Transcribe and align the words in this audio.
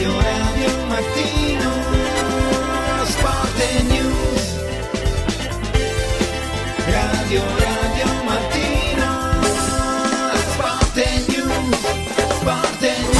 Radio 0.00 0.18
Radio 0.18 0.86
Mattino 0.86 1.70
Sport 3.04 3.60
e 3.60 3.82
News 3.82 4.58
Radio 6.86 7.42
Radio 7.58 8.06
Mattino 8.24 9.42
Sport 10.52 10.96
e 10.96 11.24
News 11.28 11.76
Sport 12.30 12.82
e 12.82 12.92
News 13.02 13.18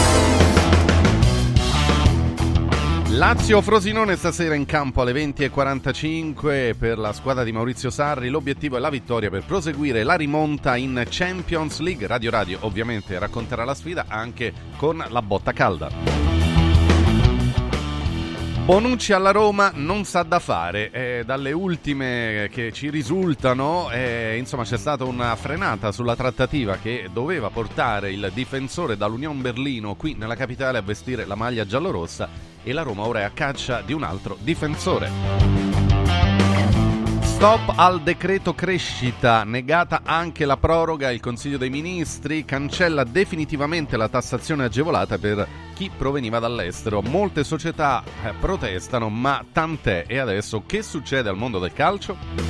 Lazio-Frosinone 3.11 4.17
stasera 4.17 4.55
in 4.55 4.65
campo 4.65 5.03
alle 5.03 5.12
20.45 5.12 6.79
per 6.79 6.97
la 6.97 7.12
squadra 7.12 7.45
di 7.45 7.53
Maurizio 7.53 7.91
Sarri. 7.91 8.31
L'obiettivo 8.31 8.79
è 8.79 8.81
la 8.81 8.89
vittoria 8.89 9.29
per 9.29 9.45
proseguire 9.45 10.03
la 10.03 10.15
rimonta 10.15 10.77
in 10.77 11.05
Champions 11.11 11.81
League. 11.81 12.07
Radio 12.07 12.31
Radio 12.31 12.57
ovviamente 12.62 13.19
racconterà 13.19 13.64
la 13.64 13.75
sfida 13.75 14.07
anche 14.08 14.54
con 14.79 15.04
la 15.07 15.21
botta 15.21 15.53
calda. 15.53 16.39
Bonucci 18.71 19.13
alla 19.13 19.33
Roma 19.33 19.73
non 19.75 20.05
sa 20.05 20.23
da 20.23 20.39
fare, 20.39 20.93
eh, 20.93 21.23
dalle 21.27 21.51
ultime 21.51 22.49
che 22.53 22.71
ci 22.71 22.89
risultano, 22.89 23.91
eh, 23.91 24.37
insomma 24.39 24.63
c'è 24.63 24.79
stata 24.79 25.03
una 25.03 25.35
frenata 25.35 25.91
sulla 25.91 26.15
trattativa 26.15 26.77
che 26.77 27.09
doveva 27.13 27.51
portare 27.51 28.13
il 28.13 28.31
difensore 28.33 28.96
dall'Union 28.96 29.41
Berlino 29.41 29.96
qui 29.96 30.15
nella 30.15 30.37
capitale 30.37 30.79
a 30.79 30.83
vestire 30.83 31.27
la 31.27 31.35
maglia 31.35 31.67
giallorossa 31.67 32.29
e 32.62 32.73
la 32.73 32.83
Roma 32.83 33.09
ora 33.09 33.19
è 33.19 33.23
a 33.25 33.31
caccia 33.31 33.81
di 33.81 33.93
un 33.93 34.05
altro 34.05 34.37
difensore. 34.41 35.70
Stop 37.41 37.72
al 37.75 38.03
decreto 38.03 38.55
crescita, 38.55 39.44
negata 39.44 40.03
anche 40.05 40.44
la 40.44 40.58
proroga, 40.58 41.11
il 41.11 41.20
Consiglio 41.20 41.56
dei 41.56 41.70
Ministri 41.70 42.44
cancella 42.44 43.03
definitivamente 43.03 43.97
la 43.97 44.11
tassazione 44.11 44.64
agevolata 44.64 45.17
per 45.17 45.48
chi 45.73 45.91
proveniva 45.97 46.39
dall'estero. 46.39 47.00
Molte 47.00 47.42
società 47.42 48.05
eh, 48.23 48.34
protestano, 48.39 49.09
ma 49.09 49.42
tant'è. 49.50 50.05
E 50.06 50.19
adesso 50.19 50.65
che 50.67 50.83
succede 50.83 51.31
al 51.31 51.39
mondo 51.39 51.59
del 51.59 51.73
calcio? 51.73 52.50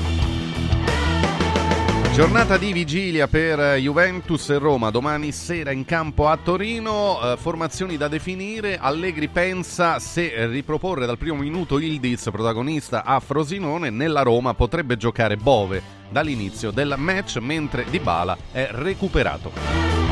Giornata 2.21 2.59
di 2.59 2.75
vigilia 2.75 3.29
per 3.29 3.79
Juventus 3.79 4.51
e 4.51 4.59
Roma, 4.59 4.91
domani 4.91 5.33
sera 5.33 5.71
in 5.71 5.87
campo 5.87 6.29
a 6.29 6.37
Torino, 6.37 7.19
eh, 7.19 7.39
formazioni 7.39 7.97
da 7.97 8.09
definire, 8.09 8.77
Allegri 8.77 9.29
pensa 9.29 9.99
se 9.99 10.47
riproporre 10.47 11.07
dal 11.07 11.17
primo 11.17 11.37
minuto 11.37 11.79
Ildiz, 11.79 12.29
protagonista 12.31 13.05
a 13.05 13.21
Frosinone, 13.21 13.89
nella 13.89 14.21
Roma 14.21 14.53
potrebbe 14.53 14.99
giocare 14.99 15.39
Bove 15.39 15.83
dall'inizio 16.11 16.71
del 16.71 16.95
match 16.99 17.39
mentre 17.39 17.87
Dybala 17.89 18.37
è 18.53 18.69
recuperato. 18.71 20.10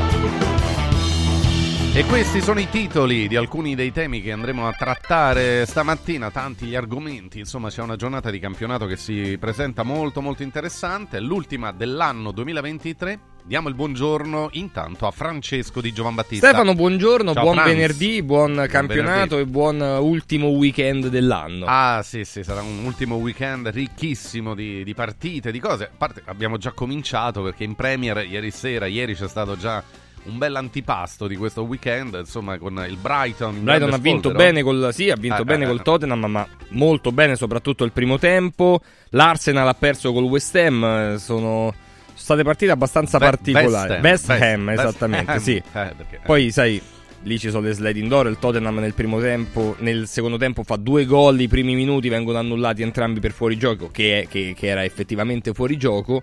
E 1.98 2.04
questi 2.04 2.40
sono 2.40 2.60
i 2.60 2.68
titoli 2.70 3.26
di 3.26 3.34
alcuni 3.34 3.74
dei 3.74 3.90
temi 3.90 4.22
che 4.22 4.30
andremo 4.30 4.68
a 4.68 4.72
trattare 4.72 5.66
stamattina, 5.66 6.30
tanti 6.30 6.66
gli 6.66 6.76
argomenti, 6.76 7.40
insomma 7.40 7.70
c'è 7.70 7.82
una 7.82 7.96
giornata 7.96 8.30
di 8.30 8.38
campionato 8.38 8.86
che 8.86 8.94
si 8.94 9.36
presenta 9.36 9.82
molto 9.82 10.22
molto 10.22 10.44
interessante, 10.44 11.18
l'ultima 11.18 11.72
dell'anno 11.72 12.30
2023. 12.30 13.18
Diamo 13.42 13.68
il 13.68 13.74
buongiorno 13.74 14.50
intanto 14.52 15.08
a 15.08 15.10
Francesco 15.10 15.80
di 15.80 15.92
Giovan 15.92 16.14
Battista. 16.14 16.46
Stefano, 16.46 16.76
buongiorno, 16.76 17.32
Ciao, 17.32 17.42
buon 17.42 17.56
Franz. 17.56 17.72
venerdì, 17.72 18.22
buon 18.22 18.66
campionato 18.68 19.34
venerdì. 19.34 19.40
e 19.40 19.46
buon 19.46 19.80
ultimo 19.80 20.46
weekend 20.50 21.08
dell'anno. 21.08 21.64
Ah 21.66 22.02
sì 22.04 22.24
sì, 22.24 22.44
sarà 22.44 22.62
un 22.62 22.84
ultimo 22.84 23.16
weekend 23.16 23.66
ricchissimo 23.70 24.54
di, 24.54 24.84
di 24.84 24.94
partite, 24.94 25.50
di 25.50 25.58
cose. 25.58 25.86
A 25.86 25.90
parte 25.98 26.22
abbiamo 26.26 26.58
già 26.58 26.70
cominciato 26.70 27.42
perché 27.42 27.64
in 27.64 27.74
Premier 27.74 28.24
ieri 28.24 28.52
sera, 28.52 28.86
ieri 28.86 29.16
c'è 29.16 29.26
stato 29.26 29.56
già 29.56 29.82
un 30.24 30.38
bel 30.38 30.54
antipasto 30.56 31.26
di 31.26 31.36
questo 31.36 31.62
weekend, 31.62 32.14
insomma 32.18 32.58
con 32.58 32.84
il 32.88 32.96
Brighton. 32.96 33.62
Brighton 33.62 33.92
ha 33.92 33.98
vinto 33.98 34.28
sfoltero. 34.28 34.34
bene 34.44 34.62
col, 34.62 34.90
sì, 34.92 35.10
ha 35.10 35.16
vinto 35.16 35.42
Eh, 35.42 35.44
bene 35.44 35.64
eh, 35.64 35.66
col 35.68 35.78
eh. 35.80 35.82
Tottenham, 35.82 36.24
ma 36.26 36.46
molto 36.70 37.12
bene 37.12 37.36
soprattutto 37.36 37.84
il 37.84 37.92
primo 37.92 38.18
tempo. 38.18 38.80
L'Arsenal 39.10 39.66
ha 39.68 39.74
perso 39.74 40.12
col 40.12 40.24
West 40.24 40.54
Ham, 40.56 41.16
sono 41.16 41.72
state 42.14 42.42
partite 42.42 42.70
abbastanza 42.72 43.18
Ve- 43.18 43.24
particolari. 43.30 44.00
West 44.02 44.28
Ham, 44.30 44.68
esattamente, 44.70 45.30
Ham. 45.32 45.38
sì. 45.38 45.54
Eh, 45.56 45.62
perché- 45.96 46.20
Poi 46.24 46.50
sai, 46.50 46.82
lì 47.22 47.38
ci 47.38 47.48
sono 47.50 47.66
le 47.66 47.72
sliding 47.72 48.08
door, 48.08 48.26
il 48.28 48.38
Tottenham 48.38 48.78
nel 48.80 48.92
primo 48.94 49.20
tempo, 49.20 49.76
nel 49.78 50.06
secondo 50.08 50.36
tempo 50.36 50.62
fa 50.62 50.76
due 50.76 51.06
gol, 51.06 51.40
i 51.40 51.48
primi 51.48 51.74
minuti 51.74 52.08
vengono 52.08 52.38
annullati 52.38 52.82
entrambi 52.82 53.20
per 53.20 53.32
fuorigioco, 53.32 53.88
che, 53.90 54.22
è- 54.22 54.28
che, 54.28 54.54
che 54.56 54.66
era 54.66 54.84
effettivamente 54.84 55.54
fuorigioco. 55.54 56.22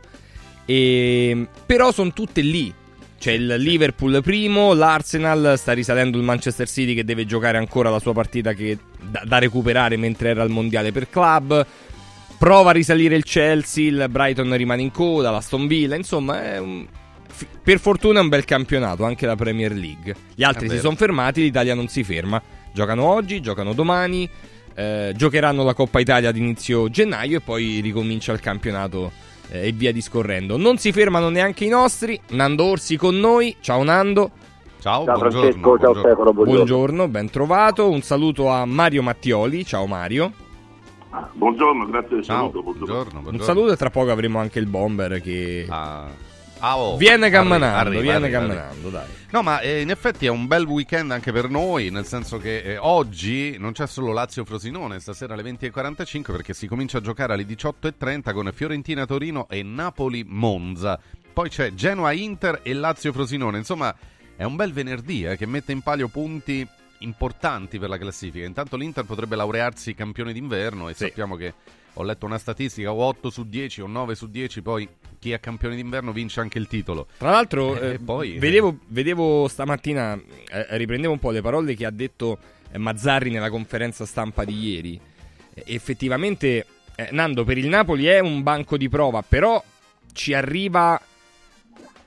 E, 0.66 1.48
però 1.66 1.92
sono 1.92 2.12
tutte 2.12 2.42
lì. 2.42 2.74
C'è 3.26 3.32
il 3.32 3.56
Liverpool 3.58 4.22
primo, 4.22 4.74
l'Arsenal 4.74 5.56
sta 5.58 5.74
risalendo 5.74 6.16
il 6.16 6.24
Manchester 6.24 6.70
City 6.70 6.94
che 6.94 7.04
deve 7.04 7.26
giocare 7.26 7.58
ancora 7.58 7.90
la 7.90 7.98
sua 7.98 8.14
partita 8.14 8.54
che- 8.54 8.78
da, 9.02 9.24
da 9.26 9.40
recuperare 9.40 9.98
mentre 9.98 10.30
era 10.30 10.44
al 10.44 10.52
mondiale 10.52 10.92
per 10.92 11.10
club. 11.10 11.66
Prova 12.38 12.70
a 12.70 12.74
risalire 12.74 13.16
il 13.16 13.24
Chelsea, 13.24 13.88
il 13.88 14.06
Brighton 14.12 14.56
rimane 14.56 14.84
in 14.84 14.92
coda, 14.92 15.32
l'Aston 15.32 15.66
Villa, 15.66 15.96
insomma 15.96 16.44
è 16.44 16.60
un- 16.60 16.86
per 17.64 17.80
fortuna 17.80 18.20
è 18.20 18.22
un 18.22 18.30
bel 18.30 18.46
campionato, 18.46 19.06
anche 19.06 19.26
la 19.26 19.36
Premier 19.36 19.72
League. 19.74 20.16
Gli 20.36 20.44
altri 20.44 20.70
si 20.70 20.78
sono 20.78 20.96
fermati, 20.96 21.42
l'Italia 21.42 21.74
non 21.74 21.88
si 21.88 22.04
ferma. 22.04 22.40
Giocano 22.72 23.06
oggi, 23.06 23.42
giocano 23.42 23.74
domani, 23.74 24.30
eh, 24.76 25.14
giocheranno 25.16 25.64
la 25.64 25.74
Coppa 25.74 26.00
Italia 26.00 26.30
ad 26.30 26.38
inizio 26.38 26.92
gennaio 26.92 27.38
e 27.38 27.42
poi 27.42 27.80
ricomincia 27.80 28.32
il 28.34 28.40
campionato 28.40 29.12
eh, 29.50 29.68
e 29.68 29.72
via 29.72 29.92
discorrendo. 29.92 30.58
Non 30.58 30.78
si 30.78 30.92
fermano 30.92 31.30
neanche 31.30 31.66
i 31.66 31.70
nostri. 31.70 32.20
Nando 32.30 32.64
Orsi 32.66 32.98
con 32.98 33.16
noi. 33.20 33.56
Ciao 33.62 33.84
Nando. 33.84 34.32
Ciao, 34.80 35.04
Ciao 35.04 35.16
buongiorno, 35.18 35.32
Francesco, 35.32 35.60
ciao 35.60 35.62
buongiorno. 35.62 36.00
Stefano, 36.02 36.34
buongiorno. 36.34 36.54
Buongiorno, 36.54 37.08
ben 37.08 37.30
trovato. 37.30 37.90
Un 37.90 38.02
saluto 38.02 38.50
a 38.50 38.66
Mario 38.66 39.02
Mattioli. 39.02 39.66
Ciao 39.66 39.88
Mario. 39.88 40.32
Buongiorno, 41.34 41.86
grazie 41.88 42.16
del 42.18 42.24
Ciao, 42.26 42.38
saluto. 42.52 42.62
buongiorno, 42.62 43.12
buongiorno. 43.12 43.38
Un 43.40 43.44
saluto 43.44 43.72
e 43.72 43.78
tra 43.78 43.90
poco 43.90 44.12
avremo 44.12 44.40
anche 44.40 44.60
il 44.60 44.68
bomber 44.68 45.22
che 45.22 45.66
Ah. 45.70 46.08
Ah, 46.68 46.78
oh, 46.80 46.98
viene 46.98 47.28
arriva, 47.28 47.38
camminando, 47.44 47.78
arriva, 47.78 48.02
viene 48.02 48.16
arriva, 48.26 48.38
arriva. 48.40 48.54
camminando, 48.56 48.90
dai. 48.90 49.08
No, 49.30 49.42
ma 49.44 49.60
eh, 49.60 49.82
in 49.82 49.92
effetti 49.92 50.26
è 50.26 50.30
un 50.30 50.48
bel 50.48 50.66
weekend 50.66 51.12
anche 51.12 51.32
per 51.32 51.48
noi, 51.48 51.92
nel 51.92 52.06
senso 52.06 52.40
che 52.40 52.62
eh, 52.62 52.78
oggi 52.78 53.56
non 53.60 53.72
c'è 53.72 53.86
solo 53.86 54.12
Lazio-Frosinone, 54.14 55.00
stasera 55.00 55.36
alle 55.36 55.44
20.45 55.44 56.22
perché 56.32 56.54
si 56.56 56.66
comincia 56.66 56.98
a 56.98 57.02
giocare 57.02 57.34
alle 57.34 57.46
18.30 57.46 58.34
con 58.34 58.50
Fiorentina-Torino 58.52 59.48
e 59.48 59.62
Napoli-Monza. 59.62 61.00
Poi 61.32 61.50
c'è 61.50 61.74
Genoa-Inter 61.74 62.62
e 62.64 62.74
Lazio-Frosinone. 62.74 63.60
Insomma, 63.60 63.94
è 64.36 64.44
un 64.44 64.56
bel 64.56 64.74
venerdì 64.74 65.24
eh, 65.24 65.38
che 65.38 65.46
mette 65.46 65.72
in 65.72 65.82
palio 65.82 66.08
punti 66.08 66.68
importanti 67.00 67.78
per 67.78 67.90
la 67.90 68.00
classifica. 68.00 68.44
Intanto 68.44 68.76
l'Inter 68.76 69.04
potrebbe 69.06 69.36
laurearsi 69.36 69.94
campione 69.94 70.34
d'inverno 70.34 70.90
e 70.90 70.94
Sì. 70.96 71.06
sappiamo 71.06 71.36
che 71.36 71.54
ho 71.96 72.04
letto 72.04 72.26
una 72.26 72.38
statistica, 72.38 72.92
o 72.92 73.02
8 73.04 73.30
su 73.30 73.48
10 73.48 73.82
o 73.82 73.88
9 73.88 74.16
su 74.16 74.30
10, 74.30 74.62
poi 74.62 74.88
chi 75.20 75.32
è 75.32 75.40
campione 75.40 75.76
d'inverno 75.76 76.12
vince 76.12 76.40
anche 76.40 76.58
il 76.58 76.68
titolo. 76.68 77.08
Tra 77.18 77.32
l'altro, 77.32 77.80
Eh, 77.80 77.94
eh, 77.94 78.00
poi- 78.00 78.38
vedevo, 78.38 78.78
vedevo 78.88 79.48
stamattina, 79.48 80.14
eh, 80.14 80.78
riprendevo 80.78 81.14
un 81.14 81.20
po' 81.20 81.32
le 81.32 81.42
parole 81.42 81.74
che 81.74 81.86
ha 81.86 81.92
detto 81.92 82.38
eh, 82.72 82.78
Mazzarri 82.78 83.30
nella 83.32 83.50
conferenza 83.50 84.06
stampa 84.06 84.44
di 84.44 84.58
ieri. 84.58 85.00
Eh, 85.54 85.64
effettivamente, 85.68 86.66
eh, 86.96 87.10
Nando, 87.12 87.44
per 87.44 87.58
il 87.58 87.68
Napoli 87.68 88.06
è 88.06 88.20
un 88.20 88.44
banco 88.44 88.78
di 88.78 88.90
prova, 88.90 89.22
però 89.22 89.64
ci 90.14 90.34
arriva 90.34 91.00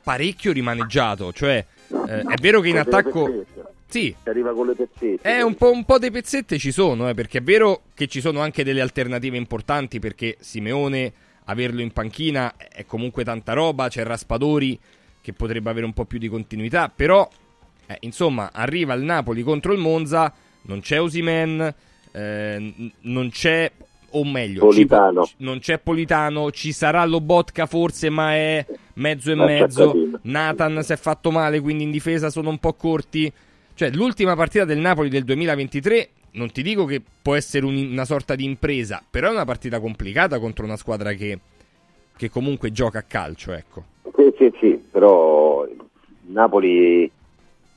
parecchio 0.02 0.52
rimaneggiato. 0.52 1.32
Cioè, 1.32 1.64
eh, 2.08 2.20
è 2.20 2.34
vero 2.40 2.60
che 2.60 2.68
in 2.68 2.78
attacco. 2.78 3.44
Sì, 3.88 4.14
Si 4.22 4.28
arriva 4.28 4.52
con 4.52 4.66
le 4.66 4.74
pezzette. 4.74 5.36
eh, 5.36 5.42
un 5.42 5.54
po', 5.54 5.70
un 5.70 5.84
po' 5.84 5.98
di 5.98 6.10
pezzette 6.10 6.58
ci 6.58 6.70
sono, 6.72 7.08
eh, 7.08 7.14
perché 7.14 7.38
è 7.38 7.42
vero 7.42 7.82
che 7.94 8.06
ci 8.06 8.20
sono 8.20 8.40
anche 8.40 8.62
delle 8.62 8.82
alternative 8.82 9.36
importanti, 9.38 9.98
perché 9.98 10.36
Simeone, 10.40 11.12
averlo 11.44 11.80
in 11.80 11.90
panchina 11.92 12.54
è 12.56 12.84
comunque 12.84 13.24
tanta 13.24 13.54
roba, 13.54 13.88
c'è 13.88 14.02
Raspadori 14.04 14.78
che 15.22 15.32
potrebbe 15.32 15.70
avere 15.70 15.86
un 15.86 15.94
po' 15.94 16.04
più 16.04 16.18
di 16.18 16.28
continuità, 16.28 16.92
però, 16.94 17.26
eh, 17.86 17.96
insomma, 18.00 18.50
arriva 18.52 18.92
il 18.92 19.02
Napoli 19.02 19.42
contro 19.42 19.72
il 19.72 19.78
Monza, 19.78 20.32
non 20.62 20.80
c'è 20.80 21.00
Osimen, 21.00 21.74
eh, 22.12 22.72
non 23.00 23.30
c'è, 23.30 23.72
o 24.10 24.24
meglio, 24.24 24.60
ci- 24.70 24.84
Politano. 24.86 25.28
non 25.38 25.58
c'è 25.60 25.78
Politano, 25.78 26.50
ci 26.50 26.72
sarà 26.72 27.02
Lobotka 27.06 27.64
forse, 27.64 28.10
ma 28.10 28.34
è 28.34 28.66
mezzo 28.94 29.30
e 29.30 29.34
Ma 29.34 29.44
mezzo. 29.46 29.94
Nathan 30.22 30.82
si 30.82 30.92
è 30.92 30.96
fatto 30.96 31.30
male, 31.30 31.60
quindi 31.60 31.84
in 31.84 31.90
difesa 31.90 32.28
sono 32.28 32.50
un 32.50 32.58
po' 32.58 32.74
corti. 32.74 33.32
Cioè, 33.78 33.90
l'ultima 33.92 34.34
partita 34.34 34.64
del 34.64 34.78
Napoli 34.78 35.08
del 35.08 35.22
2023, 35.22 36.08
non 36.32 36.50
ti 36.50 36.62
dico 36.62 36.84
che 36.84 37.00
può 37.22 37.36
essere 37.36 37.64
un- 37.64 37.76
una 37.92 38.04
sorta 38.04 38.34
di 38.34 38.42
impresa, 38.42 39.00
però 39.08 39.28
è 39.28 39.30
una 39.30 39.44
partita 39.44 39.78
complicata 39.78 40.40
contro 40.40 40.64
una 40.64 40.74
squadra 40.74 41.12
che, 41.12 41.38
che 42.16 42.28
comunque 42.28 42.72
gioca 42.72 42.98
a 42.98 43.02
calcio, 43.06 43.52
ecco. 43.52 43.84
Sì, 44.16 44.34
sì, 44.36 44.52
sì, 44.58 44.82
però 44.90 45.64
Napoli, 46.22 47.08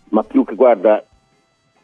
ma 0.09 0.23
più 0.23 0.43
che 0.43 0.55
guarda, 0.55 1.05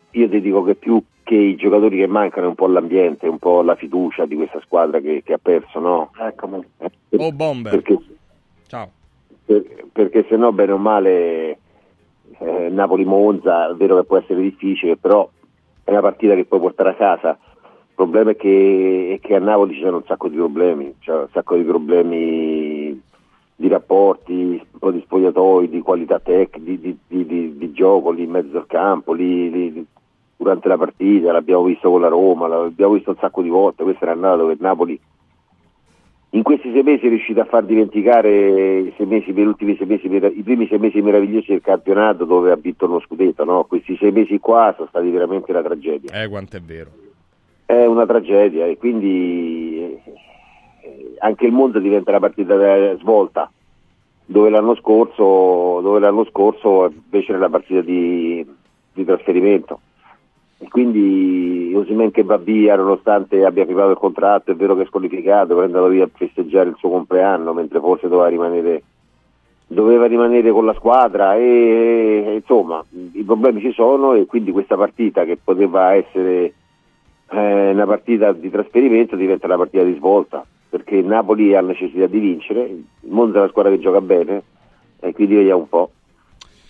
io 0.10 0.30
ti 0.30 0.42
dico 0.42 0.64
che 0.64 0.74
più 0.74 1.00
che 1.22 1.36
i 1.36 1.56
giocatori 1.56 1.98
che 1.98 2.08
mancano 2.08 2.48
è 2.48 2.50
un 2.50 2.56
po' 2.56 2.66
l'ambiente, 2.66 3.28
un 3.28 3.38
po' 3.38 3.62
la 3.62 3.76
fiducia 3.76 4.26
di 4.26 4.34
questa 4.34 4.60
squadra 4.62 5.00
che, 5.00 5.22
che 5.24 5.34
ha 5.34 5.38
perso, 5.40 5.78
no? 5.80 6.10
Eccomi. 6.20 6.66
Oh, 7.18 7.32
Bomber. 7.32 7.72
Perché, 7.72 7.96
Ciao. 8.66 8.90
per- 9.46 9.86
perché 9.94 10.26
se 10.28 10.36
no, 10.38 10.52
bene 10.54 10.72
o 10.72 10.78
male, 10.80 11.60
eh, 12.40 12.70
Napoli-Monza, 12.70 13.70
è 13.70 13.74
vero 13.76 13.98
che 13.98 14.06
può 14.06 14.18
essere 14.18 14.42
difficile, 14.42 14.98
però 14.98 15.30
è 15.84 15.92
una 15.92 16.02
partita 16.02 16.36
che 16.36 16.46
puoi 16.46 16.60
portare 16.60 16.90
a 16.90 16.96
casa. 16.96 17.38
Il 17.62 17.94
problema 18.04 18.32
è 18.32 18.36
che, 18.36 19.20
è 19.20 19.26
che 19.26 19.36
a 19.36 19.40
Napoli 19.40 19.74
ci 19.74 19.82
sono 19.82 19.98
un 19.98 20.04
sacco 20.06 20.28
di 20.28 20.36
problemi, 20.36 20.96
c'è 21.00 21.14
un 21.14 21.28
sacco 21.32 21.56
di 21.56 21.64
problemi 21.64 23.02
di 23.60 23.68
rapporti, 23.68 24.34
un 24.72 24.80
po' 24.80 24.92
di 24.92 25.02
spogliatoi, 25.02 25.70
di 25.70 25.82
qualità 25.82 26.20
tecnica, 26.20 26.60
di, 26.60 26.80
di, 26.80 27.26
di, 27.26 27.58
di, 27.58 27.72
gioco 27.72 28.12
lì 28.12 28.24
in 28.24 28.30
mezzo 28.30 28.56
al 28.58 28.68
campo, 28.68 29.14
lì, 29.14 29.50
lì, 29.50 29.86
durante 30.36 30.68
la 30.68 30.78
partita, 30.78 31.32
l'abbiamo 31.32 31.64
visto 31.64 31.90
con 31.90 32.02
la 32.02 32.08
Roma, 32.08 32.48
l'abbiamo 32.48 32.94
visto 32.94 33.10
un 33.10 33.18
sacco 33.20 33.42
di 33.42 33.50
volte, 33.50 33.82
questa 33.82 34.06
è 34.06 34.10
un'annata 34.10 34.38
dove 34.38 34.58
Napoli 34.60 35.00
in 36.32 36.44
questi 36.44 36.72
sei 36.74 36.84
mesi 36.84 37.06
è 37.06 37.10
riuscito 37.10 37.40
a 37.40 37.46
far 37.46 37.64
dimenticare 37.64 38.80
i, 38.80 38.94
sei 38.98 39.06
mesi, 39.06 39.32
gli 39.32 39.40
ultimi 39.42 39.78
sei 39.78 39.88
mesi, 39.88 40.08
i 40.08 40.44
primi 40.44 40.68
sei 40.68 40.78
mesi 40.78 41.02
meravigliosi 41.02 41.52
del 41.52 41.62
campionato 41.62 42.26
dove 42.26 42.52
ha 42.52 42.56
vinto 42.56 42.86
uno 42.86 43.00
scudetto, 43.00 43.46
no? 43.46 43.64
questi 43.64 43.96
sei 43.98 44.12
mesi 44.12 44.38
qua 44.40 44.74
sono 44.76 44.90
stati 44.90 45.10
veramente 45.10 45.52
una 45.52 45.62
tragedia. 45.62 46.22
Eh, 46.22 46.28
quanto 46.28 46.58
è 46.58 46.62
vero. 46.62 46.90
È 47.66 47.86
una 47.86 48.06
tragedia 48.06 48.66
e 48.66 48.78
quindi 48.78 49.80
eh, 49.82 51.16
anche 51.20 51.46
il 51.46 51.54
Monza 51.54 51.80
diventa 51.80 52.10
una 52.10 52.20
partita 52.20 52.56
svolta, 52.98 53.50
dove 54.26 54.50
l'anno 54.50 54.76
scorso, 54.76 55.80
dove 55.82 56.00
l'anno 56.00 56.26
scorso 56.26 56.92
invece 56.92 57.32
era 57.32 57.40
la 57.40 57.50
partita 57.50 57.82
di, 57.82 58.46
di 58.94 59.06
trasferimento. 59.06 59.80
E 60.60 60.68
quindi 60.70 61.72
Osimen 61.76 62.10
che 62.10 62.24
va 62.24 62.38
via 62.38 62.76
nonostante 62.76 63.46
abbia 63.46 63.66
firmato 63.66 63.92
il 63.92 63.98
contratto, 63.98 64.52
è 64.52 64.56
vero 64.56 64.76
che 64.76 64.84
è 64.84 64.86
squalificato, 64.86 65.50
però 65.50 65.62
è 65.62 65.66
andato 65.66 65.88
via 65.88 66.06
a 66.06 66.10
festeggiare 66.12 66.70
il 66.70 66.76
suo 66.78 66.90
compleanno, 66.90 67.54
mentre 67.54 67.80
forse 67.80 68.08
doveva 68.08 68.28
rimanere, 68.28 68.84
doveva 69.68 70.08
rimanere 70.08 70.50
con 70.52 70.66
la 70.66 70.74
squadra 70.74 71.36
e, 71.36 72.24
e, 72.26 72.34
insomma 72.36 72.84
i 73.12 73.24
problemi 73.24 73.62
ci 73.62 73.72
sono 73.72 74.14
e 74.14 74.26
quindi 74.26 74.52
questa 74.52 74.76
partita 74.76 75.26
che 75.26 75.38
poteva 75.42 75.94
essere 75.94 76.54
eh, 77.30 77.72
una 77.72 77.86
partita 77.86 78.32
di 78.32 78.50
trasferimento 78.50 79.16
diventa 79.16 79.46
una 79.46 79.58
partita 79.58 79.84
di 79.84 79.94
svolta 79.96 80.46
perché 80.70 81.02
Napoli 81.02 81.56
ha 81.56 81.62
necessità 81.62 82.08
di 82.08 82.20
vincere, 82.20 82.62
il 82.64 82.86
Monza 83.10 83.38
è 83.38 83.40
una 83.42 83.50
squadra 83.50 83.72
che 83.72 83.80
gioca 83.80 84.02
bene 84.02 84.44
e 85.00 85.14
quindi 85.14 85.36
vediamo 85.36 85.62
un 85.62 85.70
po'. 85.70 85.92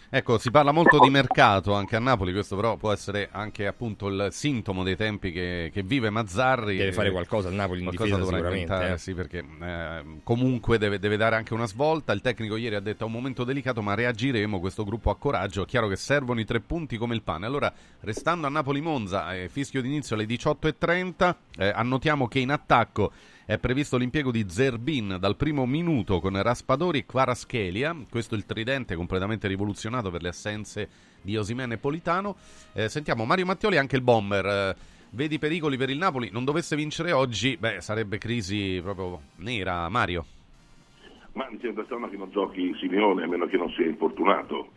Ecco, 0.10 0.38
si 0.38 0.52
parla 0.52 0.72
molto 0.72 1.00
di 1.00 1.10
mercato 1.10 1.74
anche 1.74 1.98
a 1.98 2.00
Napoli, 2.00 2.32
questo 2.32 2.56
però 2.56 2.78
può 2.78 2.94
essere 2.94 3.28
anche 3.30 3.68
appunto 3.68 4.08
il 4.08 4.30
sintomo 4.32 4.84
dei 4.84 4.96
tempi 4.96 5.34
che, 5.34 5.70
che 5.74 5.84
vive 5.84 6.10
Mazzarri. 6.10 6.78
Deve 6.78 6.94
fare 6.94 7.12
qualcosa 7.12 7.50
il 7.50 7.56
Napoli 7.56 7.80
in 7.80 7.86
qualcosa 7.88 8.16
difesa 8.16 8.32
sicuramente. 8.32 8.94
eh. 8.94 8.98
sì, 8.98 9.14
perché 9.14 9.44
eh, 9.62 10.04
comunque 10.24 10.78
deve, 10.78 10.98
deve 10.98 11.18
dare 11.18 11.36
anche 11.36 11.54
una 11.54 11.68
svolta. 11.68 12.14
Il 12.14 12.22
tecnico 12.22 12.56
ieri 12.56 12.76
ha 12.76 12.80
detto 12.80 13.04
è 13.04 13.06
un 13.06 13.12
momento 13.12 13.44
delicato, 13.44 13.82
ma 13.82 13.96
reagiremo. 13.96 14.62
Questo 14.62 14.86
gruppo 14.86 15.10
ha 15.10 15.18
coraggio. 15.18 15.64
È 15.64 15.66
chiaro 15.66 15.90
che 15.90 15.98
servono 15.98 16.40
i 16.40 16.46
tre 16.46 16.62
punti 16.62 16.96
come 16.96 17.14
il 17.14 17.22
pane. 17.22 17.46
Allora, 17.46 17.72
restando 18.00 18.48
a 18.48 18.50
Napoli-Monza, 18.50 19.36
eh, 19.36 19.50
fischio 19.50 19.82
d'inizio 19.82 20.16
alle 20.16 20.26
18.30, 20.26 21.36
eh, 21.58 21.68
annotiamo 21.68 22.30
che 22.30 22.40
in 22.40 22.52
attacco 22.52 23.12
è 23.48 23.58
previsto 23.60 23.96
l'impiego 23.96 24.30
di 24.30 24.44
Zerbin 24.50 25.16
dal 25.22 25.38
primo 25.38 25.66
minuto 25.66 26.20
con 26.20 26.40
Raspadori 26.42 27.00
e 27.00 27.06
Quaraschelia. 27.06 27.96
Questo 28.10 28.36
è 28.36 28.38
il 28.38 28.46
tridente 28.46 28.94
completamente 28.94 29.48
rivoluzionato 29.48 30.12
per 30.12 30.22
le 30.22 30.28
assenze 30.28 30.90
di 31.22 31.38
Osimene 31.38 31.76
e 31.76 31.78
Politano. 31.78 32.36
Eh, 32.74 32.90
sentiamo 32.90 33.24
Mario 33.24 33.46
Mattioli 33.46 33.78
e 33.78 33.80
anche 33.80 33.96
il 33.96 34.02
bomber. 34.02 34.46
Eh, 34.46 34.76
vedi 35.12 35.40
pericoli 35.40 35.78
per 35.78 35.90
il 35.90 35.98
Napoli? 35.98 36.30
Non 36.30 36.44
dovesse 36.44 36.76
vincere 36.76 37.14
oggi, 37.14 37.56
beh, 37.56 37.80
sarebbe 37.80 38.18
crisi 38.18 38.82
proprio 38.84 39.22
nera. 39.38 39.88
Mario. 39.88 40.26
Ma 41.32 41.48
mi 41.50 41.58
sembra 41.62 41.86
strano 41.86 42.10
che 42.10 42.18
non 42.18 42.30
giochi 42.32 42.76
Simeone 42.82 43.24
a 43.24 43.28
meno 43.28 43.46
che 43.46 43.56
non 43.56 43.72
sia 43.78 43.86
infortunato. 43.86 44.72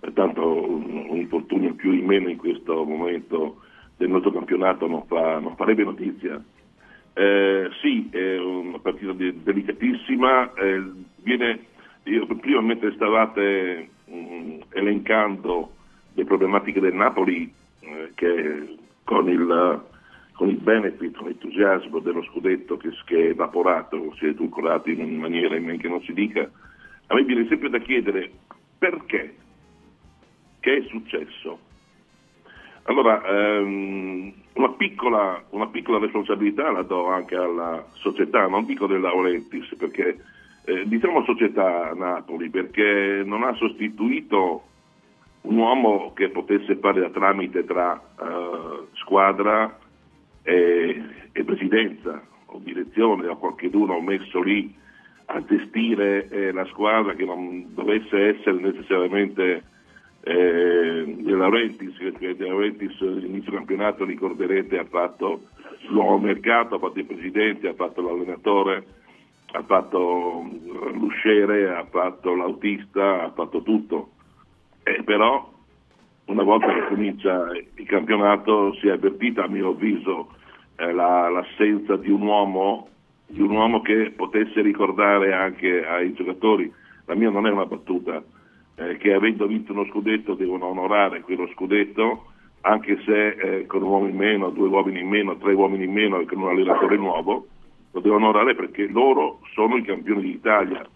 Eh, 0.00 0.12
Tanto 0.12 0.68
un, 0.68 1.06
un 1.10 1.16
infortunio 1.16 1.74
più 1.74 1.92
in 1.92 2.06
meno 2.06 2.28
in 2.28 2.38
questo 2.38 2.82
momento 2.82 3.60
del 3.96 4.08
nostro 4.08 4.32
campionato 4.32 4.88
non, 4.88 5.06
fa- 5.06 5.38
non 5.38 5.54
farebbe 5.54 5.84
notizia. 5.84 6.42
Eh, 7.20 7.68
sì, 7.82 8.08
è 8.10 8.38
una 8.38 8.78
partita 8.78 9.12
de- 9.12 9.42
delicatissima. 9.42 10.54
eh, 10.54 10.82
viene, 11.16 11.66
io, 12.04 12.24
prima 12.24 12.62
mentre 12.62 12.94
stavate 12.94 13.90
mm, 14.10 14.60
elencando 14.70 15.72
le 16.14 16.24
problematiche 16.24 16.80
del 16.80 16.94
Napoli, 16.94 17.52
eh, 17.80 18.12
che 18.14 18.74
con 19.04 19.28
il, 19.28 19.82
con 20.32 20.48
il 20.48 20.56
benefit, 20.56 21.14
con 21.14 21.26
l'entusiasmo 21.26 21.98
dello 21.98 22.22
scudetto 22.22 22.78
che, 22.78 22.88
che 23.04 23.26
è 23.26 23.28
evaporato, 23.32 24.14
si 24.14 24.24
è 24.24 24.28
edulcorato 24.28 24.88
in 24.88 25.18
maniera 25.18 25.56
in 25.56 25.76
che 25.76 25.88
non 25.88 26.00
si 26.00 26.14
dica, 26.14 26.50
a 27.08 27.14
me 27.14 27.22
viene 27.24 27.46
sempre 27.48 27.68
da 27.68 27.80
chiedere 27.80 28.30
perché? 28.78 29.34
Che 30.58 30.74
è 30.74 30.82
successo? 30.88 31.58
Allora, 32.84 33.22
ehm, 33.24 34.32
una, 34.54 34.70
piccola, 34.70 35.42
una 35.50 35.68
piccola 35.68 35.98
responsabilità 35.98 36.70
la 36.70 36.82
do 36.82 37.06
anche 37.06 37.36
alla 37.36 37.84
società, 37.92 38.46
non 38.46 38.64
dico 38.64 38.86
del 38.86 39.00
Laurentiis, 39.00 39.74
perché 39.76 40.18
eh, 40.64 40.86
diciamo 40.86 41.24
società 41.24 41.92
Napoli, 41.94 42.50
perché 42.50 43.22
non 43.24 43.42
ha 43.44 43.54
sostituito 43.54 44.64
un 45.42 45.56
uomo 45.56 46.12
che 46.14 46.28
potesse 46.28 46.76
fare 46.76 47.00
da 47.00 47.10
tramite 47.10 47.64
tra 47.64 47.94
eh, 47.98 48.86
squadra 48.94 49.78
e, 50.42 51.02
e 51.32 51.44
presidenza 51.44 52.22
o 52.46 52.58
direzione 52.62 53.26
o 53.26 53.36
qualcheduno 53.36 54.00
messo 54.00 54.42
lì 54.42 54.74
a 55.26 55.42
gestire 55.44 56.28
eh, 56.28 56.52
la 56.52 56.66
squadra 56.66 57.14
che 57.14 57.24
non 57.24 57.72
dovesse 57.72 58.36
essere 58.36 58.58
necessariamente 58.60 59.62
eh, 60.22 61.04
De 61.18 61.32
Laurentiis, 61.32 61.96
De 62.18 62.46
Laurentiis 62.46 63.00
all'inizio 63.00 63.52
campionato 63.52 64.04
ricorderete 64.04 64.78
ha 64.78 64.84
fatto 64.84 65.42
l'uomo 65.88 66.18
mercato, 66.18 66.74
ha 66.74 66.78
fatto 66.78 66.98
il 66.98 67.06
presidente, 67.06 67.68
ha 67.68 67.74
fatto 67.74 68.02
l'allenatore, 68.02 68.84
ha 69.52 69.62
fatto 69.62 70.42
eh, 70.42 70.92
l'usciere, 70.92 71.74
ha 71.74 71.84
fatto 71.84 72.34
l'autista, 72.34 73.24
ha 73.24 73.30
fatto 73.30 73.62
tutto. 73.62 74.10
Eh, 74.82 75.02
però 75.02 75.50
una 76.26 76.42
volta 76.42 76.72
che 76.72 76.86
comincia 76.86 77.48
il 77.74 77.86
campionato 77.86 78.74
si 78.74 78.88
è 78.88 78.92
avvertita 78.92 79.44
a 79.44 79.48
mio 79.48 79.70
avviso 79.70 80.34
eh, 80.76 80.92
la- 80.92 81.28
l'assenza 81.28 81.96
di 81.96 82.10
un 82.10 82.22
uomo 82.22 82.88
di 83.30 83.40
un 83.42 83.50
uomo 83.50 83.80
che 83.80 84.12
potesse 84.14 84.60
ricordare 84.60 85.32
anche 85.32 85.86
ai 85.86 86.12
giocatori, 86.14 86.72
la 87.06 87.14
mia 87.14 87.30
non 87.30 87.46
è 87.46 87.50
una 87.50 87.64
battuta, 87.64 88.22
eh, 88.80 88.96
che 88.96 89.12
avendo 89.12 89.46
vinto 89.46 89.72
uno 89.72 89.84
scudetto 89.86 90.34
devono 90.34 90.66
onorare 90.66 91.20
quello 91.20 91.46
scudetto, 91.48 92.24
anche 92.62 92.98
se 93.04 93.28
eh, 93.28 93.66
con 93.66 93.82
un 93.82 93.88
uomo 93.88 94.06
in 94.08 94.16
meno, 94.16 94.50
due 94.50 94.68
uomini 94.68 95.00
in 95.00 95.08
meno, 95.08 95.36
tre 95.36 95.52
uomini 95.52 95.84
in 95.84 95.92
meno 95.92 96.18
e 96.18 96.24
con 96.24 96.40
un 96.40 96.48
allenatore 96.48 96.96
nuovo, 96.96 97.46
lo 97.90 98.00
devono 98.00 98.28
onorare 98.28 98.54
perché 98.54 98.86
loro 98.86 99.40
sono 99.52 99.76
i 99.76 99.82
campioni 99.82 100.22
d'Italia. 100.22 100.86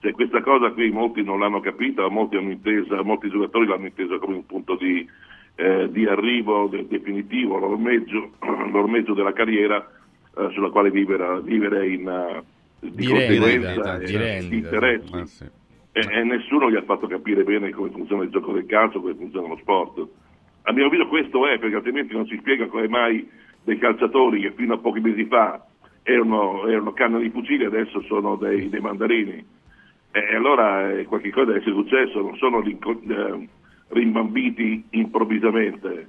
Cioè, 0.00 0.12
questa 0.12 0.40
cosa 0.42 0.70
qui 0.70 0.90
molti 0.90 1.22
non 1.22 1.38
l'hanno 1.38 1.60
capita, 1.60 2.08
molti, 2.08 2.36
hanno 2.36 2.50
intesa, 2.50 3.02
molti 3.02 3.28
giocatori 3.28 3.66
l'hanno 3.66 3.86
intesa 3.86 4.18
come 4.18 4.36
un 4.36 4.46
punto 4.46 4.76
di, 4.76 5.06
eh, 5.56 5.88
di 5.90 6.06
arrivo 6.06 6.66
de- 6.66 6.86
definitivo, 6.88 7.58
l'ormeggio, 7.58 8.32
l'ormeggio 8.72 9.12
della 9.12 9.32
carriera 9.32 9.86
eh, 10.36 10.48
sulla 10.52 10.70
quale 10.70 10.90
vivere, 10.90 11.40
vivere 11.42 11.88
in, 11.88 12.08
eh, 12.08 12.42
di, 12.80 12.90
Di 12.90 13.06
conseguenza 13.06 13.68
rendita, 13.68 13.96
e 13.96 14.04
di 14.04 14.16
rendita. 14.16 14.48
di 14.48 14.56
interessi. 14.56 15.16
Eh, 15.16 15.26
sì. 15.26 15.62
E, 15.96 16.04
e 16.10 16.24
nessuno 16.24 16.68
gli 16.68 16.74
ha 16.74 16.82
fatto 16.82 17.06
capire 17.06 17.44
bene 17.44 17.70
come 17.70 17.90
funziona 17.90 18.24
il 18.24 18.30
gioco 18.30 18.52
del 18.52 18.66
calcio, 18.66 19.00
come 19.00 19.14
funziona 19.14 19.46
lo 19.46 19.56
sport. 19.58 20.04
A 20.62 20.72
mio 20.72 20.86
avviso 20.86 21.06
questo 21.06 21.46
è, 21.46 21.56
perché 21.60 21.76
altrimenti 21.76 22.14
non 22.14 22.26
si 22.26 22.36
spiega 22.38 22.66
come 22.66 22.88
mai 22.88 23.24
dei 23.62 23.78
calciatori 23.78 24.40
che 24.40 24.50
fino 24.56 24.74
a 24.74 24.78
pochi 24.78 24.98
mesi 24.98 25.24
fa 25.26 25.64
erano, 26.02 26.66
erano 26.66 26.92
canne 26.94 27.20
di 27.20 27.30
fucile 27.30 27.66
adesso 27.66 28.02
sono 28.02 28.34
dei, 28.34 28.68
dei 28.68 28.80
mandarini. 28.80 29.44
E, 30.10 30.18
e 30.18 30.34
allora 30.34 30.90
eh, 30.90 31.04
qualche 31.04 31.30
cosa 31.30 31.46
deve 31.46 31.58
essere 31.60 31.76
successo, 31.76 32.20
non 32.20 32.36
sono 32.38 32.60
eh, 32.64 33.48
rimbambiti 33.90 34.84
improvvisamente. 34.90 36.08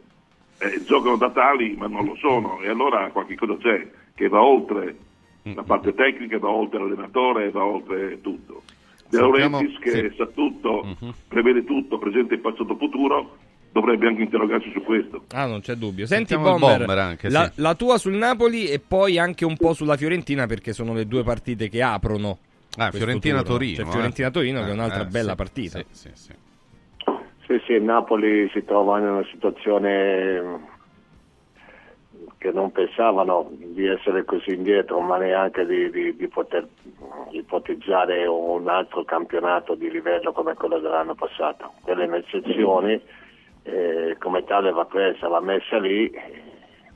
Eh, 0.58 0.84
giocano 0.84 1.18
da 1.18 1.30
tali 1.30 1.76
ma 1.78 1.86
non 1.86 2.06
lo 2.06 2.16
sono 2.16 2.62
e 2.62 2.70
allora 2.70 3.10
qualche 3.12 3.36
cosa 3.36 3.58
c'è 3.58 3.88
che 4.16 4.30
va 4.30 4.42
oltre 4.42 4.96
la 5.44 5.64
parte 5.64 5.94
tecnica, 5.94 6.40
va 6.40 6.50
oltre 6.50 6.80
l'allenatore, 6.80 7.52
va 7.52 7.64
oltre 7.64 8.20
tutto. 8.22 8.64
De 9.10 9.20
Laurentiis 9.20 9.78
che 9.80 9.92
sì. 10.10 10.14
sa 10.18 10.26
tutto, 10.28 10.84
Mhm. 10.84 11.14
prevede 11.28 11.64
tutto, 11.64 11.98
presente, 12.00 12.38
passato, 12.40 12.76
futuro, 12.76 13.38
dovrebbe 13.72 14.08
anche 14.08 14.24
interrogarsi 14.24 14.72
su 14.72 14.82
questo. 14.84 15.26
Ah, 15.34 15.46
non 15.46 15.62
c'è 15.62 15.76
dubbio. 15.76 16.06
Senti, 16.06 16.34
Sentiamo 16.34 16.58
Bomber, 16.58 16.78
Bomber 16.80 16.98
anche, 16.98 17.30
la, 17.30 17.50
sì. 17.54 17.62
la 17.62 17.76
tua 17.76 17.98
sul 17.98 18.14
Napoli 18.14 18.68
e 18.68 18.80
poi 18.80 19.18
anche 19.20 19.46
un 19.46 19.56
po' 19.58 19.74
sulla 19.74 19.96
Fiorentina 19.98 20.48
perché 20.48 20.74
sono 20.74 20.94
le 20.94 21.08
due 21.08 21.24
partite 21.24 21.70
che 21.70 21.82
aprono. 21.82 22.38
Ah, 22.78 22.92
Fiorentina-Torino. 22.92 23.74
turno. 23.76 23.84
C'è 23.84 23.90
eh. 23.90 24.00
Fiorentina-Torino 24.00 24.60
che 24.62 24.66
è 24.66 24.70
Eh, 24.70 24.74
un'altra 24.74 25.02
eh, 25.04 25.06
bella 25.06 25.30
sì, 25.32 25.36
partita. 25.36 25.80
Sì, 25.80 25.86
sì, 25.92 26.10
sì. 26.14 26.34
Sì, 27.48 27.62
sì, 27.66 27.72
il 27.74 27.84
Napoli 27.84 28.50
si 28.54 28.66
trova 28.66 28.98
in 28.98 29.06
una 29.06 29.24
situazione 29.32 30.74
che 32.38 32.52
non 32.52 32.72
pensavano 32.72 33.50
di 33.52 33.88
essere 33.88 34.24
così 34.24 34.54
indietro, 34.54 35.00
ma 35.00 35.18
neanche 35.18 35.66
di, 35.66 35.90
di- 35.90 36.16
di 36.16 36.28
poter 36.28 36.68
ipotizzare 37.32 38.26
un 38.28 38.68
altro 38.68 39.04
campionato 39.04 39.76
di 39.76 39.90
livello 39.90 40.32
come 40.32 40.54
quello 40.54 40.80
dell'anno 40.80 41.16
passato. 41.16 41.74
Quelle 41.82 42.06
un'eccezione 42.06 43.02
eh, 43.64 44.16
come 44.20 44.44
tale 44.44 44.72
va 44.72 44.86
presa, 44.86 45.28
va 45.28 45.40
messa 45.40 45.78
lì. 45.78 46.12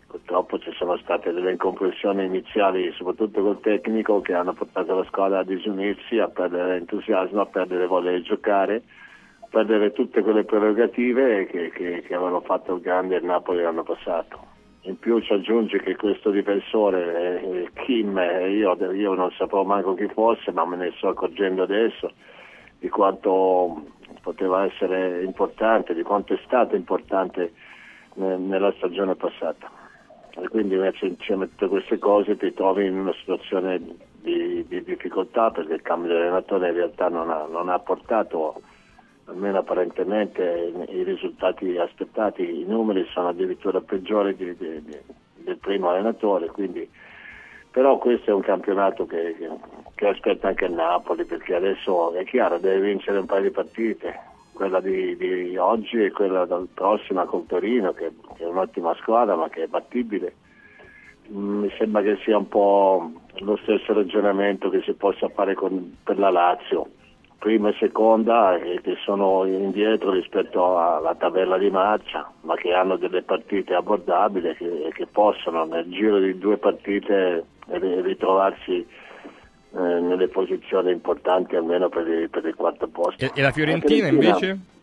Purtroppo 0.07 0.57
ci 0.57 0.71
sono 0.73 0.97
state 0.97 1.31
delle 1.31 1.51
incomprensioni 1.51 2.25
iniziali, 2.25 2.91
soprattutto 2.93 3.41
col 3.41 3.59
tecnico, 3.59 4.21
che 4.21 4.33
hanno 4.33 4.53
portato 4.53 4.95
la 4.95 5.03
squadra 5.05 5.39
a 5.39 5.43
disunirsi, 5.43 6.17
a 6.17 6.27
perdere 6.27 6.77
entusiasmo, 6.77 7.41
a 7.41 7.45
perdere 7.45 7.85
voglia 7.85 8.11
di 8.11 8.23
giocare, 8.23 8.81
perdere 9.49 9.91
tutte 9.91 10.21
quelle 10.21 10.45
prerogative 10.45 11.45
che, 11.45 11.69
che, 11.69 12.01
che 12.01 12.13
avevano 12.15 12.41
fatto 12.41 12.75
il 12.75 12.81
grande 12.81 13.19
Napoli 13.19 13.61
l'anno 13.61 13.83
passato. 13.83 14.57
In 14.89 14.97
più 14.97 15.19
ci 15.21 15.33
aggiunge 15.33 15.79
che 15.79 15.95
questo 15.95 16.31
difensore, 16.31 17.43
eh, 17.43 17.69
Kim, 17.85 18.17
eh, 18.17 18.49
io, 18.49 18.75
io 18.91 19.13
non 19.13 19.29
sapevo 19.37 19.63
manco 19.63 19.93
chi 19.93 20.07
fosse, 20.07 20.51
ma 20.51 20.65
me 20.65 20.77
ne 20.77 20.91
sto 20.97 21.09
accorgendo 21.09 21.61
adesso 21.61 22.11
di 22.79 22.89
quanto 22.89 23.83
poteva 24.23 24.65
essere 24.65 25.23
importante, 25.23 25.93
di 25.93 26.01
quanto 26.01 26.33
è 26.33 26.39
stato 26.43 26.75
importante 26.75 27.53
eh, 28.15 28.19
nella 28.19 28.73
stagione 28.77 29.13
passata. 29.13 29.69
E 30.31 30.47
quindi 30.47 30.75
insieme 31.01 31.43
a 31.43 31.47
tutte 31.47 31.67
queste 31.67 31.99
cose 31.99 32.35
ti 32.35 32.51
trovi 32.55 32.87
in 32.87 32.97
una 32.97 33.13
situazione 33.13 33.79
di, 34.21 34.65
di 34.67 34.83
difficoltà 34.83 35.51
perché 35.51 35.73
il 35.75 35.81
cambio 35.83 36.09
di 36.09 36.19
allenatore 36.19 36.69
in 36.69 36.73
realtà 36.73 37.09
non 37.09 37.29
ha, 37.29 37.45
non 37.47 37.69
ha 37.69 37.77
portato 37.77 38.59
almeno 39.29 39.59
apparentemente 39.59 40.73
i 40.89 41.03
risultati 41.03 41.77
aspettati, 41.77 42.61
i 42.61 42.65
numeri 42.65 43.05
sono 43.11 43.29
addirittura 43.29 43.79
peggiori 43.79 44.35
di, 44.35 44.55
di, 44.57 44.83
di, 44.83 44.97
del 45.35 45.57
primo 45.57 45.89
allenatore, 45.89 46.47
quindi, 46.47 46.89
però 47.71 47.97
questo 47.97 48.31
è 48.31 48.33
un 48.33 48.41
campionato 48.41 49.05
che, 49.05 49.35
che, 49.37 49.49
che, 49.95 50.07
aspetta 50.07 50.49
anche 50.49 50.65
il 50.65 50.73
Napoli, 50.73 51.25
perché 51.25 51.55
adesso 51.55 52.13
è 52.13 52.23
chiaro, 52.25 52.57
deve 52.57 52.87
vincere 52.87 53.19
un 53.19 53.25
paio 53.25 53.43
di 53.43 53.51
partite, 53.51 54.19
quella 54.53 54.81
di, 54.81 55.55
oggi 55.57 56.03
e 56.03 56.11
quella 56.11 56.47
prossima 56.73 57.25
con 57.25 57.45
Torino, 57.45 57.93
che, 57.93 58.11
che, 58.35 58.43
è 58.43 58.47
un'ottima 58.47 58.95
squadra 58.95 59.35
ma 59.35 59.47
che 59.49 59.63
è 59.63 59.67
battibile. 59.67 60.33
Mm, 61.31 61.61
mi 61.61 61.71
sembra 61.77 62.01
che 62.01 62.17
sia 62.23 62.37
un 62.37 62.47
po' 62.47 63.11
lo 63.41 63.57
stesso 63.57 63.93
ragionamento 63.93 64.69
che 64.69 64.81
si 64.81 64.93
possa 64.93 65.29
fare 65.29 65.53
con, 65.53 65.97
per 66.03 66.17
la 66.17 66.31
Lazio 66.31 66.89
prima 67.39 67.69
e 67.69 67.75
seconda 67.79 68.57
eh, 68.57 68.81
che 68.83 68.97
sono 69.03 69.45
indietro 69.45 70.11
rispetto 70.11 70.77
alla 70.77 71.15
tabella 71.15 71.57
di 71.57 71.69
marcia, 71.69 72.29
ma 72.41 72.55
che 72.55 72.73
hanno 72.73 72.97
delle 72.97 73.23
partite 73.23 73.73
abbordabili 73.73 74.49
e 74.49 74.55
che, 74.55 74.89
che, 74.93 75.07
possono 75.07 75.63
nel 75.63 75.89
giro 75.89 76.19
di 76.19 76.37
due 76.37 76.57
partite 76.57 77.45
ritrovarsi 77.67 78.85
eh, 79.71 79.79
nelle 79.79 80.27
posizioni 80.27 80.91
importanti 80.91 81.55
almeno 81.55 81.89
per 81.89 82.07
il, 82.07 82.29
per 82.29 82.45
il 82.45 82.55
quarto 82.55 82.87
posto. 82.87 83.23
E, 83.23 83.31
e 83.33 83.41
la 83.41 83.51
Fiorentina, 83.51 84.11
la 84.11 84.17
Fiorentina 84.17 84.37
invece? 84.37 84.77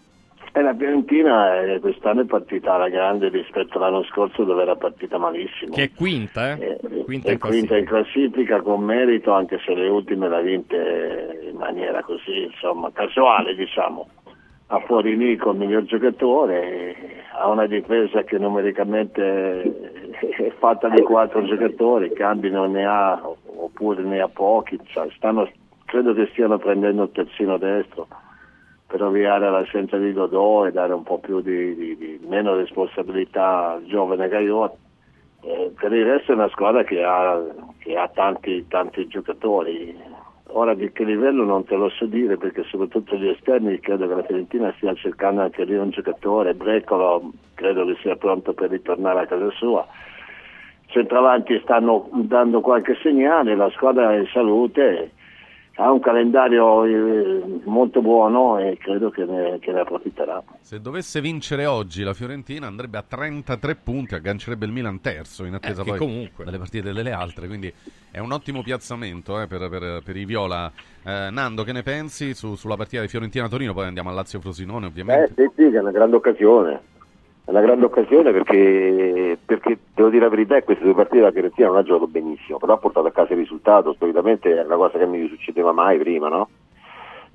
E 0.57 0.63
la 0.63 0.75
Fiorentina 0.75 1.61
eh, 1.61 1.81
quest'anno 1.81 2.23
è 2.23 2.25
partita 2.25 2.73
alla 2.73 2.89
grande 2.89 3.29
rispetto 3.29 3.77
all'anno 3.77 4.03
scorso 4.05 4.43
dove 4.43 4.63
era 4.63 4.75
partita 4.75 5.19
malissimo. 5.19 5.75
Che 5.75 5.83
è 5.83 5.91
quinta, 5.93 6.57
eh? 6.57 6.79
eh 6.81 7.05
quinta, 7.05 7.33
in, 7.33 7.39
quinta 7.39 7.77
in, 7.77 7.85
classifica 7.85 8.63
con 8.63 8.83
merito, 8.83 9.33
anche 9.33 9.59
se 9.67 9.75
le 9.75 9.87
ultime 9.87 10.31
l'ha 10.31 10.41
vinte 10.41 11.51
in 11.51 11.59
maniera 11.59 12.03
così, 12.03 12.45
insomma, 12.45 12.91
casuale, 12.91 13.55
diciamo. 13.55 14.09
Ha 14.69 14.81
fuori 14.87 15.15
Nico 15.15 15.51
il 15.51 15.59
miglior 15.59 15.85
giocatore, 15.85 16.97
ha 17.39 17.47
una 17.49 17.67
difesa 17.67 18.23
che 18.23 18.39
numericamente 18.39 20.11
è 20.39 20.53
fatta 20.57 20.89
di 20.89 21.03
quattro 21.03 21.45
giocatori, 21.45 22.15
cambi 22.15 22.49
non 22.49 22.71
ne 22.71 22.87
ha 22.87 23.21
oppure 23.59 24.03
ne 24.05 24.21
ha 24.21 24.29
pochi, 24.29 24.81
cioè, 24.87 25.07
stanno, 25.17 25.47
credo 25.85 26.15
che 26.15 26.27
stiano 26.33 26.57
prendendo 26.57 27.03
il 27.03 27.13
terzino 27.13 27.59
destro 27.59 28.09
per 28.87 29.03
ovviare 29.03 29.47
all'assenza 29.47 29.97
di 29.97 30.13
Dodò 30.13 30.67
e 30.67 30.73
dare 30.73 30.93
un 30.93 31.03
po' 31.03 31.19
più 31.19 31.41
di, 31.41 31.75
di, 31.75 31.97
di 31.97 32.21
meno 32.27 32.55
responsabilità 32.55 33.73
al 33.73 33.85
giovane 33.87 34.29
Gaiotti. 34.29 34.85
Eh, 35.43 35.73
per 35.79 35.93
il 35.93 36.05
resto 36.05 36.33
è 36.33 36.35
una 36.35 36.49
squadra 36.49 36.85
che 36.85 37.03
ha, 37.03 37.41
che 37.79 37.97
ha 37.97 38.09
tanti, 38.09 38.67
tanti, 38.69 39.07
giocatori. 39.09 39.97
Ora 40.51 40.75
di 40.75 40.91
che 40.93 41.05
livello 41.05 41.45
non 41.45 41.65
te 41.65 41.75
lo 41.75 41.89
so 41.89 42.07
dire 42.07 42.37
perché 42.37 42.63
soprattutto 42.65 43.17
gli 43.17 43.29
esterni 43.29 43.79
credo 43.81 44.07
che 44.07 44.15
la 44.15 44.23
Fiorentina 44.23 44.73
stia 44.77 44.95
cercando 44.95 45.43
anche 45.43 45.65
lì 45.65 45.77
un 45.77 45.91
giocatore, 45.91 46.55
Brecolo 46.55 47.33
credo 47.55 47.85
che 47.85 47.97
sia 48.01 48.17
pronto 48.17 48.55
per 48.55 48.71
ritornare 48.71 49.21
a 49.21 49.27
casa 49.27 49.51
sua. 49.51 49.87
Centravanti 50.87 51.59
stanno 51.63 52.09
dando 52.13 52.61
qualche 52.61 52.97
segnale, 53.03 53.57
la 53.57 53.71
squadra 53.71 54.13
è 54.13 54.19
in 54.19 54.27
salute 54.33 55.11
ha 55.79 55.91
un 55.91 56.01
calendario 56.01 56.85
eh, 56.85 57.61
molto 57.65 58.01
buono 58.01 58.59
e 58.59 58.79
credo 58.79 59.11
che 59.11 59.25
ne, 59.25 59.59
che 59.61 59.73
ne, 59.73 59.81
approfitterà. 59.81 60.43
Se 60.61 60.81
dovesse 60.81 61.21
vincere 61.21 61.67
oggi 61.67 62.03
la 62.03 62.15
Fiorentina 62.15 62.67
andrebbe 62.67 62.97
a 62.97 63.05
33 63.07 63.75
punti, 63.77 64.15
aggancerebbe 64.15 64.65
il 64.65 64.73
Milan 64.73 65.01
terzo 65.01 65.45
in 65.45 65.55
attesa 65.55 65.83
eh, 65.83 65.85
poi 65.85 65.99
comunque. 65.99 66.45
delle 66.45 66.59
partite 66.59 66.93
delle 66.93 67.13
altre, 67.13 67.47
quindi 67.47 67.73
è 68.11 68.19
un 68.19 68.33
ottimo 68.33 68.63
piazzamento 68.63 69.41
eh, 69.41 69.47
per, 69.47 69.69
per, 69.69 70.03
per, 70.03 70.17
i 70.17 70.25
Viola. 70.25 70.73
Eh, 71.05 71.29
Nando, 71.31 71.63
che 71.63 71.73
ne 71.73 71.83
pensi 71.83 72.35
su, 72.35 72.55
sulla 72.55 72.77
partita 72.77 73.03
di 73.03 73.09
Fiorentina-Torino? 73.09 73.75
Poi 73.75 73.87
andiamo 73.87 74.09
al 74.09 74.15
Lazio-Frosinone 74.15 74.87
ovviamente. 74.87 75.43
Eh, 75.43 75.51
sì, 75.55 75.69
sì, 75.69 75.77
è 75.77 75.81
una 75.81 75.91
grande 75.91 76.17
occasione 76.17 76.95
è 77.47 77.51
una 77.51 77.61
grande 77.61 77.85
occasione 77.85 78.33
perché, 78.33 79.39
perché, 79.45 79.79
devo 79.95 80.09
dire 80.09 80.25
la 80.25 80.31
verità 80.31 80.61
queste 80.63 80.83
due 80.83 80.95
partite 80.95 81.23
la 81.23 81.31
Fiorentina 81.31 81.69
non 81.69 81.77
ha 81.77 81.85
giocato 81.85 82.09
benissimo 82.09 82.59
però 82.59 82.73
ha 82.73 82.79
portato 82.79 83.07
a 83.07 83.13
casa 83.13 83.35
il 83.35 83.39
risultato. 83.39 83.95
Solitamente 83.97 84.53
è 84.53 84.65
una 84.65 84.75
cosa 84.75 84.99
che 84.99 85.05
non 85.05 85.17
mi 85.17 85.29
succedeva 85.29 85.71
mai 85.71 85.97
prima 85.97 86.29
no? 86.29 86.49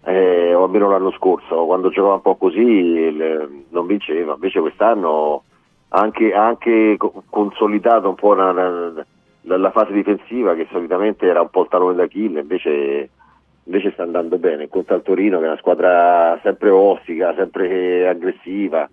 eh, 0.03 0.53
o 0.53 0.65
almeno 0.65 0.89
l'anno 0.89 1.11
scorso 1.11 1.65
quando 1.65 1.91
giocava 1.91 2.15
un 2.15 2.21
po' 2.21 2.35
così 2.35 2.59
il, 2.59 3.63
non 3.69 3.85
vinceva. 3.85 4.33
Invece 4.33 4.59
quest'anno 4.59 5.43
ha 5.87 5.99
anche, 6.01 6.33
anche 6.33 6.97
consolidato 7.29 8.09
un 8.09 8.15
po' 8.15 8.33
la, 8.33 8.51
la, 8.51 9.57
la, 9.57 9.71
fase 9.71 9.93
difensiva 9.93 10.55
che 10.55 10.67
solitamente 10.71 11.25
era 11.25 11.39
un 11.39 11.49
po' 11.49 11.61
il 11.61 11.69
talone 11.69 11.95
d'Achille 11.95 12.41
invece 12.41 13.09
invece 13.63 13.91
sta 13.91 14.03
andando 14.03 14.37
bene. 14.37 14.67
Contro 14.67 14.97
il 14.97 15.03
Torino 15.03 15.37
che 15.37 15.45
è 15.45 15.47
una 15.47 15.57
squadra 15.57 16.37
sempre 16.43 16.69
ostica 16.69 17.33
sempre 17.33 18.09
aggressiva 18.09 18.89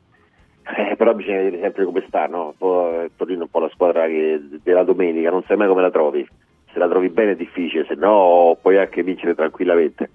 eh, 0.76 0.96
però 0.96 1.14
bisogna 1.14 1.38
vedere 1.38 1.62
sempre 1.62 1.84
come 1.84 2.04
sta, 2.06 2.26
no? 2.26 2.54
Poi, 2.56 3.10
Torino 3.16 3.40
è 3.40 3.42
un 3.42 3.50
po' 3.50 3.60
la 3.60 3.70
squadra 3.70 4.06
che, 4.06 4.40
della 4.62 4.84
domenica, 4.84 5.30
non 5.30 5.42
sai 5.44 5.56
mai 5.56 5.68
come 5.68 5.82
la 5.82 5.90
trovi. 5.90 6.26
Se 6.72 6.78
la 6.78 6.88
trovi 6.88 7.08
bene 7.08 7.32
è 7.32 7.36
difficile, 7.36 7.86
se 7.86 7.94
no 7.94 8.56
puoi 8.60 8.76
anche 8.76 9.02
vincere 9.02 9.34
tranquillamente. 9.34 10.10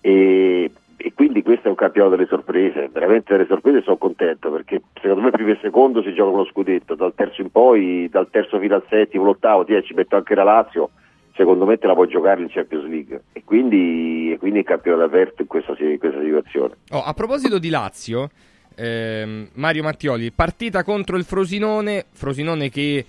E, 0.00 0.70
e 0.96 1.12
quindi 1.14 1.42
questo 1.42 1.66
è 1.66 1.70
un 1.70 1.76
campionato 1.76 2.16
delle 2.16 2.28
sorprese, 2.28 2.88
veramente 2.90 3.32
delle 3.32 3.46
sorprese 3.46 3.82
sono 3.82 3.98
contento 3.98 4.50
perché 4.50 4.82
secondo 5.00 5.22
me 5.22 5.30
primo 5.30 5.50
e 5.50 5.58
secondo 5.60 6.02
si 6.02 6.12
gioca 6.14 6.36
lo 6.36 6.44
scudetto, 6.46 6.94
dal 6.94 7.14
terzo 7.14 7.42
in 7.42 7.50
poi, 7.50 8.08
dal 8.10 8.28
terzo 8.30 8.58
fino 8.58 8.74
al 8.74 8.84
settimo, 8.88 9.24
l'ottavo, 9.24 9.64
ti 9.64 9.80
ci 9.84 9.94
metto 9.94 10.16
anche 10.16 10.34
la 10.34 10.44
Lazio, 10.44 10.90
secondo 11.34 11.66
me 11.66 11.78
te 11.78 11.86
la 11.86 11.94
puoi 11.94 12.08
giocare 12.08 12.40
in 12.40 12.48
Champions 12.48 12.86
League 12.86 13.22
e 13.32 13.44
quindi, 13.44 14.32
e 14.32 14.38
quindi 14.38 14.60
il 14.60 14.64
campionato 14.64 15.04
aperto 15.04 15.42
in 15.42 15.48
questa, 15.48 15.76
in 15.78 15.98
questa 15.98 16.20
situazione. 16.20 16.74
Oh, 16.90 17.02
a 17.04 17.12
proposito 17.12 17.58
di 17.58 17.68
Lazio, 17.68 18.30
eh, 18.78 19.48
Mario 19.54 19.82
Mattioli, 19.82 20.30
partita 20.30 20.84
contro 20.84 21.16
il 21.16 21.24
Frosinone, 21.24 22.06
Frosinone 22.12 22.70
che 22.70 23.04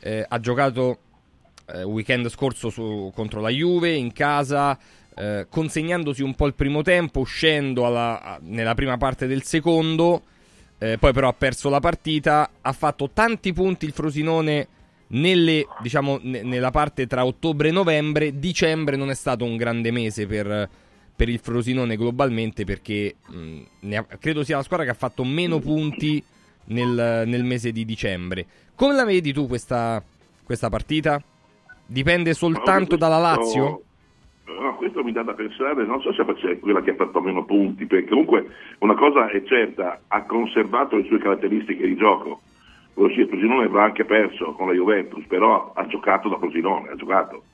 eh, 0.00 0.24
ha 0.26 0.40
giocato 0.40 0.98
eh, 1.66 1.82
weekend 1.82 2.30
scorso 2.30 2.70
su, 2.70 3.12
contro 3.14 3.40
la 3.40 3.50
Juve 3.50 3.92
in 3.92 4.12
casa, 4.12 4.78
eh, 5.14 5.46
consegnandosi 5.50 6.22
un 6.22 6.34
po' 6.34 6.46
il 6.46 6.54
primo 6.54 6.80
tempo, 6.80 7.20
uscendo 7.20 7.84
alla, 7.84 8.22
a, 8.22 8.38
nella 8.42 8.74
prima 8.74 8.96
parte 8.96 9.26
del 9.26 9.42
secondo, 9.42 10.22
eh, 10.78 10.96
poi 10.96 11.12
però 11.12 11.28
ha 11.28 11.34
perso 11.34 11.68
la 11.68 11.80
partita, 11.80 12.48
ha 12.62 12.72
fatto 12.72 13.10
tanti 13.12 13.52
punti 13.52 13.84
il 13.84 13.92
Frosinone 13.92 14.66
nelle, 15.08 15.66
diciamo, 15.82 16.20
n- 16.22 16.40
nella 16.44 16.70
parte 16.70 17.06
tra 17.06 17.26
ottobre 17.26 17.68
e 17.68 17.72
novembre, 17.72 18.38
dicembre 18.38 18.96
non 18.96 19.10
è 19.10 19.14
stato 19.14 19.44
un 19.44 19.56
grande 19.58 19.90
mese 19.90 20.26
per 20.26 20.70
per 21.22 21.30
il 21.30 21.38
Frosinone 21.38 21.94
globalmente 21.94 22.64
perché 22.64 23.14
mh, 23.28 23.94
ha, 23.94 24.04
credo 24.18 24.42
sia 24.42 24.56
la 24.56 24.64
squadra 24.64 24.84
che 24.84 24.90
ha 24.90 24.94
fatto 24.94 25.22
meno 25.22 25.60
punti 25.60 26.20
nel, 26.64 27.22
nel 27.28 27.44
mese 27.44 27.70
di 27.70 27.84
dicembre. 27.84 28.44
Come 28.74 28.94
la 28.94 29.04
vedi 29.04 29.32
tu 29.32 29.46
questa, 29.46 30.02
questa 30.42 30.68
partita? 30.68 31.22
Dipende 31.86 32.34
soltanto 32.34 32.94
no, 32.94 32.98
dalla 32.98 33.18
Lazio? 33.18 33.82
No, 34.46 34.74
questo 34.74 35.04
mi 35.04 35.12
dà 35.12 35.22
da 35.22 35.34
pensare, 35.34 35.86
non 35.86 36.00
so 36.00 36.12
se 36.12 36.24
è 36.24 36.58
quella 36.58 36.82
che 36.82 36.90
ha 36.90 36.96
fatto 36.96 37.20
meno 37.20 37.44
punti, 37.44 37.86
perché 37.86 38.08
comunque 38.08 38.44
una 38.78 38.96
cosa 38.96 39.30
è 39.30 39.44
certa, 39.44 40.00
ha 40.08 40.22
conservato 40.24 40.96
le 40.96 41.04
sue 41.04 41.18
caratteristiche 41.18 41.86
di 41.86 41.94
gioco. 41.94 42.40
Ossia, 42.94 43.28
Frosinone 43.28 43.66
aveva 43.66 43.84
anche 43.84 44.04
perso 44.04 44.54
con 44.54 44.66
la 44.66 44.74
Juventus, 44.74 45.24
però 45.28 45.72
ha 45.72 45.86
giocato 45.86 46.28
da 46.28 46.38
Frosinone, 46.38 46.88
ha 46.88 46.96
giocato 46.96 47.44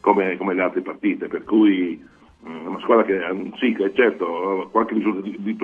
come, 0.00 0.38
come 0.38 0.54
le 0.54 0.62
altre 0.62 0.80
partite, 0.80 1.28
per 1.28 1.44
cui 1.44 2.00
Mm, 2.00 2.19
una 2.42 2.80
squadra 2.80 3.04
che 3.04 3.20
mm, 3.32 3.52
sì, 3.58 3.74
che 3.74 3.92
certo, 3.94 4.68
qualche 4.70 4.94
risultato 4.94 5.28
di, 5.28 5.36
di 5.38 5.56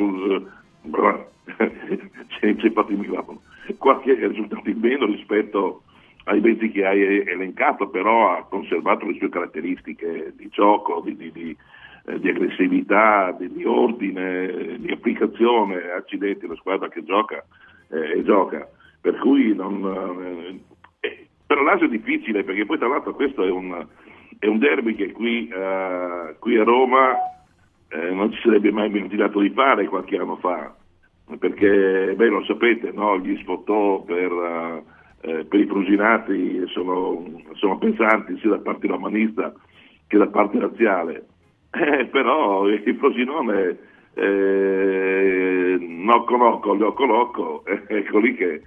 c'è, 2.28 2.54
c'è 2.56 2.71
fatto 2.73 2.92
in 2.92 2.99
Milano, 2.99 3.40
qualche 3.78 4.14
risultato 4.14 4.68
in 4.68 4.78
meno 4.78 5.06
rispetto 5.06 5.83
ai 6.25 6.40
mezzi 6.40 6.71
che 6.71 6.85
hai 6.85 7.21
elencato, 7.26 7.88
però 7.88 8.37
ha 8.37 8.45
conservato 8.45 9.06
le 9.06 9.16
sue 9.18 9.28
caratteristiche 9.28 10.33
di 10.37 10.49
gioco, 10.49 11.00
di, 11.04 11.16
di, 11.16 11.30
di, 11.33 11.56
eh, 12.06 12.18
di 12.18 12.28
aggressività, 12.28 13.33
di, 13.38 13.52
di 13.52 13.64
ordine, 13.64 14.49
eh, 14.49 14.78
di 14.80 14.90
applicazione, 14.90 15.90
accidenti, 15.90 16.47
la 16.47 16.56
squadra 16.56 16.88
che 16.88 17.04
gioca 17.04 17.45
eh, 17.90 18.18
e 18.18 18.25
gioca. 18.25 18.68
Per 19.00 19.18
cui 19.18 19.54
non, 19.54 20.61
eh, 21.00 21.06
eh, 21.06 21.26
però 21.47 21.62
l'Asio 21.62 21.87
è 21.87 21.90
difficile 21.90 22.42
perché 22.42 22.66
poi 22.66 22.78
tra 22.78 22.88
l'altro 22.88 23.14
questo 23.14 23.45
è 23.45 23.50
un, 23.50 23.87
è 24.38 24.46
un 24.46 24.58
derby 24.58 24.94
che 24.94 25.12
qui, 25.12 25.48
eh, 25.48 26.36
qui 26.38 26.56
a 26.56 26.64
Roma 26.64 27.16
eh, 27.88 28.10
non 28.10 28.32
ci 28.32 28.40
sarebbe 28.42 28.70
mai 28.70 28.88
immaginato 28.88 29.40
di 29.40 29.50
fare 29.50 29.86
qualche 29.86 30.18
anno 30.18 30.36
fa, 30.36 30.74
perché 31.38 32.14
beh, 32.14 32.28
lo 32.28 32.44
sapete, 32.44 32.92
no? 32.92 33.18
gli 33.18 33.36
sfottò 33.38 34.02
per, 34.02 34.84
eh, 35.22 35.44
per, 35.44 35.60
i 35.60 35.66
frusinati 35.66 36.62
sono, 36.68 37.42
sono, 37.54 37.78
pesanti 37.78 38.38
sia 38.38 38.50
da 38.50 38.58
parte 38.58 38.86
romanista 38.86 39.52
che 40.06 40.18
da 40.18 40.28
parte 40.28 40.58
razziale, 40.58 41.26
eh, 41.72 42.06
però 42.06 42.68
il 42.68 42.96
Frosinone 42.98 43.78
eh, 44.14 45.76
nocco 45.80 46.36
nocco, 46.36 46.74
locco 46.74 47.04
locco, 47.04 47.62
ecco 47.88 48.18
lì 48.18 48.34
che 48.34 48.62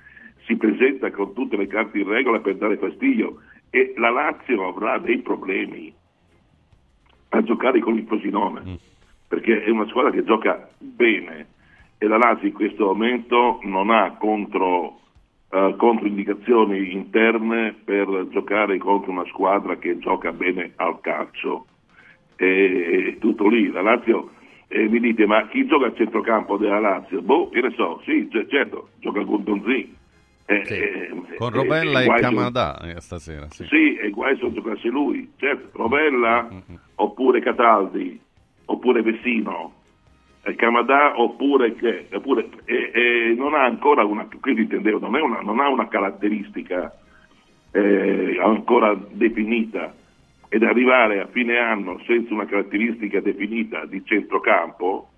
si 0.45 0.55
presenta 0.55 1.11
con 1.11 1.33
tutte 1.33 1.57
le 1.57 1.67
carte 1.67 1.99
in 1.99 2.07
regola 2.07 2.39
per 2.39 2.55
dare 2.55 2.77
fastidio 2.77 3.37
e 3.69 3.93
la 3.97 4.09
Lazio 4.09 4.67
avrà 4.67 4.97
dei 4.97 5.19
problemi 5.19 5.93
a 7.29 7.43
giocare 7.43 7.79
con 7.79 7.97
il 7.97 8.05
Frosinone 8.05 8.61
mm. 8.61 8.73
perché 9.27 9.63
è 9.63 9.69
una 9.69 9.87
squadra 9.87 10.11
che 10.11 10.23
gioca 10.23 10.69
bene 10.77 11.47
e 11.97 12.07
la 12.07 12.17
Lazio 12.17 12.47
in 12.47 12.53
questo 12.53 12.85
momento 12.85 13.59
non 13.63 13.89
ha 13.91 14.15
contro, 14.17 14.99
uh, 15.49 15.75
controindicazioni 15.75 16.93
interne 16.93 17.75
per 17.83 18.27
giocare 18.31 18.77
contro 18.77 19.11
una 19.11 19.25
squadra 19.25 19.77
che 19.77 19.99
gioca 19.99 20.31
bene 20.31 20.71
al 20.77 20.99
calcio 21.01 21.65
e, 22.35 23.13
è 23.13 23.17
tutto 23.19 23.47
lì 23.47 23.69
la 23.69 23.81
Lazio 23.81 24.31
e 24.67 24.87
mi 24.87 24.99
dite 24.99 25.25
ma 25.25 25.47
chi 25.47 25.65
gioca 25.67 25.87
al 25.87 25.95
centrocampo 25.95 26.57
della 26.57 26.79
Lazio? 26.79 27.21
Boh, 27.21 27.49
che 27.49 27.61
ne 27.61 27.71
so, 27.71 28.01
sì, 28.05 28.29
certo, 28.47 28.89
gioca 28.99 29.23
con 29.25 29.43
Donzì 29.43 29.97
eh, 30.49 30.65
sì. 30.65 30.73
eh, 30.73 31.09
con 31.37 31.51
Robella 31.51 32.01
e, 32.01 32.05
e 32.05 32.19
Camadà 32.19 32.79
eh, 32.81 32.99
stasera. 32.99 33.47
Sì, 33.51 33.65
sì 33.65 33.95
e 33.97 34.09
guai 34.09 34.35
se 34.37 34.51
giocasse 34.51 34.87
lui. 34.87 35.31
Certo, 35.37 35.77
Robella 35.77 36.49
mm-hmm. 36.51 36.79
oppure 36.95 37.39
Cataldi 37.39 38.19
oppure 38.65 39.01
Vessino. 39.03 39.73
Camadà 40.55 41.19
oppure, 41.19 41.75
che, 41.75 42.07
oppure 42.11 42.49
non 43.35 43.53
ha 43.53 43.65
ancora 43.65 44.03
una, 44.03 44.27
quindi 44.41 44.61
intendevo, 44.61 44.97
non, 44.97 45.13
una, 45.13 45.41
non 45.41 45.59
ha 45.59 45.69
una 45.69 45.87
caratteristica 45.87 46.91
eh, 47.71 48.39
ancora 48.41 48.97
definita 49.11 49.93
ed 50.47 50.63
arrivare 50.63 51.19
a 51.19 51.27
fine 51.27 51.59
anno 51.59 52.01
senza 52.07 52.33
una 52.33 52.47
caratteristica 52.47 53.19
definita 53.19 53.85
di 53.85 54.03
centrocampo 54.03 55.09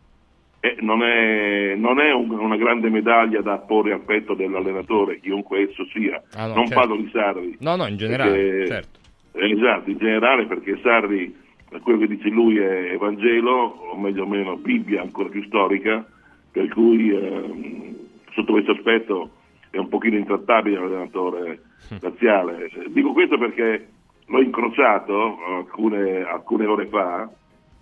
eh, 0.63 0.77
non 0.79 1.01
è, 1.01 1.73
non 1.75 1.99
è 1.99 2.13
un, 2.13 2.29
una 2.29 2.55
grande 2.55 2.89
medaglia 2.89 3.41
da 3.41 3.57
porre 3.57 3.93
al 3.93 4.01
petto 4.01 4.35
dell'allenatore, 4.35 5.19
chiunque 5.19 5.69
esso 5.69 5.85
sia. 5.87 6.21
Ah, 6.35 6.47
no, 6.47 6.53
non 6.53 6.67
certo. 6.67 6.79
parlo 6.79 6.95
di 6.95 7.09
Sarri. 7.11 7.57
No, 7.59 7.75
no, 7.75 7.87
in 7.87 7.97
generale, 7.97 8.31
perché, 8.31 8.67
certo. 8.67 8.99
Esatto, 9.33 9.89
in 9.89 9.97
generale 9.97 10.45
perché 10.45 10.79
Sarri, 10.83 11.35
quello 11.81 11.97
che 11.97 12.07
dice 12.07 12.29
lui 12.29 12.57
è 12.57 12.95
Vangelo, 12.97 13.51
o 13.91 13.97
meglio 13.97 14.23
o 14.23 14.27
meno 14.27 14.55
Bibbia 14.55 15.01
ancora 15.01 15.29
più 15.29 15.43
storica, 15.45 16.05
per 16.51 16.67
cui 16.67 17.09
eh, 17.09 17.95
sotto 18.31 18.51
questo 18.51 18.73
aspetto 18.73 19.31
è 19.71 19.77
un 19.77 19.89
pochino 19.89 20.17
intrattabile 20.17 20.77
l'allenatore 20.77 21.61
razziale. 21.99 22.69
Dico 22.89 23.13
questo 23.13 23.39
perché 23.39 23.87
l'ho 24.27 24.41
incrociato 24.41 25.37
alcune, 25.57 26.21
alcune 26.21 26.65
ore 26.67 26.85
fa, 26.85 27.27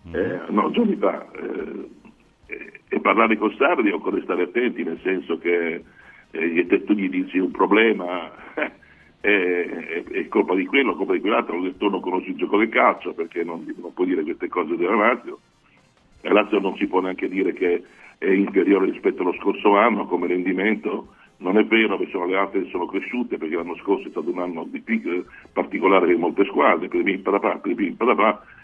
mm. 0.07 0.15
eh, 0.15 0.41
no, 0.48 0.71
giorni 0.71 0.95
fa, 0.95 1.25
eh, 1.31 1.98
e 2.88 3.00
parlare 3.00 3.38
con 3.38 3.53
Sardi 3.56 3.89
occorre 3.91 4.24
stare 4.24 4.44
attenti, 4.44 4.84
nel 4.84 5.00
senso 5.03 5.38
che 5.38 5.84
eh, 6.32 6.84
tu 6.84 6.94
gli 6.94 7.10
dici 7.10 7.38
un 7.38 7.52
problema 7.52 8.32
è, 8.54 8.71
è, 9.21 10.04
è, 10.04 10.28
colpa 10.28 10.56
di 10.56 10.65
quello, 10.65 10.95
colpa 10.95 11.13
di 11.13 11.19
quell'altro, 11.19 11.62
tu 11.78 11.89
non 11.89 12.02
conosci 12.02 12.30
il 12.30 12.38
gioco 12.38 12.58
del 12.58 12.69
calcio 12.69 13.13
perché 13.13 13.43
non, 13.43 13.63
non 13.78 13.93
puoi 13.93 14.08
dire 14.08 14.23
queste 14.23 14.47
cose 14.47 14.76
della 14.76 14.95
Lazio. 14.95 15.39
La 16.21 16.34
Lazio 16.34 16.60
non 16.60 16.76
si 16.76 16.88
può 16.88 17.00
neanche 17.00 17.30
dire 17.30 17.54
che 17.54 17.84
è 18.17 18.30
inferiore 18.30 18.91
rispetto 18.91 19.21
allo 19.21 19.34
scorso 19.34 19.78
anno 19.78 20.06
come 20.06 20.28
rendimento, 20.28 21.13
non 21.38 21.58
è 21.58 21.63
vero 21.63 21.97
che 21.97 22.08
sono 22.12 22.26
le 22.26 22.36
altre 22.36 22.63
che 22.63 22.69
sono 22.69 22.86
cresciute 22.86 23.38
perché 23.38 23.56
l'anno 23.56 23.78
scorso 23.78 24.08
è 24.08 24.12
stato 24.12 24.30
un 24.30 24.39
anno 24.39 24.67
particolare 25.54 26.08
per 26.08 26.17
molte 26.17 26.43
squadre, 26.45 26.89
per 26.89 27.00
il 27.00 27.06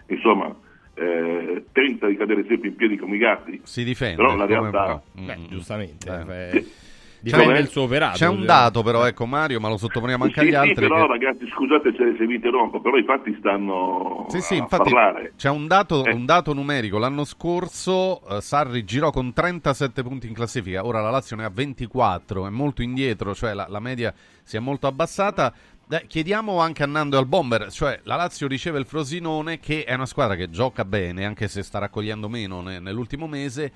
insomma 0.08 0.54
eh, 0.96 1.64
tenta 1.72 2.06
di 2.06 2.16
cadere 2.16 2.44
sempre 2.48 2.68
in 2.68 2.76
piedi 2.76 2.96
come 2.96 3.16
i 3.16 3.18
gatti. 3.18 3.60
Si 3.62 3.84
difende. 3.84 4.16
Però 4.16 4.34
la 4.34 4.46
realtà... 4.46 5.02
Beh, 5.12 5.38
giustamente. 5.48 6.08
Eh. 6.08 6.50
Sì. 6.50 6.84
Difende 7.20 7.58
il 7.58 7.68
suo 7.68 7.82
operato. 7.82 8.18
C'è 8.18 8.28
un 8.28 8.44
dato 8.44 8.82
però, 8.82 9.04
ecco 9.04 9.26
Mario, 9.26 9.58
ma 9.58 9.68
lo 9.68 9.76
sottoponiamo 9.76 10.24
anche 10.24 10.40
sì, 10.40 10.46
agli 10.46 10.54
altri. 10.54 10.84
Sì, 10.84 10.92
però 10.92 11.06
che... 11.06 11.12
ragazzi, 11.12 11.48
scusate 11.48 11.92
se, 11.96 12.14
se 12.16 12.26
vi 12.26 12.36
interrompo, 12.36 12.80
però 12.80 12.96
i 12.96 13.04
fatti 13.04 13.34
stanno 13.38 14.26
sì, 14.28 14.40
sì, 14.40 14.56
infatti 14.56 14.90
parlare. 14.90 15.32
C'è 15.36 15.50
un 15.50 15.66
dato, 15.66 16.04
eh. 16.04 16.12
un 16.12 16.24
dato, 16.24 16.52
numerico. 16.52 16.98
L'anno 16.98 17.24
scorso 17.24 18.22
uh, 18.28 18.40
Sarri 18.40 18.84
girò 18.84 19.10
con 19.10 19.32
37 19.32 20.02
punti 20.02 20.28
in 20.28 20.34
classifica, 20.34 20.86
ora 20.86 21.00
la 21.00 21.10
Lazio 21.10 21.36
ne 21.36 21.44
ha 21.44 21.50
24, 21.50 22.46
è 22.46 22.50
molto 22.50 22.82
indietro, 22.82 23.34
cioè 23.34 23.54
la, 23.54 23.66
la 23.68 23.80
media 23.80 24.14
si 24.42 24.56
è 24.56 24.60
molto 24.60 24.86
abbassata. 24.86 25.52
Eh, 25.88 26.04
chiediamo 26.08 26.58
anche 26.58 26.82
a 26.82 26.86
Nando 26.86 27.16
al 27.16 27.26
Bomber, 27.26 27.70
cioè 27.70 28.00
la 28.02 28.16
Lazio 28.16 28.48
riceve 28.48 28.80
il 28.80 28.86
Frosinone 28.86 29.60
che 29.60 29.84
è 29.84 29.94
una 29.94 30.04
squadra 30.04 30.34
che 30.34 30.50
gioca 30.50 30.84
bene, 30.84 31.24
anche 31.24 31.46
se 31.46 31.62
sta 31.62 31.78
raccogliendo 31.78 32.28
meno 32.28 32.60
ne, 32.60 32.80
nell'ultimo 32.80 33.28
mese. 33.28 33.72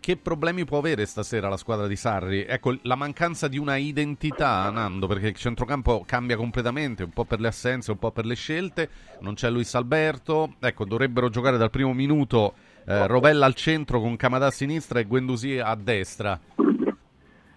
Che 0.00 0.16
problemi 0.16 0.64
può 0.64 0.78
avere 0.78 1.06
stasera 1.06 1.48
la 1.48 1.56
squadra 1.56 1.86
di 1.86 1.94
Sarri? 1.94 2.44
Ecco, 2.44 2.76
la 2.82 2.96
mancanza 2.96 3.46
di 3.46 3.56
una 3.56 3.76
identità, 3.76 4.68
Nando, 4.68 5.06
perché 5.06 5.28
il 5.28 5.36
centrocampo 5.36 6.02
cambia 6.04 6.36
completamente, 6.36 7.04
un 7.04 7.10
po' 7.10 7.24
per 7.24 7.38
le 7.38 7.46
assenze, 7.46 7.92
un 7.92 7.98
po' 7.98 8.10
per 8.10 8.26
le 8.26 8.34
scelte. 8.34 8.90
Non 9.20 9.34
c'è 9.34 9.48
Luis 9.48 9.72
Alberto. 9.76 10.56
Ecco, 10.58 10.84
dovrebbero 10.84 11.30
giocare 11.30 11.56
dal 11.56 11.70
primo 11.70 11.94
minuto 11.94 12.54
eh, 12.84 13.06
Rovella 13.06 13.46
al 13.46 13.54
centro 13.54 14.00
con 14.00 14.16
Camadà 14.16 14.46
a 14.46 14.50
sinistra 14.50 14.98
e 14.98 15.04
Guendouzi 15.04 15.58
a 15.58 15.74
destra. 15.76 16.38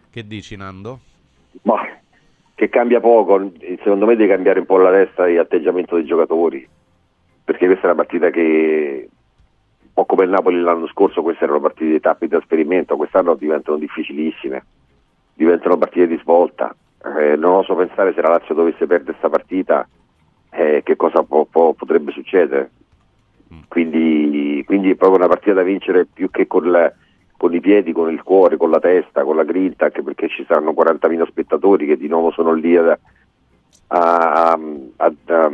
Che 0.10 0.27
dici, 0.27 0.55
Nando? 0.55 0.99
Boh 1.63 1.96
che 2.58 2.70
cambia 2.70 3.00
poco, 3.00 3.52
secondo 3.84 4.08
me 4.08 4.15
deve 4.15 4.34
cambiare 4.34 4.62
un 4.62 4.65
po' 4.65 4.78
la 4.78 4.89
testa 4.89 5.28
e 5.28 5.36
l'atteggiamento 5.36 5.93
dei 5.93 6.06
giocatori, 6.06 6.67
perché 7.43 7.67
questa 7.67 7.84
è 7.84 7.91
una 7.91 8.02
partita 8.02 8.32
che, 8.32 9.08
un 9.84 9.89
po' 9.93 10.06
come 10.06 10.24
il 10.24 10.32
Napoli 10.32 10.60
l'anno 10.60 10.88
scorso, 10.88 11.22
queste 11.22 11.43
erano 11.43 11.60
partite 11.60 11.91
di 11.91 12.00
tappi 12.00 12.26
di 12.26 12.32
trasferimento, 12.32 12.96
quest'anno 12.96 13.36
diventano 13.36 13.78
difficilissime, 13.78 14.65
diventano 15.36 15.78
partite 15.78 16.08
di 16.08 16.17
svolta. 16.17 16.76
Eh, 17.20 17.36
non 17.36 17.58
oso 17.58 17.76
pensare 17.76 18.13
se 18.15 18.22
la 18.22 18.30
Lazio 18.30 18.56
dovesse 18.56 18.88
perdere 18.88 19.12
questa 19.12 19.30
partita 19.30 19.88
eh, 20.50 20.82
che 20.84 20.96
cosa 20.96 21.22
po- 21.22 21.46
po- 21.46 21.74
potrebbe 21.74 22.12
succedere. 22.12 22.72
Quindi, 23.67 24.63
quindi, 24.65 24.89
è 24.89 24.96
proprio 24.96 25.20
una 25.20 25.28
partita 25.28 25.54
da 25.54 25.62
vincere 25.62 26.08
più 26.12 26.32
che 26.32 26.48
con 26.48 26.72
la 26.72 26.91
con 27.38 27.54
i 27.54 27.60
piedi, 27.60 27.93
con 27.93 28.12
il 28.12 28.23
cuore, 28.23 28.58
con 28.58 28.71
la 28.71 28.80
testa, 28.80 29.23
con 29.23 29.36
la 29.36 29.43
grinta, 29.43 29.86
anche 29.86 30.02
perché 30.02 30.28
ci 30.28 30.43
saranno 30.45 30.71
40.000 30.71 31.28
spettatori 31.28 31.86
che 31.86 31.97
di 31.97 32.08
nuovo 32.08 32.32
sono 32.32 32.54
lì 32.54 32.76
a, 32.76 32.97
a, 33.88 34.60
a, 34.97 35.52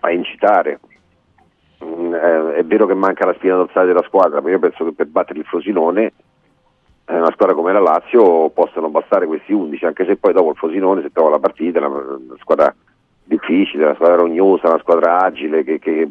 a 0.00 0.10
incitare. 0.10 0.80
Mm, 1.84 2.14
eh, 2.14 2.54
è 2.54 2.64
vero 2.64 2.86
che 2.86 2.94
manca 2.94 3.26
la 3.26 3.34
spina 3.34 3.56
dorsale 3.56 3.86
della 3.86 4.04
squadra, 4.06 4.40
ma 4.40 4.50
io 4.50 4.58
penso 4.58 4.84
che 4.84 4.92
per 4.92 5.06
battere 5.06 5.40
il 5.40 5.44
Frosinone 5.44 6.12
eh, 7.06 7.16
una 7.16 7.32
squadra 7.32 7.54
come 7.54 7.72
la 7.72 7.80
Lazio 7.80 8.48
possano 8.48 8.88
bastare 8.88 9.26
questi 9.26 9.52
11, 9.52 9.84
anche 9.84 10.06
se 10.06 10.16
poi 10.16 10.32
dopo 10.32 10.50
il 10.50 10.56
Frosinone 10.56 11.02
se 11.02 11.12
trova 11.12 11.30
la 11.30 11.38
partita, 11.38 11.86
una 11.86 12.18
squadra 12.38 12.74
difficile, 13.24 13.84
una 13.84 13.94
squadra 13.94 14.16
rognosa, 14.16 14.68
una 14.68 14.78
squadra 14.78 15.20
agile 15.20 15.64
che, 15.64 15.78
che 15.78 16.08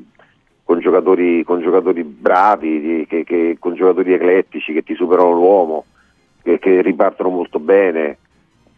con 0.63 0.79
giocatori, 0.79 1.43
con 1.43 1.61
giocatori 1.61 2.03
bravi, 2.03 3.05
che, 3.07 3.23
che, 3.23 3.57
con 3.59 3.75
giocatori 3.75 4.13
eclettici 4.13 4.73
che 4.73 4.83
ti 4.83 4.95
superano 4.95 5.31
l'uomo, 5.31 5.85
che, 6.41 6.59
che, 6.59 6.81
ripartono 6.81 7.29
molto 7.29 7.59
bene, 7.59 8.17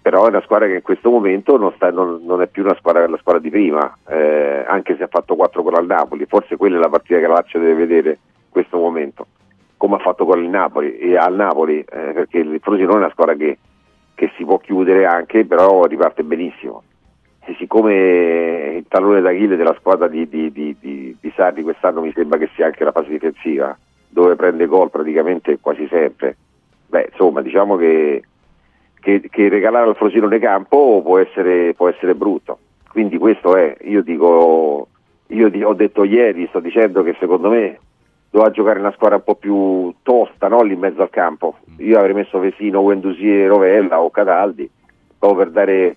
però 0.02 0.26
è 0.26 0.30
una 0.30 0.42
squadra 0.42 0.68
che 0.68 0.76
in 0.76 0.82
questo 0.82 1.10
momento 1.10 1.58
non, 1.58 1.72
sta, 1.76 1.92
non, 1.92 2.22
non 2.26 2.42
è 2.42 2.48
più 2.48 2.64
una 2.64 2.76
squadra, 2.76 3.08
la 3.08 3.18
squadra 3.18 3.42
di 3.42 3.50
prima, 3.50 3.98
eh, 4.08 4.66
anche 4.68 4.96
se 4.98 5.04
ha 5.04 5.08
fatto 5.08 5.36
4 5.36 5.62
gol 5.62 5.76
al 5.76 5.86
Napoli, 5.86 6.26
forse 6.26 6.58
quella 6.58 6.78
è 6.78 6.80
la 6.80 6.90
partita 6.90 7.20
che 7.20 7.28
la 7.28 7.34
Lazio 7.34 7.60
deve 7.60 7.74
vedere 7.74 8.10
in 8.10 8.50
questo 8.50 8.78
momento, 8.78 9.28
come 9.78 9.96
ha 9.96 10.00
fatto 10.00 10.26
con 10.26 10.42
il 10.44 10.50
Napoli, 10.50 10.98
e 10.98 11.16
al 11.18 11.36
Napoli, 11.36 11.80
eh, 11.80 12.12
perché 12.14 12.40
il 12.40 12.60
Frosinone 12.62 12.96
è 12.96 12.98
una 12.98 13.12
squadra 13.12 13.36
che, 13.36 13.60
che 14.16 14.32
si 14.36 14.44
può 14.44 14.58
chiudere 14.58 15.06
anche, 15.06 15.46
però 15.46 15.86
riparte 15.86 16.24
benissimo 16.24 16.82
e 17.46 17.56
siccome 17.58 18.76
il 18.78 18.86
tallone 18.88 19.22
d'Achille 19.22 19.56
della 19.56 19.76
squadra 19.78 20.08
di, 20.08 20.28
di, 20.28 20.52
di, 20.52 20.76
di, 20.80 21.34
Sarri 21.36 21.64
quest'anno 21.64 22.02
mi 22.02 22.12
sembra 22.14 22.38
che 22.38 22.50
sia 22.56 22.66
anche 22.66 22.84
la 22.84 22.92
fase 22.92 23.10
difensiva, 23.10 23.78
dove 24.10 24.36
prende 24.36 24.66
gol 24.66 24.90
praticamente 24.90 25.60
quasi 25.60 25.88
sempre, 25.88 26.38
beh 26.88 27.10
insomma 27.12 27.42
diciamo 27.42 27.76
che, 27.76 28.24
che, 29.00 29.22
che 29.30 29.50
regalare 29.50 29.88
al 29.88 29.96
Frosinone 29.96 30.40
campo 30.40 31.02
può 31.04 31.20
essere, 31.20 31.74
può 31.74 31.88
essere 31.88 32.16
brutto. 32.16 32.60
Quindi 32.90 33.18
questo 33.18 33.56
è, 33.56 33.76
io 33.82 34.02
dico, 34.02 34.88
io 35.28 35.68
ho 35.68 35.74
detto 35.74 36.04
ieri, 36.04 36.48
sto 36.48 36.60
dicendo 36.60 37.04
che 37.04 37.16
secondo 37.20 37.50
me 37.50 37.78
doveva 38.30 38.52
giocare 38.52 38.80
una 38.80 38.92
squadra 38.92 39.18
un 39.18 39.24
po' 39.24 39.36
più 39.36 39.94
tosta, 40.02 40.48
no? 40.48 40.62
lì 40.62 40.74
in 40.74 40.80
mezzo 40.80 41.02
al 41.02 41.10
campo. 41.10 41.58
Io 41.78 41.98
avrei 41.98 42.14
messo 42.14 42.40
Vesino, 42.40 42.82
Guendousier, 42.82 43.48
Rovella 43.48 44.02
o 44.02 44.10
Cataldi, 44.10 44.70
proprio 45.18 45.44
per 45.44 45.52
dare, 45.52 45.96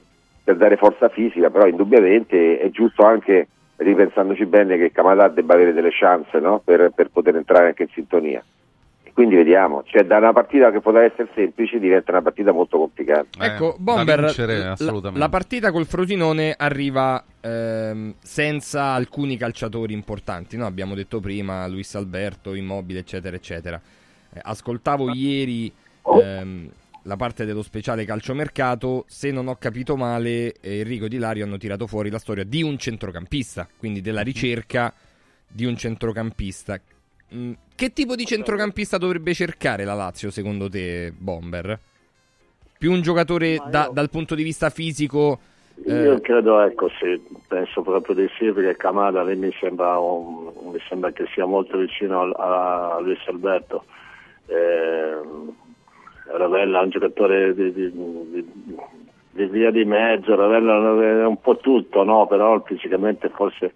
per 0.48 0.56
dare 0.56 0.78
forza 0.78 1.10
fisica, 1.10 1.50
però 1.50 1.66
indubbiamente 1.66 2.58
è 2.58 2.70
giusto 2.70 3.04
anche, 3.04 3.48
ripensandoci 3.76 4.46
bene, 4.46 4.78
che 4.78 4.92
Camadà 4.92 5.28
debba 5.28 5.52
avere 5.52 5.74
delle 5.74 5.90
chance 5.92 6.38
no? 6.38 6.62
per, 6.64 6.90
per 6.94 7.10
poter 7.10 7.36
entrare 7.36 7.66
anche 7.66 7.82
in 7.82 7.90
sintonia. 7.92 8.42
E 9.02 9.12
quindi 9.12 9.34
vediamo, 9.34 9.82
cioè 9.84 10.04
da 10.04 10.16
una 10.16 10.32
partita 10.32 10.70
che 10.70 10.80
poteva 10.80 11.04
essere 11.04 11.28
semplice 11.34 11.78
diventa 11.78 12.12
una 12.12 12.22
partita 12.22 12.52
molto 12.52 12.78
complicata. 12.78 13.26
Eh, 13.38 13.44
ecco, 13.44 13.76
Bomber, 13.78 14.20
vincere, 14.20 14.56
la- 14.56 15.10
la, 15.12 15.28
partita 15.28 15.70
col 15.70 15.84
Frosinone 15.84 16.54
arriva 16.56 17.22
ehm, 17.42 18.14
senza 18.18 18.92
alcuni 18.92 19.36
calciatori 19.36 19.92
importanti, 19.92 20.56
no? 20.56 20.64
abbiamo 20.64 20.94
detto 20.94 21.20
prima, 21.20 21.66
Luis 21.66 21.94
Alberto, 21.94 22.54
Immobile, 22.54 23.00
eccetera, 23.00 23.36
eccetera. 23.36 23.78
Eh, 24.32 24.40
ascoltavo 24.42 25.12
ieri 25.12 25.70
ehm, 26.04 26.70
la 27.08 27.16
parte 27.16 27.46
dello 27.46 27.62
speciale 27.62 28.04
calciomercato, 28.04 29.04
se 29.08 29.30
non 29.32 29.48
ho 29.48 29.56
capito 29.56 29.96
male, 29.96 30.52
eh, 30.60 30.80
Enrico 30.80 31.06
e 31.06 31.08
Di 31.08 31.16
Lario 31.16 31.44
hanno 31.44 31.56
tirato 31.56 31.86
fuori 31.86 32.10
la 32.10 32.18
storia 32.18 32.44
di 32.44 32.62
un 32.62 32.78
centrocampista, 32.78 33.66
quindi 33.78 34.02
della 34.02 34.20
ricerca 34.20 34.92
di 35.48 35.64
un 35.64 35.74
centrocampista. 35.74 36.78
Mm, 37.34 37.52
che 37.74 37.92
tipo 37.94 38.14
di 38.14 38.26
centrocampista 38.26 38.98
dovrebbe 38.98 39.32
cercare 39.32 39.84
la 39.84 39.94
Lazio, 39.94 40.30
secondo 40.30 40.68
te, 40.68 41.10
Bomber? 41.16 41.78
Più 42.78 42.92
un 42.92 43.00
giocatore 43.00 43.56
da- 43.70 43.84
io- 43.86 43.92
dal 43.92 44.10
punto 44.10 44.34
di 44.34 44.42
vista 44.42 44.68
fisico. 44.68 45.40
Io 45.86 46.16
eh, 46.16 46.20
credo, 46.20 46.60
ecco, 46.60 46.90
sì, 47.00 47.20
penso 47.46 47.80
proprio 47.80 48.14
di 48.14 48.28
sì, 48.38 48.52
perché 48.52 48.76
Camada 48.76 49.24
lì 49.24 49.34
mi 49.34 49.50
sembra, 49.58 49.98
un- 49.98 50.52
mi 50.72 50.78
sembra 50.88 51.10
che 51.12 51.24
sia 51.32 51.46
molto 51.46 51.78
vicino 51.78 52.20
a, 52.32 52.96
a 52.96 53.00
Luis 53.00 53.20
Alberto. 53.26 53.84
Ehm, 54.46 55.52
Ravella 56.30 56.80
è 56.80 56.84
un 56.84 56.90
giocatore 56.90 57.54
di, 57.54 57.72
di- 57.72 57.92
di- 57.92 58.46
di 59.30 59.44
via 59.46 59.70
di 59.70 59.84
mezzo, 59.84 60.34
Ravella 60.34 61.20
è 61.22 61.26
un 61.26 61.40
po' 61.40 61.56
tutto, 61.58 62.02
no? 62.04 62.26
però 62.26 62.60
fisicamente 62.64 63.28
forse 63.28 63.72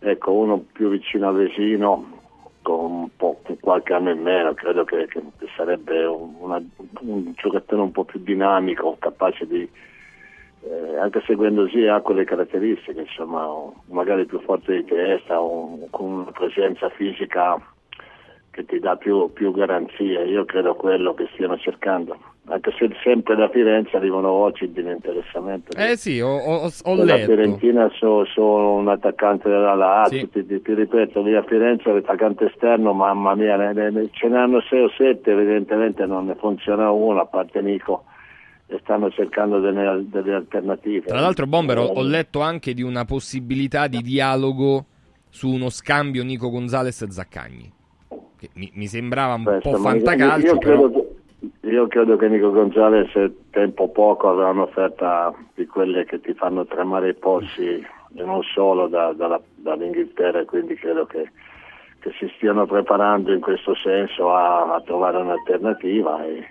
ecco, 0.00 0.32
uno 0.32 0.64
più 0.72 0.88
vicino 0.88 1.28
a 1.28 1.32
Vesino 1.32 2.20
con 2.62 3.10
con 3.16 3.36
qualche 3.60 3.92
anno 3.92 4.10
in 4.10 4.22
meno, 4.22 4.54
credo 4.54 4.84
che, 4.84 5.06
che 5.06 5.20
sarebbe 5.56 6.04
un, 6.06 6.34
una- 6.38 6.62
un 7.00 7.32
giocatore 7.36 7.82
un 7.82 7.92
po' 7.92 8.04
più 8.04 8.20
dinamico, 8.20 8.96
capace 8.98 9.46
di, 9.46 9.68
eh, 10.62 10.96
anche 10.96 11.22
seguendo 11.26 11.68
sì 11.68 11.86
ha 11.86 12.00
quelle 12.00 12.24
caratteristiche, 12.24 13.00
insomma, 13.00 13.46
magari 13.90 14.24
più 14.24 14.40
forte 14.40 14.76
di 14.76 14.84
testa, 14.86 15.40
o 15.40 15.86
con 15.90 16.10
una 16.10 16.30
presenza 16.32 16.88
fisica 16.88 17.60
che 18.54 18.64
ti 18.64 18.78
dà 18.78 18.94
più, 18.96 19.32
più 19.32 19.52
garanzie. 19.52 20.24
Io 20.26 20.44
credo 20.44 20.74
quello 20.76 21.12
che 21.14 21.28
stiano 21.34 21.58
cercando. 21.58 22.16
Anche 22.46 22.72
se 22.78 22.88
sempre 23.02 23.34
da 23.34 23.48
Firenze 23.48 23.96
arrivano 23.96 24.28
voci 24.28 24.70
di 24.70 24.80
interessamento. 24.80 25.76
eh 25.76 25.96
sì, 25.96 26.20
ho, 26.20 26.36
ho- 26.36 26.70
ho 26.84 26.94
La 26.96 27.04
letto. 27.04 27.24
Fiorentina 27.32 27.90
so- 27.98 28.24
sono 28.26 28.74
un 28.74 28.88
attaccante 28.88 29.48
della 29.48 29.74
Lazio, 29.74 30.18
Sì. 30.18 30.28
ti, 30.30 30.46
ti- 30.46 30.62
ti 30.62 30.74
ripeto, 30.74 31.22
lì 31.22 31.34
a 31.34 31.42
Firenze 31.42 31.90
l'attaccante 31.92 32.44
esterno, 32.46 32.92
mamma 32.92 33.34
mia, 33.34 33.56
ne- 33.56 33.72
ne- 33.90 34.08
ce 34.12 34.28
ne 34.28 34.36
hanno 34.38 34.60
sei 34.68 34.82
o 34.82 34.90
sette, 34.96 35.32
evidentemente 35.32 36.04
non 36.06 36.26
ne 36.26 36.34
funziona 36.36 36.90
uno, 36.90 37.20
a 37.20 37.26
parte 37.26 37.60
Nico, 37.62 38.04
e 38.66 38.78
stanno 38.82 39.10
cercando 39.10 39.58
delle, 39.58 40.04
delle 40.08 40.34
alternative. 40.34 41.06
Tra 41.06 41.20
l'altro, 41.20 41.46
Bomber, 41.46 41.78
ho, 41.78 41.84
ho 41.86 42.02
letto 42.02 42.40
anche 42.40 42.74
di 42.74 42.82
una 42.82 43.04
possibilità 43.06 43.86
di 43.88 44.02
dialogo 44.02 44.84
su 45.30 45.48
uno 45.50 45.70
scambio 45.70 46.22
Nico 46.22 46.50
Gonzalez-Zaccagni. 46.50 47.72
Che 48.44 48.50
mi, 48.54 48.70
mi 48.74 48.86
sembrava 48.86 49.34
un 49.34 49.44
Questo, 49.44 49.70
po' 49.70 49.76
fantacalcio, 49.78 50.46
io, 50.46 50.58
però... 50.58 50.80
credo 50.82 50.90
che, 51.60 51.68
io 51.68 51.86
credo 51.86 52.16
che 52.16 52.28
Nico 52.28 52.50
Gonzalez 52.50 53.30
tempo 53.50 53.88
poco 53.88 54.28
avrà 54.28 54.50
un'offerta 54.50 55.32
di 55.54 55.66
quelle 55.66 56.04
che 56.04 56.20
ti 56.20 56.34
fanno 56.34 56.66
tremare 56.66 57.10
i 57.10 57.14
polsi 57.14 57.66
e 57.66 58.22
non 58.22 58.42
solo 58.42 58.86
da- 58.88 59.12
dalla- 59.14 59.40
dall'Inghilterra 59.54 60.40
e 60.40 60.44
quindi 60.44 60.74
credo 60.74 61.06
che, 61.06 61.30
che 62.00 62.12
si 62.18 62.30
stiano 62.36 62.66
preparando 62.66 63.32
in 63.32 63.40
questo 63.40 63.74
senso 63.74 64.34
a, 64.34 64.74
a 64.74 64.80
trovare 64.82 65.16
un'alternativa 65.18 66.22
e, 66.26 66.46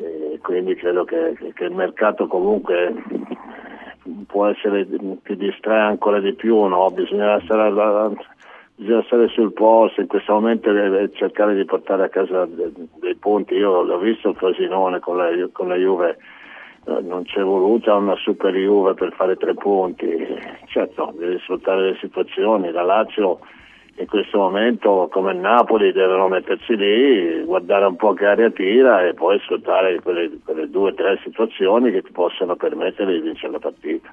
e 0.00 0.38
quindi 0.40 0.74
credo 0.76 1.04
che, 1.04 1.36
che 1.52 1.64
il 1.64 1.72
mercato 1.72 2.26
comunque 2.26 2.94
può 4.26 4.46
essere 4.46 4.86
ti 5.24 5.36
distrae 5.36 5.80
ancora 5.80 6.20
di 6.20 6.32
più, 6.32 6.56
no? 6.64 6.90
bisogna 6.90 7.38
stare 7.42 7.70
bisogna 8.76 9.02
stare 9.04 9.28
sul 9.28 9.52
posto 9.52 10.00
in 10.00 10.06
questo 10.06 10.34
momento 10.34 10.70
cercare 11.14 11.54
di 11.54 11.64
portare 11.64 12.04
a 12.04 12.08
casa 12.08 12.44
de- 12.44 12.72
dei 13.00 13.16
punti. 13.16 13.54
Io 13.54 13.82
l'ho 13.82 13.98
visto 13.98 14.28
il 14.28 14.36
Frosinone 14.36 15.00
con 15.00 15.16
la, 15.16 15.30
con 15.50 15.68
la 15.68 15.76
Juve, 15.76 16.18
eh, 16.86 17.00
non 17.00 17.24
c'è 17.24 17.42
voluta 17.42 17.94
una 17.94 18.16
super 18.16 18.54
Juve 18.54 18.94
per 18.94 19.12
fare 19.14 19.36
tre 19.36 19.54
punti. 19.54 20.06
Certo, 20.66 21.14
devi 21.18 21.38
sfruttare 21.40 21.90
le 21.90 21.96
situazioni. 22.00 22.70
La 22.70 22.82
Lazio 22.82 23.40
in 23.98 24.06
questo 24.06 24.36
momento, 24.36 25.08
come 25.10 25.32
Napoli, 25.32 25.90
devono 25.90 26.28
mettersi 26.28 26.76
lì, 26.76 27.42
guardare 27.44 27.86
un 27.86 27.96
po' 27.96 28.12
che 28.12 28.26
aria 28.26 28.50
tira 28.50 29.06
e 29.06 29.14
poi 29.14 29.38
sfruttare 29.40 30.00
quelle, 30.02 30.30
quelle 30.44 30.68
due 30.68 30.90
o 30.90 30.94
tre 30.94 31.18
situazioni 31.22 31.90
che 31.90 32.02
ti 32.02 32.12
possono 32.12 32.56
permettere 32.56 33.14
di 33.14 33.20
vincere 33.20 33.52
la 33.52 33.58
partita. 33.58 34.12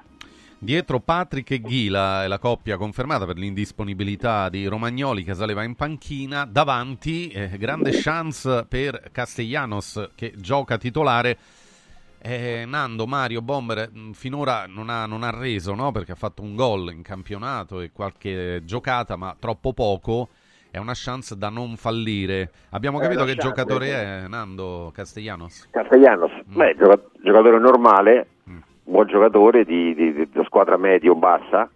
Dietro 0.58 1.00
Patrick 1.00 1.50
e 1.50 1.60
Ghila 1.60 2.24
è 2.24 2.26
la 2.26 2.38
coppia 2.38 2.78
confermata 2.78 3.26
per 3.26 3.36
l'indisponibilità 3.36 4.48
di 4.48 4.66
Romagnoli, 4.66 5.22
Casale 5.22 5.52
va 5.52 5.62
in 5.62 5.74
panchina. 5.74 6.46
Davanti, 6.46 7.28
eh, 7.28 7.50
grande 7.58 7.90
chance 7.92 8.64
per 8.66 9.10
Castellanos 9.12 10.10
che 10.14 10.32
gioca 10.36 10.78
titolare. 10.78 11.36
Eh, 12.18 12.64
Nando, 12.66 13.06
Mario, 13.06 13.42
Bomber 13.42 13.90
mh, 13.92 14.12
finora 14.12 14.64
non 14.66 14.88
ha, 14.88 15.04
non 15.04 15.22
ha 15.22 15.30
reso 15.30 15.74
no? 15.74 15.92
perché 15.92 16.12
ha 16.12 16.16
fatto 16.16 16.40
un 16.40 16.54
gol 16.54 16.90
in 16.92 17.02
campionato 17.02 17.80
e 17.80 17.90
qualche 17.92 18.62
giocata, 18.64 19.16
ma 19.16 19.36
troppo 19.38 19.74
poco. 19.74 20.30
È 20.70 20.78
una 20.78 20.94
chance 20.94 21.36
da 21.36 21.50
non 21.50 21.76
fallire. 21.76 22.50
Abbiamo 22.70 22.98
capito 22.98 23.24
che 23.24 23.34
chance, 23.36 23.46
giocatore 23.46 23.86
sì. 23.86 23.92
è 23.92 24.24
Nando 24.28 24.90
Castellanos. 24.94 25.68
Castellanos, 25.70 26.30
Mm. 26.50 26.56
beh, 26.56 26.74
gioca- 26.78 27.02
giocatore 27.22 27.58
normale. 27.60 28.26
Buon 28.84 29.06
giocatore 29.06 29.64
di, 29.64 29.94
di, 29.94 30.12
di- 30.12 30.28
squadra 30.44 30.76
medio-bassa, 30.76 31.68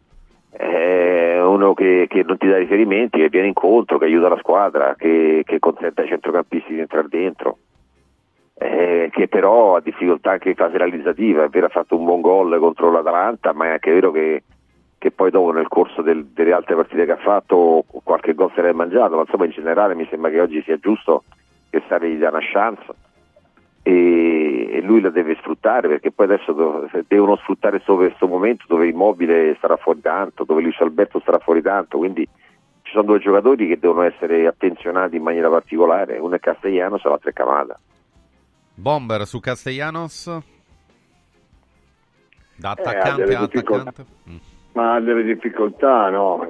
è 0.50 1.40
uno 1.40 1.74
che, 1.74 2.06
che 2.08 2.22
non 2.22 2.36
ti 2.36 2.46
dà 2.46 2.58
riferimenti, 2.58 3.18
che 3.18 3.28
viene 3.28 3.48
incontro, 3.48 3.98
che 3.98 4.04
aiuta 4.04 4.28
la 4.28 4.38
squadra, 4.38 4.94
che, 4.96 5.42
che 5.44 5.58
consente 5.58 6.02
ai 6.02 6.08
centrocampisti 6.08 6.74
di 6.74 6.80
entrare 6.80 7.08
dentro, 7.08 7.58
eh, 8.54 9.08
che 9.12 9.28
però 9.28 9.76
ha 9.76 9.80
difficoltà 9.80 10.32
anche 10.32 10.50
in 10.50 10.54
fase 10.54 10.76
realizzativa, 10.76 11.44
è 11.44 11.48
vero 11.48 11.66
ha 11.66 11.70
fatto 11.70 11.96
un 11.96 12.04
buon 12.04 12.20
gol 12.20 12.58
contro 12.58 12.90
l'Atalanta, 12.90 13.52
ma 13.52 13.66
è 13.66 13.70
anche 13.70 13.92
vero 13.92 14.10
che, 14.10 14.42
che 14.98 15.10
poi 15.10 15.30
dopo 15.30 15.52
nel 15.52 15.68
corso 15.68 16.02
del- 16.02 16.26
delle 16.26 16.52
altre 16.52 16.74
partite 16.74 17.04
che 17.04 17.12
ha 17.12 17.16
fatto 17.16 17.84
qualche 18.02 18.34
gol 18.34 18.52
se 18.54 18.62
l'è 18.62 18.72
mangiato, 18.72 19.16
ma 19.16 19.22
insomma 19.22 19.44
in 19.44 19.52
generale 19.52 19.94
mi 19.94 20.06
sembra 20.10 20.30
che 20.30 20.40
oggi 20.40 20.62
sia 20.62 20.78
giusto 20.78 21.24
che 21.70 21.82
Sarri 21.88 22.14
gli 22.14 22.18
dà 22.18 22.30
una 22.30 22.40
chance 22.40 22.84
e, 23.88 24.68
e 24.70 24.80
lui 24.82 25.00
la 25.00 25.08
deve 25.08 25.34
sfruttare 25.36 25.88
perché 25.88 26.10
poi 26.12 26.26
adesso 26.26 26.52
do- 26.52 26.90
devono 27.06 27.36
sfruttare 27.36 27.80
solo 27.84 28.06
questo 28.06 28.26
momento 28.26 28.64
dove 28.68 28.86
Immobile 28.86 29.54
starà 29.56 29.76
fuori 29.78 30.00
tanto, 30.02 30.44
dove 30.44 30.60
Luis 30.60 30.78
Alberto 30.80 31.20
starà 31.20 31.38
fuori 31.38 31.62
tanto, 31.62 31.96
quindi 31.96 32.28
ci 32.82 32.92
sono 32.92 33.04
due 33.04 33.18
giocatori 33.18 33.66
che 33.66 33.78
devono 33.78 34.02
essere 34.02 34.46
attenzionati 34.46 35.16
in 35.16 35.22
maniera 35.22 35.48
particolare, 35.48 36.18
uno 36.18 36.34
è 36.34 36.38
Castellanos 36.38 37.02
e 37.04 37.08
l'altro 37.08 37.30
è 37.30 37.32
Camada. 37.32 37.78
Bomber 38.74 39.26
su 39.26 39.40
Castellanos. 39.40 40.38
Da 42.56 42.74
Eh, 42.76 42.80
attaccante 42.80 43.22
delle 43.22 43.36
a 43.36 43.42
attaccante. 43.42 44.04
Mm. 44.28 44.36
Ma 44.72 44.94
ha 44.94 45.00
delle 45.00 45.22
difficoltà, 45.22 46.10
no? 46.10 46.46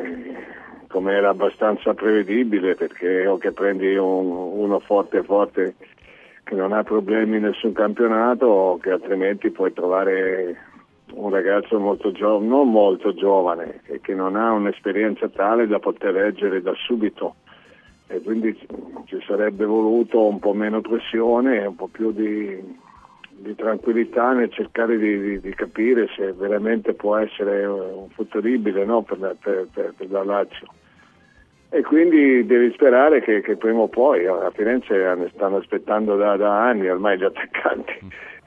Come 0.88 1.12
era 1.12 1.28
abbastanza 1.28 1.94
prevedibile 1.94 2.74
perché 2.74 3.26
o 3.26 3.36
che 3.38 3.52
prendi 3.52 3.94
un- 3.96 4.26
uno 4.58 4.80
forte 4.80 5.22
forte 5.22 5.74
che 6.48 6.54
non 6.54 6.72
ha 6.72 6.82
problemi 6.82 7.36
in 7.36 7.42
nessun 7.42 7.74
campionato 7.74 8.78
che 8.80 8.90
altrimenti 8.90 9.50
puoi 9.50 9.70
trovare 9.74 10.56
un 11.12 11.28
ragazzo 11.28 11.78
molto 11.78 12.10
giovane, 12.10 12.46
non 12.48 12.70
molto 12.70 13.12
giovane 13.12 13.80
e 13.84 14.00
che 14.00 14.14
non 14.14 14.34
ha 14.34 14.52
un'esperienza 14.52 15.28
tale 15.28 15.66
da 15.66 15.78
poter 15.78 16.14
reggere 16.14 16.62
da 16.62 16.72
subito 16.74 17.34
e 18.06 18.22
quindi 18.22 18.58
ci 19.04 19.22
sarebbe 19.26 19.66
voluto 19.66 20.26
un 20.26 20.38
po' 20.38 20.54
meno 20.54 20.80
pressione 20.80 21.60
e 21.60 21.66
un 21.66 21.76
po' 21.76 21.88
più 21.88 22.12
di, 22.12 22.58
di 23.28 23.54
tranquillità 23.54 24.32
nel 24.32 24.50
cercare 24.50 24.96
di, 24.96 25.20
di- 25.20 25.40
di 25.40 25.54
capire 25.54 26.08
se 26.16 26.32
veramente 26.32 26.94
può 26.94 27.16
essere 27.16 27.66
un 27.66 28.08
futuribile 28.08 28.86
no, 28.86 29.02
per, 29.02 29.36
per- 29.38 29.68
per- 29.70 29.92
per 29.94 30.10
la 30.10 30.24
Lazio. 30.24 30.66
E 31.70 31.82
quindi 31.82 32.46
devi 32.46 32.72
sperare 32.72 33.20
che, 33.20 33.40
che 33.42 33.56
prima 33.56 33.80
o 33.80 33.88
poi 33.88 34.26
a 34.26 34.50
Firenze 34.54 34.94
stanno 35.34 35.56
aspettando 35.58 36.16
da, 36.16 36.36
da 36.36 36.64
anni 36.66 36.88
ormai 36.88 37.18
gli 37.18 37.24
attaccanti, 37.24 37.92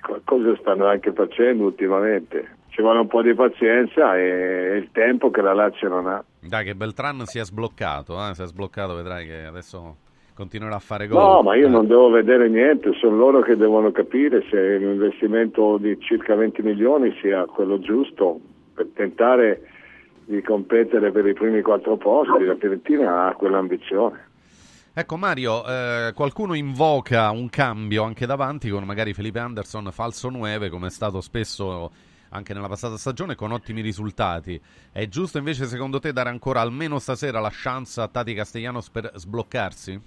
qualcosa 0.02 0.56
stanno 0.60 0.88
anche 0.88 1.12
facendo 1.14 1.66
ultimamente. 1.66 2.58
ci 2.70 2.82
vuole 2.82 3.00
un 3.00 3.08
po' 3.08 3.22
di 3.22 3.34
pazienza 3.36 4.18
e 4.18 4.76
il 4.78 4.90
tempo 4.92 5.30
che 5.30 5.42
la 5.42 5.54
Lazio 5.54 5.88
non 5.88 6.08
ha. 6.08 6.24
Dai, 6.40 6.66
che 6.66 6.74
Beltran 6.74 7.26
si 7.26 7.38
è 7.38 7.44
sbloccato, 7.44 8.16
eh? 8.28 8.34
si 8.34 8.42
è 8.42 8.46
sbloccato, 8.46 8.96
vedrai 8.96 9.28
che 9.28 9.44
adesso 9.46 9.98
continuerà 10.34 10.78
a 10.78 10.80
fare 10.80 11.06
gol. 11.06 11.22
No, 11.22 11.42
ma 11.44 11.56
io 11.56 11.68
Eh. 11.68 11.70
non 11.70 11.86
devo 11.86 12.10
vedere 12.10 12.50
niente, 12.50 12.92
sono 12.94 13.18
loro 13.18 13.42
che 13.42 13.56
devono 13.56 13.92
capire 13.92 14.44
se 14.50 14.58
un 14.82 14.94
investimento 14.94 15.78
di 15.78 15.96
circa 16.00 16.34
20 16.34 16.64
milioni 16.64 17.16
sia 17.22 17.46
quello 17.46 17.78
giusto 17.80 18.40
per 18.74 18.88
tentare 18.96 19.62
di 20.32 20.42
competere 20.42 21.12
per 21.12 21.26
i 21.28 21.34
primi 21.34 21.62
quattro 21.62 21.98
posti. 21.98 22.44
La 22.44 22.56
Fiorentina 22.56 23.28
ha 23.28 23.34
quell'ambizione. 23.34 24.30
Ecco 24.94 25.16
Mario, 25.16 25.66
eh, 25.66 26.12
qualcuno 26.14 26.54
invoca 26.54 27.30
un 27.32 27.50
cambio 27.50 28.04
anche 28.04 28.26
davanti 28.26 28.70
con 28.70 28.84
magari 28.84 29.14
Felipe 29.14 29.40
Anderson 29.40 29.90
falso 29.92 30.30
9 30.30 30.70
come 30.70 30.88
è 30.88 30.90
stato 30.90 31.22
spesso 31.22 31.90
anche 32.32 32.54
nella 32.54 32.68
passata 32.68 32.98
stagione 32.98 33.36
con 33.36 33.52
ottimi 33.52 33.82
risultati. 33.82 34.60
È 34.92 35.08
giusto 35.08 35.38
invece 35.38 35.66
secondo 35.66 36.00
te 36.00 36.12
dare 36.12 36.30
ancora 36.30 36.60
almeno 36.60 37.00
stasera 37.00 37.40
la 37.40 37.52
chance 37.52 38.02
a 38.02 38.08
Tati 38.10 38.34
Castellanos 38.34 38.90
per 38.90 39.12
sbloccarsi? 39.16 40.00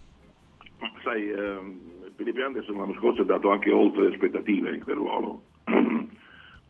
Sai, 1.02 1.30
ehm, 1.30 1.80
Felipe 2.16 2.42
Anderson 2.42 2.76
l'anno 2.76 2.94
scorso 2.94 3.22
è 3.22 3.24
dato 3.24 3.50
anche 3.50 3.70
oltre 3.70 4.08
le 4.08 4.14
aspettative 4.14 4.74
in 4.74 4.82
quel 4.82 4.96
ruolo. 4.96 5.42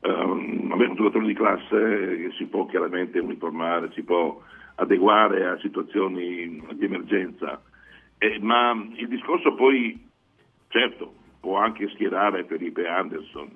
Ehm, 0.06 0.68
vabbè, 0.68 0.86
un 0.88 0.96
giocatore 0.96 1.26
di 1.26 1.32
classe 1.32 1.66
che 1.68 2.30
si 2.36 2.44
può 2.44 2.66
chiaramente 2.66 3.18
uniformare, 3.18 3.90
si 3.94 4.02
può 4.02 4.38
adeguare 4.76 5.46
a 5.46 5.58
situazioni 5.60 6.62
di 6.72 6.84
emergenza, 6.84 7.62
Eh, 8.18 8.38
ma 8.40 8.72
il 8.96 9.08
discorso 9.08 9.54
poi, 9.54 9.98
certo, 10.68 11.12
può 11.40 11.56
anche 11.58 11.88
schierare 11.90 12.44
Felipe 12.44 12.86
Anderson, 12.86 13.50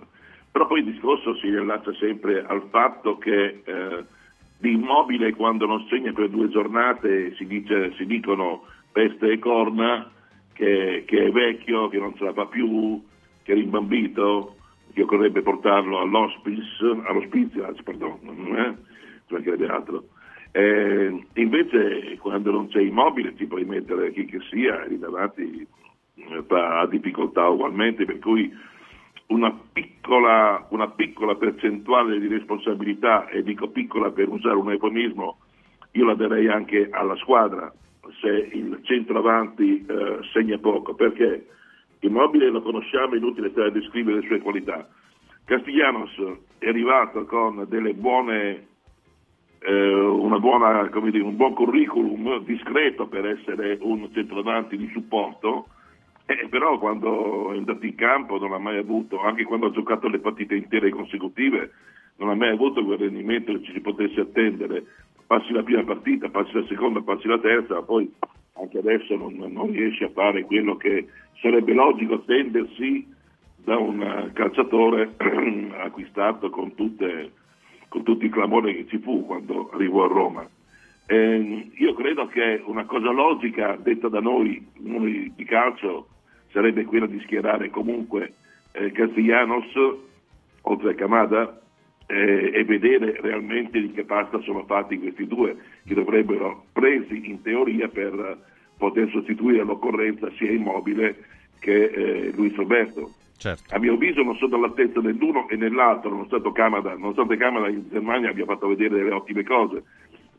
però 0.50 0.66
poi 0.66 0.80
il 0.80 0.92
discorso 0.92 1.34
si 1.36 1.48
riallaccia 1.48 1.92
sempre 1.94 2.44
al 2.44 2.62
fatto 2.70 3.18
che 3.18 3.62
eh, 3.64 4.04
di 4.58 4.72
immobile 4.72 5.34
quando 5.34 5.66
non 5.66 5.86
segna 5.88 6.12
per 6.12 6.28
due 6.30 6.48
giornate 6.48 7.34
si, 7.36 7.46
dice, 7.46 7.92
si 7.96 8.06
dicono 8.06 8.64
peste 8.90 9.32
e 9.32 9.38
corna, 9.38 10.10
che, 10.52 11.04
che 11.06 11.24
è 11.26 11.30
vecchio, 11.30 11.88
che 11.88 11.98
non 11.98 12.16
ce 12.16 12.24
la 12.24 12.32
fa 12.32 12.46
più, 12.46 13.02
che 13.42 13.52
è 13.52 13.54
rimbambito, 13.54 14.57
che 14.92 15.02
occorrerebbe 15.02 15.42
portarlo 15.42 16.00
all'hospice, 16.00 16.84
all'ospizio, 17.04 17.66
anzi, 17.66 17.82
perdono, 17.82 18.18
eh? 18.56 18.74
mancherebbe 19.28 19.66
altro. 19.66 20.04
Eh, 20.52 21.24
invece 21.34 22.16
quando 22.18 22.50
non 22.50 22.68
c'è 22.68 22.80
immobile 22.80 23.34
ci 23.36 23.46
puoi 23.46 23.64
mettere 23.64 24.12
chi 24.12 24.24
che 24.24 24.40
sia 24.50 24.84
lì 24.86 24.98
davanti 24.98 25.66
eh, 26.14 26.44
ha 26.48 26.86
difficoltà 26.86 27.46
ugualmente, 27.48 28.04
per 28.04 28.18
cui 28.18 28.50
una 29.26 29.54
piccola, 29.72 30.66
una 30.70 30.88
piccola 30.88 31.34
percentuale 31.34 32.18
di 32.18 32.28
responsabilità, 32.28 33.28
e 33.28 33.42
dico 33.42 33.68
piccola 33.68 34.10
per 34.10 34.28
usare 34.28 34.56
un 34.56 34.70
eufemismo, 34.70 35.38
io 35.92 36.04
la 36.04 36.14
darei 36.14 36.48
anche 36.48 36.88
alla 36.90 37.16
squadra 37.16 37.72
se 38.20 38.28
il 38.28 38.80
centravanti 38.82 39.84
eh, 39.86 40.18
segna 40.32 40.58
poco, 40.58 40.94
perché 40.94 41.46
Immobile 42.00 42.50
lo 42.50 42.62
conosciamo, 42.62 43.16
inutile 43.16 43.50
stare 43.50 43.68
a 43.68 43.72
descrivere 43.72 44.20
le 44.20 44.26
sue 44.26 44.40
qualità. 44.40 44.88
Castiglianos 45.44 46.10
è 46.58 46.68
arrivato 46.68 47.24
con 47.24 47.66
buone, 47.96 48.66
eh, 49.60 50.38
buona, 50.38 50.90
dire, 51.10 51.24
un 51.24 51.36
buon 51.36 51.54
curriculum 51.54 52.44
discreto 52.44 53.06
per 53.06 53.26
essere 53.26 53.78
un 53.80 54.08
centravanti 54.12 54.76
di 54.76 54.88
supporto, 54.92 55.68
eh, 56.26 56.46
però 56.48 56.78
quando 56.78 57.52
è 57.52 57.56
andato 57.56 57.86
in 57.86 57.94
campo 57.94 58.38
non 58.38 58.52
ha 58.52 58.58
mai 58.58 58.76
avuto, 58.76 59.20
anche 59.20 59.44
quando 59.44 59.66
ha 59.66 59.70
giocato 59.70 60.08
le 60.08 60.18
partite 60.18 60.54
intere 60.54 60.90
consecutive, 60.90 61.72
non 62.16 62.28
ha 62.28 62.34
mai 62.34 62.50
avuto 62.50 62.84
quel 62.84 62.98
rendimento 62.98 63.52
che 63.52 63.62
ci 63.62 63.72
si 63.72 63.80
potesse 63.80 64.20
attendere. 64.20 64.84
Passi 65.26 65.52
la 65.52 65.62
prima 65.62 65.82
partita, 65.84 66.28
passi 66.28 66.52
la 66.52 66.66
seconda, 66.66 67.00
passi 67.00 67.26
la 67.26 67.38
terza, 67.38 67.82
poi 67.82 68.10
anche 68.60 68.78
adesso 68.78 69.16
non, 69.16 69.34
non 69.34 69.70
riesce 69.70 70.04
a 70.04 70.10
fare 70.10 70.44
quello 70.44 70.76
che 70.76 71.06
sarebbe 71.40 71.72
logico 71.72 72.14
attendersi 72.14 73.06
da 73.56 73.76
un 73.76 74.00
eh, 74.00 74.32
calciatore 74.32 75.14
acquistato 75.78 76.50
con, 76.50 76.74
tutte, 76.74 77.32
con 77.88 78.02
tutto 78.02 78.24
il 78.24 78.30
clamore 78.30 78.74
che 78.74 78.86
ci 78.88 78.98
fu 78.98 79.24
quando 79.26 79.70
arrivò 79.72 80.04
a 80.04 80.08
Roma. 80.08 80.48
Eh, 81.06 81.70
io 81.74 81.94
credo 81.94 82.26
che 82.26 82.62
una 82.64 82.84
cosa 82.84 83.10
logica 83.10 83.76
detta 83.76 84.08
da 84.08 84.20
noi, 84.20 84.66
noi 84.78 85.32
di 85.34 85.44
calcio, 85.44 86.08
sarebbe 86.50 86.84
quella 86.84 87.06
di 87.06 87.20
schierare 87.20 87.70
comunque 87.70 88.34
eh, 88.72 88.90
Castellanos 88.92 89.66
oltre 90.62 90.90
a 90.90 90.94
Camada 90.94 91.60
eh, 92.10 92.50
e 92.54 92.64
vedere 92.64 93.18
realmente 93.20 93.80
di 93.80 93.92
che 93.92 94.04
pasta 94.04 94.40
sono 94.40 94.64
fatti 94.64 94.98
questi 94.98 95.26
due 95.26 95.56
che 95.84 95.94
dovrebbero 95.94 96.64
presi 96.72 97.28
in 97.28 97.42
teoria 97.42 97.88
per 97.88 98.38
poter 98.78 99.10
sostituire 99.10 99.60
all'occorrenza 99.60 100.30
sia 100.36 100.50
Immobile 100.50 101.16
che 101.58 101.84
eh, 101.84 102.32
Luis 102.34 102.54
Roberto. 102.54 103.12
Certo. 103.36 103.74
A 103.74 103.78
mio 103.78 103.94
avviso 103.94 104.22
non 104.22 104.36
sono 104.36 104.56
all'altezza 104.56 105.00
dell'uno 105.00 105.48
e 105.48 105.56
nell'altro, 105.56 106.10
nonostante 106.10 106.50
Camada, 106.52 106.96
nonostante 106.96 107.36
Camada 107.36 107.68
in 107.68 107.84
Germania 107.90 108.30
abbia 108.30 108.46
fatto 108.46 108.68
vedere 108.68 108.96
delle 108.96 109.12
ottime 109.12 109.44
cose, 109.44 109.84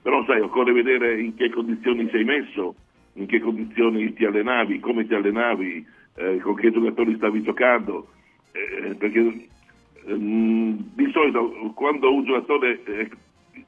però 0.02 0.26
sai, 0.26 0.42
occorre 0.42 0.74
vedere 0.74 1.22
in 1.22 1.36
che 1.36 1.50
condizioni 1.50 2.10
sei 2.10 2.24
messo, 2.24 2.76
in 3.14 3.28
che 3.28 3.40
condizioni 3.40 4.12
ti 4.14 4.26
allenavi, 4.26 4.80
come 4.80 5.06
ti 5.06 5.14
allenavi, 5.14 5.86
eh, 6.16 6.40
con 6.40 6.56
che 6.56 6.72
giocatori 6.72 7.16
stavi 7.16 7.42
giocando, 7.42 8.08
eh, 8.52 8.96
perché 8.96 9.48
di 10.06 11.12
solito 11.12 11.72
quando 11.76 12.14
un 12.14 12.24
giocatore, 12.24 12.84
eh, 12.86 13.10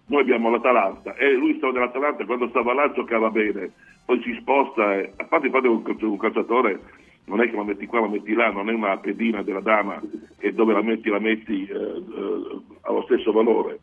noi 0.08 0.22
abbiamo 0.22 0.50
l'Atalanta 0.50 1.16
e 1.16 1.34
lui 1.34 1.56
stava 1.58 1.74
nell'Atalanta 1.74 2.26
quando 2.26 2.50
stava 2.50 2.74
là 2.74 2.92
giocava 2.92 3.30
bene, 3.30 3.72
poi 4.06 4.22
si 4.24 4.36
sposta, 4.40 4.98
e, 4.98 5.14
a 5.16 5.24
parte 5.26 5.50
che 5.50 5.68
un 5.68 5.84
un 6.00 6.18
calciatore 6.18 6.80
non 7.26 7.42
è 7.42 7.50
che 7.50 7.56
la 7.56 7.64
metti 7.64 7.86
qua, 7.86 8.02
la 8.02 8.08
metti 8.10 8.34
là, 8.34 8.52
non 8.52 8.70
è 8.70 8.74
una 8.74 8.98
pedina 8.98 9.42
della 9.44 9.62
dama 9.62 10.02
e 10.40 10.52
dove 10.54 10.74
la 10.74 10.82
metti 10.82 11.10
la 11.10 11.20
metti 11.20 11.66
eh, 11.66 11.74
eh, 11.74 12.60
allo 12.82 13.04
stesso 13.04 13.32
valore. 13.32 13.80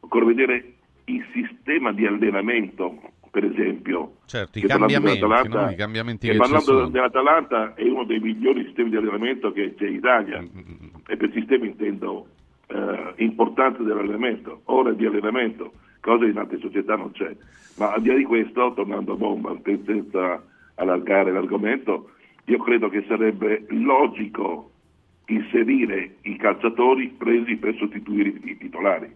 Occorre 0.00 0.24
vedere 0.24 0.72
il 1.04 1.24
sistema 1.32 1.92
di 1.92 2.06
allenamento, 2.06 3.00
per 3.38 3.44
esempio. 3.44 4.16
Certo, 4.26 4.58
i 4.58 4.62
cambiamenti, 4.62 5.20
no? 5.20 5.70
I 5.70 5.76
cambiamenti 5.76 6.28
che 6.28 6.36
parlando 6.36 6.86
dell'Atalanta 6.88 7.74
è 7.74 7.84
uno 7.84 8.04
dei 8.04 8.18
migliori 8.18 8.64
sistemi 8.64 8.90
di 8.90 8.96
allenamento 8.96 9.52
che 9.52 9.74
c'è 9.76 9.86
in 9.86 9.94
Italia 9.94 10.40
Mm, 10.40 11.02
e 11.06 11.16
per 11.16 11.30
sistema 11.32 11.66
intendo 11.66 12.26
eh, 12.66 13.12
importanza 13.16 13.82
dell'allenamento, 13.82 14.62
ore 14.64 14.96
di 14.96 15.06
allenamento, 15.06 15.72
cosa 16.00 16.24
che 16.24 16.30
in 16.30 16.38
altre 16.38 16.58
società 16.58 16.96
non 16.96 17.12
c'è. 17.12 17.34
Ma 17.78 17.92
al 17.92 18.02
di 18.02 18.08
là 18.08 18.14
di 18.16 18.24
questo, 18.24 18.72
tornando 18.74 19.12
a 19.12 19.16
bomba, 19.16 19.56
senza 19.84 20.42
allargare 20.74 21.32
l'argomento, 21.32 22.10
io 22.46 22.58
credo 22.58 22.88
che 22.88 23.04
sarebbe 23.06 23.66
logico 23.68 24.72
inserire 25.26 26.16
i 26.22 26.36
calciatori 26.36 27.08
presi 27.16 27.56
per 27.56 27.76
sostituire 27.76 28.32
i 28.42 28.56
titolari. 28.58 29.14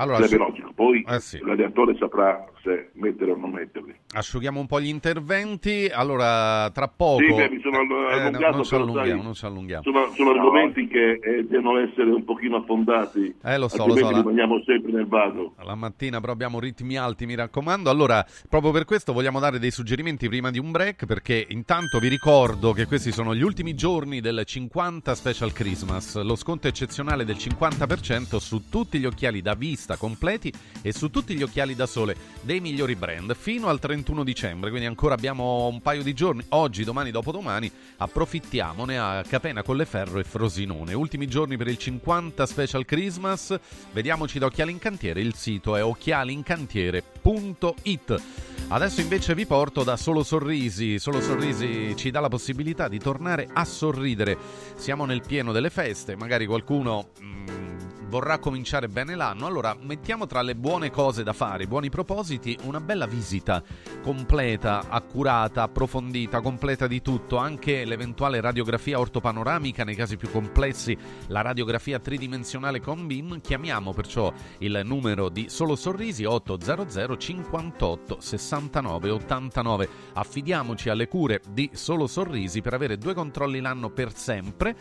Allora, 0.00 0.18
Sarebbe 0.18 0.42
asci- 0.44 0.50
logico, 0.50 0.72
poi 0.74 1.04
Eh 1.08 1.20
sì. 1.20 1.38
l'allenatore 1.40 1.96
saprà 1.98 2.44
se 2.62 2.90
mettere 2.94 3.32
o 3.32 3.36
non 3.36 3.50
metterli. 3.50 3.94
asciughiamo 4.14 4.60
un 4.60 4.66
po' 4.66 4.80
gli 4.80 4.86
interventi. 4.88 5.90
Allora, 5.92 6.70
tra 6.70 6.86
poco... 6.88 7.22
Sì, 7.22 7.34
beh, 7.34 7.50
mi 7.50 7.60
sono 7.60 7.78
Eh, 7.78 7.82
no, 7.82 8.26
allungato, 8.28 8.54
non 8.56 8.64
ci 8.64 8.74
allunghiamo, 8.76 9.22
non 9.22 9.34
ci 9.34 9.44
allunghiamo. 9.44 9.82
Sono, 9.82 10.10
sono 10.14 10.30
argomenti 10.30 10.86
che 10.86 11.18
eh, 11.22 11.44
devono 11.48 11.78
essere 11.80 12.10
un 12.10 12.24
pochino 12.24 12.56
affondati, 12.58 13.34
Eh, 13.42 13.58
lo 13.58 13.66
so, 13.68 13.86
lo 13.86 13.96
so, 13.96 14.10
la- 14.10 14.18
rimaniamo 14.18 14.62
sempre 14.64 14.92
nel 14.92 15.06
vago. 15.06 15.54
La 15.64 15.74
mattina 15.74 16.20
però 16.20 16.32
abbiamo 16.32 16.60
ritmi 16.60 16.96
alti, 16.96 17.26
mi 17.26 17.34
raccomando. 17.34 17.90
Allora, 17.90 18.24
proprio 18.48 18.70
per 18.70 18.84
questo 18.84 19.12
vogliamo 19.12 19.40
dare 19.40 19.58
dei 19.58 19.70
suggerimenti 19.72 20.28
prima 20.28 20.50
di 20.50 20.58
un 20.60 20.70
break, 20.70 21.06
perché 21.06 21.44
intanto 21.48 21.98
vi 21.98 22.08
ricordo 22.08 22.72
che 22.72 22.86
questi 22.86 23.10
sono 23.10 23.34
gli 23.34 23.42
ultimi 23.42 23.74
giorni 23.74 24.20
del 24.20 24.42
50 24.44 25.14
Special 25.14 25.52
Christmas, 25.52 26.20
lo 26.22 26.36
sconto 26.36 26.68
eccezionale 26.68 27.24
del 27.24 27.36
50% 27.36 28.36
su 28.36 28.68
tutti 28.68 28.98
gli 29.00 29.04
occhiali 29.06 29.42
da 29.42 29.54
vista 29.54 29.87
completi 29.96 30.52
e 30.82 30.92
su 30.92 31.08
tutti 31.10 31.34
gli 31.34 31.42
occhiali 31.42 31.74
da 31.74 31.86
sole 31.86 32.16
dei 32.42 32.60
migliori 32.60 32.94
brand 32.96 33.34
fino 33.34 33.68
al 33.68 33.78
31 33.78 34.24
dicembre, 34.24 34.68
quindi 34.70 34.86
ancora 34.86 35.14
abbiamo 35.14 35.68
un 35.68 35.80
paio 35.80 36.02
di 36.02 36.12
giorni, 36.14 36.44
oggi, 36.50 36.84
domani, 36.84 37.10
dopodomani, 37.10 37.70
approfittiamone 37.96 38.98
a 38.98 39.24
Capena 39.26 39.62
Colleferro 39.62 40.18
e 40.18 40.24
Frosinone. 40.24 40.92
Ultimi 40.94 41.26
giorni 41.26 41.56
per 41.56 41.68
il 41.68 41.78
50 41.78 42.44
Special 42.46 42.84
Christmas, 42.84 43.58
vediamoci 43.92 44.38
da 44.38 44.46
Occhiali 44.46 44.72
in 44.72 44.78
Cantiere, 44.78 45.20
il 45.20 45.34
sito 45.34 45.76
è 45.76 45.84
occhialincantiere.it. 45.84 48.22
Adesso 48.70 49.00
invece 49.00 49.34
vi 49.34 49.46
porto 49.46 49.82
da 49.82 49.96
Solo 49.96 50.22
Sorrisi, 50.22 50.98
Solo 50.98 51.22
Sorrisi 51.22 51.96
ci 51.96 52.10
dà 52.10 52.20
la 52.20 52.28
possibilità 52.28 52.86
di 52.88 52.98
tornare 52.98 53.48
a 53.50 53.64
sorridere. 53.64 54.36
Siamo 54.76 55.06
nel 55.06 55.22
pieno 55.26 55.52
delle 55.52 55.70
feste, 55.70 56.16
magari 56.16 56.44
qualcuno... 56.44 57.12
mm, 57.20 57.67
vorrà 58.08 58.38
cominciare 58.38 58.88
bene 58.88 59.14
l'anno, 59.14 59.46
allora 59.46 59.76
mettiamo 59.80 60.26
tra 60.26 60.42
le 60.42 60.56
buone 60.56 60.90
cose 60.90 61.22
da 61.22 61.32
fare, 61.32 61.64
i 61.64 61.66
buoni 61.66 61.90
propositi, 61.90 62.58
una 62.62 62.80
bella 62.80 63.06
visita 63.06 63.62
completa, 64.02 64.88
accurata, 64.88 65.62
approfondita, 65.62 66.40
completa 66.40 66.86
di 66.86 67.02
tutto, 67.02 67.36
anche 67.36 67.84
l'eventuale 67.84 68.40
radiografia 68.40 68.98
ortopanoramica 68.98 69.84
nei 69.84 69.94
casi 69.94 70.16
più 70.16 70.30
complessi, 70.30 70.96
la 71.28 71.42
radiografia 71.42 71.98
tridimensionale 71.98 72.80
con 72.80 73.06
BIM. 73.06 73.40
Chiamiamo 73.40 73.92
perciò 73.92 74.32
il 74.58 74.80
numero 74.84 75.28
di 75.28 75.48
Solo 75.48 75.76
Sorrisi 75.76 76.24
800 76.24 77.16
58 77.16 78.16
69 78.20 79.10
89. 79.10 79.88
Affidiamoci 80.14 80.88
alle 80.88 81.08
cure 81.08 81.42
di 81.50 81.70
Solo 81.72 82.06
Sorrisi 82.06 82.62
per 82.62 82.74
avere 82.74 82.96
due 82.96 83.14
controlli 83.14 83.60
l'anno 83.60 83.90
per 83.90 84.14
sempre 84.14 84.76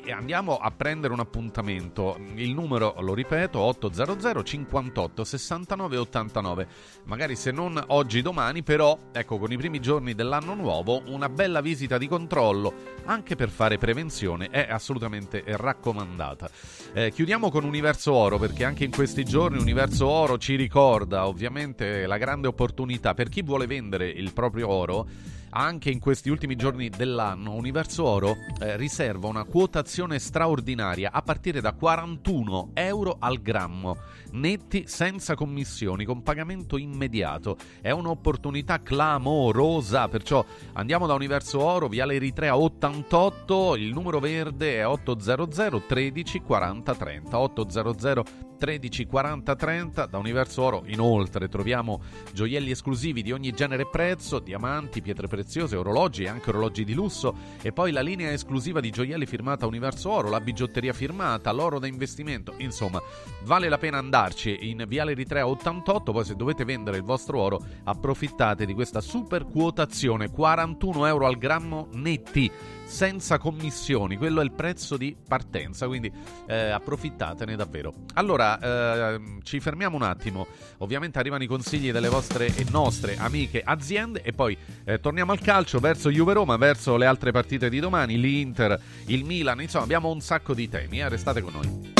e 0.00 0.12
andiamo 0.12 0.56
a 0.56 0.70
prendere 0.70 1.12
un 1.12 1.20
appuntamento. 1.20 2.18
Il 2.36 2.54
numero, 2.54 2.94
lo 3.00 3.12
ripeto, 3.12 3.58
800 3.58 4.42
58 4.42 5.24
69 5.24 5.96
89. 5.98 6.66
Magari 7.04 7.36
se 7.36 7.50
non 7.50 7.82
oggi, 7.88 8.22
domani, 8.22 8.62
però, 8.62 8.98
ecco, 9.12 9.38
con 9.38 9.52
i 9.52 9.56
primi 9.58 9.80
giorni 9.80 10.14
dell'anno 10.14 10.54
nuovo, 10.54 11.02
una 11.06 11.28
bella 11.28 11.60
visita 11.60 11.98
di 11.98 12.08
controllo, 12.08 12.72
anche 13.04 13.36
per 13.36 13.50
fare 13.50 13.76
prevenzione, 13.76 14.48
è 14.48 14.68
assolutamente 14.70 15.42
raccomandata. 15.44 16.48
Eh, 16.94 17.10
chiudiamo 17.10 17.50
con 17.50 17.64
Universo 17.64 18.12
Oro, 18.14 18.38
perché 18.38 18.64
anche 18.64 18.84
in 18.84 18.90
questi 18.90 19.24
giorni 19.24 19.58
Universo 19.58 20.06
Oro 20.06 20.38
ci 20.38 20.54
ricorda 20.54 21.26
ovviamente 21.26 22.06
la 22.06 22.16
grande 22.16 22.48
opportunità 22.48 23.12
per 23.12 23.28
chi 23.28 23.42
vuole 23.42 23.66
vendere 23.66 24.08
il 24.08 24.32
proprio 24.32 24.68
oro 24.68 25.06
anche 25.54 25.90
in 25.90 25.98
questi 25.98 26.30
ultimi 26.30 26.56
giorni 26.56 26.88
dell'anno 26.88 27.52
Universo 27.52 28.04
Oro 28.04 28.36
eh, 28.60 28.76
riserva 28.76 29.28
una 29.28 29.44
quotazione 29.44 30.18
straordinaria 30.18 31.10
a 31.12 31.22
partire 31.22 31.60
da 31.60 31.72
41 31.72 32.70
euro 32.74 33.16
al 33.18 33.40
grammo, 33.40 33.96
netti 34.32 34.84
senza 34.86 35.34
commissioni, 35.34 36.04
con 36.04 36.22
pagamento 36.22 36.76
immediato. 36.76 37.56
È 37.80 37.90
un'opportunità 37.90 38.82
clamorosa, 38.82 40.08
perciò 40.08 40.44
andiamo 40.74 41.06
da 41.06 41.14
Universo 41.14 41.60
Oro, 41.60 41.88
Viale 41.88 42.14
Eritrea 42.14 42.56
88, 42.56 43.76
il 43.76 43.92
numero 43.92 44.20
verde 44.20 44.76
è 44.78 44.86
800 44.86 45.82
13 45.86 46.40
40 46.40 46.94
30, 46.94 47.38
800 47.38 48.51
13 48.62 49.06
40 49.06 49.56
30 49.56 50.06
da 50.06 50.18
Universo 50.18 50.62
Oro 50.62 50.84
inoltre 50.86 51.48
troviamo 51.48 52.00
gioielli 52.32 52.70
esclusivi 52.70 53.20
di 53.20 53.32
ogni 53.32 53.50
genere 53.50 53.82
e 53.82 53.88
prezzo 53.90 54.38
diamanti, 54.38 55.02
pietre 55.02 55.26
preziose, 55.26 55.74
orologi 55.74 56.22
e 56.22 56.28
anche 56.28 56.50
orologi 56.50 56.84
di 56.84 56.94
lusso. 56.94 57.34
E 57.60 57.72
poi 57.72 57.90
la 57.90 58.02
linea 58.02 58.30
esclusiva 58.30 58.78
di 58.78 58.90
gioielli 58.90 59.26
firmata 59.26 59.66
Universo 59.66 60.12
Oro 60.12 60.30
la 60.30 60.38
bigiotteria 60.38 60.92
firmata, 60.92 61.50
l'oro 61.50 61.80
da 61.80 61.88
investimento. 61.88 62.54
Insomma 62.58 63.02
vale 63.42 63.68
la 63.68 63.78
pena 63.78 63.98
andarci 63.98 64.56
in 64.70 64.84
Viale 64.86 65.10
Eritrea 65.10 65.48
88 65.48 66.12
poi 66.12 66.24
se 66.24 66.36
dovete 66.36 66.64
vendere 66.64 66.98
il 66.98 67.02
vostro 67.02 67.40
oro 67.40 67.60
approfittate 67.82 68.64
di 68.64 68.74
questa 68.74 69.00
super 69.00 69.44
quotazione. 69.44 70.30
41 70.30 71.06
euro 71.06 71.26
al 71.26 71.36
grammo 71.36 71.88
netti 71.94 72.48
senza 72.92 73.38
commissioni, 73.38 74.18
quello 74.18 74.42
è 74.42 74.44
il 74.44 74.52
prezzo 74.52 74.98
di 74.98 75.16
partenza, 75.26 75.86
quindi 75.86 76.12
eh, 76.46 76.68
approfittatene 76.68 77.56
davvero. 77.56 77.94
Allora, 78.14 79.14
eh, 79.14 79.20
ci 79.42 79.60
fermiamo 79.60 79.96
un 79.96 80.02
attimo, 80.02 80.46
ovviamente 80.78 81.18
arrivano 81.18 81.42
i 81.42 81.46
consigli 81.46 81.90
delle 81.90 82.10
vostre 82.10 82.54
e 82.54 82.66
nostre 82.70 83.16
amiche 83.16 83.62
aziende 83.64 84.20
e 84.22 84.32
poi 84.32 84.56
eh, 84.84 85.00
torniamo 85.00 85.32
al 85.32 85.40
calcio 85.40 85.78
verso 85.78 86.10
Juve 86.10 86.34
Roma, 86.34 86.56
verso 86.58 86.96
le 86.98 87.06
altre 87.06 87.30
partite 87.32 87.70
di 87.70 87.80
domani, 87.80 88.20
l'Inter, 88.20 88.78
il 89.06 89.24
Milan, 89.24 89.62
insomma 89.62 89.84
abbiamo 89.84 90.10
un 90.10 90.20
sacco 90.20 90.52
di 90.52 90.68
temi, 90.68 91.00
eh, 91.00 91.08
restate 91.08 91.40
con 91.40 91.54
noi. 91.54 91.92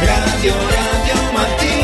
Radio 0.00 0.52
Radio 0.52 1.32
Mattino 1.32 1.83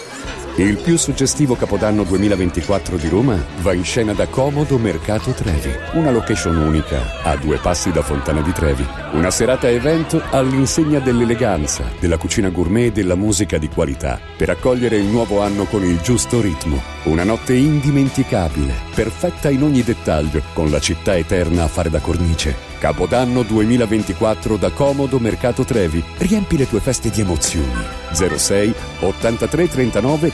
Il 0.57 0.77
più 0.77 0.97
suggestivo 0.97 1.55
Capodanno 1.55 2.03
2024 2.03 2.97
di 2.97 3.07
Roma 3.07 3.41
va 3.61 3.71
in 3.71 3.85
scena 3.85 4.11
da 4.11 4.27
Comodo 4.27 4.77
Mercato 4.77 5.31
Trevi, 5.31 5.71
una 5.93 6.11
location 6.11 6.57
unica 6.57 7.23
a 7.23 7.37
due 7.37 7.57
passi 7.57 7.89
da 7.91 8.01
Fontana 8.01 8.41
di 8.41 8.51
Trevi. 8.51 8.85
Una 9.13 9.31
serata 9.31 9.69
evento 9.69 10.21
all'insegna 10.29 10.99
dell'eleganza, 10.99 11.85
della 11.99 12.17
cucina 12.17 12.49
gourmet 12.49 12.87
e 12.87 12.91
della 12.91 13.15
musica 13.15 13.57
di 13.57 13.69
qualità, 13.69 14.19
per 14.35 14.49
accogliere 14.49 14.97
il 14.97 15.05
nuovo 15.05 15.39
anno 15.39 15.63
con 15.63 15.85
il 15.85 16.01
giusto 16.01 16.41
ritmo. 16.41 16.81
Una 17.03 17.23
notte 17.23 17.53
indimenticabile, 17.53 18.73
perfetta 18.93 19.49
in 19.49 19.63
ogni 19.63 19.83
dettaglio, 19.83 20.41
con 20.51 20.69
la 20.69 20.79
città 20.79 21.15
eterna 21.15 21.63
a 21.63 21.67
fare 21.67 21.89
da 21.89 21.99
cornice. 21.99 22.69
Capodanno 22.81 23.43
2024 23.43 24.57
da 24.57 24.71
Comodo 24.71 25.19
Mercato 25.19 25.63
Trevi. 25.63 26.03
Riempi 26.17 26.57
le 26.57 26.67
tue 26.67 26.79
feste 26.79 27.11
di 27.11 27.21
emozioni. 27.21 27.85
06 28.11 28.73
83 29.01 29.67
39 29.67 30.33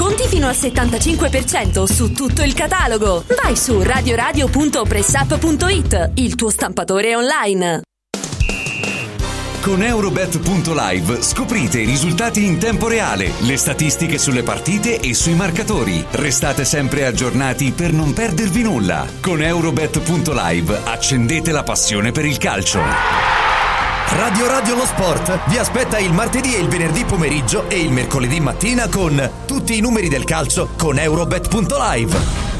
Sconti 0.00 0.26
fino 0.28 0.48
al 0.48 0.54
75% 0.54 1.84
su 1.84 2.12
tutto 2.12 2.42
il 2.42 2.54
catalogo. 2.54 3.22
Vai 3.42 3.54
su 3.54 3.82
radioradio.pressup.it, 3.82 6.12
il 6.14 6.36
tuo 6.36 6.48
stampatore 6.48 7.14
online. 7.14 7.82
Con 9.60 9.82
Eurobet.live 9.82 11.20
scoprite 11.20 11.80
i 11.80 11.84
risultati 11.84 12.46
in 12.46 12.56
tempo 12.56 12.88
reale, 12.88 13.30
le 13.40 13.58
statistiche 13.58 14.16
sulle 14.16 14.42
partite 14.42 15.00
e 15.00 15.12
sui 15.12 15.34
marcatori. 15.34 16.02
Restate 16.12 16.64
sempre 16.64 17.04
aggiornati 17.04 17.70
per 17.70 17.92
non 17.92 18.14
perdervi 18.14 18.62
nulla. 18.62 19.06
Con 19.20 19.42
Eurobet.live 19.42 20.80
accendete 20.82 21.52
la 21.52 21.62
passione 21.62 22.10
per 22.10 22.24
il 22.24 22.38
calcio. 22.38 23.59
Radio 24.12 24.48
Radio 24.48 24.74
Lo 24.74 24.84
Sport 24.86 25.48
vi 25.48 25.56
aspetta 25.56 25.96
il 26.00 26.12
martedì 26.12 26.56
e 26.56 26.58
il 26.58 26.66
venerdì 26.66 27.04
pomeriggio 27.04 27.70
e 27.70 27.78
il 27.78 27.92
mercoledì 27.92 28.40
mattina 28.40 28.88
con 28.88 29.30
tutti 29.46 29.78
i 29.78 29.80
numeri 29.80 30.08
del 30.08 30.24
calcio 30.24 30.70
con 30.76 30.98
Eurobet.live. 30.98 32.59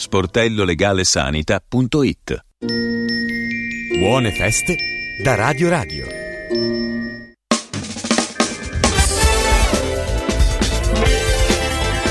sportellolegalesanita.it 0.00 2.44
Buone 3.98 4.32
feste 4.32 4.76
da 5.22 5.34
Radio 5.34 5.68
Radio. 5.68 6.06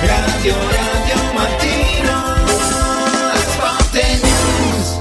Radio 0.01 0.53
Radio 0.53 1.33
Mattino 1.33 2.35
Sport 3.33 3.95
News 4.21 4.99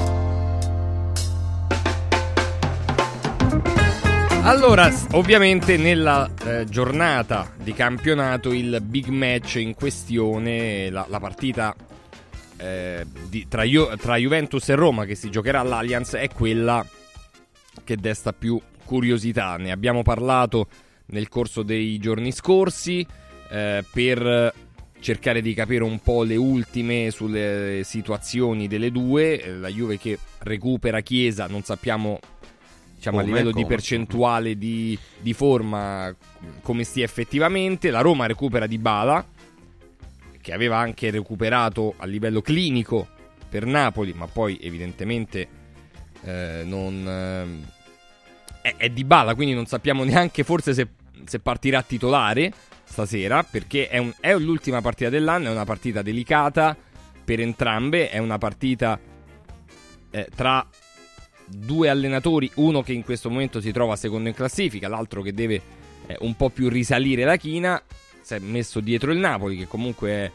Allora, 4.45 4.91
ovviamente 5.12 5.76
nella 5.76 6.26
eh, 6.43 6.64
giornata 6.64 7.53
di 7.62 7.74
campionato 7.74 8.51
il 8.51 8.80
big 8.82 9.09
match 9.09 9.57
in 9.57 9.74
questione, 9.74 10.89
la, 10.89 11.05
la 11.07 11.20
partita 11.20 11.76
eh, 12.59 13.06
di- 13.28 13.46
tra, 13.48 13.62
Ju- 13.62 13.96
tra 13.96 14.16
Juventus 14.16 14.68
e 14.68 14.74
Roma 14.74 15.04
che 15.04 15.14
si 15.14 15.30
giocherà 15.30 15.61
all'Allianz 15.61 16.14
è 16.14 16.28
quella 16.28 16.84
che 17.84 17.96
desta 17.96 18.32
più 18.32 18.61
curiosità. 18.84 19.56
Ne 19.56 19.70
abbiamo 19.70 20.02
parlato 20.02 20.66
nel 21.06 21.28
corso 21.28 21.62
dei 21.62 21.98
giorni 21.98 22.32
scorsi 22.32 23.06
eh, 23.50 23.84
per 23.90 24.52
cercare 25.00 25.40
di 25.40 25.54
capire 25.54 25.84
un 25.84 26.00
po' 26.00 26.22
le 26.22 26.36
ultime 26.36 27.11
sulle 27.11 27.82
situazioni 27.84 28.66
delle 28.66 28.90
due. 28.90 29.40
Eh, 29.40 29.52
La 29.54 29.68
Juve 29.68 29.98
che 29.98 30.18
recupera 30.40 31.00
Chiesa, 31.00 31.46
non 31.46 31.62
sappiamo 31.62 32.18
diciamo, 32.94 33.18
a 33.18 33.20
Come, 33.20 33.32
livello 33.32 33.52
di 33.52 33.64
percentuale 33.64 34.59
di, 34.59 34.98
di 35.20 35.32
forma 35.32 36.14
come 36.62 36.84
stia 36.84 37.04
effettivamente. 37.04 37.90
La 37.90 38.00
Roma 38.00 38.26
recupera 38.26 38.66
Di 38.66 38.78
Bala, 38.78 39.24
che 40.49 40.55
aveva 40.55 40.78
anche 40.78 41.11
recuperato 41.11 41.92
a 41.99 42.07
livello 42.07 42.40
clinico 42.40 43.07
per 43.51 43.66
Napoli, 43.66 44.14
ma 44.14 44.26
poi 44.28 44.59
evidentemente 44.62 45.46
eh, 46.22 46.62
non... 46.64 47.66
è, 48.62 48.74
è 48.78 48.88
Di 48.88 49.05
Bala, 49.05 49.34
quindi 49.34 49.53
non 49.53 49.66
sappiamo 49.66 50.05
neanche 50.09 50.44
forse 50.44 50.72
se, 50.72 50.88
se 51.26 51.40
partirà 51.40 51.82
titolare 51.82 52.51
stasera, 52.82 53.42
perché 53.42 53.88
è, 53.88 53.99
un- 53.99 54.14
è 54.20 54.34
l'ultima 54.38 54.80
partita 54.80 55.11
dell'anno, 55.11 55.49
è 55.49 55.51
una 55.51 55.66
partita 55.66 56.01
delicata 56.01 56.74
per 57.22 57.40
entrambe, 57.40 58.09
è 58.09 58.16
una 58.16 58.38
partita 58.38 58.99
eh, 60.11 60.28
tra 60.34 60.66
due 61.44 61.90
allenatori, 61.90 62.51
uno 62.55 62.82
che 62.82 62.94
in 62.94 63.05
questo 63.05 63.28
momento 63.28 63.61
si 63.61 63.70
trova 63.70 63.96
secondo 63.96 64.30
in 64.30 64.34
classifica, 64.34 64.88
l'altro 64.88 65.20
che 65.20 65.34
deve 65.34 65.61
eh, 66.07 66.16
un 66.20 66.34
po' 66.36 66.49
più 66.49 66.70
risalire 66.70 67.24
la 67.24 67.36
china, 67.36 67.82
si 68.29 68.35
è 68.35 68.39
messo 68.41 68.81
dietro 68.81 69.11
il 69.11 69.18
Napoli 69.18 69.57
che 69.57 69.66
comunque 69.66 70.33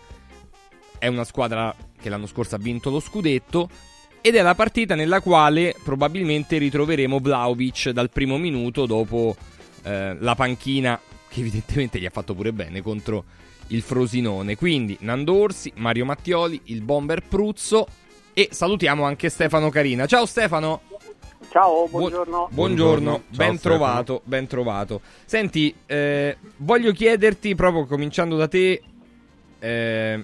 è, 0.98 1.06
una 1.06 1.24
squadra 1.24 1.76
che 2.02 2.10
l'anno 2.10 2.26
scorso 2.26 2.56
ha 2.56 2.58
vinto 2.58 2.90
lo 2.90 3.00
scudetto 3.00 3.70
ed 4.20 4.36
è 4.36 4.42
la 4.42 4.56
partita 4.56 4.96
nella 4.96 5.22
quale 5.22 5.76
probabilmente 5.84 6.58
ritroveremo 6.58 7.20
Vlaovic 7.20 7.90
dal 7.90 8.10
primo 8.10 8.38
minuto 8.38 8.88
dopo 8.88 9.36
eh, 9.84 10.16
la 10.18 10.34
panchina 10.34 11.00
che 11.28 11.42
evidentemente 11.42 12.00
gli 12.00 12.06
ha 12.06 12.10
fatto 12.10 12.34
pure 12.34 12.52
bene 12.52 12.82
contro 12.82 13.26
il 13.68 13.82
Frosinone. 13.82 14.56
Quindi 14.56 14.98
Nando 15.02 15.36
Orsi, 15.36 15.72
Mario 15.76 16.06
Mattioli, 16.06 16.60
il 16.66 16.82
bomber 16.82 17.22
Pruzzo 17.22 17.86
e 18.34 18.50
salutiamo 18.52 19.04
anche 19.04 19.30
Stefano 19.30 19.70
Carina. 19.70 20.08
Ciao 20.08 20.26
Stefano! 20.26 20.93
Ciao, 21.54 21.88
buongiorno. 21.88 22.50
Buongiorno, 22.52 23.12
Ciao, 23.12 23.24
ben 23.30 23.58
Stefano. 23.58 23.60
trovato, 23.60 24.22
ben 24.24 24.48
trovato. 24.48 25.02
Senti, 25.24 25.72
eh, 25.86 26.36
voglio 26.58 26.92
chiederti 26.92 27.54
proprio 27.54 27.86
cominciando 27.86 28.36
da 28.36 28.48
te, 28.48 28.82
eh, 29.60 30.24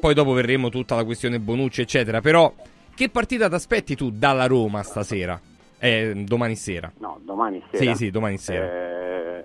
poi 0.00 0.12
dopo 0.12 0.32
verremo 0.32 0.68
tutta 0.68 0.96
la 0.96 1.04
questione 1.04 1.38
Bonucci, 1.38 1.82
eccetera. 1.82 2.20
Però, 2.20 2.52
che 2.96 3.08
partita 3.10 3.48
ti 3.48 3.54
aspetti 3.54 3.94
tu 3.94 4.10
dalla 4.10 4.46
Roma 4.46 4.82
stasera? 4.82 5.40
Eh, 5.78 6.24
domani 6.26 6.56
sera. 6.56 6.90
No, 6.98 7.20
domani 7.22 7.62
sera. 7.70 7.92
Sì, 7.92 8.06
sì, 8.06 8.10
domani 8.10 8.36
sera. 8.36 8.64
Eh, 8.64 9.44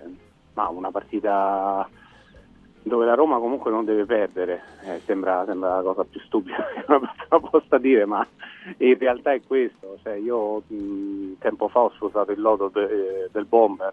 ma 0.54 0.68
una 0.70 0.90
partita 0.90 1.88
dove 2.86 3.04
la 3.04 3.14
Roma 3.14 3.38
comunque 3.38 3.72
non 3.72 3.84
deve 3.84 4.04
perdere. 4.04 4.62
Eh, 4.84 5.00
sembra, 5.04 5.44
sembra 5.44 5.76
la 5.76 5.82
cosa 5.82 6.04
più 6.04 6.20
stupida 6.20 6.64
che 6.72 6.84
una 6.86 7.00
persona 7.00 7.48
possa 7.50 7.78
dire, 7.78 8.06
ma 8.06 8.24
in 8.78 8.96
realtà 8.96 9.32
è 9.32 9.40
questo. 9.44 9.98
Cioè, 10.02 10.14
io 10.14 10.62
mh, 10.64 11.38
tempo 11.40 11.66
fa 11.66 11.80
ho 11.80 11.90
sposato 11.90 12.30
il 12.30 12.40
lodo 12.40 12.70
de- 12.72 13.28
del 13.32 13.44
Bomber 13.44 13.92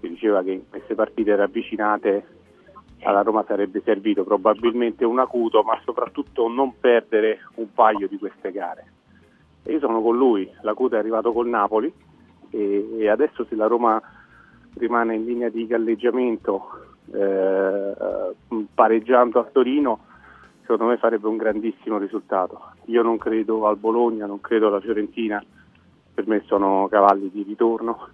che 0.00 0.08
diceva 0.08 0.42
che 0.42 0.52
in 0.52 0.68
queste 0.68 0.94
partite 0.94 1.34
ravvicinate 1.34 2.26
alla 3.02 3.22
Roma 3.22 3.44
sarebbe 3.44 3.82
servito 3.84 4.22
probabilmente 4.22 5.04
un 5.04 5.18
acuto, 5.18 5.62
ma 5.62 5.80
soprattutto 5.82 6.46
non 6.46 6.78
perdere 6.78 7.40
un 7.56 7.72
paio 7.72 8.06
di 8.06 8.18
queste 8.18 8.52
gare. 8.52 8.86
E 9.64 9.72
io 9.72 9.80
sono 9.80 10.00
con 10.00 10.16
lui, 10.16 10.48
l'acuto 10.60 10.94
è 10.94 10.98
arrivato 10.98 11.32
col 11.32 11.48
Napoli 11.48 11.92
e, 12.50 12.88
e 12.98 13.08
adesso 13.08 13.44
se 13.46 13.56
la 13.56 13.66
Roma 13.66 14.00
rimane 14.74 15.16
in 15.16 15.24
linea 15.24 15.48
di 15.48 15.66
galleggiamento 15.66 16.91
eh, 17.10 17.94
pareggiando 18.74 19.40
a 19.40 19.44
Torino, 19.44 19.98
secondo 20.60 20.84
me 20.86 20.96
farebbe 20.98 21.28
un 21.28 21.36
grandissimo 21.36 21.98
risultato. 21.98 22.60
Io 22.86 23.02
non 23.02 23.18
credo 23.18 23.66
al 23.66 23.76
Bologna, 23.76 24.26
non 24.26 24.40
credo 24.40 24.68
alla 24.68 24.80
Fiorentina, 24.80 25.42
per 26.14 26.26
me 26.26 26.42
sono 26.46 26.88
cavalli 26.88 27.30
di 27.30 27.42
ritorno. 27.42 28.08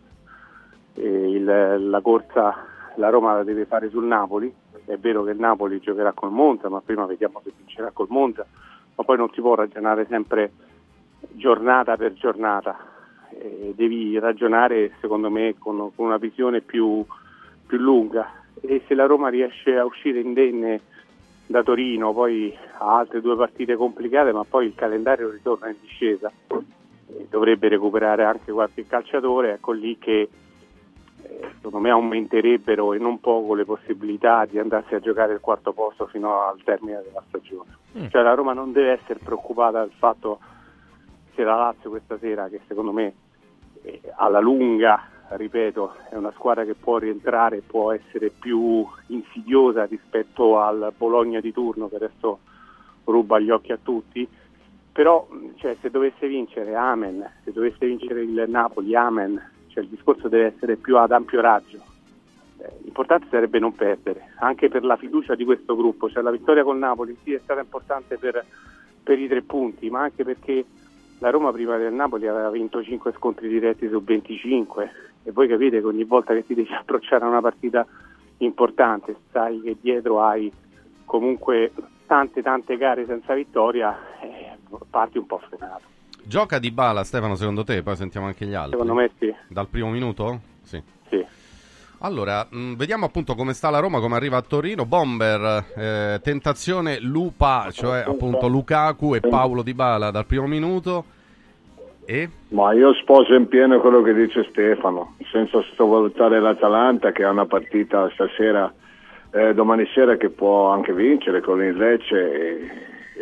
Il- 0.94 1.90
la 1.90 2.00
corsa 2.00 2.56
la 2.96 3.10
Roma 3.10 3.34
la 3.34 3.44
deve 3.44 3.66
fare 3.66 3.88
sul 3.90 4.04
Napoli, 4.04 4.52
è 4.84 4.96
vero 4.96 5.22
che 5.22 5.30
il 5.30 5.38
Napoli 5.38 5.78
giocherà 5.78 6.12
col 6.12 6.32
Monza, 6.32 6.68
ma 6.68 6.80
prima 6.80 7.06
vediamo 7.06 7.40
se 7.44 7.52
vincerà 7.56 7.90
col 7.92 8.08
Monza, 8.08 8.44
ma 8.96 9.04
poi 9.04 9.16
non 9.16 9.30
si 9.32 9.40
può 9.40 9.54
ragionare 9.54 10.06
sempre 10.08 10.50
giornata 11.32 11.96
per 11.96 12.14
giornata, 12.14 12.76
Eh, 13.30 13.74
devi 13.76 14.18
ragionare 14.18 14.92
secondo 15.00 15.30
me 15.30 15.54
con, 15.58 15.92
con 15.94 16.06
una 16.06 16.16
visione 16.16 16.60
più, 16.62 17.04
più 17.66 17.78
lunga 17.78 18.26
e 18.60 18.82
se 18.86 18.94
la 18.94 19.06
Roma 19.06 19.28
riesce 19.28 19.76
a 19.76 19.84
uscire 19.84 20.20
indenne 20.20 20.80
da 21.46 21.62
Torino, 21.62 22.12
poi 22.12 22.54
ha 22.78 22.98
altre 22.98 23.20
due 23.20 23.36
partite 23.36 23.76
complicate, 23.76 24.32
ma 24.32 24.44
poi 24.44 24.66
il 24.66 24.74
calendario 24.74 25.30
ritorna 25.30 25.68
in 25.68 25.76
discesa, 25.80 26.30
e 26.48 27.26
dovrebbe 27.30 27.68
recuperare 27.68 28.24
anche 28.24 28.52
qualche 28.52 28.86
calciatore, 28.86 29.54
ecco 29.54 29.72
lì 29.72 29.98
che 29.98 30.28
eh, 31.22 31.48
secondo 31.56 31.78
me 31.78 31.90
aumenterebbero 31.90 32.92
e 32.92 32.98
non 32.98 33.18
poco 33.20 33.54
le 33.54 33.64
possibilità 33.64 34.44
di 34.44 34.58
andarsi 34.58 34.94
a 34.94 35.00
giocare 35.00 35.32
il 35.32 35.40
quarto 35.40 35.72
posto 35.72 36.06
fino 36.06 36.42
al 36.42 36.62
termine 36.62 37.02
della 37.02 37.22
stagione. 37.28 37.76
Mm. 37.98 38.08
Cioè 38.08 38.22
la 38.22 38.34
Roma 38.34 38.52
non 38.52 38.72
deve 38.72 38.92
essere 38.92 39.18
preoccupata 39.18 39.80
del 39.80 39.92
fatto 39.96 40.38
se 41.34 41.42
la 41.42 41.56
Lazio 41.56 41.90
questa 41.90 42.18
sera, 42.18 42.48
che 42.48 42.60
secondo 42.66 42.92
me 42.92 43.14
eh, 43.82 44.00
alla 44.16 44.40
lunga, 44.40 45.16
ripeto, 45.30 45.94
è 46.10 46.16
una 46.16 46.32
squadra 46.32 46.64
che 46.64 46.74
può 46.74 46.98
rientrare, 46.98 47.60
può 47.60 47.92
essere 47.92 48.30
più 48.30 48.86
insidiosa 49.08 49.84
rispetto 49.84 50.58
al 50.58 50.92
Bologna 50.96 51.40
di 51.40 51.52
turno 51.52 51.88
che 51.88 51.96
adesso 51.96 52.38
ruba 53.04 53.38
gli 53.38 53.50
occhi 53.50 53.72
a 53.72 53.78
tutti, 53.82 54.26
però 54.92 55.26
cioè, 55.56 55.76
se 55.80 55.90
dovesse 55.90 56.26
vincere 56.26 56.74
Amen, 56.74 57.24
se 57.44 57.52
dovesse 57.52 57.86
vincere 57.86 58.22
il 58.22 58.44
Napoli 58.48 58.94
Amen, 58.94 59.40
cioè, 59.68 59.82
il 59.82 59.90
discorso 59.90 60.28
deve 60.28 60.54
essere 60.54 60.76
più 60.76 60.96
ad 60.96 61.12
ampio 61.12 61.40
raggio. 61.40 61.78
Eh, 62.58 62.72
L'importante 62.82 63.26
sarebbe 63.30 63.58
non 63.58 63.74
perdere, 63.74 64.32
anche 64.38 64.68
per 64.68 64.82
la 64.84 64.96
fiducia 64.96 65.34
di 65.34 65.44
questo 65.44 65.76
gruppo, 65.76 66.10
cioè 66.10 66.22
la 66.22 66.30
vittoria 66.30 66.64
col 66.64 66.78
Napoli 66.78 67.16
sì 67.22 67.32
è 67.32 67.40
stata 67.42 67.60
importante 67.60 68.18
per, 68.18 68.44
per 69.02 69.18
i 69.18 69.28
tre 69.28 69.42
punti, 69.42 69.88
ma 69.90 70.00
anche 70.00 70.24
perché 70.24 70.64
la 71.20 71.30
Roma 71.30 71.52
prima 71.52 71.76
del 71.76 71.92
Napoli 71.92 72.26
aveva 72.26 72.50
vinto 72.50 72.82
5 72.82 73.12
scontri 73.12 73.48
diretti 73.48 73.88
su 73.88 74.02
25 74.02 74.90
e 75.22 75.32
voi 75.32 75.48
capite 75.48 75.80
che 75.80 75.86
ogni 75.86 76.04
volta 76.04 76.34
che 76.34 76.44
ti 76.46 76.54
devi 76.54 76.72
approcciare 76.74 77.24
a 77.24 77.28
una 77.28 77.40
partita 77.40 77.86
importante 78.38 79.16
sai 79.32 79.60
che 79.60 79.76
dietro 79.80 80.22
hai 80.22 80.50
comunque 81.04 81.72
tante 82.06 82.42
tante 82.42 82.76
gare 82.76 83.04
senza 83.06 83.34
vittoria 83.34 83.96
e 84.20 84.56
parti 84.90 85.18
un 85.18 85.26
po' 85.26 85.38
frenato. 85.38 85.82
Gioca 86.22 86.58
di 86.58 86.70
bala 86.70 87.04
Stefano 87.04 87.34
secondo 87.36 87.64
te? 87.64 87.82
Poi 87.82 87.96
sentiamo 87.96 88.26
anche 88.26 88.44
gli 88.44 88.54
altri. 88.54 88.72
Secondo 88.72 88.94
me 88.94 89.10
sì. 89.18 89.34
Dal 89.48 89.66
primo 89.68 89.90
minuto? 89.90 90.40
Sì. 90.62 90.82
Sì. 91.08 91.24
Allora, 92.00 92.46
mh, 92.48 92.74
vediamo 92.74 93.06
appunto 93.06 93.34
come 93.34 93.54
sta 93.54 93.70
la 93.70 93.80
Roma, 93.80 93.98
come 93.98 94.16
arriva 94.16 94.36
a 94.36 94.42
Torino. 94.42 94.84
Bomber, 94.84 95.64
eh, 95.74 96.20
tentazione 96.22 97.00
Lupa, 97.00 97.70
cioè 97.72 98.04
appunto 98.06 98.46
Lukaku 98.46 99.14
e 99.14 99.20
Paolo 99.20 99.62
Di 99.62 99.74
Bala 99.74 100.10
dal 100.10 100.26
primo 100.26 100.46
minuto. 100.46 101.16
E? 102.10 102.26
Ma 102.52 102.72
io 102.72 102.94
sposo 102.94 103.34
in 103.34 103.48
pieno 103.48 103.80
quello 103.80 104.00
che 104.00 104.14
dice 104.14 104.46
Stefano, 104.48 105.16
senza 105.30 105.60
sottovalutare 105.60 106.40
l'Atalanta 106.40 107.12
che 107.12 107.22
ha 107.22 107.30
una 107.30 107.44
partita 107.44 108.08
stasera, 108.14 108.72
eh, 109.30 109.52
domani 109.52 109.86
sera 109.92 110.16
che 110.16 110.30
può 110.30 110.68
anche 110.68 110.94
vincere 110.94 111.42
con 111.42 111.62
il 111.62 111.76
Lecce 111.76 112.16
e, 112.32 112.70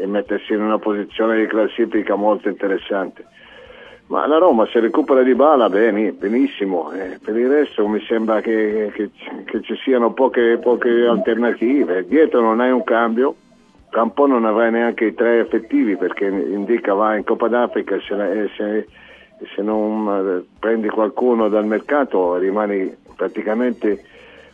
e 0.02 0.06
mettersi 0.06 0.52
in 0.52 0.62
una 0.62 0.78
posizione 0.78 1.36
di 1.36 1.46
classifica 1.48 2.14
molto 2.14 2.48
interessante. 2.48 3.24
Ma 4.06 4.24
la 4.28 4.38
Roma 4.38 4.64
se 4.66 4.78
recupera 4.78 5.24
di 5.24 5.34
bala 5.34 5.68
bene, 5.68 6.12
benissimo, 6.12 6.92
eh, 6.92 7.18
per 7.20 7.36
il 7.36 7.48
resto 7.48 7.88
mi 7.88 8.00
sembra 8.06 8.40
che, 8.40 8.92
che- 8.94 9.10
che 9.46 9.62
ci 9.62 9.74
siano 9.82 10.12
poche, 10.12 10.58
poche 10.58 11.06
alternative. 11.06 12.06
Dietro 12.06 12.40
non 12.40 12.60
hai 12.60 12.70
un 12.70 12.84
cambio, 12.84 13.34
Campo 13.90 14.26
non 14.26 14.44
avrai 14.44 14.70
neanche 14.70 15.06
i 15.06 15.14
tre 15.14 15.40
effettivi 15.40 15.96
perché 15.96 16.26
indica 16.26 16.92
va 16.94 17.16
in 17.16 17.24
Coppa 17.24 17.48
d'Africa 17.48 17.96
se, 18.00 18.50
se- 18.56 18.86
se 19.54 19.62
non 19.62 20.08
eh, 20.42 20.46
prendi 20.58 20.88
qualcuno 20.88 21.48
dal 21.48 21.64
mercato 21.66 22.36
rimani 22.36 22.94
praticamente 23.14 24.04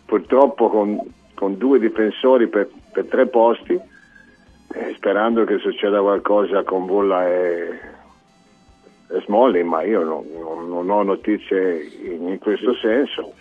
purtroppo 0.06 0.68
con, 0.68 1.00
con 1.34 1.56
due 1.56 1.78
difensori 1.80 2.46
per, 2.48 2.68
per 2.92 3.06
tre 3.06 3.26
posti 3.26 3.72
eh, 3.74 4.92
sperando 4.94 5.44
che 5.44 5.58
succeda 5.58 6.00
qualcosa 6.00 6.62
con 6.62 6.86
Bulla 6.86 7.26
e, 7.26 7.78
e 9.08 9.20
Smalling 9.24 9.66
ma 9.68 9.82
io 9.82 10.02
non, 10.04 10.24
non- 10.38 10.68
non 10.68 10.90
ho 10.90 11.02
notizie 11.02 11.82
in, 12.04 12.28
in 12.28 12.38
questo 12.38 12.74
senso. 12.74 13.32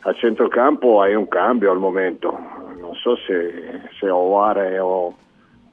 A 0.00 0.12
centrocampo 0.12 1.00
hai 1.00 1.14
un 1.14 1.26
cambio 1.26 1.70
al 1.72 1.78
momento. 1.78 2.30
Non 2.78 2.94
so 2.94 3.16
se, 3.16 3.80
se 3.98 4.08
Oare 4.08 4.78
o, 4.78 5.12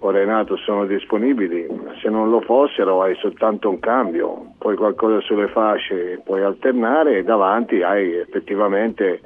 o 0.05 0.11
Renato 0.11 0.57
sono 0.57 0.85
disponibili 0.85 1.65
se 2.01 2.09
non 2.09 2.29
lo 2.29 2.41
fossero 2.41 3.01
hai 3.01 3.15
soltanto 3.15 3.69
un 3.69 3.79
cambio 3.79 4.53
poi 4.57 4.75
qualcosa 4.75 5.21
sulle 5.21 5.47
fasce 5.47 6.21
puoi 6.25 6.43
alternare 6.43 7.17
e 7.17 7.23
davanti 7.23 7.81
hai 7.81 8.13
effettivamente 8.15 9.21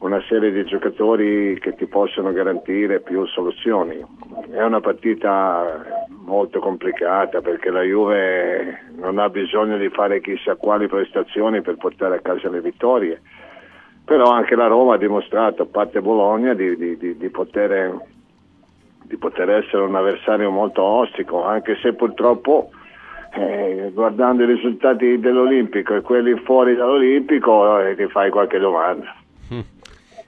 una 0.00 0.20
serie 0.28 0.50
di 0.50 0.64
giocatori 0.64 1.58
che 1.60 1.74
ti 1.74 1.86
possono 1.86 2.32
garantire 2.32 3.00
più 3.00 3.26
soluzioni. 3.26 4.02
È 4.50 4.62
una 4.62 4.80
partita 4.80 6.06
molto 6.24 6.58
complicata 6.58 7.42
perché 7.42 7.70
la 7.70 7.82
Juve 7.82 8.86
non 8.94 9.18
ha 9.18 9.28
bisogno 9.28 9.76
di 9.76 9.90
fare 9.90 10.22
chissà 10.22 10.56
quali 10.56 10.88
prestazioni 10.88 11.60
per 11.60 11.76
portare 11.76 12.16
a 12.16 12.20
casa 12.20 12.48
le 12.48 12.62
vittorie, 12.62 13.20
però 14.02 14.30
anche 14.30 14.54
la 14.54 14.68
Roma 14.68 14.94
ha 14.94 14.98
dimostrato, 14.98 15.62
a 15.62 15.68
parte 15.70 16.00
Bologna, 16.00 16.54
di, 16.54 16.76
di- 16.76 16.96
di- 16.96 17.16
di 17.18 17.28
poter, 17.28 17.94
di 19.10 19.16
poter 19.16 19.50
essere 19.50 19.82
un 19.82 19.96
avversario 19.96 20.52
molto 20.52 20.82
ostico, 20.84 21.42
anche 21.44 21.76
se 21.82 21.94
purtroppo 21.94 22.70
eh, 23.34 23.90
guardando 23.92 24.44
i 24.44 24.46
risultati 24.46 25.18
dell'Olimpico 25.18 25.96
e 25.96 26.00
quelli 26.00 26.32
fuori 26.44 26.76
dall'Olimpico 26.76 27.80
eh, 27.80 27.96
ti 27.96 28.06
fai 28.06 28.30
qualche 28.30 28.60
domanda. 28.60 29.12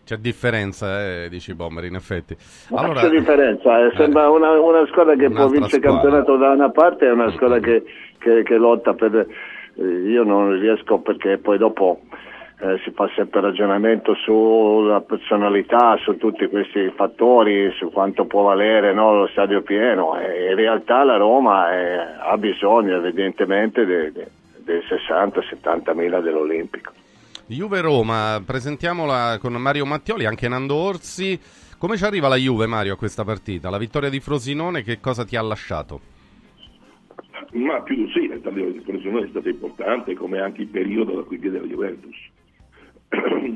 C'è 0.04 0.16
differenza, 0.16 1.00
eh, 1.00 1.28
dici 1.30 1.54
Bomber, 1.54 1.84
in 1.84 1.94
effetti. 1.94 2.36
Ma 2.70 2.92
c'è 2.92 3.08
differenza, 3.08 3.86
eh, 3.86 3.92
sembra 3.94 4.28
una, 4.30 4.50
una 4.60 4.84
squadra 4.88 5.14
che 5.14 5.30
può 5.30 5.46
vincere 5.46 5.76
il 5.76 5.82
campionato 5.82 6.36
da 6.36 6.50
una 6.50 6.70
parte 6.70 7.06
e 7.06 7.10
una 7.12 7.30
squadra 7.30 7.60
che, 7.60 7.84
che- 8.18 8.42
che 8.42 8.56
lotta 8.56 8.94
per... 8.94 9.14
eh, 9.14 9.82
io 9.84 10.24
non 10.24 10.58
riesco 10.58 10.98
perché 10.98 11.38
poi 11.38 11.56
dopo 11.56 12.00
eh, 12.60 12.78
si 12.84 12.90
fa 12.92 13.08
sempre 13.14 13.40
ragionamento 13.40 14.14
sulla 14.14 15.00
personalità, 15.00 15.96
su 15.98 16.16
tutti 16.16 16.46
questi 16.46 16.92
fattori, 16.94 17.72
su 17.78 17.90
quanto 17.90 18.26
può 18.26 18.42
valere 18.42 18.92
no, 18.92 19.14
lo 19.14 19.26
stadio 19.28 19.62
pieno 19.62 20.18
e 20.18 20.50
in 20.50 20.56
realtà 20.56 21.02
la 21.04 21.16
Roma 21.16 21.72
eh, 21.72 21.96
ha 22.20 22.36
bisogno 22.36 22.96
evidentemente 22.96 23.84
de- 23.84 24.12
de- 24.12 24.30
dei 24.58 24.80
60-70 24.80 25.94
mila 25.94 26.20
dell'Olimpico. 26.20 26.92
Juve-Roma, 27.46 28.40
presentiamola 28.44 29.38
con 29.40 29.52
Mario 29.54 29.84
Mattioli, 29.84 30.24
anche 30.24 30.48
Nando 30.48 30.76
Orsi. 30.76 31.38
Come 31.76 31.96
ci 31.96 32.04
arriva 32.04 32.28
la 32.28 32.36
Juve, 32.36 32.66
Mario, 32.66 32.94
a 32.94 32.96
questa 32.96 33.24
partita? 33.24 33.68
La 33.68 33.78
vittoria 33.78 34.08
di 34.08 34.20
Frosinone 34.20 34.82
che 34.82 35.00
cosa 35.00 35.24
ti 35.24 35.34
ha 35.34 35.42
lasciato? 35.42 36.00
Ma 37.52 37.82
più 37.82 38.08
sì, 38.10 38.28
la 38.28 38.38
taglio 38.38 38.70
di 38.70 38.80
pressione 38.80 39.24
è 39.24 39.28
stata 39.28 39.48
importante, 39.48 40.14
come 40.14 40.40
anche 40.40 40.62
il 40.62 40.68
periodo 40.68 41.16
da 41.16 41.22
cui 41.22 41.36
viene 41.36 41.60
la 41.60 41.66
Juventus. 41.66 42.16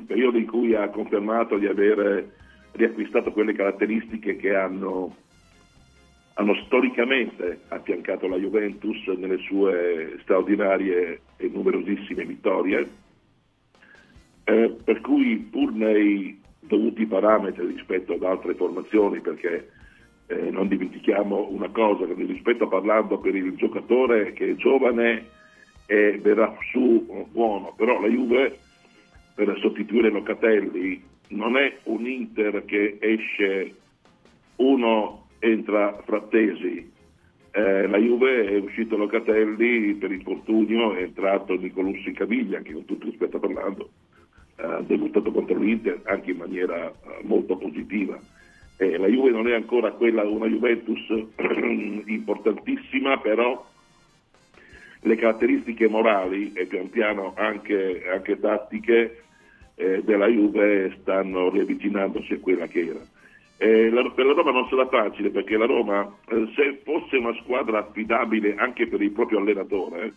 Periodo 0.06 0.36
in 0.36 0.46
cui 0.46 0.74
ha 0.74 0.88
confermato 0.90 1.56
di 1.56 1.66
aver 1.66 2.28
riacquistato 2.72 3.32
quelle 3.32 3.54
caratteristiche 3.54 4.36
che 4.36 4.54
hanno, 4.54 5.16
hanno 6.34 6.54
storicamente 6.66 7.60
affiancato 7.68 8.28
la 8.28 8.36
Juventus 8.36 9.06
nelle 9.16 9.38
sue 9.38 10.18
straordinarie 10.22 11.20
e 11.36 11.50
numerosissime 11.52 12.24
vittorie. 12.24 12.88
Eh, 14.44 14.76
per 14.84 15.00
cui 15.00 15.36
pur 15.38 15.72
nei 15.72 16.40
dovuti 16.60 17.06
parametri 17.06 17.66
rispetto 17.66 18.12
ad 18.12 18.22
altre 18.22 18.54
formazioni, 18.54 19.20
perché 19.20 19.70
eh, 20.26 20.50
non 20.50 20.68
dimentichiamo 20.68 21.48
una 21.50 21.70
cosa, 21.70 22.06
che 22.06 22.14
di 22.14 22.24
rispetto 22.24 22.68
parlando 22.68 23.18
per 23.18 23.34
il 23.34 23.54
giocatore 23.56 24.32
che 24.34 24.50
è 24.50 24.54
giovane 24.56 25.34
e 25.86 26.18
verrà 26.20 26.54
su 26.70 27.26
buono, 27.30 27.72
però 27.76 28.00
la 28.00 28.08
Juve 28.08 28.58
per 29.36 29.54
sostituire 29.60 30.08
Locatelli 30.08 31.00
non 31.28 31.58
è 31.58 31.76
un 31.84 32.06
Inter 32.06 32.64
che 32.64 32.96
esce 32.98 33.74
uno 34.56 35.28
entra 35.38 36.00
Frattesi, 36.04 36.94
Eh, 37.56 37.86
la 37.86 37.96
Juve 37.96 38.48
è 38.48 38.58
uscito 38.58 38.98
Locatelli 38.98 39.94
per 39.94 40.12
infortunio, 40.12 40.94
è 40.94 41.00
entrato 41.00 41.54
Nicolussi 41.56 42.12
Caviglia, 42.12 42.60
che 42.60 42.74
con 42.74 42.84
tutto 42.84 43.06
rispetto 43.06 43.38
parlando 43.38 43.88
ha 44.56 44.82
debuttato 44.82 45.30
contro 45.32 45.58
l'Inter 45.58 46.00
anche 46.04 46.32
in 46.32 46.36
maniera 46.36 46.90
eh, 46.90 47.22
molto 47.22 47.56
positiva. 47.56 48.18
Eh, 48.76 48.98
la 48.98 49.06
Juve 49.06 49.30
non 49.30 49.48
è 49.48 49.54
ancora 49.54 49.92
quella 49.92 50.22
una 50.24 50.46
Juventus 50.46 51.00
importantissima, 52.04 53.18
però 53.20 53.66
le 55.00 55.16
caratteristiche 55.16 55.88
morali 55.88 56.52
e 56.52 56.66
pian 56.66 56.90
piano 56.90 57.32
anche, 57.36 58.04
anche 58.06 58.38
tattiche 58.38 59.25
eh, 59.76 60.02
della 60.02 60.26
Juve 60.26 60.96
stanno 61.00 61.50
riavvicinandosi 61.50 62.32
a 62.34 62.40
quella 62.40 62.66
che 62.66 62.80
era. 62.80 63.00
Eh, 63.58 63.90
la- 63.90 64.10
per 64.10 64.26
la 64.26 64.32
Roma 64.32 64.50
non 64.50 64.68
sarà 64.68 64.86
facile 64.88 65.30
perché 65.30 65.56
la 65.56 65.66
Roma, 65.66 66.14
eh, 66.28 66.48
se 66.54 66.80
fosse 66.82 67.16
una 67.16 67.34
squadra 67.42 67.78
affidabile 67.78 68.54
anche 68.56 68.86
per 68.86 69.00
il 69.00 69.12
proprio 69.12 69.38
allenatore, 69.38 70.12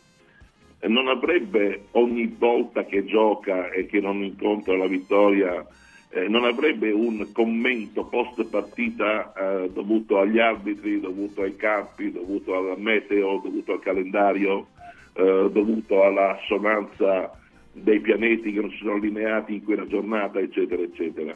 eh, 0.80 0.88
non 0.88 1.08
avrebbe 1.08 1.86
ogni 1.92 2.34
volta 2.38 2.86
che 2.86 3.06
gioca 3.06 3.70
e 3.70 3.86
che 3.86 4.00
non 4.00 4.24
incontra 4.24 4.76
la 4.76 4.88
vittoria, 4.88 5.66
eh, 6.12 6.28
non 6.28 6.44
avrebbe 6.44 6.92
un 6.92 7.32
commento 7.32 8.06
post 8.06 8.44
partita 8.46 9.32
eh, 9.34 9.70
dovuto 9.70 10.20
agli 10.20 10.40
arbitri, 10.40 11.00
dovuto 11.00 11.42
ai 11.44 11.56
campi, 11.56 12.12
dovuto 12.12 12.56
al 12.56 12.80
meteo, 12.80 13.40
dovuto 13.44 13.74
al 13.74 13.80
calendario, 13.80 14.68
eh, 15.14 15.50
dovuto 15.52 16.04
alla 16.04 16.32
assonanza 16.32 17.39
dei 17.82 18.00
pianeti 18.00 18.52
che 18.52 18.62
non 18.62 18.70
si 18.72 18.78
sono 18.78 18.94
allineati 18.94 19.54
in 19.56 19.64
quella 19.64 19.88
giornata, 19.88 20.40
eccetera, 20.40 20.82
eccetera. 20.82 21.36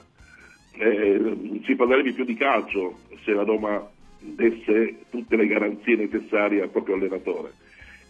Eh, 0.76 1.62
si 1.66 1.76
parlerebbe 1.76 2.14
più 2.14 2.26
di 2.26 2.36
calcio 2.36 3.00
se 3.24 3.34
la 3.34 3.44
Roma 3.44 3.88
desse 4.20 5.06
tutte 5.10 5.36
le 5.36 5.48
garanzie 5.48 5.96
necessarie 5.96 6.62
al 6.62 6.70
proprio 6.70 6.96
allenatore. 6.96 7.52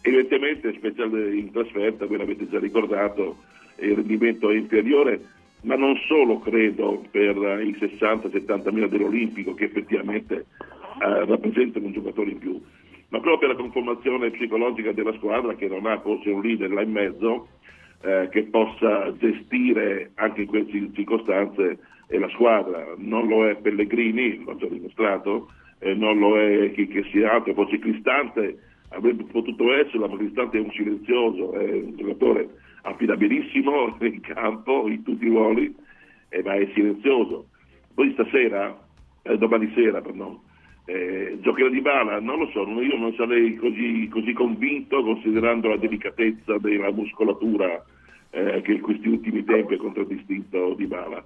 Evidentemente, 0.02 0.74
speciale 0.74 1.36
in 1.36 1.52
trasferta, 1.52 2.06
voi 2.06 2.18
l'avete 2.18 2.48
già 2.50 2.60
ricordato, 2.60 3.38
il 3.80 3.96
rendimento 3.96 4.50
è 4.50 4.56
inferiore, 4.56 5.20
ma 5.62 5.76
non 5.76 5.96
solo 6.08 6.40
credo 6.40 7.04
per 7.10 7.36
i 7.64 7.72
60-70 7.80 8.74
mila 8.74 8.88
dell'Olimpico 8.88 9.54
che 9.54 9.66
effettivamente 9.66 10.36
eh, 10.36 11.26
rappresentano 11.26 11.86
un 11.86 11.94
giocatore 11.94 12.32
in 12.32 12.38
più, 12.38 12.62
ma 13.10 13.20
proprio 13.20 13.38
per 13.38 13.50
la 13.50 13.56
conformazione 13.56 14.32
psicologica 14.32 14.92
della 14.92 15.14
squadra 15.14 15.56
che 15.56 15.68
non 15.68 15.86
ha 15.86 16.00
forse 16.00 16.30
un 16.30 16.42
leader 16.42 16.72
là 16.72 16.82
in 16.82 16.92
mezzo 16.92 17.48
eh, 18.04 18.28
che 18.32 18.44
possa 18.44 19.16
gestire 19.18 20.12
anche 20.16 20.42
in 20.42 20.48
queste 20.48 20.90
circostanze 20.94 21.80
eh, 22.08 22.20
la 22.20 22.30
squadra. 22.30 22.94
Non 22.98 23.28
lo 23.28 23.48
è 23.48 23.56
Pellegrini, 23.56 24.44
l'ho 24.44 24.58
già 24.58 24.68
dimostrato, 24.68 25.50
eh, 25.80 25.94
non 25.94 26.20
lo 26.20 26.38
è 26.38 26.72
chi 26.74 26.88
che 26.88 27.04
sia 27.12 27.34
altro, 27.34 27.54
forse 27.54 27.80
Cristante 27.80 28.60
avrebbe 28.90 29.24
potuto 29.24 29.74
essere, 29.74 30.00
ma 30.00 30.18
Cristante 30.18 30.58
è 30.58 30.62
un 30.62 30.72
silenzioso, 30.72 31.54
è 31.54 31.72
un 31.72 31.96
giocatore 31.96 32.50
affidabilissimo 32.82 33.98
in 34.02 34.20
campo, 34.20 34.88
in 34.90 35.02
tutti 35.04 35.26
i 35.26 35.30
ruoli, 35.30 35.74
eh, 36.30 36.44
ma 36.44 36.56
è 36.56 36.70
silenzioso. 36.74 37.48
Poi 37.94 38.12
stasera, 38.12 38.78
eh, 39.22 39.38
domani 39.38 39.72
sera, 39.74 40.02
pardon, 40.02 40.40
eh, 40.86 41.38
giocherà 41.40 41.70
di 41.70 41.80
bala, 41.80 42.20
non 42.20 42.40
lo 42.40 42.48
so, 42.48 42.68
io 42.82 42.98
non 42.98 43.14
sarei 43.16 43.56
così, 43.56 44.10
così 44.12 44.34
convinto 44.34 45.02
considerando 45.02 45.70
la 45.70 45.78
delicatezza 45.78 46.58
della 46.58 46.92
muscolatura 46.92 47.82
eh, 48.34 48.62
che 48.64 48.72
in 48.74 48.82
questi 48.82 49.08
ultimi 49.08 49.44
tempi 49.44 49.76
ha 49.76 49.78
contraddistinto 49.78 50.74
di 50.74 50.88
bala. 50.88 51.24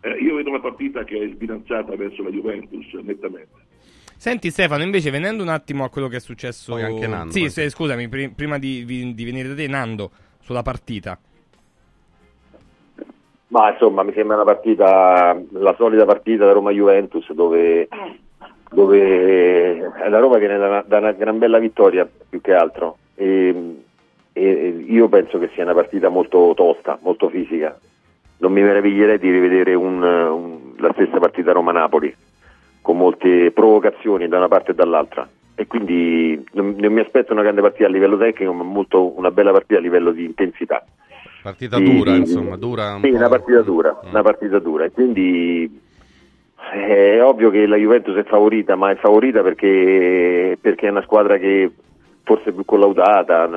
Eh, 0.00 0.10
io 0.22 0.34
vedo 0.34 0.50
una 0.50 0.60
partita 0.60 1.04
che 1.04 1.22
è 1.22 1.28
sbilanciata 1.28 1.94
verso 1.96 2.22
la 2.24 2.30
Juventus, 2.30 2.92
nettamente. 2.94 3.66
Senti 4.16 4.50
Stefano, 4.50 4.82
invece 4.82 5.10
venendo 5.10 5.44
un 5.44 5.48
attimo 5.48 5.84
a 5.84 5.90
quello 5.90 6.08
che 6.08 6.16
è 6.16 6.20
successo... 6.20 6.72
Poi 6.72 6.82
anche 6.82 7.06
Nando, 7.06 7.32
Sì, 7.32 7.44
eh. 7.44 7.48
se- 7.50 7.70
scusami, 7.70 8.08
pri- 8.08 8.30
prima 8.30 8.58
di, 8.58 8.84
di- 8.84 9.24
venire 9.24 9.48
da 9.48 9.54
te, 9.54 9.68
Nando, 9.68 10.10
sulla 10.40 10.62
partita. 10.62 11.16
Ma 13.48 13.70
insomma 13.70 14.02
mi 14.02 14.12
sembra 14.12 14.34
una 14.34 14.44
partita, 14.44 15.40
la 15.52 15.74
solita 15.78 16.04
partita 16.04 16.44
da 16.44 16.52
Roma-Juventus 16.52 17.32
dove, 17.32 17.88
dove 18.70 18.98
eh, 19.78 20.08
la 20.10 20.18
Roma 20.18 20.38
viene 20.38 20.58
da 20.58 20.66
una, 20.66 20.84
da 20.86 20.98
una 20.98 21.12
gran 21.12 21.38
bella 21.38 21.58
vittoria 21.58 22.06
più 22.28 22.40
che 22.40 22.52
altro 22.52 22.98
e, 23.14 23.76
e 24.38 24.84
io 24.86 25.08
penso 25.08 25.38
che 25.38 25.50
sia 25.54 25.64
una 25.64 25.74
partita 25.74 26.08
molto 26.08 26.52
tosta, 26.56 26.98
molto 27.02 27.28
fisica. 27.28 27.78
Non 28.38 28.52
mi 28.52 28.62
meraviglierei 28.62 29.18
di 29.18 29.30
rivedere 29.30 29.74
un- 29.74 30.02
un- 30.02 30.58
la 30.76 30.92
stessa 30.92 31.18
partita 31.18 31.52
Roma-Napoli 31.52 32.14
con 32.80 32.96
molte 32.96 33.50
provocazioni 33.50 34.28
da 34.28 34.36
una 34.38 34.48
parte 34.48 34.70
e 34.70 34.74
dall'altra 34.74 35.28
e 35.54 35.66
quindi 35.66 36.42
non, 36.52 36.76
non 36.78 36.92
mi 36.92 37.00
aspetto 37.00 37.32
una 37.32 37.42
grande 37.42 37.60
partita 37.60 37.86
a 37.86 37.90
livello 37.90 38.16
tecnico 38.16 38.52
ma 38.52 38.62
molto, 38.62 39.18
una 39.18 39.30
bella 39.32 39.50
partita 39.50 39.78
a 39.78 39.82
livello 39.82 40.12
di 40.12 40.24
intensità. 40.24 40.84
Partita 41.42 41.76
Sì, 41.78 41.82
dura, 41.84 42.12
sì, 42.12 42.18
insomma, 42.20 42.56
dura 42.56 42.94
un 42.94 43.02
Sì, 43.02 43.10
po'. 43.10 43.16
una 43.16 43.28
partita 43.28 43.60
dura, 43.62 44.00
una 44.08 44.22
partita 44.22 44.58
dura. 44.60 44.84
E 44.84 44.90
quindi 44.92 45.80
è 46.72 47.22
ovvio 47.22 47.50
che 47.50 47.66
la 47.66 47.76
Juventus 47.76 48.14
è 48.16 48.24
favorita, 48.24 48.76
ma 48.76 48.90
è 48.90 48.96
favorita 48.96 49.42
perché, 49.42 50.56
perché 50.60 50.86
è 50.86 50.90
una 50.90 51.02
squadra 51.02 51.38
che 51.38 51.70
forse 52.22 52.50
è 52.50 52.52
più 52.52 52.64
collaudata, 52.64 53.48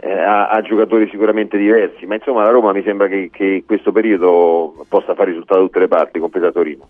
eh, 0.00 0.12
ha, 0.12 0.48
ha 0.48 0.60
giocatori 0.62 1.08
sicuramente 1.10 1.58
diversi, 1.58 2.06
ma 2.06 2.14
insomma 2.14 2.44
la 2.44 2.50
Roma 2.50 2.72
mi 2.72 2.82
sembra 2.82 3.08
che, 3.08 3.30
che 3.32 3.44
in 3.44 3.64
questo 3.66 3.90
periodo 3.90 4.84
possa 4.88 5.14
fare 5.14 5.30
risultato 5.30 5.60
da 5.60 5.66
tutte 5.66 5.78
le 5.80 5.88
parti, 5.88 6.20
compresa 6.20 6.52
Torino. 6.52 6.88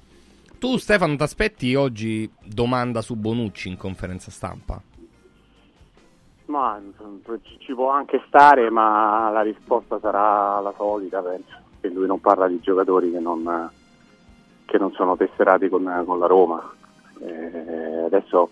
Tu 0.58 0.76
Stefano 0.76 1.16
ti 1.16 1.22
aspetti 1.22 1.74
oggi 1.74 2.30
domanda 2.44 3.00
su 3.00 3.14
Bonucci 3.16 3.68
in 3.68 3.76
conferenza 3.76 4.30
stampa? 4.30 4.82
Ma 6.46 6.80
ci- 7.42 7.58
ci 7.60 7.74
può 7.74 7.90
anche 7.90 8.22
stare, 8.26 8.68
ma 8.68 9.30
la 9.30 9.42
risposta 9.42 9.98
sarà 10.00 10.60
la 10.60 10.74
solita, 10.76 11.22
penso. 11.22 11.56
Che 11.80 11.88
lui 11.88 12.06
non 12.06 12.20
parla 12.20 12.48
di 12.48 12.58
giocatori 12.60 13.10
che 13.12 13.20
non, 13.20 13.70
che 14.64 14.78
non 14.78 14.92
sono 14.92 15.16
tesserati 15.16 15.68
con, 15.68 16.02
con 16.04 16.18
la 16.18 16.26
Roma. 16.26 16.74
Eh, 17.20 18.04
adesso 18.04 18.50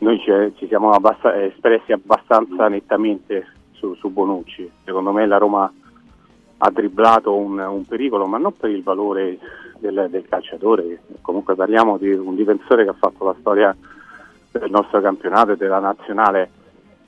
noi 0.00 0.18
ci, 0.18 0.32
ci 0.56 0.66
siamo 0.66 0.90
abbast- 0.90 1.24
espressi 1.26 1.92
abbastanza 1.92 2.68
nettamente 2.68 3.46
su, 3.78 3.94
su 3.94 4.10
Bonucci. 4.10 4.70
Secondo 4.84 5.12
me 5.12 5.26
la 5.26 5.38
Roma 5.38 5.72
ha 6.58 6.70
dribblato 6.70 7.34
un, 7.34 7.58
un 7.58 7.84
pericolo, 7.86 8.26
ma 8.26 8.38
non 8.38 8.56
per 8.56 8.70
il 8.70 8.82
valore 8.82 9.38
del, 9.78 10.08
del 10.10 10.26
calciatore. 10.28 11.00
Comunque 11.22 11.54
parliamo 11.54 11.96
di 11.96 12.10
un 12.12 12.34
difensore 12.34 12.84
che 12.84 12.90
ha 12.90 12.96
fatto 12.98 13.24
la 13.24 13.36
storia 13.38 13.74
del 14.50 14.70
nostro 14.70 15.00
campionato 15.00 15.52
e 15.52 15.56
della 15.56 15.78
nazionale 15.78 16.50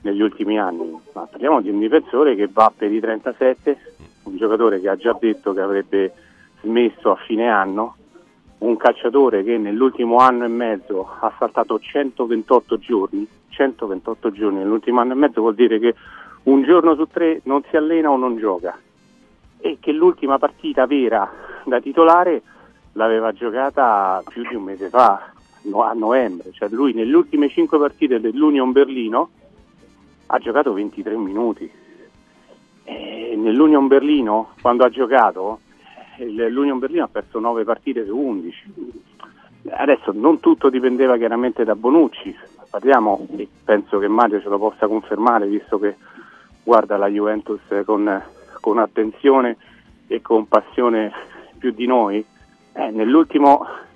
negli 0.01 0.21
ultimi 0.21 0.59
anni, 0.59 0.99
ma 1.13 1.27
parliamo 1.29 1.61
di 1.61 1.69
un 1.69 1.79
difensore 1.79 2.35
che 2.35 2.49
va 2.51 2.71
per 2.75 2.91
i 2.91 2.99
37, 2.99 3.77
un 4.23 4.37
giocatore 4.37 4.79
che 4.79 4.89
ha 4.89 4.95
già 4.95 5.15
detto 5.19 5.53
che 5.53 5.61
avrebbe 5.61 6.13
smesso 6.61 7.11
a 7.11 7.15
fine 7.15 7.49
anno, 7.49 7.95
un 8.59 8.77
calciatore 8.77 9.43
che 9.43 9.57
nell'ultimo 9.57 10.17
anno 10.17 10.45
e 10.45 10.47
mezzo 10.47 11.07
ha 11.19 11.31
saltato 11.37 11.79
128 11.79 12.77
giorni, 12.77 13.27
128 13.49 14.31
giorni 14.31 14.59
nell'ultimo 14.59 15.01
anno 15.01 15.13
e 15.13 15.15
mezzo 15.15 15.41
vuol 15.41 15.55
dire 15.55 15.79
che 15.79 15.95
un 16.43 16.63
giorno 16.63 16.95
su 16.95 17.05
tre 17.07 17.41
non 17.43 17.63
si 17.69 17.77
allena 17.77 18.09
o 18.09 18.17
non 18.17 18.37
gioca 18.37 18.77
e 19.59 19.77
che 19.79 19.91
l'ultima 19.91 20.39
partita 20.39 20.87
vera 20.87 21.29
da 21.63 21.79
titolare 21.79 22.41
l'aveva 22.93 23.31
giocata 23.31 24.21
più 24.27 24.47
di 24.47 24.55
un 24.55 24.63
mese 24.63 24.89
fa, 24.89 25.31
a 25.73 25.93
novembre, 25.93 26.51
cioè 26.51 26.69
lui 26.69 26.93
nelle 26.93 27.15
ultime 27.15 27.47
5 27.47 27.77
partite 27.77 28.19
dell'Union 28.19 28.71
Berlino 28.71 29.29
ha 30.27 30.39
giocato 30.39 30.73
23 30.73 31.15
minuti. 31.15 31.71
E 32.83 33.35
nell'Union 33.37 33.87
Berlino, 33.87 34.53
quando 34.61 34.83
ha 34.83 34.89
giocato, 34.89 35.59
l'Union 36.17 36.79
Berlino 36.79 37.03
ha 37.03 37.09
perso 37.09 37.39
9 37.39 37.63
partite 37.63 38.05
su 38.05 38.17
11. 38.17 38.73
Adesso 39.69 40.11
non 40.13 40.39
tutto 40.39 40.69
dipendeva 40.69 41.17
chiaramente 41.17 41.63
da 41.63 41.75
Bonucci, 41.75 42.35
parliamo, 42.69 43.27
penso 43.63 43.99
che 43.99 44.07
Mario 44.07 44.41
ce 44.41 44.49
lo 44.49 44.57
possa 44.57 44.87
confermare, 44.87 45.45
visto 45.45 45.77
che 45.77 45.95
guarda 46.71 46.95
la 46.95 47.07
Juventus 47.07 47.59
con, 47.83 48.23
con 48.61 48.77
attenzione 48.77 49.57
e 50.07 50.21
con 50.21 50.47
passione 50.47 51.11
più 51.57 51.71
di 51.71 51.85
noi. 51.85 52.23
Eh, 52.71 52.91
nel- 52.91 53.09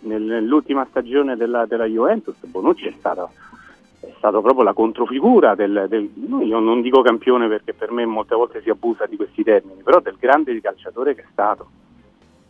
nell'ultima 0.02 0.86
stagione 0.90 1.38
della, 1.38 1.66
della 1.66 1.86
Juventus 1.86 2.36
Bonucci 2.44 2.88
è 2.88 2.94
stato 2.98 3.30
è 4.02 4.12
stato 4.18 4.42
proprio 4.42 4.64
la 4.66 4.74
controfigura 4.74 5.56
del, 5.56 5.86
del- 5.88 6.12
io 6.44 6.60
non 6.60 6.82
dico 6.82 7.02
campione 7.02 7.48
perché 7.48 7.74
per 7.74 7.92
me 7.92 8.06
molte 8.06 8.36
volte 8.36 8.62
si 8.62 8.70
abusa 8.70 9.06
di 9.06 9.16
questi 9.16 9.42
termini, 9.42 9.82
però 9.82 10.02
del 10.02 10.18
grande 10.20 10.60
calciatore 10.60 11.16
che 11.16 11.22
è 11.22 11.28
stato. 11.32 11.70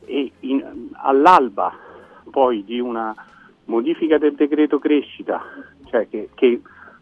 E 0.05 0.31
in- 0.39 0.89
all'alba 0.93 1.71
poi 2.31 2.63
di 2.65 2.79
una 2.79 3.13
modifica 3.65 4.17
del 4.17 4.33
decreto 4.33 4.79
crescita, 4.79 5.39
cioè 5.85 6.09
che, 6.09 6.29
che 6.33 6.59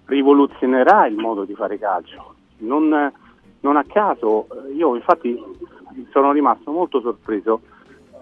rivoluzionerà 0.07 1.07
il 1.07 1.15
modo 1.15 1.45
di 1.45 1.55
fare 1.55 1.79
calcio. 1.79 2.32
Non, 2.63 3.11
non 3.59 3.75
a 3.75 3.83
caso, 3.83 4.47
io 4.75 4.95
infatti 4.95 5.41
sono 6.11 6.31
rimasto 6.31 6.71
molto 6.71 7.01
sorpreso 7.01 7.61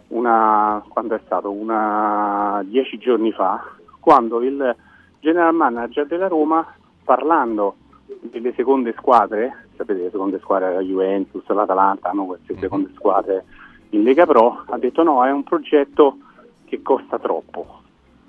una, 0.10 0.84
quando 0.88 1.16
è 1.16 1.22
stato? 1.26 1.52
Una 1.52 2.62
dieci 2.66 2.98
giorni 2.98 3.32
fa, 3.32 3.64
quando 4.00 4.42
il 4.42 4.76
general 5.20 5.54
manager 5.54 6.06
della 6.06 6.28
Roma, 6.28 6.66
parlando 7.04 7.76
delle 8.22 8.54
seconde 8.54 8.94
squadre, 8.98 9.68
sapete 9.76 10.02
le 10.02 10.10
seconde 10.10 10.40
squadre, 10.40 10.74
la 10.74 10.82
Juventus, 10.82 11.48
l'Atalanta 11.48 12.10
hanno 12.10 12.26
queste 12.26 12.58
seconde 12.58 12.92
squadre 12.96 13.46
in 13.90 14.04
Lega 14.04 14.26
Pro, 14.26 14.64
ha 14.68 14.78
detto 14.78 15.04
no, 15.04 15.24
è 15.26 15.32
un 15.32 15.44
progetto 15.44 16.18
che 16.66 16.82
costa 16.82 17.20
troppo. 17.20 17.82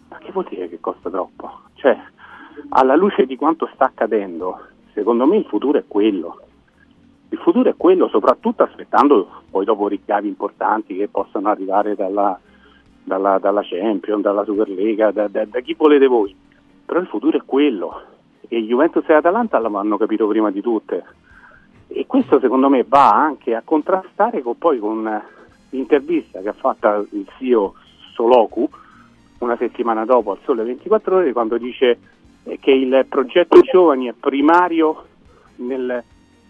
Ma 0.09 0.19
che 0.19 0.33
vuol 0.33 0.47
dire 0.49 0.69
che 0.69 0.81
costa 0.81 1.11
troppo? 1.11 1.61
Cioè, 1.75 1.97
alla 2.71 2.97
luce 2.97 3.27
di 3.27 3.37
quanto 3.37 3.69
sta 3.75 3.87
accadendo, 3.87 4.61
secondo 4.93 5.27
me 5.27 5.37
il 5.37 5.45
futuro 5.45 5.79
è 5.79 5.85
quello. 5.87 6.41
Il 7.29 7.39
futuro 7.39 7.71
è 7.71 7.75
quello, 7.77 8.09
soprattutto 8.09 8.63
aspettando 8.63 9.43
poi 9.51 9.65
dopo 9.65 9.89
ricavi 9.89 10.29
importanti 10.29 10.97
che 10.97 11.09
possano 11.09 11.49
arrivare 11.49 11.95
dalla, 11.95 12.39
dalla, 13.03 13.39
dalla 13.39 13.63
Champions, 13.63 14.23
dalla 14.23 14.45
Superlega, 14.45 15.11
da, 15.11 15.29
da- 15.29 15.47
da 15.47 15.61
chi 15.61 15.75
volete 15.75 16.07
voi. 16.07 16.35
Però 16.85 17.01
il 17.01 17.07
futuro 17.07 17.39
è 17.39 17.43
quello 17.45 18.03
e 18.49 18.63
Juventus 18.65 19.09
e 19.09 19.15
Atalanta 19.15 19.59
l'hanno 19.59 19.97
capito 19.97 20.27
prima 20.27 20.51
di 20.51 20.61
tutte. 20.61 21.05
E 21.89 22.07
questo 22.07 22.39
secondo 22.39 22.69
me 22.69 22.85
va 22.87 23.11
anche 23.11 23.55
a 23.55 23.63
contrastare 23.65 24.43
con, 24.43 24.59
poi 24.59 24.79
con 24.79 25.23
l'intervista 25.71 26.41
che 26.41 26.49
ha 26.51 26.55
fatto 26.55 27.07
il 27.13 27.27
CEO 27.39 27.75
Soloku 28.13 28.69
una 29.39 29.57
settimana 29.57 30.05
dopo 30.05 30.33
al 30.33 30.39
Sole 30.45 30.65
24 30.65 31.17
Ore 31.17 31.33
quando 31.33 31.59
dice 31.59 31.99
che 32.61 32.71
il 32.71 33.07
progetto 33.09 33.61
giovani 33.61 34.07
è 34.07 34.15
primario 34.19 35.05
nel, 35.57 36.03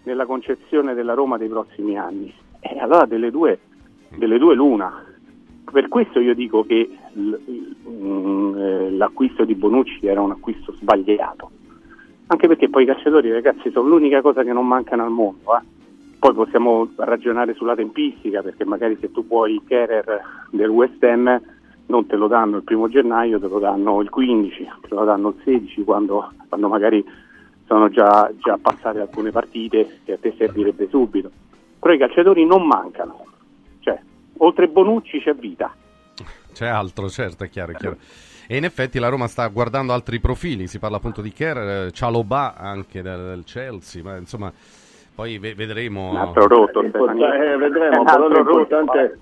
nella 0.03 0.25
concezione 0.25 0.93
della 0.93 1.13
Roma 1.13 1.37
dei 1.37 1.47
prossimi 1.47 1.97
anni. 1.97 2.33
E 2.59 2.79
allora 2.79 3.05
delle 3.05 3.31
due, 3.31 3.59
delle 4.15 4.37
due 4.37 4.55
l'una. 4.55 5.05
Per 5.71 5.87
questo 5.87 6.19
io 6.19 6.35
dico 6.35 6.63
che 6.65 6.89
mm, 7.17 8.57
eh, 8.57 8.91
l'acquisto 8.91 9.43
di 9.43 9.55
Bonucci 9.55 10.05
era 10.05 10.21
un 10.21 10.31
acquisto 10.31 10.73
sbagliato. 10.73 11.49
Anche 12.27 12.47
perché 12.47 12.69
poi 12.69 12.83
i 12.83 12.87
calciatori, 12.87 13.31
ragazzi, 13.31 13.69
sono 13.71 13.89
l'unica 13.89 14.21
cosa 14.21 14.43
che 14.43 14.53
non 14.53 14.67
mancano 14.67 15.03
al 15.03 15.11
mondo. 15.11 15.55
eh. 15.57 15.61
Poi 16.19 16.33
possiamo 16.33 16.89
ragionare 16.95 17.53
sulla 17.53 17.75
tempistica, 17.75 18.41
perché 18.41 18.63
magari 18.63 18.97
se 19.01 19.11
tu 19.11 19.27
puoi 19.27 19.61
Kerer 19.65 20.21
del 20.51 20.69
West 20.69 21.03
Ham 21.03 21.41
non 21.87 22.07
te 22.07 22.15
lo 22.15 22.27
danno 22.27 22.57
il 22.57 22.63
primo 22.63 22.87
gennaio, 22.87 23.39
te 23.39 23.47
lo 23.47 23.59
danno 23.59 24.01
il 24.01 24.09
15, 24.09 24.69
te 24.81 24.95
lo 24.95 25.03
danno 25.03 25.29
il 25.29 25.41
16, 25.43 25.83
quando, 25.83 26.31
quando 26.47 26.67
magari 26.67 27.03
sono 27.65 27.89
già, 27.89 28.31
già 28.37 28.57
passate 28.61 28.99
alcune 28.99 29.31
partite 29.31 29.99
che 30.03 30.13
a 30.13 30.17
te 30.17 30.33
servirebbe 30.37 30.87
subito. 30.89 31.31
Però 31.79 31.93
i 31.93 31.97
calciatori 31.97 32.45
non 32.45 32.65
mancano. 32.65 33.25
Cioè, 33.79 33.99
oltre 34.37 34.67
Bonucci 34.67 35.19
c'è 35.19 35.33
vita. 35.33 35.73
C'è 36.53 36.67
altro, 36.67 37.09
certo, 37.09 37.43
è 37.43 37.49
chiaro, 37.49 37.71
è 37.71 37.75
chiaro. 37.75 37.97
E 38.47 38.57
in 38.57 38.65
effetti 38.65 38.99
la 38.99 39.09
Roma 39.09 39.27
sta 39.27 39.47
guardando 39.47 39.93
altri 39.93 40.19
profili, 40.19 40.67
si 40.67 40.77
parla 40.79 40.97
appunto 40.97 41.21
di 41.21 41.31
Kerr, 41.31 41.89
Cialobà 41.91 42.55
anche 42.55 43.01
del 43.01 43.43
Chelsea, 43.45 44.03
ma 44.03 44.17
insomma 44.17 44.51
poi 45.15 45.37
ve- 45.37 45.53
vedremo. 45.55 46.09
Un 46.09 46.15
altro 46.17 46.47
rotto, 46.47 46.79
Stefani. 46.87 47.23
eh, 47.23 47.57
vedremo, 47.57 48.03
però 48.03 48.27
l'importante, 48.27 49.19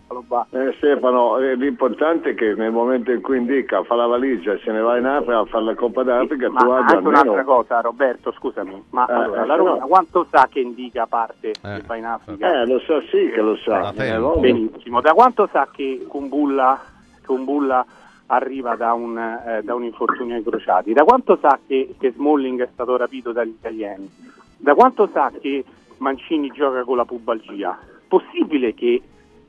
eh, 0.51 0.73
Stefano, 0.77 1.37
eh, 1.39 1.55
l'importante 1.55 2.29
è 2.29 2.33
che 2.35 2.53
nel 2.55 2.71
momento 2.71 3.11
in 3.11 3.21
cui 3.21 3.37
indica 3.37 3.83
fa 3.83 3.95
la 3.95 4.05
valigia 4.05 4.53
e 4.53 4.59
se 4.63 4.71
ne 4.71 4.79
va 4.79 4.97
in 4.97 5.05
Africa 5.05 5.39
a 5.39 5.45
fare 5.45 5.63
la 5.65 5.75
Coppa 5.75 6.03
d'Africa, 6.03 6.49
Ma 6.49 6.59
tu 6.61 6.69
abbia 6.69 6.95
anche 6.97 7.07
un'altra 7.07 7.29
almeno... 7.31 7.43
cosa, 7.55 7.81
Roberto, 7.81 8.31
scusami, 8.31 8.83
ma 8.91 9.05
Eh, 9.05 9.13
allora, 9.13 9.43
eh, 9.43 9.45
la 9.45 9.55
Roma 9.55 9.77
no. 9.79 9.87
quanto 9.87 10.25
sa 10.29 10.47
che 10.49 10.59
indica 10.61 11.05
parte 11.07 11.51
che 11.61 11.81
va 11.85 11.95
in 11.97 12.05
Africa? 12.05 12.61
Eh, 12.61 12.65
lo 12.65 12.79
sa 12.79 13.01
sì 13.09 13.29
che 13.33 13.41
lo 13.41 13.55
sa. 13.57 13.91
Eh, 13.93 14.17
voglio- 14.17 14.39
Benissimo, 14.39 15.01
da 15.01 15.13
quanto 15.13 15.49
sa 15.51 15.67
che 15.71 16.05
Kumbulla, 16.07 16.79
Kumbulla 17.25 17.85
arriva 18.27 18.75
da 18.75 18.93
un, 18.93 19.17
eh, 19.17 19.61
da 19.61 19.75
un 19.75 19.83
infortunio 19.83 20.35
ai 20.37 20.43
crociati? 20.43 20.93
Da 20.93 21.03
quanto 21.03 21.37
sa 21.41 21.59
che, 21.67 21.95
che 21.99 22.11
Smalling 22.13 22.61
è 22.63 22.69
stato 22.71 22.95
rapito 22.95 23.33
dagli 23.33 23.49
italiani? 23.49 24.09
Da 24.55 24.73
quanto 24.75 25.09
sa 25.11 25.31
che 25.41 25.65
Mancini 26.05 26.49
gioca 26.49 26.83
con 26.83 26.97
la 26.97 27.05
pubalgia? 27.05 27.77
Possibile 28.07 28.73
che 28.73 29.01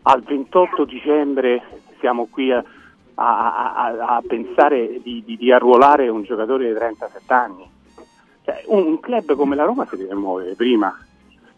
al 0.03 0.23
28 0.23 0.85
dicembre 0.85 1.63
siamo 1.99 2.27
qui 2.31 2.53
a, 2.53 2.63
a- 3.15 3.75
a- 3.75 4.17
a 4.17 4.23
pensare 4.27 5.01
di, 5.03 5.23
di- 5.25 5.37
di 5.39 5.51
arruolare 5.51 6.09
un 6.09 6.23
giocatore 6.25 6.69
di 6.69 6.75
37 6.75 7.33
anni? 7.33 7.67
Cioè, 8.45 8.65
un, 8.67 8.85
un 8.87 9.01
club 9.01 9.35
come 9.35 9.57
la 9.57 9.65
Roma 9.65 9.87
si 9.89 9.97
deve 9.97 10.15
muovere 10.15 10.55
prima. 10.55 10.95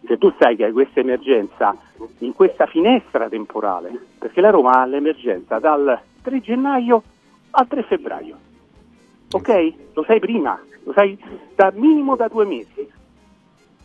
Se 0.07 0.17
tu 0.19 0.33
sai 0.39 0.55
che 0.55 0.67
hai 0.67 0.73
questa 0.73 1.01
emergenza 1.01 1.75
in 2.19 2.33
questa 2.33 2.67
finestra 2.67 3.29
temporale, 3.29 3.91
perché 4.19 4.41
la 4.41 4.51
Roma 4.51 4.81
ha 4.81 4.85
l'emergenza 4.87 5.59
dal 5.59 5.99
3 6.23 6.41
gennaio 6.41 7.03
al 7.51 7.67
3 7.67 7.83
febbraio. 7.83 8.37
Ok? 9.33 9.73
Lo 9.95 10.05
sai 10.05 10.21
prima, 10.21 10.61
lo 10.85 10.93
sai 10.93 11.19
da 11.57 11.73
minimo 11.75 12.15
da 12.17 12.29
due 12.29 12.45
mesi. 12.45 12.87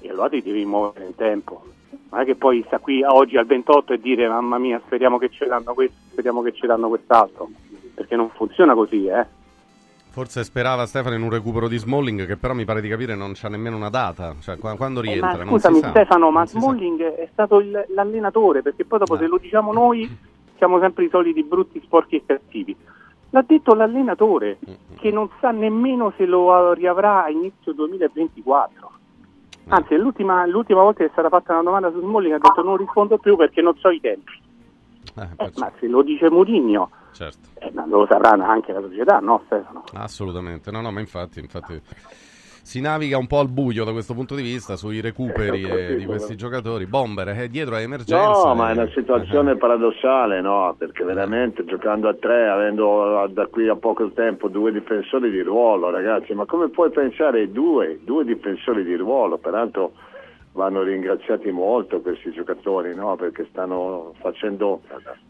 E 0.01 0.09
allora 0.09 0.29
ti 0.29 0.41
devi 0.41 0.65
muovere 0.65 1.05
in 1.05 1.15
tempo. 1.15 1.63
Non 2.11 2.21
è 2.21 2.25
che 2.25 2.35
poi 2.35 2.63
sta 2.67 2.79
qui 2.79 3.03
oggi 3.03 3.37
al 3.37 3.45
28 3.45 3.93
e 3.93 3.99
dire 3.99 4.27
mamma 4.27 4.57
mia 4.57 4.81
speriamo 4.85 5.17
che 5.17 5.29
ci 5.29 5.45
danno 5.45 5.73
questo, 5.73 5.95
speriamo 6.11 6.41
che 6.41 6.53
ci 6.53 6.65
danno 6.65 6.87
quest'altro. 6.87 7.49
Perché 7.93 8.15
non 8.15 8.29
funziona 8.29 8.73
così, 8.73 9.05
eh. 9.07 9.25
Forse 10.11 10.43
sperava 10.43 10.85
Stefano 10.87 11.15
in 11.15 11.21
un 11.21 11.29
recupero 11.29 11.67
di 11.67 11.77
Smalling, 11.77 12.25
che 12.25 12.35
però 12.35 12.53
mi 12.53 12.65
pare 12.65 12.81
di 12.81 12.89
capire 12.89 13.15
non 13.15 13.33
c'ha 13.35 13.47
nemmeno 13.47 13.75
una 13.75 13.89
data. 13.89 14.35
Cioè, 14.41 14.57
qua- 14.57 14.75
quando 14.75 15.01
Eh, 15.01 15.03
rientra? 15.03 15.29
ma 15.29 15.43
non 15.43 15.45
si 15.45 15.49
scusami 15.51 15.79
sa. 15.79 15.89
Stefano, 15.89 16.31
ma 16.31 16.45
sa. 16.45 16.59
Smalling 16.59 17.01
è 17.03 17.29
stato 17.31 17.59
il- 17.59 17.85
l'allenatore, 17.93 18.61
perché 18.63 18.85
poi 18.85 18.99
dopo 18.99 19.17
se 19.17 19.27
lo 19.27 19.37
diciamo 19.37 19.71
noi 19.71 20.09
siamo 20.57 20.79
sempre 20.79 21.05
i 21.05 21.09
soliti 21.09 21.43
brutti, 21.43 21.79
sporchi 21.83 22.15
e 22.15 22.23
cattivi. 22.25 22.75
L'ha 23.29 23.43
detto 23.45 23.75
l'allenatore, 23.75 24.57
che 24.99 25.11
non 25.11 25.29
sa 25.39 25.51
nemmeno 25.51 26.11
se 26.17 26.25
lo 26.25 26.73
riavrà 26.73 27.23
a 27.25 27.29
inizio 27.29 27.73
2024. 27.73 28.91
Anzi, 29.69 29.95
l'ultima, 29.95 30.45
l'ultima 30.45 30.81
volta 30.81 30.99
che 31.03 31.05
è 31.05 31.11
stata 31.11 31.29
fatta 31.29 31.53
una 31.53 31.63
domanda 31.63 31.91
su 31.91 31.99
Smalling 31.99 32.33
ha 32.33 32.37
detto 32.39 32.63
non 32.63 32.77
rispondo 32.77 33.17
più 33.17 33.35
perché 33.35 33.61
non 33.61 33.75
so 33.77 33.89
i 33.89 33.99
tempi. 33.99 34.31
Eh, 35.15 35.51
ma 35.57 35.71
se 35.79 35.87
lo 35.87 36.01
dice 36.01 36.29
Mourinho, 36.29 36.89
Certo. 37.11 37.49
eh, 37.59 37.71
lo 37.87 38.05
saprà 38.09 38.31
anche 38.31 38.71
la 38.71 38.81
società, 38.81 39.19
no 39.19 39.41
Stefano? 39.45 39.83
Assolutamente, 39.93 40.71
no, 40.71 40.81
no, 40.81 40.91
ma 40.91 40.99
infatti, 40.99 41.39
infatti 41.39 41.81
si 42.69 42.81
naviga 42.81 43.17
un 43.17 43.25
po' 43.25 43.39
al 43.39 43.49
buio 43.49 43.83
da 43.83 43.91
questo 43.91 44.13
punto 44.13 44.35
di 44.35 44.43
vista 44.43 44.75
sui 44.75 45.01
recuperi 45.01 45.63
eh, 45.63 45.95
di 45.95 46.05
questi 46.05 46.35
giocatori. 46.35 46.85
Bomber 46.85 47.29
è 47.29 47.47
dietro 47.47 47.73
a 47.73 47.79
emergenza. 47.79 48.43
No, 48.43 48.53
ma 48.53 48.67
è 48.69 48.75
eh, 48.75 48.81
una 48.81 48.91
situazione 48.93 49.57
paradossale, 49.57 50.39
no? 50.39 50.75
Perché 50.77 51.03
veramente 51.03 51.65
giocando 51.65 52.07
a 52.07 52.13
tre, 52.13 52.47
avendo 52.47 53.27
da 53.33 53.47
qui 53.47 53.67
a 53.67 53.75
poco 53.75 54.11
tempo 54.11 54.49
due 54.49 54.71
difensori 54.71 55.31
di 55.31 55.41
ruolo, 55.41 55.89
ragazzi, 55.89 56.35
ma 56.35 56.45
come 56.45 56.69
puoi 56.69 56.91
pensare 56.91 57.39
ai 57.39 57.51
due, 57.51 58.01
due 58.03 58.23
difensori 58.23 58.83
di 58.83 58.93
ruolo? 58.93 59.39
Peraltro 59.39 59.93
vanno 60.53 60.81
ringraziati 60.81 61.51
molto 61.51 62.01
questi 62.01 62.31
giocatori, 62.31 62.93
no? 62.95 63.15
Perché 63.15 63.45
stanno 63.49 64.13
facendo 64.19 64.81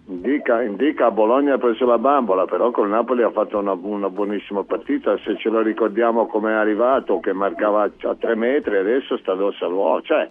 indica, 0.08 0.62
indica 0.62 1.08
a 1.08 1.12
Bologna 1.12 1.56
ha 1.56 1.58
preso 1.58 1.86
la 1.86 1.98
bambola, 1.98 2.46
però 2.46 2.72
con 2.72 2.90
Napoli 2.90 3.24
ha 3.24 3.32
fatto 3.32 3.58
una, 3.58 3.74
una 3.74 4.10
buonissima 4.10 4.64
partita, 4.64 5.18
se 5.20 5.38
ce 5.38 5.50
lo 5.50 5.62
ricordiamo 5.62 6.28
come 6.28 6.52
è 6.52 6.56
arrivato, 6.56 7.20
che 7.20 7.34
marcava 7.34 7.84
a 7.84 8.16
tre 8.16 8.36
metri, 8.36 8.78
adesso 8.78 9.18
sta 9.18 9.34
addosso 9.34 9.66
all'uomo, 9.66 10.02
cioè 10.02 10.28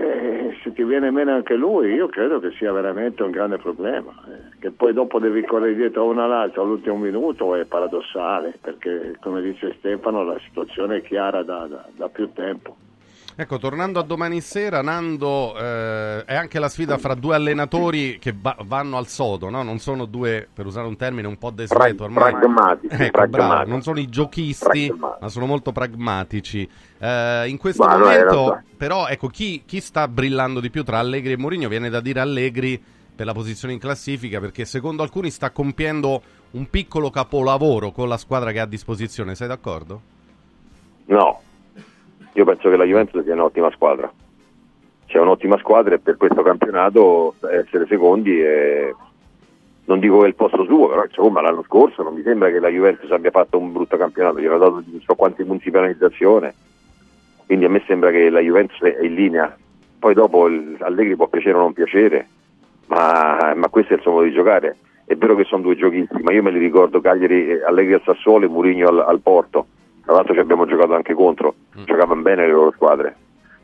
eh, 0.00 0.56
se 0.62 0.72
ti 0.72 0.82
viene 0.84 1.10
meno 1.10 1.32
anche 1.34 1.56
lui, 1.56 1.92
io 1.92 2.08
credo 2.08 2.40
che 2.40 2.52
sia 2.52 2.72
veramente 2.72 3.22
un 3.22 3.30
grande 3.30 3.58
problema. 3.58 4.12
eh, 4.28 4.58
che 4.58 4.70
poi 4.70 4.92
dopo 4.92 5.18
devi 5.18 5.42
correre 5.44 5.74
dietro 5.74 6.04
uno 6.04 6.22
all'altro 6.24 6.62
all'ultimo 6.62 6.96
minuto 6.96 7.54
è 7.54 7.64
paradossale, 7.64 8.58
perché 8.60 9.16
come 9.20 9.42
dice 9.42 9.74
Stefano 9.78 10.22
la 10.22 10.38
situazione 10.38 10.98
è 10.98 11.02
chiara 11.02 11.42
da, 11.42 11.66
da- 11.66 11.86
da 11.94 12.08
più 12.08 12.32
tempo. 12.32 12.76
Ecco, 13.40 13.56
tornando 13.58 13.98
a 13.98 14.02
domani 14.02 14.42
sera, 14.42 14.82
Nando, 14.82 15.56
eh, 15.56 16.26
è 16.26 16.34
anche 16.34 16.58
la 16.58 16.68
sfida 16.68 16.98
fra 16.98 17.14
due 17.14 17.34
allenatori 17.34 18.18
che 18.18 18.34
va- 18.38 18.54
vanno 18.66 18.98
al 18.98 19.06
sodo, 19.06 19.48
no? 19.48 19.62
Non 19.62 19.78
sono 19.78 20.04
due, 20.04 20.46
per 20.52 20.66
usare 20.66 20.86
un 20.86 20.94
termine 20.94 21.26
un 21.26 21.38
po' 21.38 21.48
desueto 21.48 22.04
ormai. 22.04 22.32
pragmatici, 22.32 22.92
Ecco, 22.92 23.10
pragmatici. 23.12 23.30
bravo, 23.48 23.70
non 23.70 23.80
sono 23.80 23.98
i 23.98 24.10
giochisti, 24.10 24.92
ma 24.94 25.26
sono 25.30 25.46
molto 25.46 25.72
pragmatici. 25.72 26.68
Eh, 26.98 27.44
in 27.48 27.56
questo 27.56 27.82
Ma 27.82 27.96
momento, 27.96 28.60
però, 28.76 29.06
ecco, 29.06 29.28
chi, 29.28 29.62
chi 29.64 29.80
sta 29.80 30.06
brillando 30.06 30.60
di 30.60 30.68
più 30.68 30.84
tra 30.84 30.98
Allegri 30.98 31.32
e 31.32 31.38
Mourinho 31.38 31.68
viene 31.70 31.88
da 31.88 32.00
dire 32.02 32.20
Allegri 32.20 32.78
per 33.16 33.24
la 33.24 33.32
posizione 33.32 33.72
in 33.72 33.80
classifica, 33.80 34.38
perché 34.38 34.66
secondo 34.66 35.02
alcuni 35.02 35.30
sta 35.30 35.48
compiendo 35.48 36.20
un 36.50 36.68
piccolo 36.68 37.08
capolavoro 37.08 37.90
con 37.90 38.06
la 38.06 38.18
squadra 38.18 38.52
che 38.52 38.60
ha 38.60 38.64
a 38.64 38.66
disposizione, 38.66 39.34
sei 39.34 39.48
d'accordo? 39.48 40.00
No, 41.06 41.40
io 42.32 42.44
penso 42.44 42.70
che 42.70 42.76
la 42.76 42.84
Juventus 42.84 43.22
sia 43.22 43.34
un'ottima 43.34 43.70
squadra. 43.70 44.10
C'è 45.06 45.18
un'ottima 45.18 45.58
squadra 45.58 45.94
e 45.94 45.98
per 45.98 46.16
questo 46.16 46.42
campionato 46.42 47.34
essere 47.50 47.86
secondi 47.86 48.40
è... 48.40 48.92
non 49.86 49.98
dico 49.98 50.18
che 50.18 50.24
è 50.26 50.28
il 50.28 50.36
posto 50.36 50.64
suo, 50.64 50.88
però 50.88 51.02
insomma 51.02 51.40
l'anno 51.40 51.64
scorso 51.64 52.04
non 52.04 52.14
mi 52.14 52.22
sembra 52.22 52.50
che 52.50 52.60
la 52.60 52.68
Juventus 52.68 53.10
abbia 53.10 53.32
fatto 53.32 53.58
un 53.58 53.72
brutto 53.72 53.96
campionato, 53.96 54.38
gli 54.38 54.46
hanno 54.46 54.58
dato 54.58 54.82
non 54.86 55.00
so 55.00 55.14
quanti 55.16 55.42
punti 55.42 55.64
di 55.64 55.70
penalizzazione, 55.72 56.54
quindi 57.46 57.64
a 57.64 57.68
me 57.68 57.82
sembra 57.86 58.12
che 58.12 58.30
la 58.30 58.38
Juventus 58.38 58.80
è 58.82 59.02
in 59.02 59.14
linea. 59.14 59.56
Poi 59.98 60.14
dopo 60.14 60.44
Allegri 60.44 61.16
può 61.16 61.26
piacere 61.26 61.56
o 61.56 61.60
non 61.60 61.72
piacere, 61.72 62.28
ma, 62.86 63.52
ma 63.56 63.68
questo 63.68 63.92
è 63.92 63.96
il 63.96 64.02
suo 64.02 64.12
modo 64.12 64.24
di 64.24 64.32
giocare. 64.32 64.76
È 65.04 65.16
vero 65.16 65.34
che 65.34 65.42
sono 65.42 65.62
due 65.62 65.74
giochisti, 65.74 66.22
ma 66.22 66.32
io 66.32 66.44
me 66.44 66.52
li 66.52 66.60
ricordo 66.60 67.00
Cagliari, 67.00 67.60
Allegri 67.60 67.94
al 67.94 68.02
Sassuolo 68.04 68.46
e 68.46 68.48
Mourinho 68.48 68.86
al, 68.86 69.00
al 69.00 69.20
Porto. 69.20 69.66
Tra 70.04 70.14
l'altro 70.14 70.34
ci 70.34 70.40
abbiamo 70.40 70.66
giocato 70.66 70.94
anche 70.94 71.14
contro, 71.14 71.54
giocavano 71.84 72.22
bene 72.22 72.46
le 72.46 72.52
loro 72.52 72.72
squadre. 72.72 73.14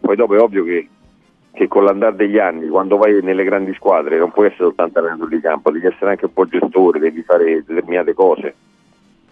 Poi 0.01 0.17
dopo 0.17 0.35
è 0.35 0.41
ovvio 0.41 0.65
che, 0.65 0.89
che 1.53 1.69
con 1.69 1.85
l'andare 1.85 2.17
degli 2.17 2.39
anni, 2.39 2.69
quando 2.69 2.97
vai 2.97 3.21
nelle 3.23 3.45
grandi 3.45 3.75
squadre, 3.75 4.19
non 4.19 4.31
puoi 4.31 4.47
essere 4.47 4.65
soltanto 4.65 4.99
allenatore 4.99 5.37
di 5.37 5.41
campo, 5.41 5.71
devi 5.71 5.87
essere 5.87 6.11
anche 6.11 6.27
un 6.27 6.33
po' 6.33 6.47
gestore, 6.47 6.99
devi 6.99 7.23
fare 7.23 7.65
determinate 7.67 8.15
cose 8.15 8.55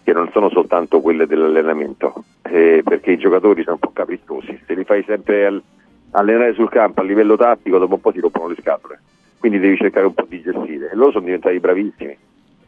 che 0.03 0.13
non 0.13 0.29
sono 0.31 0.49
soltanto 0.49 1.01
quelle 1.01 1.25
dell'allenamento, 1.25 2.23
eh, 2.43 2.83
perché 2.85 3.13
i 3.13 3.17
giocatori 3.17 3.63
sono 3.63 3.79
un 3.81 3.87
po' 3.87 3.91
capricciosi, 3.91 4.61
se 4.63 4.75
li 4.75 4.83
fai 4.83 5.03
sempre 5.03 5.47
al- 5.47 5.63
allenare 6.11 6.53
sul 6.53 6.69
campo 6.69 7.01
a 7.01 7.03
livello 7.03 7.35
tattico, 7.35 7.79
dopo 7.79 7.95
un 7.95 8.01
po' 8.01 8.11
ti 8.11 8.19
rompono 8.19 8.49
le 8.49 8.55
scatole, 8.59 8.99
quindi 9.39 9.57
devi 9.57 9.77
cercare 9.77 10.05
un 10.05 10.13
po' 10.13 10.25
di 10.27 10.41
gestire. 10.41 10.91
E 10.91 10.95
loro 10.95 11.09
sono 11.09 11.25
diventati 11.25 11.59
bravissimi 11.59 12.17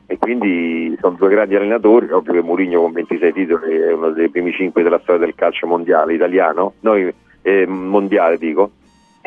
e 0.08 0.18
quindi 0.18 0.98
sono 1.02 1.18
due 1.18 1.30
grandi 1.30 1.56
allenatori, 1.56 2.10
ovvio 2.10 2.32
che 2.34 2.42
Mourinho 2.42 2.82
con 2.82 2.94
26 2.94 3.34
titoli 3.34 3.76
è 3.76 3.92
uno 3.92 4.12
dei 4.12 4.30
primi 4.30 4.54
5 4.54 4.82
della 4.82 5.00
storia 5.00 5.26
del 5.26 5.36
calcio 5.36 5.68
mondiale 5.68 6.14
italiano, 6.14 6.74
noi 6.80 7.14
eh, 7.42 7.66
mondiale 7.68 8.38
dico, 8.38 8.72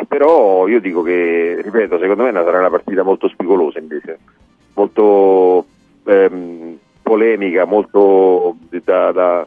però 0.08 0.66
io 0.68 0.80
dico 0.80 1.02
che, 1.02 1.60
ripeto, 1.62 1.98
secondo 1.98 2.24
me 2.24 2.32
sarà 2.32 2.58
una 2.58 2.70
partita 2.70 3.02
molto 3.02 3.28
spigolosa 3.28 3.78
invece, 3.78 4.18
molto 4.74 5.66
ehm, 6.04 6.78
polemica, 7.02 7.66
molto 7.66 8.56
da, 8.82 9.12
da- 9.12 9.46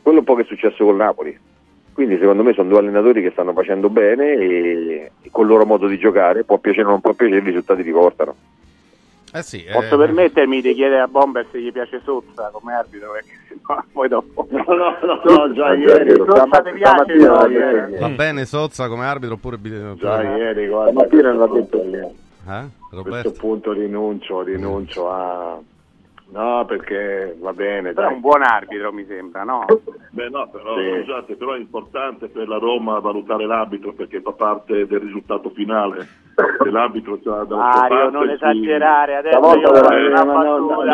quello 0.00 0.18
un 0.20 0.24
po' 0.24 0.34
che 0.34 0.42
è 0.42 0.46
successo 0.46 0.84
col 0.84 0.96
Napoli. 0.96 1.38
Quindi 1.92 2.18
secondo 2.18 2.42
me 2.42 2.54
sono 2.54 2.70
due 2.70 2.78
allenatori 2.78 3.22
che 3.22 3.30
stanno 3.30 3.52
facendo 3.52 3.88
bene 3.88 4.32
e, 4.32 5.10
e 5.22 5.28
col 5.30 5.46
loro 5.46 5.64
modo 5.64 5.86
di 5.86 5.98
giocare, 5.98 6.42
può 6.42 6.58
piacere 6.58 6.86
o 6.86 6.90
non 6.90 7.00
può 7.00 7.12
piacere, 7.12 7.40
i 7.40 7.44
risultati 7.44 7.82
li 7.82 7.92
portano. 7.92 8.34
Eh 9.36 9.42
sì, 9.42 9.64
Posso 9.72 9.96
permettermi 9.98 10.60
di 10.60 10.74
chiedere 10.74 11.00
a 11.00 11.08
Bomber 11.08 11.44
se 11.50 11.60
gli 11.60 11.72
piace 11.72 12.00
Sozza 12.04 12.50
come 12.52 12.72
arbitro? 12.74 13.10
Perché 13.12 13.30
sennò 13.48 13.82
poi 13.92 14.08
dopo. 14.08 14.46
No, 14.50 14.64
no, 14.68 14.96
no, 15.02 15.20
no, 15.24 15.52
già 15.52 15.74
ieri, 15.74 16.10
Sozza 16.14 16.44
ti 16.62 16.70
piace? 16.70 16.78
stamattina, 17.16 17.32
no? 17.42 17.46
ieri. 17.48 17.98
Va 17.98 18.08
bene 18.10 18.44
Sozza 18.44 18.86
come 18.88 19.04
arbitro 19.06 19.34
oppure... 19.34 19.58
Già 19.96 20.22
ieri, 20.22 20.68
guarda, 20.68 20.90
Stamattina 20.92 21.32
l'ha 21.32 21.46
detto 21.48 21.82
Eh? 21.82 22.00
a 22.46 22.68
questo 22.68 22.96
Roberto? 23.02 23.32
punto 23.32 23.72
rinuncio, 23.72 24.42
rinuncio 24.42 25.10
a... 25.10 25.58
No, 26.26 26.64
perché 26.66 27.36
va 27.40 27.52
bene, 27.52 27.92
Però 27.92 28.08
è 28.08 28.12
un 28.12 28.20
buon 28.20 28.42
arbitro 28.42 28.92
mi 28.92 29.04
sembra, 29.06 29.42
no? 29.44 29.64
Beh 30.10 30.28
no, 30.30 30.48
però, 30.48 30.76
Sì. 30.76 31.00
scusate, 31.02 31.34
però 31.34 31.52
è 31.54 31.58
importante 31.58 32.28
per 32.28 32.48
la 32.48 32.58
Roma 32.58 32.98
valutare 33.00 33.46
l'arbitro 33.46 33.92
perché 33.92 34.20
fa 34.20 34.32
parte 34.32 34.86
del 34.86 35.00
risultato 35.00 35.50
finale. 35.50 36.08
Se 36.34 36.70
l'arbitro 36.70 37.18
c'ha 37.22 37.44
da 37.44 37.54
Mario, 37.56 38.10
non 38.10 38.28
esagerare, 38.30 39.16
adesso 39.16 39.38
io 39.38 39.72
faccio 39.72 40.06
una 40.08 40.24
battuta. 40.24 40.92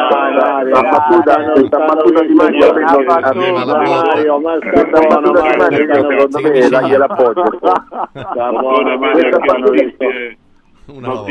la 1.41 1.79
battuta- 1.87 2.23
di 2.23 2.35
Mario 2.35 2.73
la. 2.73 3.75
Mario, 3.75 4.39
ma 4.41 4.59
sta 4.61 4.83
battuta 5.01 5.41
di 5.41 5.57
Mario, 5.57 5.95
secondo 5.95 6.41
me, 6.41 6.51
dai, 6.51 6.69
dagli 6.69 6.95
l'appoggio. 6.97 7.45
Sta 7.57 7.87
buono, 8.53 8.99
Mario, 8.99 9.29
Questa 9.29 9.39
che 9.39 9.47
battuta- 9.47 9.73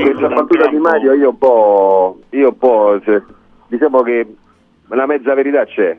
Questa 0.01 0.27
battuta 0.27 0.67
di 0.69 0.77
Mario 0.77 1.13
io 1.13 1.29
un 1.29 1.37
po', 1.37 2.19
io 2.29 2.47
un 2.47 2.57
po' 2.57 2.99
diciamo 3.67 4.01
che 4.01 4.35
la 4.87 5.05
mezza 5.05 5.33
verità 5.35 5.65
c'è. 5.65 5.95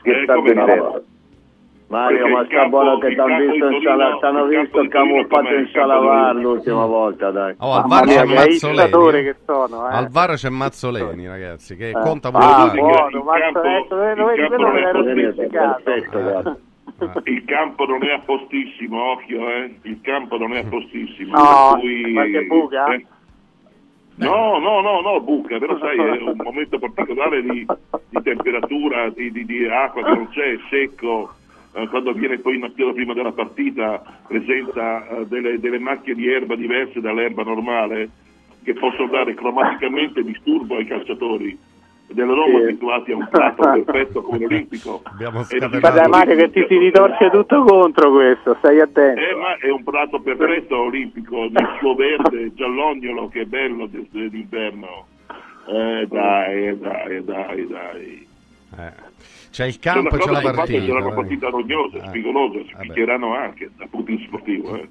Scherzando 0.00 0.40
come 0.40 0.52
di 0.52 0.58
no? 0.58 0.64
dentro. 0.66 1.02
Mario, 1.88 2.26
ma 2.28 2.44
sta 2.46 2.66
buono 2.66 2.98
che 2.98 3.14
t'hanno 3.14 3.36
campo 3.36 3.52
visto 3.52 3.68
in 3.70 3.82
sala, 3.82 4.18
t'hanno 4.18 4.44
il 4.46 4.58
visto 4.60 4.88
camuffato 4.88 5.54
in 5.54 5.68
sala 5.72 5.98
VAR 5.98 6.34
l'ultima 6.34 6.84
volta, 6.84 7.30
dai. 7.30 7.54
Oh, 7.58 7.74
al 7.74 7.84
VAR 7.86 8.04
c'è 8.06 8.22
che 8.26 8.34
Mazzoleni. 8.34 9.22
che 9.24 9.36
sono, 9.46 9.88
eh. 9.88 9.94
Al 9.94 10.08
VAR 10.08 10.34
c'è 10.34 10.48
Mazzoleni, 10.48 11.28
ragazzi, 11.28 11.76
che 11.76 11.90
Eh. 11.90 11.92
conta 11.92 12.30
pure 12.32 12.44
Ah, 12.44 12.48
il 12.64 12.70
VAR. 12.70 12.74
buono, 12.80 13.08
Il 13.18 13.22
ma 13.24 13.38
campo- 13.38 13.58
adesso, 13.60 13.94
lo 13.94 14.32
il 14.32 14.40
campo 14.40 14.56
non 14.56 14.76
è 14.76 14.92
dimenticato. 15.14 15.82
Perfetto, 15.84 16.20
guarda. 16.22 16.56
Il 17.24 17.44
campo 17.44 17.84
non 17.86 18.02
è 18.04 18.12
a 18.12 18.20
postissimo, 18.24 19.02
occhio, 19.12 19.48
eh. 19.48 19.74
Il 19.82 20.00
campo 20.00 20.38
non 20.38 20.54
è 20.54 20.60
a 20.60 20.64
postissimo. 20.64 21.36
No, 21.36 21.70
per 21.72 21.80
cui- 21.80 22.12
qualche 22.14 22.42
buca? 22.46 22.86
eh. 22.94 23.06
No, 24.18 24.58
no, 24.58 24.80
no, 24.80 25.00
no, 25.02 25.20
buca, 25.20 25.58
però 25.58 25.78
sai, 25.78 25.98
è 25.98 26.22
un 26.22 26.40
momento 26.42 26.78
particolare 26.78 27.42
di, 27.42 27.66
di 28.08 28.22
temperatura, 28.22 29.10
di, 29.10 29.30
di- 29.30 29.44
di 29.44 29.66
acqua 29.68 30.02
che 30.02 30.08
non 30.14 30.28
c'è, 30.30 30.52
è 30.52 30.58
secco. 30.70 31.34
Eh, 31.76 31.88
quando 31.88 32.12
viene 32.14 32.38
poi 32.38 32.56
innaffiato 32.56 32.94
prima 32.94 33.12
della 33.12 33.32
partita 33.32 34.02
presenta 34.26 35.06
eh, 35.08 35.26
delle, 35.26 35.60
delle 35.60 35.78
macchie 35.78 36.14
di 36.14 36.26
erba 36.26 36.56
diverse 36.56 37.02
dall'erba 37.02 37.42
normale 37.42 38.08
che 38.62 38.72
possono 38.72 39.10
dare 39.10 39.34
cromaticamente 39.34 40.22
disturbo 40.22 40.76
ai 40.76 40.86
calciatori. 40.86 41.58
Della 42.08 42.32
Roma 42.32 42.60
abituati 42.60 43.12
a 43.12 43.16
un 43.16 43.28
prato 43.28 43.62
perfetto 43.84 44.22
come 44.22 44.38
l'Olimpico. 44.38 45.02
Guarda 45.18 46.08
Mario 46.08 46.36
che 46.36 46.50
ti 46.50 46.64
si 46.66 46.78
ritorce 46.78 47.28
tutto 47.30 47.64
contro 47.64 48.10
questo, 48.10 48.54
stai 48.58 48.80
attento. 48.80 49.20
Eh, 49.20 49.34
ma 49.34 49.58
è 49.58 49.68
un 49.68 49.84
prato 49.84 50.20
perfetto 50.20 50.78
olimpico, 50.78 51.48
nel 51.50 51.76
suo 51.78 51.94
verde 51.94 52.52
giallognolo 52.56 53.28
che 53.28 53.42
è 53.42 53.44
bello 53.44 53.86
d'inverno. 53.86 55.06
Eh 55.68 56.06
dai, 56.08 56.78
dai, 56.78 57.24
dai, 57.24 57.66
dai. 57.66 58.26
Eh. 58.78 59.35
C'è 59.56 59.64
il 59.64 59.78
campo 59.78 60.14
e 60.14 60.18
C'è 60.18 60.24
c'è 60.26 60.30
la 60.32 60.50
partita. 60.52 60.84
C'è 60.84 60.90
una 61.00 61.14
partita 61.14 61.48
rognosa, 61.48 61.96
Eh. 61.96 62.08
spigolosa, 62.08 62.58
si 62.66 62.72
Vabbè. 62.72 62.86
picchieranno 62.88 63.34
anche 63.34 63.70
dal 63.74 63.88
punto 63.88 64.10
di 64.10 64.22
sportivo. 64.26 64.76
eh. 64.76 64.88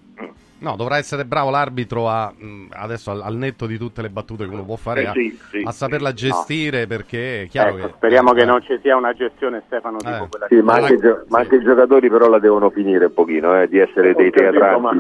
No, 0.58 0.76
dovrà 0.78 0.98
essere 0.98 1.26
bravo 1.26 1.50
l'arbitro 1.50 2.08
a, 2.08 2.32
mh, 2.36 2.68
adesso 2.72 3.12
al, 3.12 3.22
al 3.22 3.36
netto 3.36 3.66
di 3.66 3.78
tutte 3.78 4.02
le 4.02 4.10
battute 4.10 4.48
che 4.48 4.54
uno 4.54 4.64
può 4.64 4.78
fare, 4.78 5.02
Eh 5.02 5.06
a, 5.08 5.12
sì, 5.12 5.38
sì, 5.52 5.62
a 5.66 5.72
sì. 5.72 5.78
saperla 5.78 6.14
gestire 6.14 6.88
perché 6.88 7.44
è 7.44 7.48
chiaro 7.48 7.78
Ecco, 7.78 7.88
che... 7.88 7.94
speriamo 7.98 8.32
che 8.32 8.42
eh, 8.42 8.46
non 8.46 8.62
ci 8.62 8.80
sia 8.82 8.96
una 8.96 9.14
gestione 9.14 9.64
Stefano 9.66 9.98
tipo 9.98 10.24
Eh. 10.24 10.28
quella 10.30 10.48
Sì, 10.48 10.56
che 10.56 10.62
ma 10.62 10.74
anche, 10.76 10.94
i 10.94 11.00
gio- 11.00 11.26
ma 11.28 11.40
anche 11.40 11.56
i 11.56 11.62
giocatori 11.62 12.10
però 12.10 12.30
la 12.30 12.40
devono 12.40 12.70
finire 12.70 13.06
un 13.06 13.14
pochino, 13.14 13.62
eh, 13.62 13.68
di 13.68 13.80
essere 13.80 14.14
dei 14.14 14.32
teatranti. 14.32 14.82
ma- 14.82 14.94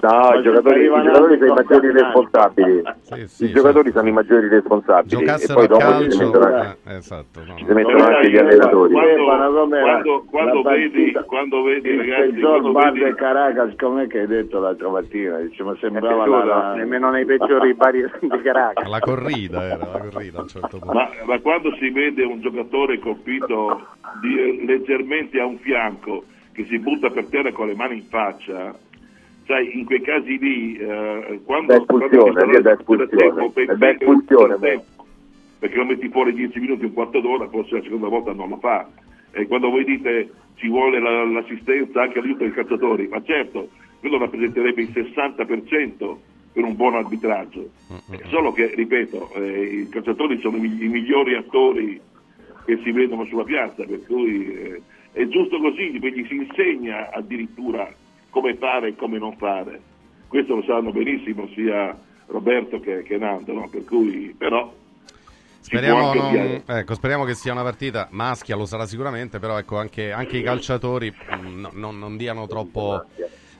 No, 0.00 0.32
i 0.32 0.42
giocatori, 0.42 0.84
i 0.84 0.86
giocatori 0.86 1.36
sono 1.38 1.52
i 1.52 1.54
maggiori 1.54 1.92
responsabili. 1.92 2.82
Sì, 3.02 3.28
sì, 3.28 3.44
I 3.44 3.52
giocatori 3.52 3.90
sono 3.92 4.08
i 4.08 4.12
maggiori 4.12 4.48
responsabili. 4.48 5.14
E 5.14 5.18
Giocassero 5.18 5.54
poi 5.58 5.66
dopo 5.66 5.80
ci 5.80 6.10
si 6.10 6.18
calcio... 6.18 6.24
mettono, 6.24 6.62
eh, 6.62 6.76
esatto. 6.96 7.40
no, 7.40 7.56
ci 7.56 7.62
no. 7.62 7.68
si 7.68 7.74
mettono 7.74 8.04
anche 8.04 8.30
gli 8.30 8.36
allenatori. 8.38 8.92
Quando, 8.94 10.24
quando 10.30 10.62
La 10.62 10.70
vedi, 10.70 11.12
quando 11.26 11.62
vedi 11.64 11.88
Il 11.90 11.98
ragazzi, 11.98 12.30
peggior 12.32 12.50
quando 12.60 12.72
bar 12.72 12.92
vedi, 12.92 13.04
del 13.04 13.14
Caracas, 13.14 13.74
com'è 13.76 14.06
che 14.06 14.18
hai 14.20 14.26
detto 14.26 14.60
l'altra 14.68 14.88
mattina? 14.88 15.38
Dice, 15.38 15.62
ma 15.62 15.76
sembrava 15.80 16.24
Scusa, 16.24 16.44
la... 16.44 16.74
nemmeno 16.74 17.10
nei 17.10 17.24
peggiori 17.24 17.74
bari 17.76 18.02
di 18.20 18.40
Caracas. 18.42 18.86
La 18.88 18.98
corrida 19.00 19.62
era, 19.64 19.76
la 19.78 19.98
corrida 20.00 20.38
a 20.38 20.42
un 20.42 20.48
certo 20.48 20.78
punto. 20.78 20.92
ma, 20.92 21.08
ma 21.24 21.38
quando 21.40 21.74
si 21.76 21.90
vede 21.90 22.22
un 22.24 22.40
giocatore 22.40 22.98
colpito 22.98 23.86
di- 24.20 24.64
leggermente 24.64 25.40
a 25.40 25.46
un 25.46 25.58
fianco 25.58 26.24
che 26.52 26.64
si 26.64 26.78
butta 26.78 27.10
per 27.10 27.26
terra 27.28 27.52
con 27.52 27.66
le 27.68 27.74
mani 27.74 27.96
in 27.96 28.04
faccia, 28.04 28.74
sai, 29.46 29.78
in 29.78 29.84
quei 29.84 30.00
casi 30.02 30.38
lì, 30.38 30.76
eh, 30.76 31.40
quando... 31.44 31.72
Da 31.72 31.78
espulsione, 31.78 32.32
quando 32.32 32.44
lì 32.50 32.56
è 32.56 32.60
da 32.62 32.76
tempo, 32.76 32.94
espulsione. 33.02 33.48
ben- 33.52 33.68
È 33.68 33.76
da 33.76 33.90
espulsione, 33.90 34.82
perché 35.58 35.76
lo 35.76 35.84
metti 35.86 36.08
fuori 36.08 36.32
10 36.34 36.58
minuti, 36.60 36.84
un 36.84 36.92
quarto 36.92 37.20
d'ora, 37.20 37.48
forse 37.48 37.76
la 37.76 37.82
seconda 37.82 38.08
volta 38.08 38.32
non 38.32 38.48
lo 38.48 38.56
fa. 38.58 38.86
E 39.32 39.46
quando 39.46 39.70
voi 39.70 39.84
dite 39.84 40.30
ci 40.56 40.68
vuole 40.68 40.98
la- 41.00 41.24
l'assistenza 41.24 42.02
anche 42.02 42.18
l'aiuto 42.20 42.44
dei 42.44 42.52
calciatori, 42.52 43.06
ma 43.08 43.22
certo, 43.22 43.68
quello 44.00 44.18
rappresenterebbe 44.18 44.82
il 44.82 44.90
60% 44.90 46.16
per 46.52 46.64
un 46.64 46.74
buon 46.76 46.94
arbitraggio. 46.94 47.70
Solo 48.28 48.52
che, 48.52 48.74
ripeto, 48.74 49.32
eh, 49.34 49.62
i 49.82 49.88
calciatori 49.88 50.38
sono 50.40 50.56
i, 50.56 50.60
migliori 50.60 51.34
attori 51.34 52.00
che 52.64 52.80
si 52.82 52.90
vedono 52.90 53.24
sulla 53.24 53.44
piazza, 53.44 53.84
per 53.84 54.04
cui 54.04 54.46
eh, 54.46 54.82
è 55.12 55.26
giusto 55.28 55.58
così, 55.58 55.90
gli 55.90 56.26
si 56.26 56.34
insegna 56.34 57.10
addirittura 57.10 57.92
come 58.30 58.54
fare 58.56 58.88
e 58.88 58.96
come 58.96 59.18
non 59.18 59.36
fare. 59.36 59.80
Questo 60.26 60.56
lo 60.56 60.62
sanno 60.62 60.90
benissimo 60.92 61.48
sia 61.54 61.96
Roberto 62.26 62.80
che, 62.80 63.02
che 63.02 63.16
Nando, 63.16 63.52
no? 63.52 63.68
per 63.68 63.84
cui 63.84 64.34
però 64.36 64.74
Speriamo, 65.60 66.14
non- 66.14 66.62
ecco, 66.66 66.94
speriamo 66.94 67.24
che 67.24 67.34
sia 67.34 67.52
una 67.52 67.62
partita 67.62 68.08
maschia, 68.10 68.56
lo 68.56 68.64
sarà 68.64 68.86
sicuramente, 68.86 69.38
però 69.38 69.58
ecco, 69.58 69.76
anche, 69.76 70.12
anche 70.12 70.38
i 70.38 70.42
calciatori 70.42 71.10
mh, 71.10 71.60
no- 71.60 71.70
non, 71.74 71.98
non 71.98 72.16
diano 72.16 72.46
troppo 72.46 73.04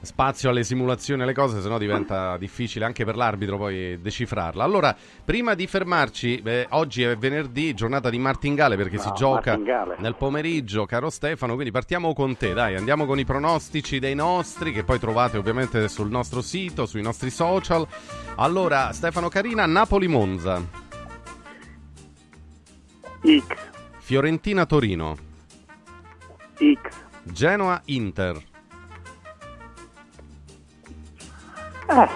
spazio 0.01 0.51
alle 0.51 0.65
simulazioni 0.65 1.21
e 1.21 1.25
alle 1.25 1.35
cose, 1.35 1.61
sennò 1.61 1.79
diventa 1.79 2.37
difficile 2.37 2.85
anche 2.85 3.05
per 3.05 3.17
l'arbitro 3.17 3.57
poi 3.57 4.01
decifrarla. 4.01 4.63
Allora, 4.63 4.97
prima 5.25 5.55
di 5.55 5.67
fermarci, 5.67 6.41
eh, 6.45 6.67
oggi 6.71 7.03
è 7.03 7.17
venerdì, 7.17 7.75
giornata 7.75 8.11
di 8.11 8.19
martingale 8.19 8.77
perché 8.77 8.99
si 8.99 9.09
No, 9.09 9.15
gioca 9.15 9.57
martingale. 9.57 9.97
nel 9.99 10.15
pomeriggio, 10.15 10.87
caro 10.87 11.11
Stefano, 11.11 11.55
quindi 11.55 11.71
partiamo 11.73 12.13
con 12.15 12.37
te, 12.37 12.53
dai, 12.53 12.77
andiamo 12.77 13.07
con 13.07 13.19
i 13.19 13.25
pronostici 13.25 13.99
dei 13.99 14.15
nostri 14.15 14.73
che 14.73 14.85
poi 14.85 14.99
trovate 14.99 15.37
ovviamente 15.39 15.89
sul 15.89 16.11
nostro 16.11 16.41
sito, 16.43 16.87
sui 16.87 17.03
nostri 17.03 17.31
social. 17.31 17.87
Allora, 18.37 18.93
Stefano 18.93 19.29
Carina, 19.29 19.67
Napoli-Monza. 19.67 20.87
X, 23.21 23.45
Fiorentina 23.99 24.65
Torino, 24.65 25.17
X. 26.57 26.97
Genoa 27.25 27.83
Eh, 31.91 32.09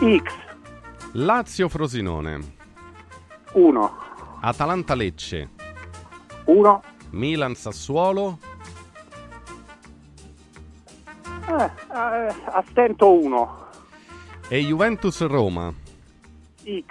eh, 0.00 0.18
X, 0.20 0.32
Lazio 1.12 1.68
Frosinone, 1.68 2.38
1, 3.52 3.92
Atalanta 4.40 4.94
Lecce, 4.94 5.48
1. 6.44 6.82
Milan 7.10 7.54
Sassuolo, 7.54 8.38
Eh, 11.48 11.64
eh, 11.64 12.34
a 12.44 12.64
stento 12.70 13.12
1. 13.12 13.66
e 14.48 14.58
Juventus 14.60 15.20
Roma. 15.26 15.72
X. 16.62 16.84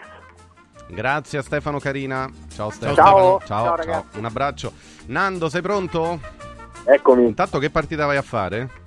Grazie 0.89 1.39
a 1.39 1.41
Stefano 1.41 1.79
Carina. 1.79 2.29
Ciao 2.53 2.69
Stefano. 2.69 2.95
Ciao. 2.95 3.39
Ciao, 3.45 3.75
Ciao, 3.77 3.83
ciao. 3.83 4.05
Un 4.17 4.25
abbraccio. 4.25 4.73
Nando, 5.07 5.47
sei 5.47 5.61
pronto? 5.61 6.19
Eccomi, 6.83 7.25
Intanto 7.27 7.59
che 7.59 7.69
partita 7.69 8.05
vai 8.05 8.17
a 8.17 8.21
fare? 8.21 8.80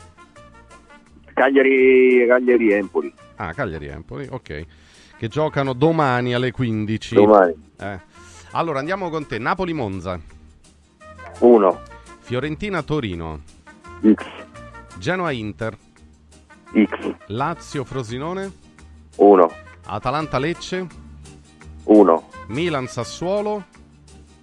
Cagliari, 1.34 2.24
Cagliari 2.26 2.72
Empoli. 2.72 3.12
Ah, 3.36 3.52
Cagliari 3.52 3.88
Empoli, 3.88 4.26
ok. 4.30 4.66
Che 5.18 5.28
giocano 5.28 5.72
domani 5.72 6.32
alle 6.32 6.52
15. 6.52 7.14
Domani. 7.16 7.54
Eh. 7.78 8.00
Allora 8.52 8.78
andiamo 8.78 9.10
con 9.10 9.26
te. 9.26 9.38
Napoli 9.38 9.72
Monza, 9.72 10.18
1, 11.40 11.80
Fiorentina 12.20 12.82
Torino, 12.82 13.40
X, 14.00 14.24
Genoa 14.98 15.32
Inter, 15.32 15.76
X, 16.72 17.14
Lazio 17.26 17.84
Frosinone, 17.84 18.52
1, 19.16 19.52
Atalanta 19.86 20.38
Lecce, 20.38 20.86
1, 21.84 22.28
Milan 22.48 22.86
Sassuolo 22.86 23.64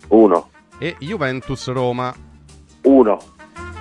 1, 0.10 0.50
e 0.78 0.96
Juventus 1.00 1.70
Roma. 1.72 2.14
1. 2.82 3.18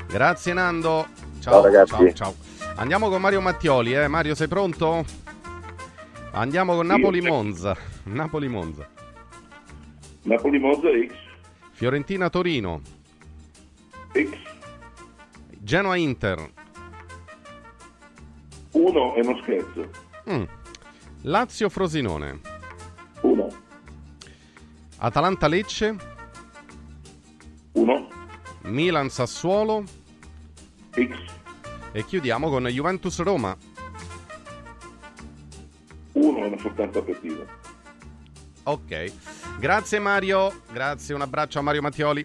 Grazie 0.07 0.53
Nando. 0.53 1.07
Ciao, 1.41 1.53
Ciao, 1.55 1.63
ragazzi. 1.63 1.91
Ciao, 1.91 2.13
ciao. 2.13 2.35
Andiamo 2.81 3.11
con 3.11 3.21
Mario 3.21 3.43
Mattioli, 3.43 3.93
eh. 3.93 4.09
Mario, 4.09 4.35
sei 4.35 4.49
pronto? 4.49 5.05
Andiamo 6.31 6.75
con. 6.75 6.87
Napoli-Monza. 6.87 7.77
Napoli-Monza. 8.05 8.89
Napoli-Monza 10.23 10.89
X. 10.89 11.15
Fiorentina-Torino. 11.73 12.81
X. 14.13 14.31
Genoa-Inter. 15.59 16.53
Uno 18.73 19.15
e 19.15 19.23
non 19.25 19.39
scherzo. 19.43 19.91
Mm. 20.31 20.45
Lazio-Frosinone. 21.21 22.41
Uno. 23.21 23.47
Atalanta-Lecce. 24.97 25.97
Uno. 27.73 28.09
Milan-Sassuolo. 28.63 29.85
X. 30.95 31.39
E 31.93 32.05
chiudiamo 32.05 32.49
con 32.49 32.67
Juventus-Roma. 32.67 33.57
Uno 36.13 36.39
è 36.39 36.47
una 36.47 36.59
soltanto 36.59 37.03
partita. 37.03 37.45
Ok. 38.65 39.13
Grazie 39.59 39.99
Mario, 39.99 40.63
grazie, 40.73 41.15
un 41.15 41.23
abbraccio 41.23 41.59
a 41.59 41.63
Mario 41.63 41.83
Mattioli. 41.83 42.25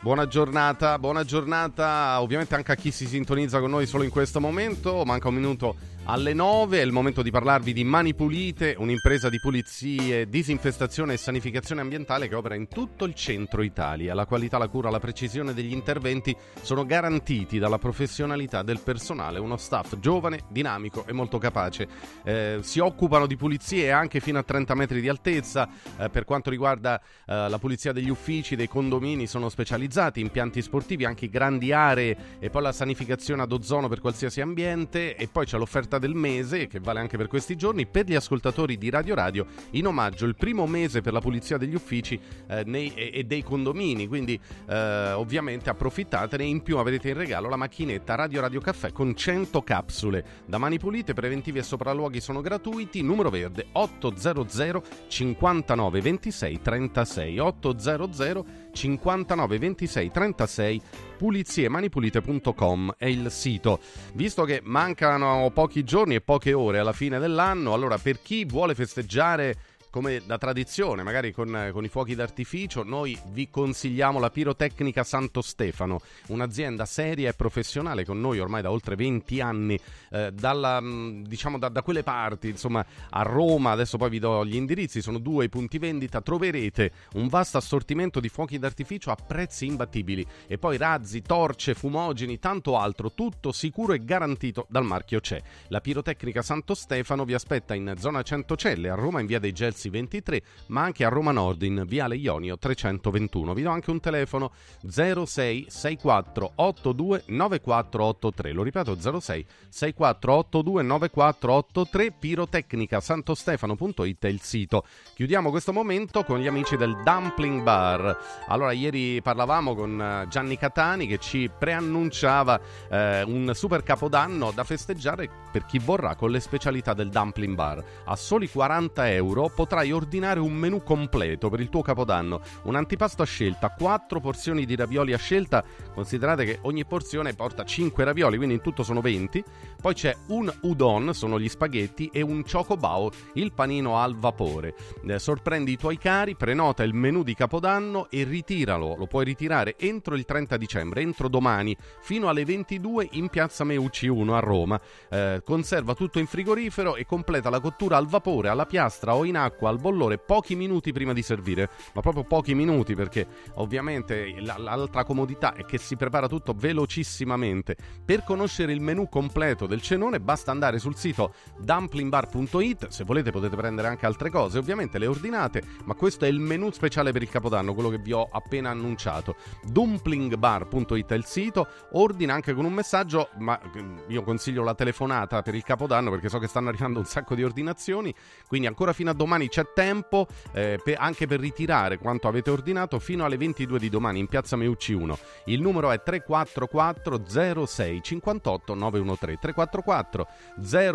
Buona 0.00 0.28
giornata, 0.28 0.98
buona 0.98 1.24
giornata 1.24 2.20
ovviamente 2.20 2.54
anche 2.54 2.72
a 2.72 2.76
chi 2.76 2.92
si 2.92 3.06
sintonizza 3.06 3.58
con 3.58 3.70
noi 3.70 3.86
solo 3.86 4.04
in 4.04 4.10
questo 4.10 4.40
momento. 4.40 5.02
Manca 5.04 5.28
un 5.28 5.34
minuto 5.34 5.76
alle 6.10 6.32
9, 6.32 6.78
è 6.78 6.82
il 6.82 6.90
momento 6.90 7.20
di 7.20 7.30
parlarvi 7.30 7.74
di 7.74 7.84
Mani 7.84 8.14
Pulite, 8.14 8.74
un'impresa 8.78 9.28
di 9.28 9.38
pulizie, 9.38 10.26
disinfestazione 10.26 11.12
e 11.12 11.16
sanificazione 11.18 11.82
ambientale 11.82 12.28
che 12.28 12.34
opera 12.34 12.54
in 12.54 12.66
tutto 12.66 13.04
il 13.04 13.12
centro 13.12 13.60
Italia. 13.60 14.14
La 14.14 14.24
qualità, 14.24 14.56
la 14.56 14.68
cura, 14.68 14.88
la 14.88 15.00
precisione 15.00 15.52
degli 15.52 15.70
interventi 15.70 16.34
sono 16.62 16.86
garantiti 16.86 17.58
dalla 17.58 17.76
professionalità 17.76 18.62
del 18.62 18.80
personale, 18.80 19.38
uno 19.38 19.58
staff 19.58 19.98
giovane, 19.98 20.44
dinamico 20.48 21.04
e 21.06 21.12
molto 21.12 21.36
capace. 21.36 21.86
Eh, 22.24 22.60
si 22.62 22.78
occupano 22.78 23.26
di 23.26 23.36
pulizie 23.36 23.92
anche 23.92 24.20
fino 24.20 24.38
a 24.38 24.42
30 24.42 24.74
metri 24.74 25.02
di 25.02 25.10
altezza, 25.10 25.68
eh, 25.98 26.08
per 26.08 26.24
quanto 26.24 26.48
riguarda 26.48 26.98
eh, 27.26 27.50
la 27.50 27.58
pulizia 27.58 27.92
degli 27.92 28.08
uffici, 28.08 28.56
dei 28.56 28.66
condomini, 28.68 29.26
sono 29.26 29.50
specializzati, 29.50 30.20
impianti 30.20 30.62
sportivi, 30.62 31.04
anche 31.04 31.28
grandi 31.28 31.70
aree 31.70 32.38
e 32.38 32.48
poi 32.48 32.62
la 32.62 32.72
sanificazione 32.72 33.42
ad 33.42 33.52
ozono 33.52 33.88
per 33.88 34.00
qualsiasi 34.00 34.40
ambiente 34.40 35.14
e 35.14 35.28
poi 35.28 35.44
c'è 35.44 35.58
l'offerta 35.58 35.96
del 35.98 36.14
mese 36.14 36.66
che 36.66 36.80
vale 36.80 37.00
anche 37.00 37.16
per 37.16 37.26
questi 37.26 37.56
giorni 37.56 37.86
per 37.86 38.06
gli 38.06 38.14
ascoltatori 38.14 38.78
di 38.78 38.90
Radio 38.90 39.14
Radio 39.14 39.46
in 39.72 39.86
omaggio 39.86 40.26
il 40.26 40.36
primo 40.36 40.66
mese 40.66 41.00
per 41.00 41.12
la 41.12 41.20
pulizia 41.20 41.56
degli 41.56 41.74
uffici 41.74 42.18
eh, 42.48 42.62
nei- 42.64 42.92
e, 42.94 43.10
e 43.12 43.24
dei 43.24 43.42
condomini. 43.42 44.06
Quindi 44.06 44.38
eh, 44.68 45.12
ovviamente 45.12 45.70
approfittatene. 45.70 46.44
In 46.44 46.62
più 46.62 46.78
avrete 46.78 47.08
in 47.08 47.16
regalo 47.16 47.48
la 47.48 47.56
macchinetta 47.56 48.14
Radio 48.14 48.40
Radio 48.40 48.60
Caffè 48.60 48.92
con 48.92 49.14
100 49.14 49.62
capsule. 49.62 50.24
Da 50.46 50.58
mani 50.58 50.78
pulite 50.78 51.14
preventivi 51.14 51.58
e 51.58 51.62
sopralluoghi 51.62 52.20
sono 52.20 52.40
gratuiti. 52.40 53.02
Numero 53.02 53.30
verde 53.30 53.66
800 53.72 54.82
59 55.08 56.00
26 56.00 56.60
36 56.60 57.38
800 57.38 58.44
59 58.72 59.58
26 59.58 60.10
36 60.10 60.82
puliziemanipulite.com 61.18 62.94
è 62.96 63.06
il 63.06 63.30
sito. 63.30 63.80
Visto 64.12 64.44
che 64.44 64.60
mancano 64.62 65.50
pochi 65.52 65.82
giorni 65.84 66.14
e 66.14 66.20
poche 66.20 66.52
ore 66.52 66.78
alla 66.78 66.92
fine 66.92 67.18
dell'anno, 67.18 67.74
allora 67.74 67.98
per 67.98 68.22
chi 68.22 68.44
vuole 68.44 68.74
festeggiare 68.74 69.56
come 69.98 70.22
da 70.24 70.38
tradizione, 70.38 71.02
magari 71.02 71.32
con, 71.32 71.70
con 71.72 71.82
i 71.82 71.88
fuochi 71.88 72.14
d'artificio, 72.14 72.84
noi 72.84 73.18
vi 73.32 73.50
consigliamo 73.50 74.20
la 74.20 74.30
Pirotecnica 74.30 75.02
Santo 75.02 75.42
Stefano, 75.42 75.98
un'azienda 76.28 76.86
seria 76.86 77.30
e 77.30 77.32
professionale 77.32 78.04
con 78.04 78.20
noi 78.20 78.38
ormai 78.38 78.62
da 78.62 78.70
oltre 78.70 78.94
20 78.94 79.40
anni, 79.40 79.76
eh, 80.12 80.30
dalla, 80.30 80.80
mh, 80.80 81.24
diciamo 81.26 81.58
da, 81.58 81.68
da 81.68 81.82
quelle 81.82 82.04
parti, 82.04 82.48
insomma 82.48 82.86
a 83.10 83.22
Roma, 83.22 83.72
adesso 83.72 83.96
poi 83.96 84.08
vi 84.08 84.20
do 84.20 84.46
gli 84.46 84.54
indirizzi, 84.54 85.02
sono 85.02 85.18
due 85.18 85.46
i 85.46 85.48
punti 85.48 85.78
vendita, 85.78 86.20
troverete 86.20 86.92
un 87.14 87.26
vasto 87.26 87.58
assortimento 87.58 88.20
di 88.20 88.28
fuochi 88.28 88.56
d'artificio 88.56 89.10
a 89.10 89.16
prezzi 89.16 89.66
imbattibili 89.66 90.24
e 90.46 90.58
poi 90.58 90.76
razzi, 90.76 91.22
torce, 91.22 91.74
fumogeni, 91.74 92.38
tanto 92.38 92.78
altro, 92.78 93.12
tutto 93.14 93.50
sicuro 93.50 93.94
e 93.94 94.04
garantito 94.04 94.64
dal 94.70 94.84
marchio 94.84 95.18
CE. 95.18 95.42
La 95.70 95.80
Pirotecnica 95.80 96.42
Santo 96.42 96.74
Stefano 96.74 97.24
vi 97.24 97.34
aspetta 97.34 97.74
in 97.74 97.94
zona 97.98 98.22
Centocelle, 98.22 98.90
a 98.90 98.94
Roma 98.94 99.18
in 99.18 99.26
via 99.26 99.40
dei 99.40 99.50
Gelsi 99.50 99.86
23, 99.90 100.42
ma 100.66 100.82
anche 100.82 101.04
a 101.04 101.08
Roma 101.08 101.32
Nord 101.32 101.62
in 101.62 101.84
viale 101.86 102.16
Ionio 102.16 102.58
321. 102.58 103.54
Vi 103.54 103.62
do 103.62 103.70
anche 103.70 103.90
un 103.90 104.00
telefono 104.00 104.52
06 104.88 105.66
64 105.68 106.52
82 106.54 107.24
9483. 107.26 108.52
Lo 108.52 108.62
ripeto 108.62 109.20
06 109.20 109.46
64 109.68 110.34
82 110.34 110.82
9483 110.82 112.12
pirotecnicasantostefano.it 112.12 114.24
è 114.24 114.28
il 114.28 114.40
sito. 114.40 114.84
Chiudiamo 115.14 115.50
questo 115.50 115.72
momento 115.72 116.24
con 116.24 116.38
gli 116.38 116.46
amici 116.46 116.76
del 116.76 117.00
Dumpling 117.02 117.62
Bar. 117.62 118.18
Allora, 118.48 118.72
ieri 118.72 119.20
parlavamo 119.22 119.74
con 119.74 120.00
eh, 120.00 120.26
Gianni 120.28 120.56
Catani 120.56 121.06
che 121.06 121.18
ci 121.18 121.50
preannunciava 121.56 122.60
eh, 122.90 123.22
un 123.22 123.50
super 123.54 123.82
capodanno 123.82 124.50
da 124.50 124.64
festeggiare 124.64 125.28
per 125.50 125.64
chi 125.64 125.78
vorrà 125.78 126.14
con 126.14 126.30
le 126.30 126.40
specialità 126.40 126.94
del 126.94 127.08
Dumpling 127.08 127.54
Bar. 127.54 127.84
A 128.04 128.16
soli 128.16 128.48
40 128.48 129.10
euro 129.10 129.48
potrai 129.68 129.92
ordinare 129.92 130.40
un 130.40 130.54
menù 130.54 130.82
completo 130.82 131.50
per 131.50 131.60
il 131.60 131.68
tuo 131.68 131.82
capodanno, 131.82 132.40
un 132.62 132.74
antipasto 132.74 133.20
a 133.20 133.26
scelta, 133.26 133.68
4 133.68 134.18
porzioni 134.18 134.64
di 134.64 134.74
ravioli 134.74 135.12
a 135.12 135.18
scelta, 135.18 135.62
considerate 135.92 136.46
che 136.46 136.58
ogni 136.62 136.86
porzione 136.86 137.34
porta 137.34 137.64
5 137.64 138.02
ravioli, 138.02 138.38
quindi 138.38 138.54
in 138.54 138.62
tutto 138.62 138.82
sono 138.82 139.02
20. 139.02 139.44
Poi 139.78 139.92
c'è 139.92 140.16
un 140.28 140.50
udon, 140.62 141.12
sono 141.12 141.38
gli 141.38 141.50
spaghetti, 141.50 142.08
e 142.10 142.22
un 142.22 142.42
chocobao, 142.50 143.10
il 143.34 143.52
panino 143.52 143.98
al 143.98 144.16
vapore. 144.16 144.74
Eh, 145.06 145.18
sorprendi 145.18 145.72
i 145.72 145.76
tuoi 145.76 145.98
cari, 145.98 146.34
prenota 146.34 146.82
il 146.82 146.94
menù 146.94 147.22
di 147.22 147.34
capodanno 147.34 148.08
e 148.08 148.24
ritiralo. 148.24 148.96
Lo 148.96 149.06
puoi 149.06 149.26
ritirare 149.26 149.76
entro 149.76 150.14
il 150.14 150.24
30 150.24 150.56
dicembre, 150.56 151.02
entro 151.02 151.28
domani, 151.28 151.76
fino 152.00 152.30
alle 152.30 152.46
22 152.46 153.08
in 153.12 153.28
piazza 153.28 153.64
Meucci 153.64 154.08
1 154.08 154.34
a 154.34 154.40
Roma. 154.40 154.80
Eh, 155.10 155.42
conserva 155.44 155.92
tutto 155.92 156.18
in 156.18 156.26
frigorifero 156.26 156.96
e 156.96 157.04
completa 157.04 157.50
la 157.50 157.60
cottura 157.60 157.98
al 157.98 158.06
vapore, 158.06 158.48
alla 158.48 158.64
piastra 158.64 159.14
o 159.14 159.26
in 159.26 159.36
acqua 159.36 159.56
al 159.66 159.78
bollore 159.78 160.18
pochi 160.18 160.54
minuti 160.54 160.92
prima 160.92 161.12
di 161.12 161.22
servire, 161.22 161.68
ma 161.94 162.00
proprio 162.00 162.24
pochi 162.24 162.54
minuti 162.54 162.94
perché 162.94 163.26
ovviamente 163.54 164.34
la- 164.40 164.56
l'altra 164.58 165.04
comodità 165.04 165.54
è 165.54 165.64
che 165.64 165.78
si 165.78 165.96
prepara 165.96 166.28
tutto 166.28 166.54
velocissimamente. 166.54 167.76
Per 168.04 168.24
conoscere 168.24 168.72
il 168.72 168.80
menù 168.80 169.08
completo 169.08 169.66
del 169.66 169.80
cenone 169.80 170.20
basta 170.20 170.50
andare 170.50 170.78
sul 170.78 170.96
sito 170.96 171.32
dumplingbar.it, 171.58 172.88
se 172.88 173.04
volete 173.04 173.30
potete 173.30 173.56
prendere 173.56 173.88
anche 173.88 174.06
altre 174.06 174.30
cose, 174.30 174.58
ovviamente 174.58 174.98
le 174.98 175.06
ordinate, 175.06 175.62
ma 175.84 175.94
questo 175.94 176.24
è 176.24 176.28
il 176.28 176.38
menù 176.38 176.70
speciale 176.70 177.12
per 177.12 177.22
il 177.22 177.30
Capodanno, 177.30 177.74
quello 177.74 177.88
che 177.88 177.98
vi 177.98 178.12
ho 178.12 178.28
appena 178.30 178.70
annunciato. 178.70 179.36
dumplingbar.it 179.62 181.12
è 181.12 181.14
il 181.14 181.24
sito, 181.24 181.68
ordina 181.92 182.34
anche 182.34 182.54
con 182.54 182.64
un 182.64 182.72
messaggio, 182.72 183.30
ma 183.38 183.58
eh, 183.60 183.84
io 184.08 184.22
consiglio 184.22 184.62
la 184.62 184.74
telefonata 184.74 185.42
per 185.42 185.54
il 185.54 185.62
Capodanno 185.62 186.10
perché 186.10 186.28
so 186.28 186.38
che 186.38 186.46
stanno 186.46 186.68
arrivando 186.68 186.98
un 186.98 187.04
sacco 187.04 187.34
di 187.34 187.42
ordinazioni, 187.42 188.14
quindi 188.46 188.66
ancora 188.66 188.92
fino 188.92 189.10
a 189.10 189.14
domani 189.14 189.47
c'è 189.48 189.72
tempo 189.74 190.26
eh, 190.52 190.78
per- 190.82 190.96
anche 190.98 191.26
per 191.26 191.40
ritirare 191.40 191.98
quanto 191.98 192.28
avete 192.28 192.50
ordinato 192.50 192.98
fino 192.98 193.24
alle 193.24 193.36
22 193.36 193.78
di 193.78 193.88
domani 193.88 194.18
in 194.18 194.26
piazza 194.26 194.56
Meucci 194.56 194.92
1. 194.92 195.18
Il 195.46 195.60
numero 195.60 195.90
è 195.90 196.02
344 196.02 197.66
06 197.66 198.00
58 198.02 198.74
913 198.74 199.38
344 199.40 200.28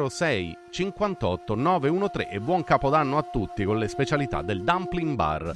06 0.10 0.58
58 0.70 1.56
913 1.56 2.36
e 2.36 2.40
buon 2.40 2.64
capodanno 2.64 3.18
a 3.18 3.24
tutti 3.24 3.64
con 3.64 3.78
le 3.78 3.88
specialità 3.88 4.42
del 4.42 4.64
Dumpling 4.64 5.16
Bar. 5.16 5.56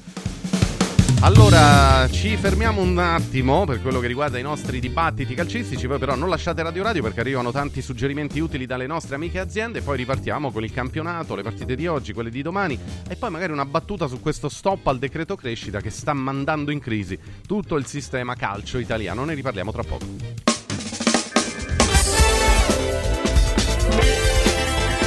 Allora, 1.20 2.08
ci 2.10 2.36
fermiamo 2.36 2.80
un 2.80 2.96
attimo 2.96 3.64
per 3.64 3.82
quello 3.82 3.98
che 3.98 4.06
riguarda 4.06 4.38
i 4.38 4.42
nostri 4.42 4.78
dibattiti 4.78 5.34
calcistici, 5.34 5.88
poi 5.88 5.98
però 5.98 6.14
non 6.14 6.28
lasciate 6.28 6.62
Radio 6.62 6.84
Radio 6.84 7.02
perché 7.02 7.20
arrivano 7.20 7.50
tanti 7.50 7.82
suggerimenti 7.82 8.38
utili 8.38 8.66
dalle 8.66 8.86
nostre 8.86 9.16
amiche 9.16 9.40
aziende, 9.40 9.82
poi 9.82 9.96
ripartiamo 9.96 10.52
con 10.52 10.62
il 10.62 10.72
campionato, 10.72 11.34
le 11.34 11.42
partite 11.42 11.74
di 11.74 11.88
oggi, 11.88 12.12
quelle 12.12 12.30
di 12.30 12.40
domani 12.40 12.78
e 13.08 13.16
poi 13.16 13.30
magari 13.30 13.50
una 13.52 13.64
battuta 13.64 14.06
su 14.06 14.20
questo 14.20 14.48
stop 14.48 14.86
al 14.86 14.98
decreto 14.98 15.34
crescita 15.34 15.80
che 15.80 15.90
sta 15.90 16.12
mandando 16.12 16.70
in 16.70 16.78
crisi 16.78 17.18
tutto 17.46 17.74
il 17.76 17.86
sistema 17.86 18.36
calcio 18.36 18.78
italiano. 18.78 19.24
Ne 19.24 19.34
riparliamo 19.34 19.72
tra 19.72 19.82
poco. 19.82 20.06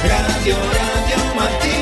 Radio 0.02 0.56
Radio 0.56 1.34
Mattino 1.34 1.81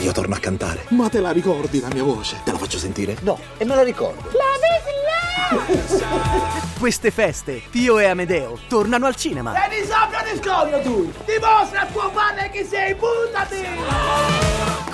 Io 0.00 0.12
torno 0.12 0.34
a 0.34 0.38
cantare. 0.38 0.84
Ma 0.88 1.08
te 1.08 1.20
la 1.20 1.30
ricordi 1.30 1.80
la 1.80 1.88
mia 1.92 2.02
voce? 2.02 2.40
Te 2.44 2.52
la 2.52 2.58
faccio 2.58 2.78
sentire? 2.78 3.16
No, 3.22 3.38
e 3.56 3.64
me 3.64 3.74
la 3.74 3.82
ricordo. 3.82 4.30
Queste 6.78 7.10
feste, 7.10 7.62
Pio 7.70 7.98
e 7.98 8.06
Amedeo 8.06 8.58
tornano 8.68 9.06
al 9.06 9.16
cinema. 9.16 9.54
Sei 9.54 9.80
di 9.80 9.86
sabbia 9.86 10.22
di 10.22 10.38
scoglio 10.42 10.80
tu! 10.80 11.12
Dimostra 11.24 11.82
a 11.82 11.86
tuo 11.86 12.10
padre 12.10 12.50
che 12.50 12.64
sei, 12.64 12.94
buttati! 12.94 13.64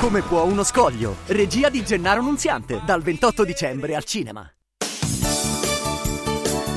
come 0.02 0.22
può 0.22 0.42
uno 0.42 0.64
scoglio. 0.64 1.18
Regia 1.26 1.68
di 1.68 1.84
Gennaro 1.84 2.22
Nunziante, 2.22 2.82
dal 2.84 3.02
28 3.02 3.44
dicembre 3.44 3.94
al 3.94 4.02
cinema. 4.02 4.52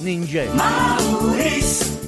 Ninja. 0.00 0.44
Maurício. 0.54 2.07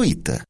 gratuita. 0.00 0.49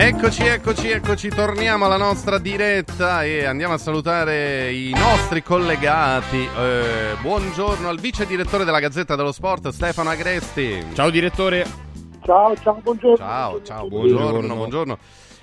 Eccoci, 0.00 0.44
eccoci, 0.44 0.90
eccoci, 0.90 1.28
torniamo 1.28 1.84
alla 1.86 1.96
nostra 1.96 2.38
diretta 2.38 3.24
e 3.24 3.44
andiamo 3.44 3.74
a 3.74 3.78
salutare 3.78 4.72
i 4.72 4.90
nostri 4.92 5.42
collegati. 5.42 6.36
Eh, 6.36 7.16
buongiorno 7.20 7.88
al 7.88 7.98
vice 7.98 8.24
direttore 8.24 8.64
della 8.64 8.78
Gazzetta 8.78 9.16
dello 9.16 9.32
Sport, 9.32 9.70
Stefano 9.70 10.10
Agresti. 10.10 10.84
Ciao 10.94 11.10
direttore. 11.10 11.66
Ciao, 12.22 12.54
ciao, 12.54 12.78
buongiorno. 12.80 13.16
Ciao, 13.16 13.62
ciao, 13.62 13.88
buongiorno, 13.88 14.54
buongiorno. 14.54 14.98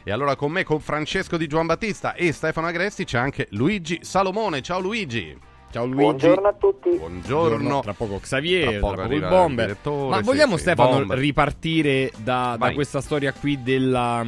E 0.06 0.12
allora 0.14 0.38
con 0.38 0.53
me, 0.53 0.64
con 0.64 0.80
Francesco 0.80 1.36
Di 1.36 1.47
Giovan 1.47 1.66
Battista 1.66 2.14
e 2.14 2.32
Stefano 2.32 2.68
Agresti 2.68 3.03
c'è 3.03 3.18
anche 3.18 3.47
Luigi 3.51 3.99
Salomone. 4.03 4.62
Ciao 4.62 4.80
Luigi. 4.80 5.38
Ciao 5.72 5.86
Luigi. 5.86 6.01
Buongiorno 6.03 6.47
a 6.47 6.53
tutti. 6.53 6.89
Buongiorno. 6.97 7.80
Tra 7.82 7.93
poco 7.93 8.20
Xavier, 8.20 8.61
tra 8.63 8.72
Tra 8.72 8.80
poco 8.80 8.95
poco, 9.01 9.13
il 9.13 9.22
il 9.22 9.28
bomber. 9.28 9.66
direttore, 9.66 10.09
Ma 10.09 10.18
sì, 10.18 10.24
vogliamo 10.24 10.55
sì, 10.55 10.61
Stefano 10.61 10.89
bomber. 10.99 11.18
ripartire 11.18 12.11
da, 12.18 12.55
da 12.57 12.72
questa 12.74 13.01
storia 13.01 13.34
qui 13.34 13.61
della, 13.61 14.26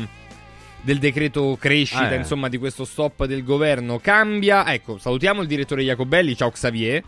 del 0.82 0.98
decreto 1.00 1.56
crescita, 1.60 2.12
Eh. 2.12 2.18
insomma, 2.18 2.50
di 2.50 2.58
questo 2.58 2.84
stop 2.84 3.26
del 3.26 3.44
governo? 3.46 4.00
Cambia. 4.00 4.72
Ecco, 4.74 4.98
salutiamo 4.98 5.42
il 5.42 5.48
direttore 5.48 5.84
Jacobelli. 5.84 6.36
Ciao 6.36 6.52
Xavier. 6.52 7.02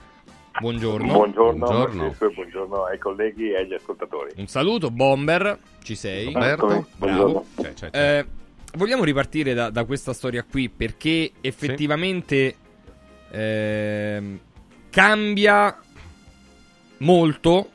Buongiorno. 0.62 1.12
Buongiorno, 1.14 1.66
Buongiorno. 1.66 2.00
Francesco, 2.02 2.26
e 2.26 2.34
buongiorno 2.34 2.84
ai 2.86 2.98
colleghi 2.98 3.52
e 3.52 3.58
agli 3.58 3.74
ascoltatori. 3.74 4.32
Un 4.38 4.48
saluto, 4.48 4.90
Bomber. 4.90 5.58
Ci 5.84 5.96
sei? 5.96 6.32
Roberto, 6.32 6.66
Bravo. 6.68 6.86
buongiorno. 6.96 7.46
Cioè, 7.62 7.74
cioè, 7.74 7.90
Eh, 7.92 8.26
vogliamo 8.76 9.04
ripartire 9.04 9.54
da, 9.54 9.70
da 9.70 9.84
questa 9.84 10.14
storia 10.14 10.44
qui 10.50 10.70
perché 10.70 11.32
effettivamente 11.42 12.56
ehm, 13.32 14.40
cambia 14.90 15.78
molto, 16.98 17.70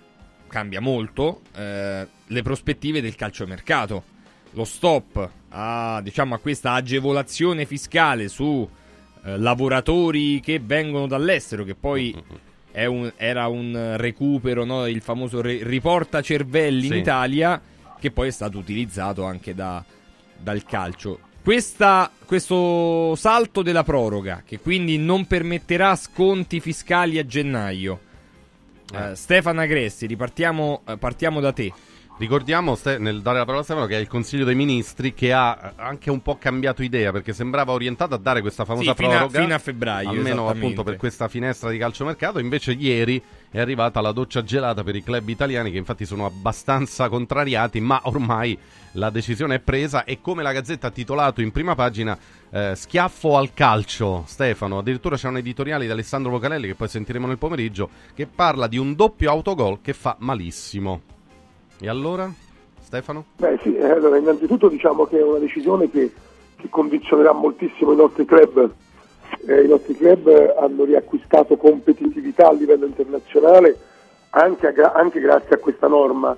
cambia 0.49 0.81
molto 0.81 1.43
eh, 1.57 2.07
le 2.27 2.43
prospettive 2.43 3.01
del 3.01 3.15
calciomercato. 3.15 4.13
lo 4.57 4.65
stop 4.65 5.31
a, 5.49 6.01
diciamo, 6.01 6.35
a 6.35 6.39
questa 6.39 6.75
agevolazione 6.75 7.67
fiscale 7.67 8.29
su 8.29 8.69
eh, 9.25 9.37
lavoratori 9.37 10.39
che 10.39 10.61
vengono 10.61 11.09
dall'estero, 11.09 11.65
che 11.65 11.75
poi 11.75 12.15
è 12.71 12.85
un- 12.85 13.13
era 13.17 13.49
un 13.49 13.95
recupero, 13.97 14.65
no? 14.65 14.87
il 14.87 15.01
famoso 15.03 15.41
re- 15.41 15.59
riporta 15.65 16.23
cervelli 16.23 16.87
in 16.87 16.93
Sì. 16.93 16.99
Italia, 16.99 17.61
che 17.99 18.13
poi 18.13 18.29
è 18.29 18.31
stato 18.31 18.59
utilizzato 18.59 19.25
anche 19.25 19.57
da- 19.57 19.85
dal 20.37 20.63
calcio. 20.63 21.19
Questa- 21.45 22.11
questo 22.25 23.15
salto 23.17 23.61
della 23.61 23.85
proroga, 23.85 24.43
che 24.47 24.59
quindi 24.61 24.97
non 24.97 25.27
permetterà 25.27 25.95
sconti 25.95 26.59
fiscali 26.59 27.19
a 27.19 27.27
gennaio. 27.27 28.01
Eh, 28.91 29.15
Stefano 29.15 29.61
Agresti, 29.61 30.07
ripartiamo 30.07 30.81
eh, 30.87 30.97
partiamo 30.97 31.41
da 31.41 31.53
te. 31.53 31.71
Ricordiamo 32.17 32.79
nel 32.99 33.21
dare 33.21 33.39
la 33.39 33.45
parola 33.45 33.61
a 33.61 33.65
Stefano 33.65 33.85
che 33.87 33.97
è 33.97 34.01
il 34.01 34.07
Consiglio 34.09 34.45
dei 34.47 34.55
Ministri 34.55 35.13
che 35.13 35.35
ha 35.35 35.59
eh, 35.77 35.83
anche 35.83 36.11
un 36.11 36.23
po' 36.23 36.39
cambiato 36.39 36.83
idea 36.83 37.13
perché 37.13 37.35
sembrava 37.35 37.73
orientato 37.73 38.15
a 38.15 38.19
dare 38.19 38.41
questa 38.41 38.65
famosa 38.65 38.93
Sì, 38.93 38.97
fino 38.97 39.11
a- 39.13 39.17
proroga 39.17 39.41
fino 39.43 39.55
a 39.55 39.59
febbraio, 39.59 40.09
almeno 40.11 40.49
appunto 40.49 40.83
per 40.83 40.97
questa 40.97 41.29
finestra 41.29 41.69
di 41.71 41.77
calciomercato 41.77 42.39
invece 42.39 42.73
ieri 42.73 43.21
è 43.51 43.61
arrivata 43.61 44.01
la 44.01 44.13
doccia 44.13 44.43
gelata 44.45 44.83
per 44.83 44.97
i 44.97 45.03
club 45.03 45.29
italiani 45.29 45.71
che 45.73 45.77
infatti 45.77 46.07
sono 46.07 46.25
abbastanza 46.25 47.09
contrariati 47.11 47.81
ma 47.81 48.01
ormai 48.05 48.57
la 48.95 49.11
decisione 49.11 49.57
è 49.57 49.61
presa 49.61 50.05
e 50.05 50.21
come 50.21 50.43
la 50.43 50.53
Gazzetta 50.53 50.89
ha 50.89 50.91
titolato 50.91 51.41
in 51.41 51.53
prima 51.53 51.75
pagina 51.75 52.17
eh, 52.51 52.73
schiaffo 52.75 53.37
al 53.37 53.53
calcio 53.55 54.25
Stefano 54.27 54.79
addirittura 54.79 55.17
c'è 55.17 55.29
un 55.29 55.39
editoriale 55.39 55.85
di 55.85 55.91
Alessandro 55.91 56.31
Vocalelli 56.31 56.67
che 56.69 56.75
poi 56.75 56.89
sentiremo 56.89 57.27
nel 57.27 57.39
pomeriggio 57.39 57.89
che 58.15 58.27
parla 58.27 58.67
di 58.67 58.79
un 58.79 58.95
doppio 58.95 59.31
autogol 59.31 59.81
che 59.81 59.93
fa 59.93 60.17
malissimo 60.19 61.01
e 61.81 61.89
allora 61.89 62.33
Stefano? 62.95 63.25
Beh 63.39 63.59
sì, 63.63 63.75
eh, 63.75 63.91
allora 63.91 64.17
innanzitutto 64.17 64.69
diciamo 64.69 65.07
che 65.07 65.19
è 65.19 65.23
una 65.23 65.39
decisione 65.39 65.91
che, 65.91 66.13
che 66.57 66.69
condizionerà 66.69 67.33
moltissimo 67.33 67.93
i 67.93 67.97
nostri 67.97 68.25
club. 68.25 68.71
Eh, 69.47 69.65
I 69.65 69.69
nostri 69.69 69.97
club 69.97 70.55
hanno 70.59 70.85
riacquistato 70.85 71.57
competitività 71.57 72.49
a 72.49 72.53
livello 72.53 72.87
internazionale 72.87 73.77
anche, 74.31 74.69
a 74.69 74.93
anche 74.93 75.19
grazie 75.21 75.57
a 75.57 75.59
questa 75.59 75.89
norma, 75.89 76.37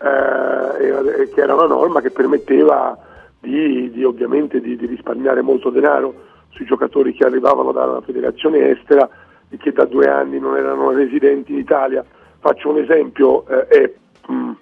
eh, 0.00 1.28
che 1.28 1.40
era 1.40 1.54
una 1.54 1.66
norma 1.66 2.00
che 2.00 2.10
permetteva 2.10 2.96
di, 3.38 3.90
di, 3.90 4.04
ovviamente 4.04 4.60
di, 4.60 4.76
di 4.76 4.86
risparmiare 4.86 5.42
molto 5.42 5.70
denaro 5.70 6.28
sui 6.50 6.64
giocatori 6.64 7.12
che 7.14 7.24
arrivavano 7.24 7.72
dalla 7.72 8.00
federazione 8.00 8.70
estera 8.70 9.08
e 9.48 9.56
che 9.56 9.72
da 9.72 9.84
due 9.84 10.06
anni 10.06 10.38
non 10.38 10.56
erano 10.56 10.90
residenti 10.90 11.52
in 11.52 11.58
Italia. 11.58 12.04
Faccio 12.38 12.70
un 12.70 12.78
esempio, 12.78 13.46
eh, 13.46 13.66
è, 13.66 13.92
mh, 14.26 14.52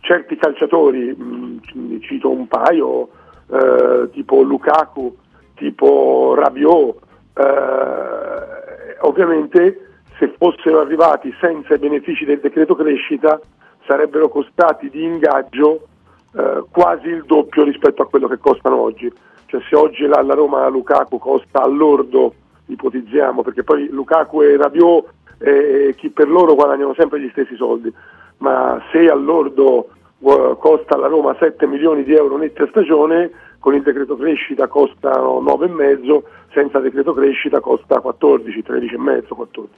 certi 0.00 0.36
calciatori, 0.36 1.14
mh, 1.14 1.60
ne 1.72 2.00
cito 2.00 2.30
un 2.30 2.46
paio, 2.46 3.08
eh, 3.50 4.10
tipo 4.12 4.42
Lukaku, 4.42 5.16
tipo 5.54 6.34
Rabiot, 6.36 6.96
eh, 7.34 8.96
ovviamente 9.00 9.88
se 10.18 10.32
fossero 10.38 10.80
arrivati 10.80 11.34
senza 11.40 11.74
i 11.74 11.78
benefici 11.78 12.24
del 12.24 12.38
decreto 12.38 12.76
crescita 12.76 13.40
sarebbero 13.86 14.28
costati 14.28 14.90
di 14.90 15.04
ingaggio 15.04 15.88
eh, 16.36 16.64
quasi 16.70 17.08
il 17.08 17.24
doppio 17.24 17.64
rispetto 17.64 18.02
a 18.02 18.06
quello 18.06 18.28
che 18.28 18.38
costano 18.38 18.80
oggi. 18.80 19.12
Cioè 19.46 19.60
se 19.68 19.76
oggi 19.76 20.06
la, 20.06 20.22
la 20.22 20.34
Roma 20.34 20.66
Lukaku 20.68 21.18
costa 21.18 21.62
all'ordo, 21.62 22.34
ipotizziamo, 22.66 23.42
perché 23.42 23.62
poi 23.62 23.88
Lukaku 23.88 24.42
e 24.42 24.56
Rabiot 24.56 25.06
e, 25.38 25.88
e 25.88 25.94
chi 25.94 26.10
per 26.10 26.28
loro 26.28 26.54
guadagnano 26.54 26.94
sempre 26.94 27.20
gli 27.20 27.28
stessi 27.30 27.56
soldi, 27.56 27.92
ma 28.38 28.82
se 28.90 29.08
all'ordo 29.08 29.88
eh, 30.18 30.56
costa 30.58 30.94
alla 30.94 31.06
Roma 31.06 31.36
7 31.38 31.66
milioni 31.66 32.02
di 32.04 32.14
euro 32.14 32.36
netti 32.36 32.62
a 32.62 32.68
stagione, 32.68 33.30
con 33.58 33.74
il 33.74 33.82
decreto 33.82 34.16
crescita 34.16 34.66
costano 34.66 35.40
9,5, 35.40 36.22
senza 36.52 36.80
decreto 36.80 37.14
crescita 37.14 37.60
costa 37.60 38.00
14, 38.00 38.64
13,5, 38.66 39.28
14. 39.28 39.74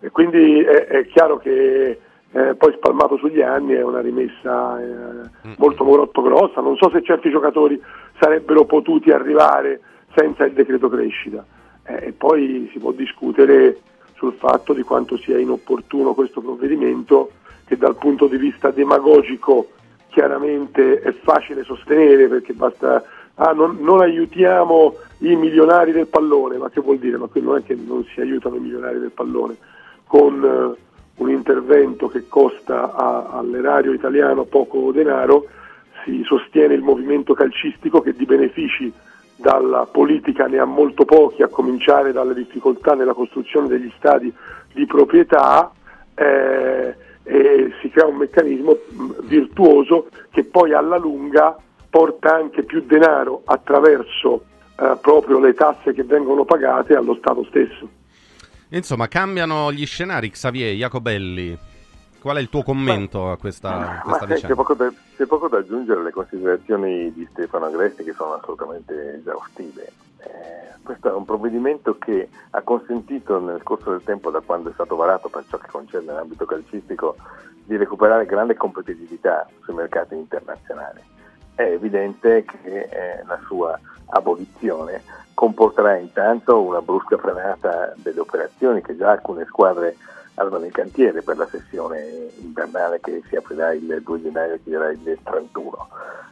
E 0.00 0.10
quindi 0.10 0.60
è, 0.60 0.86
è 0.86 1.06
chiaro 1.06 1.38
che 1.38 1.98
eh, 2.32 2.54
poi 2.54 2.72
spalmato 2.74 3.16
sugli 3.16 3.40
anni 3.40 3.72
è 3.72 3.82
una 3.82 4.00
rimessa 4.00 4.80
eh, 4.80 5.28
molto 5.56 5.84
molto 5.84 6.22
grossa. 6.22 6.60
Non 6.60 6.76
so 6.76 6.88
se 6.90 7.02
certi 7.02 7.30
giocatori 7.30 7.80
sarebbero 8.18 8.64
potuti 8.64 9.10
arrivare 9.10 9.80
senza 10.14 10.44
il 10.44 10.52
decreto 10.52 10.88
crescita. 10.88 11.44
Eh, 11.84 12.08
e 12.08 12.12
poi 12.12 12.68
si 12.72 12.78
può 12.78 12.92
discutere 12.92 13.78
sul 14.14 14.34
fatto 14.34 14.72
di 14.72 14.82
quanto 14.82 15.16
sia 15.16 15.38
inopportuno 15.38 16.14
questo 16.14 16.40
provvedimento 16.40 17.30
che 17.64 17.76
dal 17.76 17.96
punto 17.96 18.26
di 18.26 18.36
vista 18.36 18.70
demagogico 18.70 19.68
chiaramente 20.08 21.00
è 21.00 21.12
facile 21.12 21.64
sostenere 21.64 22.28
perché 22.28 22.52
basta 22.52 23.02
ah, 23.34 23.52
non, 23.52 23.78
non 23.80 24.00
aiutiamo 24.00 24.96
i 25.18 25.34
milionari 25.36 25.92
del 25.92 26.06
pallone, 26.06 26.58
ma 26.58 26.68
che 26.68 26.80
vuol 26.80 26.98
dire? 26.98 27.16
Ma 27.16 27.28
non 27.32 27.56
è 27.56 27.62
che 27.62 27.74
non 27.74 28.04
si 28.04 28.20
aiutano 28.20 28.56
i 28.56 28.60
milionari 28.60 28.98
del 28.98 29.10
pallone 29.10 29.56
con 30.04 30.76
eh, 30.76 30.88
un 31.20 31.30
intervento 31.30 32.08
che 32.08 32.28
costa 32.28 32.92
a- 32.92 33.28
all'erario 33.30 33.92
italiano 33.92 34.44
poco 34.44 34.90
denaro, 34.90 35.46
si 36.04 36.22
sostiene 36.24 36.74
il 36.74 36.82
movimento 36.82 37.34
calcistico 37.34 38.00
che 38.00 38.14
di 38.14 38.24
benefici 38.24 38.92
dalla 39.36 39.86
politica 39.90 40.46
ne 40.46 40.58
ha 40.58 40.64
molto 40.64 41.04
pochi, 41.04 41.42
a 41.42 41.48
cominciare 41.48 42.12
dalle 42.12 42.34
difficoltà 42.34 42.94
nella 42.94 43.14
costruzione 43.14 43.68
degli 43.68 43.90
stadi 43.96 44.32
di 44.72 44.86
proprietà 44.86 45.70
eh, 46.14 46.94
e 47.22 47.72
si 47.80 47.90
crea 47.90 48.06
un 48.06 48.16
meccanismo 48.16 48.76
mh, 48.88 49.26
virtuoso 49.26 50.08
che 50.30 50.44
poi 50.44 50.72
alla 50.72 50.96
lunga 50.96 51.56
porta 51.88 52.34
anche 52.34 52.62
più 52.62 52.82
denaro 52.86 53.42
attraverso 53.44 54.44
eh, 54.78 54.96
proprio 55.00 55.38
le 55.38 55.52
tasse 55.54 55.92
che 55.92 56.04
vengono 56.04 56.44
pagate 56.44 56.94
allo 56.94 57.14
Stato 57.14 57.44
stesso. 57.44 57.88
Insomma, 58.70 59.08
cambiano 59.08 59.72
gli 59.72 59.86
scenari, 59.86 60.30
Xavier, 60.30 60.74
Jacobelli. 60.74 61.58
Qual 62.20 62.36
è 62.36 62.40
il 62.40 62.50
tuo 62.50 62.62
commento 62.62 63.30
a 63.30 63.38
questa, 63.38 63.70
a 63.70 63.78
Ma 63.78 64.00
questa 64.02 64.18
sai, 64.18 64.28
c'è, 64.28 64.34
vicenda? 64.34 64.54
poco 64.54 64.74
da, 64.74 64.92
c'è 65.16 65.26
poco 65.26 65.48
da 65.48 65.58
aggiungere 65.58 66.00
alle 66.00 66.10
considerazioni 66.10 67.12
di 67.12 67.26
Stefano 67.30 67.64
Agresti 67.66 68.04
che 68.04 68.12
sono 68.12 68.34
assolutamente 68.34 69.14
esaustive. 69.14 69.90
Eh, 70.18 70.78
questo 70.82 71.08
è 71.08 71.12
un 71.14 71.24
provvedimento 71.24 71.96
che 71.98 72.28
ha 72.50 72.60
consentito 72.60 73.40
nel 73.40 73.62
corso 73.62 73.90
del 73.90 74.02
tempo, 74.04 74.30
da 74.30 74.40
quando 74.40 74.68
è 74.68 74.72
stato 74.74 74.96
varato 74.96 75.30
per 75.30 75.44
ciò 75.48 75.56
che 75.56 75.68
concerne 75.70 76.12
l'ambito 76.12 76.44
calcistico, 76.44 77.16
di 77.64 77.76
recuperare 77.76 78.26
grande 78.26 78.54
competitività 78.54 79.48
sui 79.62 79.74
mercati 79.74 80.14
internazionali. 80.14 81.00
È 81.54 81.62
evidente 81.62 82.44
che 82.44 82.80
eh, 82.82 83.24
la 83.26 83.38
sua 83.46 83.78
abolizione 84.10 85.02
comporterà 85.34 85.96
intanto 85.96 86.60
una 86.60 86.82
brusca 86.82 87.16
frenata 87.16 87.94
delle 87.96 88.20
operazioni 88.20 88.82
che 88.82 88.96
già 88.96 89.12
alcune 89.12 89.46
squadre 89.46 89.96
avevano 90.34 90.64
in 90.64 90.70
cantiere 90.70 91.22
per 91.22 91.36
la 91.36 91.46
sessione 91.46 92.30
invernale 92.38 93.00
che 93.00 93.22
si 93.28 93.36
aprirà 93.36 93.72
il 93.72 94.02
2 94.02 94.22
gennaio 94.22 94.54
e 94.54 94.62
chiuderà 94.62 94.90
il 94.90 95.18
31. 95.22 95.88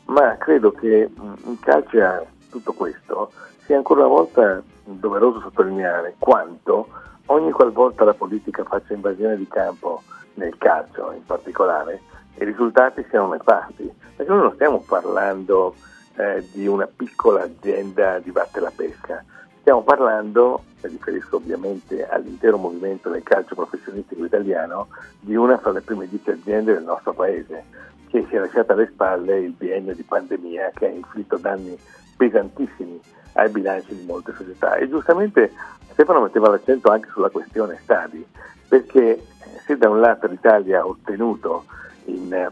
Ma 0.06 0.36
credo 0.36 0.72
che 0.72 1.10
mh, 1.12 1.32
in 1.44 1.58
calcio 1.60 2.02
a 2.02 2.24
tutto 2.50 2.72
questo 2.72 3.32
sia 3.64 3.76
ancora 3.76 4.00
una 4.00 4.08
volta 4.08 4.62
doveroso 4.84 5.40
sottolineare 5.40 6.14
quanto 6.18 6.88
ogni 7.26 7.50
qualvolta 7.50 8.04
la 8.04 8.14
politica 8.14 8.64
faccia 8.64 8.94
invasione 8.94 9.36
di 9.36 9.46
campo 9.48 10.02
nel 10.34 10.56
calcio 10.56 11.12
in 11.12 11.24
particolare, 11.24 12.00
i 12.38 12.44
risultati 12.44 13.04
siano 13.10 13.28
nefasti, 13.28 13.92
perché 14.16 14.30
noi 14.32 14.42
non 14.42 14.54
stiamo 14.54 14.82
parlando 14.86 15.74
eh, 16.18 16.44
di 16.52 16.66
una 16.66 16.86
piccola 16.86 17.44
azienda 17.44 18.18
di 18.18 18.32
batte 18.32 18.58
la 18.58 18.72
pesca, 18.74 19.24
stiamo 19.60 19.82
parlando, 19.82 20.64
mi 20.82 20.90
riferisco 20.90 21.36
ovviamente 21.36 22.06
all'intero 22.08 22.58
movimento 22.58 23.08
del 23.08 23.22
calcio 23.22 23.54
professionistico 23.54 24.24
italiano, 24.24 24.88
di 25.20 25.36
una 25.36 25.58
fra 25.58 25.70
le 25.70 25.80
prime 25.80 26.08
dieci 26.08 26.30
aziende 26.30 26.74
del 26.74 26.82
nostro 26.82 27.12
paese, 27.12 27.64
che 28.08 28.26
si 28.28 28.34
è 28.34 28.38
lasciata 28.38 28.72
alle 28.72 28.88
spalle 28.88 29.38
il 29.38 29.52
biennio 29.52 29.94
di 29.94 30.02
pandemia 30.02 30.72
che 30.74 30.86
ha 30.86 30.90
inflitto 30.90 31.36
danni 31.36 31.78
pesantissimi 32.16 33.00
ai 33.34 33.50
bilanci 33.50 33.94
di 33.94 34.04
molte 34.04 34.34
società. 34.36 34.74
E 34.74 34.88
giustamente 34.88 35.52
Stefano 35.92 36.22
metteva 36.22 36.48
l'accento 36.48 36.90
anche 36.90 37.10
sulla 37.12 37.30
questione 37.30 37.78
stadi, 37.82 38.26
perché 38.66 39.12
eh, 39.12 39.24
se 39.64 39.76
da 39.76 39.88
un 39.88 40.00
lato 40.00 40.26
l'Italia 40.26 40.80
ha 40.80 40.86
ottenuto 40.86 41.64
in 42.06 42.32
eh, 42.32 42.48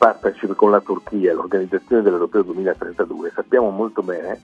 partnership 0.00 0.54
con 0.54 0.70
la 0.70 0.80
Turchia 0.80 1.34
l'organizzazione 1.34 2.00
dell'Europeo 2.00 2.40
2032, 2.40 3.32
sappiamo 3.34 3.68
molto 3.68 4.00
bene 4.00 4.40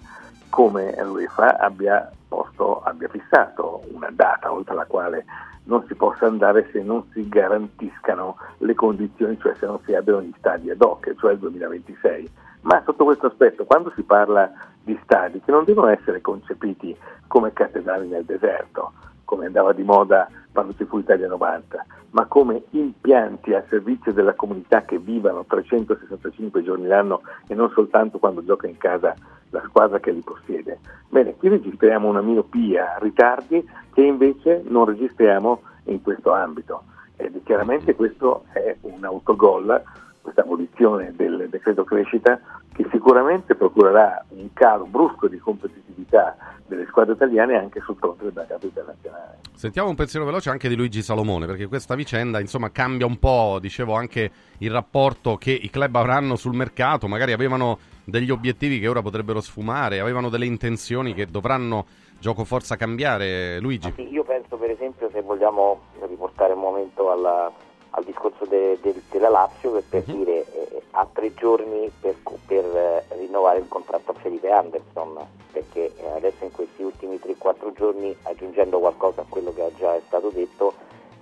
come 0.51 0.95
l'UEFA 1.03 1.57
abbia, 1.57 2.13
posto, 2.29 2.83
abbia 2.83 3.09
fissato 3.09 3.81
una 3.91 4.11
data 4.13 4.53
oltre 4.53 4.75
la 4.75 4.85
quale 4.85 5.25
non 5.65 5.83
si 5.87 5.95
possa 5.95 6.27
andare 6.27 6.69
se 6.73 6.83
non 6.83 7.05
si 7.15 7.27
garantiscano 7.27 8.37
le 8.59 8.75
condizioni, 8.75 9.39
cioè 9.41 9.55
se 9.59 9.65
non 9.65 9.81
si 9.87 9.95
abbiano 9.95 10.21
gli 10.21 10.35
stadi 10.37 10.69
ad 10.69 10.83
hoc, 10.83 11.15
cioè 11.19 11.33
il 11.33 11.39
2026. 11.39 12.31
Ma 12.61 12.83
sotto 12.85 13.05
questo 13.05 13.29
aspetto, 13.29 13.65
quando 13.65 13.91
si 13.97 14.03
parla 14.03 14.53
di 14.83 14.99
stadi 15.05 15.41
che 15.41 15.51
non 15.51 15.65
devono 15.65 15.89
essere 15.89 16.21
concepiti 16.21 16.95
come 17.29 17.55
cattedrali 17.55 18.09
nel 18.09 18.27
deserto, 18.27 18.93
come 19.25 19.47
andava 19.47 19.73
di 19.73 19.83
moda 19.83 20.29
quando 20.57 20.73
si 20.79 20.87
fu 20.87 20.97
Italia 20.97 21.29
90, 21.29 21.85
ma 22.13 22.25
come 22.25 22.63
impianti 22.71 23.53
a 23.53 23.63
servizio 23.69 24.15
della 24.15 24.33
comunità 24.33 24.87
che 24.87 24.99
vivano 24.99 25.45
365 25.47 26.63
giorni 26.63 26.87
l'anno 26.87 27.21
e 27.47 27.55
non 27.55 27.71
soltanto 27.75 28.19
quando 28.19 28.43
gioca 28.43 28.67
in 28.67 28.79
casa 28.79 29.15
la 29.51 29.63
squadra 29.67 30.01
che 30.01 30.13
li 30.13 30.23
possiede. 30.23 30.79
Bene, 31.11 31.35
qui 31.37 31.51
registriamo 31.51 32.09
una 32.09 32.23
miopia, 32.23 32.97
ritardi 33.01 33.69
che 33.93 34.01
invece 34.01 34.63
non 34.67 34.87
registriamo 34.87 35.61
in 35.85 36.01
questo 36.01 36.33
ambito. 36.33 36.85
Ed 37.17 37.39
chiaramente 37.45 37.95
questo 37.95 38.45
è 38.53 38.75
un 38.81 39.05
autogol, 39.05 39.83
questa 40.27 40.43
abolizione 40.43 41.13
del 41.15 41.47
decreto 41.49 41.85
crescita, 41.85 42.41
che 42.75 42.85
sicuramente 42.91 43.55
procurerà 43.55 44.25
un 44.31 44.53
calo 44.53 44.85
brusco 44.85 45.29
di 45.29 45.39
competitività 45.39 46.37
delle 46.67 46.85
squadre 46.87 47.15
italiane 47.15 47.57
anche 47.57 47.81
sul 47.81 47.95
fronte 47.95 48.25
del 48.25 48.33
mercato 48.35 48.67
internazionale. 48.67 49.39
Sentiamo 49.55 49.89
un 49.89 49.95
pensiero 49.95 50.27
veloce 50.27 50.51
anche 50.51 50.69
di 50.69 50.75
Luigi 50.75 51.01
Salomone, 51.01 51.47
perché 51.47 51.69
questa 51.69 51.95
vicenda 51.95 52.41
insomma 52.41 52.73
cambia 52.73 53.07
un 53.07 53.21
po', 53.21 53.59
dicevo, 53.61 53.95
anche 53.95 54.31
il 54.59 54.71
rapporto 54.71 55.37
che 55.37 55.53
i 55.53 55.71
club 55.71 55.95
avranno 55.95 56.35
sul 56.35 56.57
mercato, 56.57 57.07
magari 57.07 57.31
avevano 57.31 57.79
degli 58.05 58.31
obiettivi 58.31 58.81
che 58.81 58.89
ora 58.89 59.03
potrebbero 59.03 59.41
sfumare, 59.41 60.01
avevano 60.01 60.29
delle 60.29 60.47
intenzioni 60.47 61.15
che 61.15 61.27
dovranno 61.27 61.87
gioco 62.19 62.43
forza 62.43 62.75
cambiare. 62.75 63.61
Luigi. 63.61 63.93
Sì, 63.95 64.13
io 64.13 64.25
penso 64.25 64.57
per 64.57 64.71
esempio 64.71 65.09
se 65.13 65.23
vogliamo 65.23 65.83
riportare 66.09 66.53
un 66.53 66.61
momento 66.61 67.13
alla- 67.13 67.53
al 67.97 68.05
discorso 68.05 68.45
de- 68.45 68.79
de- 68.83 69.01
della 69.11 69.31
Lazio 69.31 69.71
per, 69.71 69.83
per 69.89 70.03
dire 70.03 70.45
eh, 70.53 70.83
ha 70.91 71.07
tre 71.13 71.33
giorni 71.35 71.91
per, 71.99 72.15
per, 72.47 72.65
eh, 72.65 73.05
rinnovare 73.17 73.59
il 73.59 73.69
contratto 73.69 74.11
a 74.11 74.15
Felipe 74.15 74.51
Anderson 74.51 75.17
perché 75.51 75.93
eh, 75.97 76.11
adesso 76.15 76.45
in 76.45 76.53
questi 76.53 76.83
ultimi 76.83 77.17
3-4 77.17 77.73
giorni 77.75 78.15
aggiungendo 78.25 78.79
qualcosa 78.79 79.23
a 79.23 79.27
quello 79.29 79.53
che 79.55 79.73
già 79.79 79.95
è 79.95 80.03
stato 80.07 80.29
detto 80.29 80.75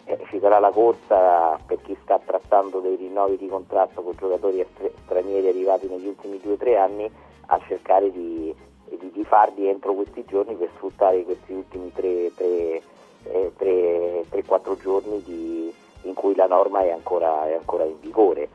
eh, 0.06 0.18
ci 0.30 0.40
sarà 0.40 0.58
la 0.58 0.70
corsa 0.70 1.56
per 1.64 1.80
chi 1.82 1.96
sta 2.02 2.18
trattando 2.18 2.80
dei 2.80 2.96
rinnovi 2.96 3.36
di 3.36 3.46
contratto 3.48 4.02
con 4.02 4.14
giocatori 4.18 4.66
stranieri 5.04 5.46
arrivati 5.48 5.86
negli 5.86 6.08
ultimi 6.08 6.40
2-3 6.44 6.76
anni 6.76 7.08
a 7.46 7.60
cercare 7.68 8.10
di, 8.10 8.52
di- 8.88 9.10
di 9.12 9.24
farli 9.24 9.68
entro 9.68 9.94
questi 9.94 10.24
giorni 10.26 10.56
per 10.56 10.70
sfruttare 10.74 11.22
questi 11.22 11.52
ultimi 11.52 11.92
3-4 11.94 14.76
giorni 14.80 15.22
di- 15.22 15.72
in 16.04 16.14
cui 16.14 16.34
la 16.34 16.46
norma 16.46 16.80
è 16.82 16.90
ancora, 16.90 17.46
è 17.48 17.54
ancora 17.54 17.84
in 17.84 17.98
vigore. 18.00 18.48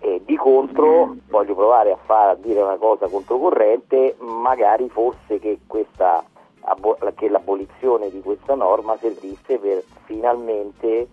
E 0.00 0.20
di 0.24 0.36
contro 0.36 1.14
voglio 1.28 1.54
provare 1.54 1.92
a, 1.92 1.96
far, 1.96 2.28
a 2.30 2.34
dire 2.34 2.60
una 2.60 2.76
cosa 2.76 3.06
controcorrente, 3.08 4.16
magari 4.18 4.88
forse 4.90 5.38
che, 5.38 5.60
questa, 5.66 6.22
che 7.14 7.28
l'abolizione 7.28 8.10
di 8.10 8.20
questa 8.20 8.54
norma 8.54 8.96
servisse 8.98 9.58
per 9.58 9.82
finalmente 10.04 11.08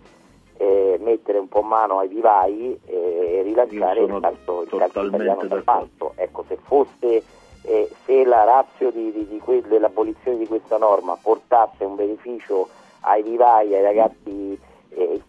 eh, 0.58 0.98
mettere 1.00 1.38
un 1.38 1.48
po' 1.48 1.62
mano 1.62 1.98
ai 2.00 2.08
vivai 2.08 2.78
eh, 2.84 3.38
e 3.38 3.42
rilanciare 3.42 4.00
il 4.00 4.18
calcio, 4.20 4.62
il 4.62 4.68
calcio 4.68 5.06
italiano 5.06 5.40
dal 5.46 5.62
d'accordo. 5.62 5.88
basso. 5.98 6.12
Ecco, 6.16 6.44
se 6.48 6.58
fosse 6.62 7.22
eh, 7.62 7.90
se 8.04 8.24
la 8.24 8.44
razio 8.44 8.90
di, 8.90 9.10
di- 9.12 9.26
di 9.26 9.38
que- 9.38 9.62
dell'abolizione 9.62 10.36
di 10.36 10.46
questa 10.46 10.76
norma 10.76 11.16
portasse 11.20 11.84
un 11.84 11.94
beneficio 11.94 12.68
ai 13.00 13.22
vivai, 13.22 13.74
ai 13.74 13.82
ragazzi, 13.82 14.58
eh, 14.90 15.22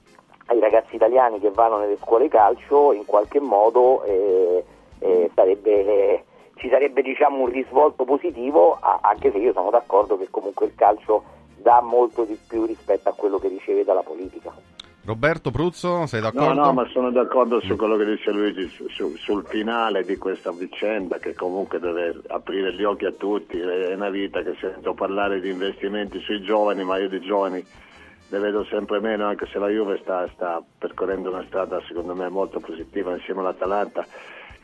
ai 0.47 0.59
ragazzi 0.59 0.95
italiani 0.95 1.39
che 1.39 1.51
vanno 1.51 1.77
nelle 1.77 1.97
scuole 2.01 2.27
calcio, 2.27 2.91
in 2.93 3.05
qualche 3.05 3.39
modo 3.39 4.03
eh, 4.03 4.63
eh, 4.99 5.31
sarebbe, 5.33 5.71
eh, 5.85 6.23
ci 6.55 6.69
sarebbe 6.69 7.01
diciamo, 7.01 7.39
un 7.43 7.49
risvolto 7.49 8.03
positivo, 8.05 8.77
a- 8.79 8.99
anche 9.01 9.31
se 9.31 9.37
io 9.37 9.53
sono 9.53 9.69
d'accordo 9.69 10.17
che 10.17 10.27
comunque 10.29 10.65
il 10.67 10.75
calcio 10.75 11.23
dà 11.57 11.81
molto 11.81 12.23
di 12.25 12.37
più 12.47 12.65
rispetto 12.65 13.09
a 13.09 13.13
quello 13.13 13.37
che 13.39 13.47
riceve 13.47 13.83
dalla 13.83 14.01
politica. 14.03 14.51
Roberto 15.05 15.51
Pruzzo, 15.51 16.05
sei 16.05 16.21
No, 16.21 16.31
d'accordo? 16.31 16.61
no, 16.61 16.71
ma 16.73 16.87
sono 16.87 17.11
d'accordo 17.11 17.59
su 17.59 17.75
quello 17.75 17.97
che 17.97 18.05
dice 18.05 18.31
Luigi 18.31 18.67
su- 18.69 18.87
su- 18.87 19.15
sul 19.17 19.45
finale 19.47 20.03
di 20.05 20.15
questa 20.17 20.51
vicenda 20.51 21.17
che 21.17 21.33
comunque 21.33 21.77
deve 21.79 22.21
aprire 22.27 22.73
gli 22.73 22.85
occhi 22.85 23.03
a 23.05 23.11
tutti. 23.11 23.59
È 23.59 23.93
una 23.93 24.09
vita 24.09 24.41
che 24.41 24.55
sento 24.61 24.93
parlare 24.93 25.41
di 25.41 25.49
investimenti 25.49 26.19
sui 26.19 26.41
giovani, 26.41 26.85
ma 26.85 26.97
io 26.99 27.09
di 27.09 27.19
giovani 27.19 27.65
ne 28.29 28.39
vedo 28.39 28.63
sempre 28.65 28.99
meno, 28.99 29.25
anche 29.27 29.45
se 29.47 29.59
la 29.59 29.67
Juve 29.69 29.99
sta, 30.01 30.27
sta 30.33 30.63
percorrendo 30.79 31.29
una 31.29 31.43
strada 31.47 31.81
secondo 31.87 32.15
me 32.15 32.29
molto 32.29 32.59
positiva 32.59 33.13
insieme 33.13 33.41
all'Atalanta. 33.41 34.01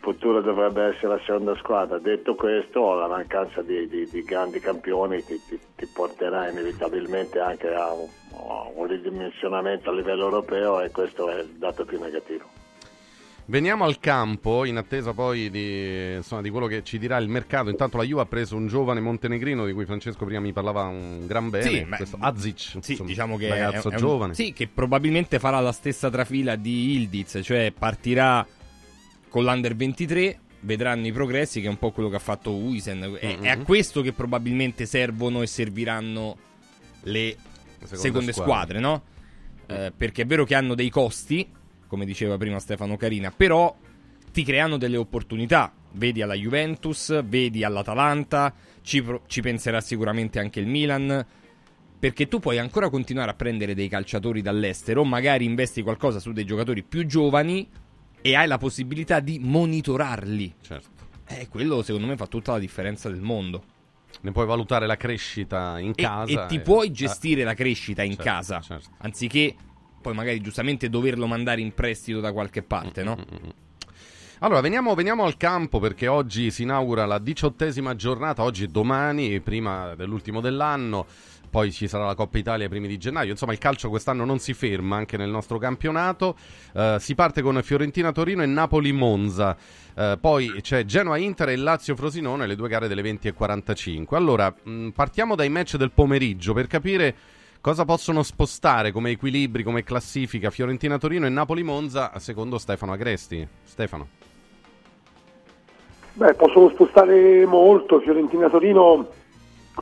Il 0.01 0.05
futuro 0.15 0.41
dovrebbe 0.41 0.85
essere 0.85 1.09
la 1.09 1.19
seconda 1.25 1.55
squadra. 1.57 1.99
Detto 1.99 2.33
questo, 2.35 2.93
la 2.95 3.07
mancanza 3.07 3.61
di, 3.61 3.87
di- 3.87 4.07
di 4.09 4.23
grandi 4.23 4.59
campioni 4.59 5.23
ti, 5.25 5.43
ti- 5.45 5.59
ti 5.75 5.85
porterà 5.87 6.47
inevitabilmente 6.47 7.39
anche 7.39 7.67
a 7.73 7.91
un, 7.93 8.07
a 8.33 8.69
un 8.73 8.87
ridimensionamento 8.87 9.89
a 9.89 9.93
livello 9.93 10.23
europeo 10.23 10.79
e 10.81 10.89
questo 10.91 11.29
è 11.29 11.39
il 11.41 11.49
dato 11.57 11.83
più 11.85 11.99
negativo. 11.99 12.58
Veniamo 13.49 13.83
al 13.83 13.99
campo 13.99 14.63
in 14.63 14.77
attesa 14.77 15.11
poi 15.13 15.49
di, 15.49 16.13
insomma, 16.17 16.43
di 16.43 16.51
quello 16.51 16.67
che 16.67 16.83
ci 16.83 16.99
dirà 16.99 17.17
il 17.17 17.27
mercato. 17.29 17.71
Intanto 17.71 17.97
la 17.97 18.03
Juve 18.03 18.21
ha 18.21 18.25
preso 18.27 18.55
un 18.55 18.67
giovane 18.67 18.99
montenegrino 18.99 19.65
di 19.65 19.73
cui 19.73 19.85
Francesco 19.85 20.23
prima 20.23 20.39
mi 20.39 20.53
parlava 20.53 20.83
un 20.83 21.25
gran 21.25 21.49
bene, 21.49 21.67
Sì, 21.67 21.83
ma- 21.83 21.97
questo 21.97 22.17
Azic, 22.19 22.59
Sì, 22.79 22.91
insomma, 22.91 23.09
diciamo 23.09 23.37
che 23.37 23.47
ragazzo 23.49 23.89
è, 23.89 23.91
è 23.91 23.95
un- 23.95 23.99
giovane. 24.01 24.33
sì, 24.35 24.53
che 24.53 24.67
probabilmente 24.67 25.39
farà 25.39 25.59
la 25.61 25.71
stessa 25.71 26.11
trafila 26.11 26.55
di 26.55 26.93
Ildiz, 26.93 27.39
cioè 27.41 27.73
partirà 27.75 28.45
con 29.29 29.43
l'Under 29.43 29.75
23, 29.75 30.39
vedranno 30.59 31.07
i 31.07 31.11
progressi, 31.11 31.59
che 31.59 31.65
è 31.65 31.69
un 31.71 31.79
po' 31.79 31.89
quello 31.89 32.09
che 32.09 32.17
ha 32.17 32.19
fatto 32.19 32.53
Uisen. 32.53 33.17
È, 33.19 33.39
è 33.39 33.49
a 33.49 33.57
questo 33.59 34.03
che 34.03 34.13
probabilmente 34.13 34.85
servono 34.85 35.41
e 35.41 35.47
serviranno 35.47 36.37
le 37.03 37.35
seconde 37.79 37.97
seconde, 37.97 38.31
squadre. 38.31 38.77
squadre, 38.77 38.79
no? 38.79 39.03
Eh, 39.65 39.91
perché 39.95 40.21
è 40.21 40.25
vero 40.27 40.45
che 40.45 40.53
hanno 40.53 40.75
dei 40.75 40.89
costi, 40.91 41.47
come 41.89 42.05
diceva 42.05 42.37
prima 42.37 42.59
Stefano 42.59 42.95
Carina, 42.95 43.31
però 43.35 43.75
ti 44.31 44.43
creano 44.43 44.77
delle 44.77 44.95
opportunità. 44.95 45.73
Vedi 45.93 46.21
alla 46.21 46.35
Juventus, 46.35 47.23
vedi 47.25 47.63
all'Atalanta, 47.63 48.53
ci, 48.81 49.01
pro- 49.01 49.23
ci 49.25 49.41
penserà 49.41 49.81
sicuramente 49.81 50.39
anche 50.39 50.59
il 50.59 50.67
Milan. 50.67 51.25
Perché 51.99 52.27
tu 52.27 52.39
puoi 52.39 52.59
ancora 52.59 52.89
continuare 52.89 53.31
a 53.31 53.33
prendere 53.33 53.73
dei 53.73 53.89
calciatori 53.89 54.41
dall'estero, 54.41 55.03
magari 55.03 55.43
investi 55.43 55.81
qualcosa 55.81 56.19
su 56.19 56.31
dei 56.31 56.45
giocatori 56.45 56.83
più 56.83 57.05
giovani 57.05 57.67
e 58.21 58.35
hai 58.35 58.47
la 58.47 58.57
possibilità 58.59 59.19
di 59.19 59.39
monitorarli. 59.39 60.55
Certo. 60.61 60.89
E 61.27 61.47
quello 61.49 61.81
secondo 61.81 62.07
me 62.07 62.15
fa 62.15 62.27
tutta 62.27 62.53
la 62.53 62.59
differenza 62.59 63.09
del 63.09 63.19
mondo. 63.19 63.63
Ne 64.21 64.31
puoi 64.31 64.45
valutare 64.45 64.85
la 64.85 64.95
crescita 64.95 65.79
in 65.79 65.91
E- 65.95 66.01
casa. 66.01 66.45
E, 66.45 66.47
ti 66.47 66.55
e- 66.55 66.61
puoi 66.61 66.87
eh, 66.87 66.91
gestire 66.91 67.43
la 67.43 67.53
crescita 67.53 68.03
in 68.03 68.13
certo, 68.13 68.23
casa, 68.23 68.61
certo. 68.61 68.89
anziché 68.99 69.55
poi 70.01 70.13
magari 70.13 70.41
giustamente 70.41 70.89
doverlo 70.89 71.27
mandare 71.27 71.61
in 71.61 71.73
prestito 71.73 72.19
da 72.19 72.31
qualche 72.31 72.63
parte, 72.63 73.03
no? 73.03 73.17
Allora, 74.41 74.61
veniamo, 74.61 74.95
veniamo 74.95 75.25
al 75.25 75.35
campo 75.35 75.79
perché 75.79 76.07
oggi 76.07 76.49
si 76.49 76.61
inaugura 76.61 77.05
la 77.05 77.19
diciottesima 77.19 77.93
giornata, 77.95 78.41
oggi 78.41 78.63
e 78.63 78.67
domani, 78.67 79.41
prima 79.41 79.95
dell'ultimo 79.95 80.39
dell'anno. 80.39 81.05
Poi 81.49 81.73
ci 81.73 81.87
sarà 81.89 82.05
la 82.05 82.15
Coppa 82.15 82.37
Italia 82.37 82.63
ai 82.63 82.69
primi 82.69 82.87
di 82.87 82.97
gennaio. 82.97 83.31
Insomma, 83.31 83.51
il 83.51 83.57
calcio 83.57 83.89
quest'anno 83.89 84.23
non 84.23 84.39
si 84.39 84.53
ferma 84.53 84.95
anche 84.95 85.17
nel 85.17 85.29
nostro 85.29 85.57
campionato. 85.57 86.37
Eh, 86.73 86.97
si 86.99 87.15
parte 87.15 87.41
con 87.41 87.59
Fiorentina-Torino 87.61 88.41
e 88.41 88.45
Napoli-Monza. 88.45 89.57
Eh, 89.93 90.17
poi 90.21 90.61
c'è 90.61 90.85
Genoa-Inter 90.85 91.49
e 91.49 91.55
Lazio-Frosinone, 91.57 92.47
le 92.47 92.55
due 92.55 92.69
gare 92.69 92.87
delle 92.87 93.01
20.45. 93.01 94.15
Allora, 94.15 94.53
mh, 94.63 94.89
partiamo 94.89 95.35
dai 95.35 95.49
match 95.49 95.75
del 95.75 95.91
pomeriggio 95.91 96.53
per 96.53 96.67
capire 96.67 97.15
cosa 97.61 97.85
possono 97.85 98.23
spostare 98.23 98.91
come 98.91 99.11
equilibri, 99.11 99.63
come 99.63 99.83
classifica 99.83 100.49
Fiorentina-Torino 100.49 101.25
e 101.25 101.29
Napoli-Monza, 101.29 102.11
secondo 102.19 102.57
Stefano 102.57 102.93
Agresti. 102.93 103.45
Stefano. 103.63 104.07
Beh, 106.13 106.33
possono 106.33 106.69
spostare 106.69 107.45
molto, 107.45 107.99
Fiorentina-Torino, 107.99 109.07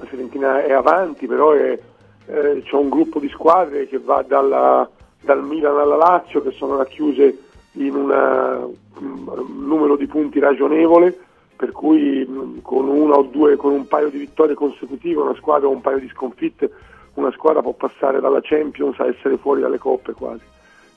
Fiorentina 0.06 0.64
è 0.64 0.72
avanti, 0.72 1.26
però 1.26 1.54
è- 1.54 1.80
eh, 2.28 2.62
c'è 2.64 2.76
un 2.76 2.90
gruppo 2.90 3.20
di 3.20 3.30
squadre 3.30 3.88
che 3.88 3.98
va 4.00 4.24
dalla- 4.28 4.88
dal 5.22 5.44
Milan 5.44 5.78
alla 5.78 5.96
Lazio 5.96 6.44
che 6.44 6.52
sono 6.52 6.78
racchiuse 6.78 7.40
in 7.74 7.96
una- 7.96 8.66
un 9.00 9.66
numero 9.66 9.96
di 9.96 10.06
punti 10.06 10.40
ragionevole, 10.40 11.18
per 11.56 11.72
cui 11.72 12.24
mh, 12.26 12.62
con 12.62 12.88
una 12.88 13.16
o 13.16 13.24
due, 13.24 13.56
con 13.56 13.72
un 13.72 13.88
paio 13.88 14.10
di 14.10 14.20
vittorie 14.20 14.54
consecutive, 14.56 15.22
una 15.22 15.36
squadra 15.36 15.68
o 15.68 15.72
un 15.72 15.82
paio 15.82 16.00
di 16.00 16.10
sconfitte, 16.10 16.70
una 17.18 17.32
squadra 17.32 17.62
può 17.62 17.74
passare 17.74 18.20
dalla 18.20 18.40
Champions 18.42 19.00
a 19.00 19.08
essere 19.08 19.38
fuori 19.38 19.62
dalle 19.62 19.80
coppe 19.80 20.14
quasi. 20.14 20.44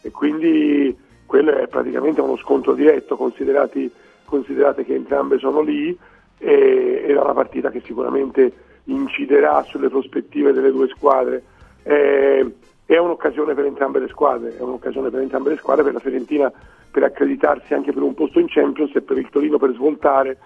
E 0.02 0.10
quindi 0.10 0.96
quello 1.26 1.52
è 1.52 1.66
praticamente 1.66 2.20
uno 2.20 2.36
scontro 2.36 2.74
diretto, 2.74 3.16
considerate 3.16 4.84
che 4.84 4.94
entrambe 4.94 5.38
sono 5.38 5.60
lì, 5.60 5.96
e 6.38 7.04
era 7.06 7.22
una 7.22 7.32
partita 7.32 7.70
che 7.70 7.80
sicuramente 7.84 8.52
inciderà 8.84 9.62
sulle 9.64 9.88
prospettive 9.88 10.52
delle 10.52 10.70
due 10.70 10.88
squadre. 10.88 11.42
Eh, 11.82 12.54
è 12.84 12.98
un'occasione 12.98 13.54
per 13.54 13.64
entrambe 13.64 14.00
le 14.00 14.08
squadre, 14.08 14.56
è 14.56 14.60
un'occasione 14.60 15.10
per 15.10 15.20
entrambe 15.20 15.50
le 15.50 15.56
squadre, 15.56 15.84
per 15.84 15.92
la 15.94 16.00
Fiorentina 16.00 16.52
per 16.90 17.04
accreditarsi 17.04 17.72
anche 17.72 17.92
per 17.92 18.02
un 18.02 18.14
posto 18.14 18.40
in 18.40 18.48
Champions 18.48 18.94
e 18.94 19.00
per 19.00 19.16
il 19.16 19.28
Torino 19.30 19.58
per 19.58 19.72
svoltare 19.74 20.36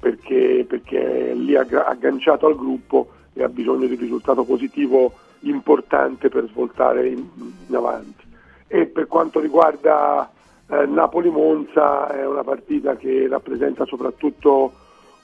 perché, 0.00 0.66
perché 0.68 1.30
è 1.30 1.34
lì 1.34 1.54
agga- 1.54 1.86
agganciato 1.86 2.48
al 2.48 2.56
gruppo 2.56 3.06
e 3.32 3.42
ha 3.42 3.48
bisogno 3.48 3.86
di 3.86 3.94
un 3.94 4.00
risultato 4.00 4.44
positivo 4.44 5.12
importante 5.40 6.28
per 6.28 6.46
svoltare 6.48 7.08
in, 7.08 7.26
in 7.66 7.74
avanti. 7.74 8.24
E 8.66 8.86
per 8.86 9.06
quanto 9.06 9.40
riguarda 9.40 10.30
eh, 10.68 10.86
Napoli-Monza 10.86 12.08
è 12.10 12.26
una 12.26 12.44
partita 12.44 12.96
che 12.96 13.26
rappresenta 13.28 13.84
soprattutto 13.84 14.72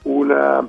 una, 0.02 0.66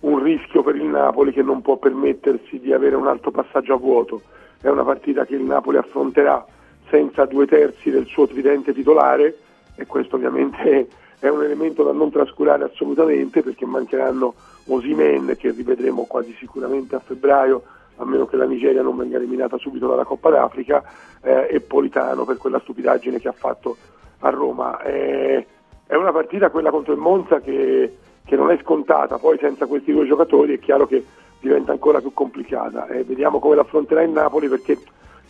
un 0.00 0.22
rischio 0.22 0.62
per 0.62 0.76
il 0.76 0.84
Napoli 0.84 1.32
che 1.32 1.42
non 1.42 1.62
può 1.62 1.76
permettersi 1.76 2.58
di 2.58 2.72
avere 2.72 2.96
un 2.96 3.06
altro 3.06 3.30
passaggio 3.30 3.74
a 3.74 3.78
vuoto. 3.78 4.22
È 4.60 4.68
una 4.68 4.84
partita 4.84 5.24
che 5.24 5.34
il 5.34 5.42
Napoli 5.42 5.76
affronterà 5.76 6.44
senza 6.88 7.24
due 7.26 7.46
terzi 7.46 7.90
del 7.90 8.06
suo 8.06 8.26
tridente 8.26 8.72
titolare 8.72 9.36
e 9.74 9.86
questo 9.86 10.16
ovviamente 10.16 10.88
è 11.18 11.28
un 11.28 11.42
elemento 11.42 11.82
da 11.82 11.92
non 11.92 12.10
trascurare 12.10 12.64
assolutamente 12.64 13.42
perché 13.42 13.66
mancheranno 13.66 14.34
Osimen 14.66 15.34
che 15.38 15.50
rivedremo 15.50 16.04
quasi 16.04 16.34
sicuramente 16.38 16.96
a 16.96 17.00
febbraio 17.00 17.62
a 17.96 18.04
meno 18.04 18.26
che 18.26 18.36
la 18.36 18.46
Nigeria 18.46 18.82
non 18.82 18.96
venga 18.96 19.16
eliminata 19.16 19.56
subito 19.58 19.86
dalla 19.86 20.04
Coppa 20.04 20.30
d'Africa 20.30 20.82
eh, 21.22 21.48
e 21.50 21.60
Politano 21.60 22.24
per 22.24 22.36
quella 22.36 22.60
stupidaggine 22.60 23.18
che 23.18 23.28
ha 23.28 23.32
fatto 23.32 23.76
a 24.20 24.30
Roma. 24.30 24.82
Eh, 24.82 25.46
è 25.86 25.94
una 25.94 26.12
partita 26.12 26.50
quella 26.50 26.70
contro 26.70 26.92
il 26.92 26.98
Monza 26.98 27.40
che, 27.40 27.96
che, 28.24 28.36
non 28.36 28.50
è 28.50 28.58
scontata, 28.62 29.18
poi 29.18 29.38
senza 29.38 29.66
questi 29.66 29.92
due 29.92 30.06
giocatori 30.06 30.54
è 30.54 30.58
chiaro 30.58 30.86
che 30.86 31.04
diventa 31.40 31.72
ancora 31.72 32.00
più 32.00 32.12
complicata. 32.12 32.86
Eh, 32.88 33.04
vediamo 33.04 33.38
come 33.38 33.56
l'affronterà 33.56 34.02
il 34.02 34.10
Napoli 34.10 34.48
perché, 34.48 34.78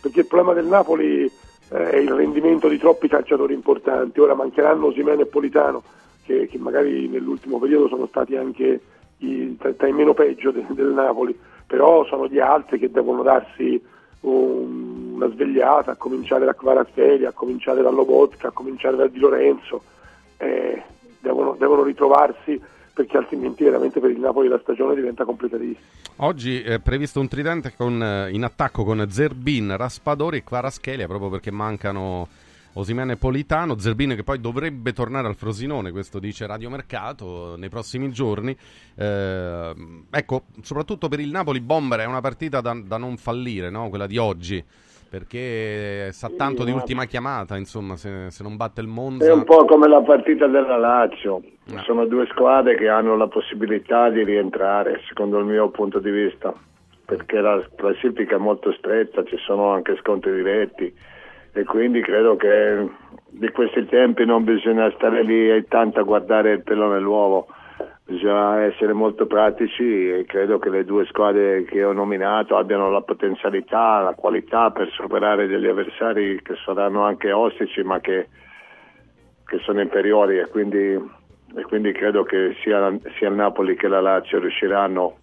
perché 0.01 0.21
il 0.21 0.27
problema 0.27 0.53
del 0.53 0.65
Napoli 0.65 1.23
eh, 1.23 1.89
è 1.89 1.97
il 1.97 2.11
rendimento 2.11 2.67
di 2.67 2.77
troppi 2.77 3.07
calciatori 3.07 3.53
importanti. 3.53 4.19
Ora 4.19 4.33
mancheranno 4.33 4.91
Simene 4.91 5.21
e 5.21 5.27
Politano 5.27 5.83
che, 6.23 6.47
che 6.47 6.57
magari 6.57 7.07
nell'ultimo 7.07 7.59
periodo 7.59 7.87
sono 7.87 8.07
stati 8.07 8.35
anche 8.35 8.81
tra, 9.57 9.71
tra, 9.73 9.87
i 9.87 9.93
meno 9.93 10.13
peggio 10.13 10.51
de, 10.51 10.65
del 10.69 10.93
Napoli, 10.93 11.37
però 11.65 12.05
sono 12.05 12.27
gli 12.27 12.39
altri 12.39 12.79
che 12.79 12.91
devono 12.91 13.23
darsi 13.23 13.81
un, 14.21 15.13
una 15.15 15.29
svegliata, 15.29 15.91
a 15.91 15.95
cominciare 15.95 16.45
da 16.45 16.53
Kvaratskhelia, 16.53 17.29
a 17.29 17.33
cominciare 17.33 17.81
da 17.81 17.89
Lobotka, 17.89 18.49
a 18.49 18.51
cominciare 18.51 18.95
da 18.95 19.07
Di 19.07 19.19
Lorenzo, 19.19 19.81
eh, 20.37 20.83
devono, 21.19 21.55
devono 21.57 21.83
ritrovarsi 21.83 22.59
perché 22.93 23.17
altrimenti 23.17 23.63
veramente 23.63 23.99
per 23.99 24.09
il 24.09 24.19
Napoli 24.19 24.47
la 24.47 24.59
stagione 24.59 24.95
diventa 24.95 25.23
complicatissima. 25.23 25.85
Oggi 26.17 26.61
è 26.61 26.79
previsto 26.79 27.19
un 27.19 27.27
tridente 27.27 27.73
con, 27.77 28.01
eh, 28.01 28.31
in 28.31 28.43
attacco 28.43 28.83
con 28.83 29.05
Zerbin, 29.07 29.77
Raspadori 29.77 30.37
e 30.37 30.43
Kvaraschelia 30.43 31.05
proprio 31.05 31.29
perché 31.29 31.51
mancano 31.51 32.27
Osimene 32.77 33.15
Politano, 33.15 33.79
Zerbin 33.79 34.13
che 34.13 34.23
poi 34.23 34.39
dovrebbe 34.39 34.93
tornare 34.93 35.27
al 35.27 35.33
Frosinone, 35.33 35.89
questo 35.89 36.19
dice 36.19 36.45
Radio 36.45 36.69
Mercato, 36.69 37.55
nei 37.57 37.69
prossimi 37.69 38.11
giorni. 38.11 38.55
Eh, 38.95 39.73
ecco, 40.11 40.43
soprattutto 40.61 41.07
per 41.07 41.19
il 41.19 41.31
Napoli 41.31 41.59
Bomber 41.59 42.01
è 42.01 42.05
una 42.05 42.21
partita 42.21 42.61
da, 42.61 42.79
da 42.85 42.97
non 42.97 43.17
fallire, 43.17 43.71
no? 43.71 43.89
quella 43.89 44.05
di 44.05 44.17
oggi, 44.17 44.63
perché 45.09 46.11
sa 46.11 46.29
tanto 46.37 46.63
di 46.63 46.69
ultima 46.69 47.05
chiamata, 47.05 47.57
insomma, 47.57 47.95
se, 47.95 48.29
se, 48.29 48.43
non 48.43 48.57
batte 48.57 48.81
il 48.81 48.87
Monza... 48.87 49.25
È 49.25 49.33
un 49.33 49.43
po' 49.43 49.65
come 49.65 49.87
la 49.87 50.01
partita 50.01 50.45
della 50.45 50.77
Lazio, 50.77 51.41
no. 51.65 51.81
sono 51.81 52.05
due 52.05 52.27
squadre 52.27 52.75
che 52.75 52.89
hanno 52.89 53.17
la 53.17 53.27
possibilità 53.27 54.11
di 54.11 54.23
rientrare, 54.23 55.01
secondo 55.07 55.39
il 55.39 55.45
mio 55.45 55.69
punto 55.71 55.97
di 55.97 56.11
vista, 56.11 56.53
perché 57.05 57.41
la 57.41 57.59
classifica 57.75 58.35
è 58.35 58.39
molto 58.39 58.71
stretta, 58.73 59.23
ci 59.23 59.37
sono 59.37 59.71
anche 59.71 59.97
scontri 59.99 60.31
diretti 60.31 60.93
e 61.57 61.63
quindi 61.63 62.01
credo 62.01 62.35
che 62.35 62.87
di 63.29 63.49
questi 63.49 63.83
tempi 63.87 64.25
non 64.25 64.43
bisogna 64.43 64.91
stare 64.91 65.23
lì 65.23 65.65
tanto 65.67 65.99
a 65.99 66.03
guardare 66.03 66.51
il 66.51 66.61
pelo 66.61 66.87
nell'uovo, 66.87 67.47
bisogna 68.05 68.61
essere 68.61 68.93
molto 68.93 69.25
pratici 69.25 70.11
e 70.11 70.25
credo 70.27 70.59
che 70.59 70.69
le 70.69 70.85
due 70.85 71.05
squadre 71.07 71.63
che 71.63 71.83
ho 71.83 71.93
nominato 71.93 72.57
abbiano 72.57 72.91
la 72.91 73.01
potenzialità, 73.01 74.01
la 74.01 74.13
qualità 74.13 74.69
per 74.69 74.91
superare 74.91 75.47
degli 75.47 75.65
avversari 75.65 76.39
che 76.43 76.53
saranno 76.63 77.01
anche 77.01 77.31
ostici 77.31 77.81
ma 77.81 77.99
che, 78.01 78.27
che 79.43 79.57
sono 79.63 79.81
inferiori. 79.81 80.37
E 80.37 80.47
quindi, 80.49 80.93
e 81.55 81.63
quindi, 81.63 81.91
credo 81.91 82.21
che 82.21 82.55
sia, 82.61 82.95
sia 83.17 83.29
il 83.29 83.35
Napoli 83.35 83.75
che 83.75 83.87
la 83.87 83.99
Lazio 83.99 84.37
riusciranno 84.37 85.17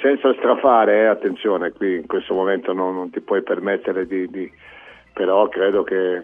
senza 0.00 0.32
strafare, 0.32 1.02
eh, 1.02 1.06
attenzione, 1.06 1.72
qui 1.72 1.96
in 1.96 2.06
questo 2.06 2.32
momento 2.32 2.72
non, 2.72 2.94
non 2.94 3.10
ti 3.10 3.20
puoi 3.20 3.42
permettere 3.42 4.06
di, 4.06 4.26
di 4.28 4.50
però 5.14 5.48
credo 5.48 5.84
che, 5.84 6.22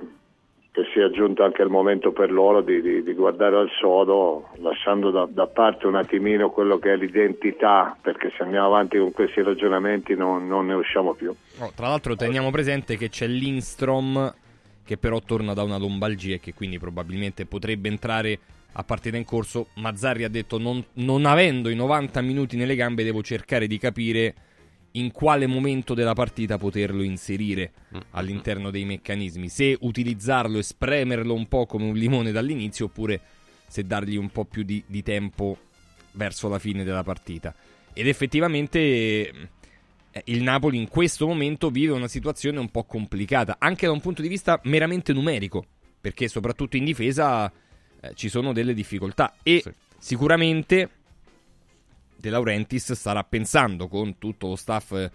che, 0.72 0.82
sia 0.92 1.10
giunto 1.10 1.44
anche 1.44 1.62
il 1.62 1.70
momento 1.70 2.12
per 2.12 2.30
loro 2.30 2.60
di, 2.60 2.82
di, 2.82 3.02
di 3.02 3.14
guardare 3.14 3.56
al 3.56 3.70
sodo, 3.80 4.48
lasciando 4.56 5.10
da, 5.10 5.26
da, 5.30 5.46
parte 5.46 5.86
un 5.86 5.94
attimino 5.94 6.50
quello 6.50 6.78
che 6.78 6.92
è 6.92 6.96
l'identità, 6.96 7.96
perché 8.02 8.32
se 8.36 8.42
andiamo 8.42 8.66
avanti 8.66 8.98
con 8.98 9.12
questi 9.12 9.42
ragionamenti 9.42 10.14
non, 10.14 10.46
non 10.46 10.66
ne 10.66 10.74
usciamo 10.74 11.14
più. 11.14 11.32
Oh, 11.60 11.72
tra 11.74 11.88
l'altro 11.88 12.16
teniamo 12.16 12.50
presente 12.50 12.96
che 12.96 13.08
c'è 13.08 13.26
Lindstrom 13.26 14.34
che 14.84 14.98
però 14.98 15.20
torna 15.24 15.54
da 15.54 15.62
una 15.62 15.78
lombalgia 15.78 16.34
e 16.34 16.40
che 16.40 16.52
quindi 16.52 16.80
probabilmente 16.80 17.46
potrebbe 17.46 17.86
entrare 17.86 18.36
a 18.72 18.82
partita 18.82 19.16
in 19.16 19.24
corso. 19.24 19.68
Mazzarri 19.74 20.24
ha 20.24 20.28
detto 20.28 20.58
non, 20.58 20.84
non 20.94 21.26
avendo 21.26 21.68
i 21.68 21.76
90 21.76 22.20
minuti 22.22 22.56
nelle 22.56 22.74
gambe 22.74 23.04
devo 23.04 23.22
cercare 23.22 23.68
di 23.68 23.78
capire 23.78 24.34
in 24.92 25.12
quale 25.12 25.46
momento 25.46 25.94
della 25.94 26.14
partita 26.14 26.58
poterlo 26.58 27.02
inserire 27.02 27.72
mm. 27.94 28.00
all'interno 28.10 28.70
dei 28.70 28.84
meccanismi, 28.84 29.48
se 29.48 29.76
utilizzarlo 29.80 30.58
e 30.58 30.62
spremerlo 30.62 31.34
un 31.34 31.46
po' 31.46 31.66
come 31.66 31.84
un 31.84 31.94
limone 31.94 32.32
dall'inizio 32.32 32.86
oppure 32.86 33.20
se 33.66 33.84
dargli 33.84 34.16
un 34.16 34.30
po' 34.30 34.44
più 34.44 34.62
di, 34.62 34.82
di 34.86 35.02
tempo 35.02 35.56
verso 36.12 36.48
la 36.48 36.58
fine 36.58 36.82
della 36.82 37.04
partita. 37.04 37.54
Ed 37.92 38.06
effettivamente 38.06 38.88
eh, 40.12 40.22
il 40.24 40.42
Napoli 40.42 40.78
in 40.78 40.88
questo 40.88 41.26
momento 41.26 41.70
vive 41.70 41.92
una 41.92 42.08
situazione 42.08 42.58
un 42.58 42.70
po' 42.70 42.84
complicata, 42.84 43.56
anche 43.58 43.86
da 43.86 43.92
un 43.92 44.00
punto 44.00 44.22
di 44.22 44.28
vista 44.28 44.60
meramente 44.64 45.12
numerico, 45.12 45.64
perché 46.00 46.26
soprattutto 46.28 46.76
in 46.76 46.84
difesa 46.84 47.50
eh, 48.00 48.12
ci 48.14 48.28
sono 48.28 48.52
delle 48.52 48.74
difficoltà 48.74 49.34
e 49.42 49.60
sì. 49.62 49.72
sicuramente 49.98 50.88
De 52.20 52.30
Laurentiis 52.30 52.92
starà 52.92 53.24
pensando 53.24 53.88
con 53.88 54.18
tutto 54.18 54.48
lo 54.48 54.56
staff 54.56 54.92
eh, 54.92 55.10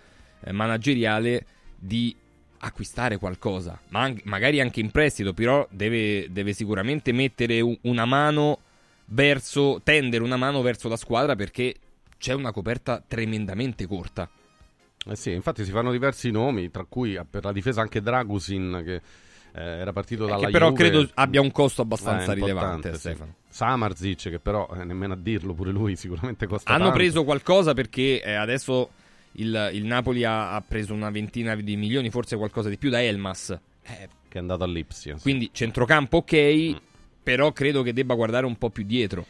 manageriale 0.51 1.45
di 1.77 2.15
acquistare 2.59 3.17
qualcosa, 3.17 3.79
ma 3.89 4.11
magari 4.23 4.59
anche 4.59 4.79
in 4.79 4.89
prestito, 4.91 5.33
però 5.33 5.67
deve, 5.69 6.27
deve 6.31 6.53
sicuramente 6.53 7.11
mettere 7.11 7.61
una 7.81 8.05
mano 8.05 8.59
verso, 9.05 9.81
tendere 9.83 10.23
una 10.23 10.37
mano 10.37 10.61
verso 10.61 10.89
la 10.89 10.97
squadra 10.97 11.35
perché 11.35 11.75
c'è 12.17 12.33
una 12.33 12.51
coperta 12.51 13.03
tremendamente 13.05 13.85
corta. 13.85 14.29
Eh 15.07 15.15
sì, 15.15 15.31
infatti 15.31 15.63
si 15.63 15.69
fanno 15.69 15.91
diversi 15.91 16.31
nomi, 16.31 16.71
tra 16.71 16.85
cui 16.85 17.19
per 17.29 17.43
la 17.43 17.51
difesa 17.51 17.81
anche 17.81 18.01
Dragusin 18.01 18.81
che 18.83 19.01
eh, 19.55 19.61
era 19.61 19.93
partito 19.93 20.25
dalla 20.25 20.45
che 20.45 20.51
però 20.51 20.67
Juve. 20.69 20.77
credo 20.77 21.09
abbia 21.13 21.39
un 21.39 21.51
costo 21.51 21.81
abbastanza 21.81 22.33
eh, 22.33 22.35
rilevante 22.35 22.93
sì. 22.93 22.99
Stefano. 22.99 23.35
Samarzic 23.47 24.29
che 24.29 24.39
però 24.39 24.69
eh, 24.75 24.83
nemmeno 24.83 25.13
a 25.13 25.17
dirlo 25.17 25.53
pure 25.53 25.71
lui 25.71 25.95
sicuramente 25.97 26.45
costa 26.45 26.71
hanno 26.71 26.85
tanto. 26.85 26.97
preso 26.97 27.23
qualcosa 27.23 27.73
perché 27.73 28.21
eh, 28.21 28.33
adesso 28.33 28.89
il, 29.33 29.69
il 29.73 29.85
Napoli 29.85 30.23
ha, 30.25 30.53
ha, 30.53 30.61
preso 30.61 30.93
una 30.93 31.09
ventina 31.09 31.55
di 31.55 31.75
milioni 31.77 32.09
forse 32.09 32.35
qualcosa 32.35 32.67
di 32.69 32.77
più 32.77 32.89
da 32.89 33.01
Elmas 33.01 33.49
eh, 33.83 34.09
che 34.27 34.37
è 34.37 34.39
andato 34.39 34.63
all'Ipsia 34.63 35.15
sì. 35.15 35.21
quindi 35.21 35.49
centrocampo 35.53 36.17
ok 36.17 36.33
mm. 36.33 36.75
però 37.23 37.53
credo 37.53 37.81
che 37.81 37.93
debba 37.93 38.13
guardare 38.15 38.45
un 38.45 38.57
po' 38.57 38.69
più 38.69 38.83
dietro 38.83 39.25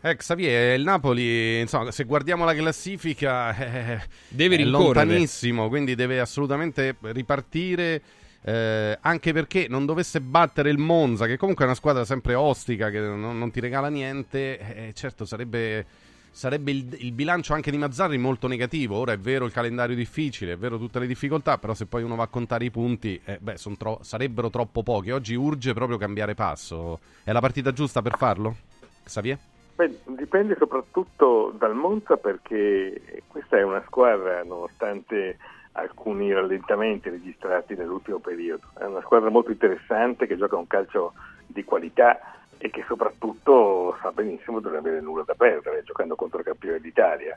eh, 0.00 0.14
Xavier, 0.14 0.78
il 0.78 0.84
Napoli, 0.84 1.58
insomma, 1.58 1.90
se 1.90 2.04
guardiamo 2.04 2.44
la 2.44 2.54
classifica, 2.54 3.50
eh, 3.98 4.00
deve 4.28 4.54
è 4.54 4.62
lontanissimo, 4.62 5.68
quindi 5.68 5.96
deve 5.96 6.20
assolutamente 6.20 6.94
ripartire 7.00 8.00
eh, 8.42 8.98
anche 9.00 9.32
perché 9.32 9.66
non 9.68 9.84
dovesse 9.84 10.20
battere 10.20 10.70
il 10.70 10.78
Monza, 10.78 11.26
che 11.26 11.36
comunque 11.36 11.64
è 11.64 11.66
una 11.66 11.76
squadra 11.76 12.04
sempre 12.04 12.34
ostica, 12.34 12.90
che 12.90 13.00
non, 13.00 13.38
non 13.38 13.50
ti 13.50 13.60
regala 13.60 13.88
niente, 13.88 14.58
eh, 14.58 14.92
certo 14.94 15.24
sarebbe, 15.24 15.84
sarebbe 16.30 16.70
il, 16.70 16.96
il, 17.00 17.12
bilancio 17.12 17.52
anche 17.52 17.70
di 17.70 17.78
Mazzarri 17.78 18.16
molto 18.16 18.46
negativo. 18.46 18.96
Ora 18.96 19.12
è 19.12 19.18
vero 19.18 19.44
il 19.44 19.52
calendario 19.52 19.96
difficile, 19.96 20.52
è 20.52 20.56
vero 20.56 20.78
tutte 20.78 20.98
le 20.98 21.06
difficoltà, 21.06 21.58
però 21.58 21.74
se 21.74 21.86
poi 21.86 22.02
uno 22.02 22.16
va 22.16 22.24
a 22.24 22.28
contare 22.28 22.64
i 22.64 22.70
punti, 22.70 23.20
eh, 23.24 23.38
beh, 23.40 23.56
tro- 23.76 24.00
sarebbero 24.02 24.50
troppo 24.50 24.82
pochi. 24.82 25.10
Oggi 25.10 25.34
urge 25.34 25.74
proprio 25.74 25.98
cambiare 25.98 26.34
passo. 26.34 27.00
È 27.24 27.32
la 27.32 27.40
partita 27.40 27.72
giusta 27.72 28.02
per 28.02 28.16
farlo? 28.16 28.56
Xavier? 29.04 29.38
Beh, 29.74 30.00
dipende 30.06 30.56
soprattutto 30.58 31.54
dal 31.56 31.74
Monza 31.74 32.16
perché 32.16 33.22
questa 33.28 33.58
è 33.58 33.62
una 33.62 33.82
squadra, 33.86 34.42
nonostante 34.42 35.36
alcuni 35.78 36.32
rallentamenti 36.32 37.08
registrati 37.08 37.74
nell'ultimo 37.74 38.18
periodo. 38.18 38.66
È 38.78 38.84
una 38.84 39.00
squadra 39.00 39.30
molto 39.30 39.50
interessante 39.50 40.26
che 40.26 40.36
gioca 40.36 40.56
un 40.56 40.66
calcio 40.66 41.14
di 41.46 41.64
qualità 41.64 42.18
e 42.58 42.70
che 42.70 42.84
soprattutto 42.86 43.96
sa 44.00 44.10
benissimo 44.10 44.58
di 44.58 44.66
non 44.66 44.76
avere 44.76 45.00
nulla 45.00 45.22
da 45.24 45.34
perdere 45.34 45.84
giocando 45.84 46.16
contro 46.16 46.40
il 46.40 46.44
campione 46.44 46.80
d'Italia. 46.80 47.36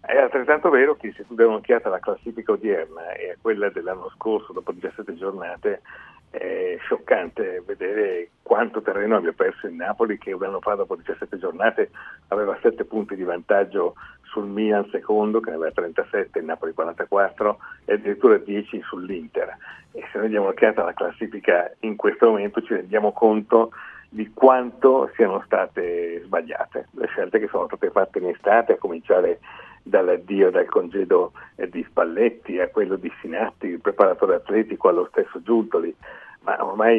È 0.00 0.16
altrettanto 0.16 0.70
vero 0.70 0.94
che 0.94 1.12
se 1.12 1.26
tu 1.26 1.34
dai 1.34 1.46
un'occhiata 1.46 1.88
alla 1.88 1.98
classifica 1.98 2.52
odierna 2.52 3.12
e 3.12 3.30
a 3.30 3.36
quella 3.40 3.68
dell'anno 3.68 4.10
scorso 4.16 4.52
dopo 4.52 4.72
17 4.72 5.14
giornate, 5.16 5.82
è 6.30 6.76
scioccante 6.80 7.62
vedere 7.66 8.30
quanto 8.40 8.80
terreno 8.80 9.16
abbia 9.16 9.32
perso 9.32 9.66
il 9.66 9.74
Napoli 9.74 10.16
che 10.16 10.32
un 10.32 10.44
anno 10.44 10.60
fa 10.60 10.74
dopo 10.74 10.94
17 10.94 11.38
giornate 11.38 11.90
aveva 12.28 12.56
7 12.62 12.84
punti 12.84 13.16
di 13.16 13.24
vantaggio 13.24 13.94
sul 14.30 14.46
Milan 14.46 14.88
secondo 14.90 15.40
che 15.40 15.50
ne 15.50 15.56
aveva 15.56 15.72
37, 15.72 16.38
il 16.38 16.44
Napoli 16.44 16.72
44 16.72 17.58
e 17.84 17.94
addirittura 17.94 18.38
10 18.38 18.80
sull'Inter. 18.82 19.56
E 19.92 20.04
se 20.10 20.18
noi 20.18 20.28
diamo 20.28 20.46
un'occhiata 20.46 20.82
alla 20.82 20.94
classifica 20.94 21.70
in 21.80 21.96
questo 21.96 22.26
momento 22.26 22.62
ci 22.62 22.74
rendiamo 22.74 23.12
conto 23.12 23.70
di 24.08 24.30
quanto 24.32 25.10
siano 25.14 25.42
state 25.44 26.22
sbagliate 26.24 26.88
le 26.92 27.06
scelte 27.06 27.38
che 27.38 27.48
sono 27.48 27.66
state 27.66 27.90
fatte 27.90 28.18
in 28.18 28.28
estate, 28.28 28.72
a 28.72 28.78
cominciare 28.78 29.38
dall'addio 29.82 30.50
dal 30.50 30.66
congedo 30.66 31.32
di 31.70 31.84
Spalletti 31.88 32.58
a 32.58 32.68
quello 32.68 32.96
di 32.96 33.10
Sinatti, 33.20 33.66
il 33.66 33.80
preparatore 33.80 34.34
atletico 34.36 34.88
allo 34.88 35.08
stesso 35.10 35.40
Giuntoli, 35.42 35.94
ma 36.42 36.64
ormai 36.64 36.98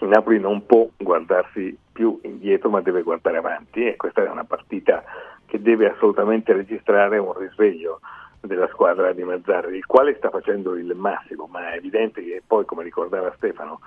il 0.00 0.08
Napoli 0.08 0.38
non 0.38 0.64
può 0.64 0.88
guardarsi 0.96 1.76
più 1.98 2.16
indietro 2.22 2.70
ma 2.70 2.80
deve 2.80 3.02
guardare 3.02 3.38
avanti 3.38 3.84
e 3.84 3.96
questa 3.96 4.24
è 4.24 4.30
una 4.30 4.44
partita 4.44 5.02
che 5.46 5.60
deve 5.60 5.90
assolutamente 5.90 6.52
registrare 6.52 7.18
un 7.18 7.36
risveglio 7.36 7.98
della 8.40 8.68
squadra 8.68 9.12
di 9.12 9.24
Mazzarri, 9.24 9.76
il 9.76 9.84
quale 9.84 10.14
sta 10.14 10.30
facendo 10.30 10.76
il 10.76 10.94
massimo, 10.94 11.48
ma 11.50 11.72
è 11.72 11.78
evidente 11.78 12.22
che 12.22 12.40
poi, 12.46 12.64
come 12.66 12.84
ricordava 12.84 13.34
Stefano, 13.34 13.80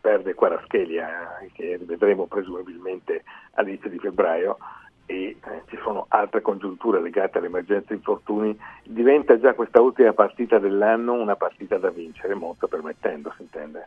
perde 0.00 0.34
Quaraschelia, 0.34 1.40
che 1.52 1.76
vedremo 1.82 2.26
presumibilmente 2.26 3.24
all'inizio 3.54 3.90
di 3.90 3.98
febbraio, 3.98 4.58
e 5.06 5.36
eh, 5.42 5.62
ci 5.66 5.76
sono 5.82 6.06
altre 6.10 6.42
congiunture 6.42 7.00
legate 7.00 7.38
all'emergenza 7.38 7.94
infortuni, 7.94 8.56
diventa 8.84 9.40
già 9.40 9.54
questa 9.54 9.80
ultima 9.80 10.12
partita 10.12 10.60
dell'anno 10.60 11.14
una 11.14 11.34
partita 11.34 11.78
da 11.78 11.90
vincere, 11.90 12.34
molto 12.34 12.68
permettendo, 12.68 13.32
si 13.36 13.42
intende. 13.42 13.86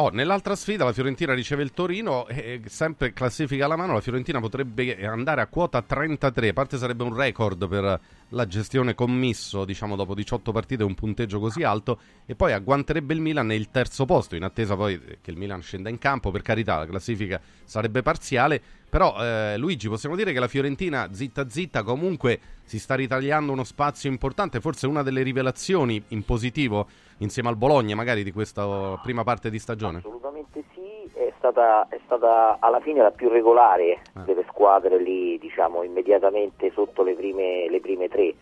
Oh, 0.00 0.08
nell'altra 0.08 0.56
sfida 0.56 0.86
la 0.86 0.94
Fiorentina 0.94 1.34
riceve 1.34 1.62
il 1.62 1.72
Torino 1.72 2.26
e 2.26 2.62
sempre 2.68 3.12
classifica 3.12 3.66
alla 3.66 3.76
mano 3.76 3.92
la 3.92 4.00
Fiorentina 4.00 4.40
potrebbe 4.40 5.06
andare 5.06 5.42
a 5.42 5.46
quota 5.46 5.82
33, 5.82 6.48
a 6.48 6.52
parte 6.54 6.78
sarebbe 6.78 7.02
un 7.02 7.14
record 7.14 7.68
per 7.68 8.00
la 8.30 8.46
gestione 8.46 8.94
commisso, 8.94 9.66
diciamo 9.66 9.96
dopo 9.96 10.14
18 10.14 10.52
partite 10.52 10.84
un 10.84 10.94
punteggio 10.94 11.38
così 11.38 11.64
alto 11.64 12.00
e 12.24 12.34
poi 12.34 12.54
agguanterebbe 12.54 13.12
il 13.12 13.20
Milan 13.20 13.48
nel 13.48 13.70
terzo 13.70 14.06
posto 14.06 14.36
in 14.36 14.42
attesa 14.42 14.74
poi 14.74 14.98
che 15.20 15.30
il 15.30 15.36
Milan 15.36 15.60
scenda 15.60 15.90
in 15.90 15.98
campo, 15.98 16.30
per 16.30 16.40
carità 16.40 16.78
la 16.78 16.86
classifica 16.86 17.38
sarebbe 17.64 18.00
parziale, 18.00 18.58
però 18.88 19.22
eh, 19.22 19.58
Luigi 19.58 19.88
possiamo 19.88 20.16
dire 20.16 20.32
che 20.32 20.40
la 20.40 20.48
Fiorentina 20.48 21.10
zitta 21.12 21.46
zitta 21.46 21.82
comunque 21.82 22.40
si 22.64 22.78
sta 22.78 22.94
ritagliando 22.94 23.52
uno 23.52 23.64
spazio 23.64 24.08
importante, 24.08 24.60
forse 24.60 24.86
una 24.86 25.02
delle 25.02 25.22
rivelazioni 25.22 26.02
in 26.08 26.24
positivo 26.24 26.88
insieme 27.20 27.48
al 27.48 27.56
Bologna 27.56 27.94
magari 27.94 28.22
di 28.22 28.32
questa 28.32 28.98
prima 29.02 29.24
parte 29.24 29.48
di 29.50 29.58
stagione. 29.58 29.98
Assolutamente 29.98 30.64
sì, 30.74 31.10
è 31.14 31.32
stata, 31.38 31.86
è 31.88 31.98
stata 32.04 32.56
alla 32.60 32.80
fine 32.80 33.00
la 33.02 33.10
più 33.10 33.28
regolare 33.28 34.02
Ah. 34.14 34.20
delle 34.20 34.44
squadre 34.48 34.98
lì, 34.98 35.38
diciamo, 35.38 35.82
immediatamente 35.82 36.70
sotto 36.72 37.02
le 37.02 37.14
prime, 37.14 37.68
le 37.68 37.80
prime 37.80 38.08
tre. 38.08 38.34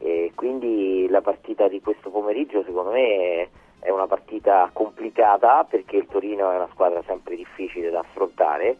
E 0.00 0.32
quindi 0.34 1.06
la 1.08 1.20
partita 1.22 1.68
di 1.68 1.80
questo 1.80 2.10
pomeriggio 2.10 2.62
secondo 2.64 2.90
me 2.90 3.48
è 3.78 3.90
una 3.90 4.06
partita 4.06 4.68
complicata 4.72 5.64
perché 5.64 5.96
il 5.96 6.06
Torino 6.06 6.50
è 6.50 6.56
una 6.56 6.68
squadra 6.72 7.02
sempre 7.06 7.36
difficile 7.36 7.90
da 7.90 8.00
affrontare. 8.00 8.76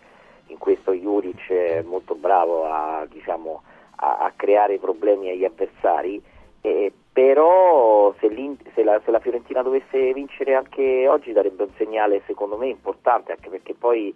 In 0.48 0.58
questo 0.58 0.92
Juric 0.92 1.50
è 1.50 1.82
molto 1.82 2.14
bravo 2.16 2.64
a, 2.66 3.06
diciamo, 3.08 3.62
a- 3.96 4.18
a 4.18 4.32
creare 4.34 4.78
problemi 4.78 5.30
agli 5.30 5.44
avversari. 5.44 6.20
Eh, 6.66 6.90
però 7.12 8.14
se, 8.20 8.56
se 8.74 8.82
la, 8.82 8.98
se 9.04 9.10
la 9.10 9.18
Fiorentina 9.18 9.60
dovesse 9.60 10.14
vincere 10.14 10.54
anche 10.54 11.06
oggi 11.06 11.32
darebbe 11.32 11.64
un 11.64 11.68
segnale 11.76 12.22
secondo 12.26 12.56
me 12.56 12.68
importante 12.68 13.32
anche 13.32 13.50
perché 13.50 13.74
poi 13.74 14.14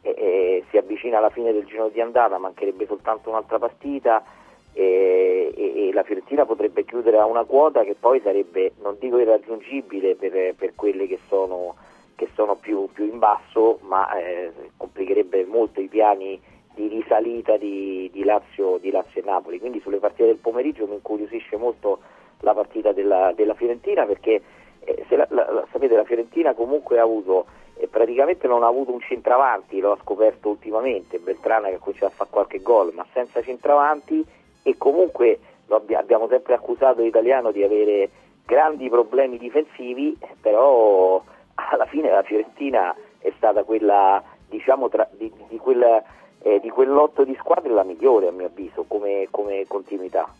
eh, 0.00 0.14
eh, 0.16 0.64
si 0.70 0.78
avvicina 0.78 1.18
alla 1.18 1.28
fine 1.28 1.52
del 1.52 1.66
giro 1.66 1.90
di 1.90 2.00
andata, 2.00 2.38
mancherebbe 2.38 2.86
soltanto 2.86 3.28
un'altra 3.28 3.58
partita 3.58 4.24
eh, 4.72 5.52
e, 5.54 5.88
e 5.88 5.92
la 5.92 6.02
Fiorentina 6.02 6.46
potrebbe 6.46 6.86
chiudere 6.86 7.18
a 7.18 7.26
una 7.26 7.44
quota 7.44 7.84
che 7.84 7.96
poi 8.00 8.18
sarebbe, 8.22 8.72
non 8.80 8.96
dico 8.98 9.18
irraggiungibile 9.18 10.14
per, 10.14 10.54
per 10.54 10.72
quelle 10.74 11.06
che 11.06 11.18
sono, 11.28 11.74
che 12.14 12.30
sono 12.34 12.54
più, 12.54 12.88
più 12.94 13.04
in 13.04 13.18
basso, 13.18 13.78
ma 13.82 14.10
eh, 14.18 14.50
complicherebbe 14.78 15.44
molto 15.44 15.82
i 15.82 15.88
piani 15.88 16.40
di 16.74 16.88
risalita 16.88 17.56
di, 17.56 18.08
di 18.12 18.24
Lazio, 18.24 18.78
di 18.78 18.90
Lazio 18.90 19.20
e 19.20 19.24
Napoli. 19.24 19.58
Quindi 19.58 19.80
sulle 19.80 19.98
partite 19.98 20.26
del 20.26 20.36
pomeriggio 20.36 20.86
mi 20.86 20.94
incuriosisce 20.94 21.56
molto 21.56 22.00
la 22.40 22.54
partita 22.54 22.92
della, 22.92 23.32
della 23.34 23.54
Fiorentina 23.54 24.06
perché 24.06 24.40
eh, 24.80 25.04
la, 25.16 25.26
la- 25.30 25.66
sapete 25.70 25.94
la 25.94 26.04
Fiorentina 26.04 26.54
comunque 26.54 26.98
ha 26.98 27.02
avuto 27.02 27.46
eh, 27.76 27.86
praticamente 27.86 28.46
non 28.46 28.62
ha 28.62 28.66
avuto 28.66 28.92
un 28.92 29.00
centravanti, 29.00 29.80
lo 29.80 29.92
ha 29.92 29.98
scoperto 30.02 30.48
ultimamente, 30.48 31.18
Beltrana 31.18 31.68
che 31.68 31.74
ha 31.74 31.78
cominciato 31.78 32.12
a 32.12 32.16
fare 32.16 32.30
qualche 32.30 32.62
gol, 32.62 32.92
ma 32.94 33.04
senza 33.12 33.42
centravanti 33.42 34.24
e 34.62 34.76
comunque 34.78 35.38
abbi- 35.68 35.94
abbiamo 35.94 36.28
sempre 36.28 36.54
accusato 36.54 37.02
l'italiano 37.02 37.50
di 37.52 37.62
avere 37.62 38.10
grandi 38.46 38.88
problemi 38.88 39.38
difensivi, 39.38 40.16
però 40.40 41.22
alla 41.54 41.86
fine 41.86 42.10
la 42.10 42.22
Fiorentina 42.22 42.94
è 43.18 43.32
stata 43.36 43.64
quella 43.64 44.22
diciamo 44.48 44.88
tra- 44.88 45.08
di, 45.12 45.30
di 45.48 45.58
quel, 45.58 46.02
eh, 46.42 46.60
di 46.60 46.68
quell'otto 46.70 47.24
di 47.24 47.36
squadre 47.38 47.72
la 47.72 47.84
migliore 47.84 48.28
a 48.28 48.32
mio 48.32 48.46
avviso 48.46 48.84
come, 48.86 49.28
come 49.30 49.64
continuità. 49.66 50.32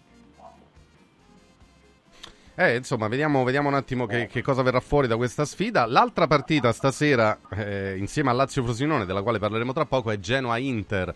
Eh, 2.54 2.76
insomma, 2.76 3.08
vediamo, 3.08 3.42
vediamo 3.42 3.68
un 3.68 3.74
attimo 3.74 4.04
che, 4.04 4.26
che 4.26 4.42
cosa 4.42 4.62
verrà 4.62 4.80
fuori 4.80 5.06
da 5.06 5.16
questa 5.16 5.46
sfida. 5.46 5.86
L'altra 5.86 6.26
partita 6.26 6.72
stasera, 6.72 7.38
eh, 7.56 7.96
insieme 7.96 8.28
al 8.28 8.36
Lazio 8.36 8.62
Frosinone, 8.62 9.06
della 9.06 9.22
quale 9.22 9.38
parleremo 9.38 9.72
tra 9.72 9.86
poco, 9.86 10.10
è 10.10 10.18
Genoa-Inter. 10.18 11.14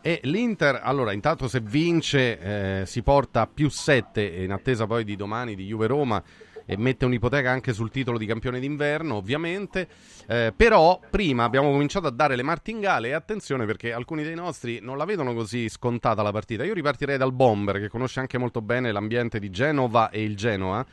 E 0.00 0.20
l'Inter, 0.24 0.80
allora, 0.84 1.12
intanto 1.12 1.48
se 1.48 1.60
vince 1.60 2.38
eh, 2.38 2.86
si 2.86 3.02
porta 3.02 3.40
a 3.40 3.48
più 3.52 3.68
7 3.68 4.22
in 4.22 4.52
attesa 4.52 4.86
poi 4.86 5.02
di 5.02 5.16
domani 5.16 5.54
di 5.54 5.64
Juve-Roma 5.64 6.22
e 6.66 6.76
mette 6.76 7.04
un'ipoteca 7.04 7.50
anche 7.50 7.72
sul 7.72 7.90
titolo 7.90 8.18
di 8.18 8.26
campione 8.26 8.60
d'inverno, 8.60 9.16
ovviamente. 9.16 9.86
Eh, 10.26 10.52
però 10.56 10.98
prima 11.10 11.44
abbiamo 11.44 11.70
cominciato 11.70 12.06
a 12.06 12.10
dare 12.10 12.36
le 12.36 12.42
martingale 12.42 13.08
e 13.08 13.12
attenzione 13.12 13.66
perché 13.66 13.92
alcuni 13.92 14.22
dei 14.22 14.34
nostri 14.34 14.78
non 14.80 14.96
la 14.96 15.04
vedono 15.04 15.34
così 15.34 15.68
scontata 15.68 16.22
la 16.22 16.32
partita. 16.32 16.64
Io 16.64 16.74
ripartirei 16.74 17.18
dal 17.18 17.32
Bomber 17.32 17.78
che 17.78 17.88
conosce 17.88 18.20
anche 18.20 18.38
molto 18.38 18.62
bene 18.62 18.92
l'ambiente 18.92 19.38
di 19.38 19.50
Genova 19.50 20.10
e 20.10 20.22
il 20.22 20.36
Genoa. 20.36 20.84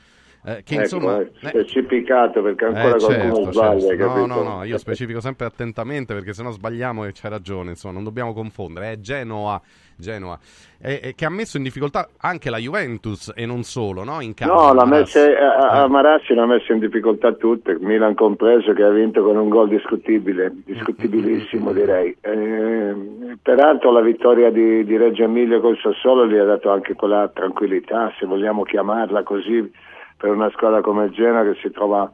eh, 0.43 0.63
che 0.63 0.73
Ecco, 0.73 0.81
insomma 0.81 1.19
eh, 1.21 1.31
specificato 1.35 2.41
perché 2.41 2.65
ancora 2.65 2.95
eh, 2.95 2.99
certo, 2.99 3.51
sbaglia. 3.51 3.87
certo. 3.87 4.07
No, 4.07 4.25
no, 4.25 4.41
no, 4.41 4.63
io 4.63 4.77
specifico 4.79 5.21
sempre 5.21 5.45
attentamente 5.45 6.13
perché 6.13 6.33
sennò 6.33 6.49
sbagliamo 6.51 7.05
e 7.05 7.11
c'hai 7.13 7.29
ragione, 7.29 7.71
insomma, 7.71 7.93
non 7.93 8.03
dobbiamo 8.03 8.33
confondere. 8.33 8.91
È 8.93 8.99
Genoa, 8.99 9.61
Genoa 10.01 10.37
eh, 10.81 10.99
eh, 11.03 11.15
che 11.15 11.25
ha 11.25 11.29
messo 11.29 11.57
in 11.57 11.63
difficoltà 11.63 12.09
anche 12.17 12.49
la 12.49 12.57
Juventus 12.57 13.31
e 13.35 13.45
non 13.45 13.63
solo, 13.63 14.03
no? 14.03 14.19
In 14.19 14.33
casa. 14.33 14.51
No, 14.51 14.73
l'ha 14.73 14.85
messa, 14.85 15.21
a, 15.21 15.83
a 15.83 15.87
Marassi 15.87 16.33
l'ha 16.33 16.45
messa 16.45 16.73
in 16.73 16.79
difficoltà 16.79 17.31
tutte, 17.33 17.77
Milan 17.79 18.15
compreso 18.15 18.73
che 18.73 18.83
ha 18.83 18.89
vinto 18.89 19.23
con 19.23 19.37
un 19.37 19.47
gol 19.47 19.69
discutibile, 19.69 20.51
discutibilissimo 20.65 21.71
direi. 21.71 22.15
Eh, 22.19 22.95
peraltro 23.41 23.91
la 23.91 24.01
vittoria 24.01 24.49
di, 24.49 24.83
di 24.83 24.97
Reggio 24.97 25.23
Emilia 25.23 25.59
col 25.59 25.77
Sassuolo 25.77 26.27
gli 26.27 26.37
ha 26.37 26.45
dato 26.45 26.71
anche 26.71 26.95
quella 26.95 27.29
tranquillità, 27.31 28.11
se 28.19 28.25
vogliamo 28.25 28.63
chiamarla 28.63 29.23
così, 29.23 29.71
per 30.17 30.31
una 30.31 30.49
squadra 30.49 30.81
come 30.81 31.05
il 31.05 31.11
Genoa 31.11 31.43
che 31.43 31.59
si 31.61 31.69
trova 31.71 32.11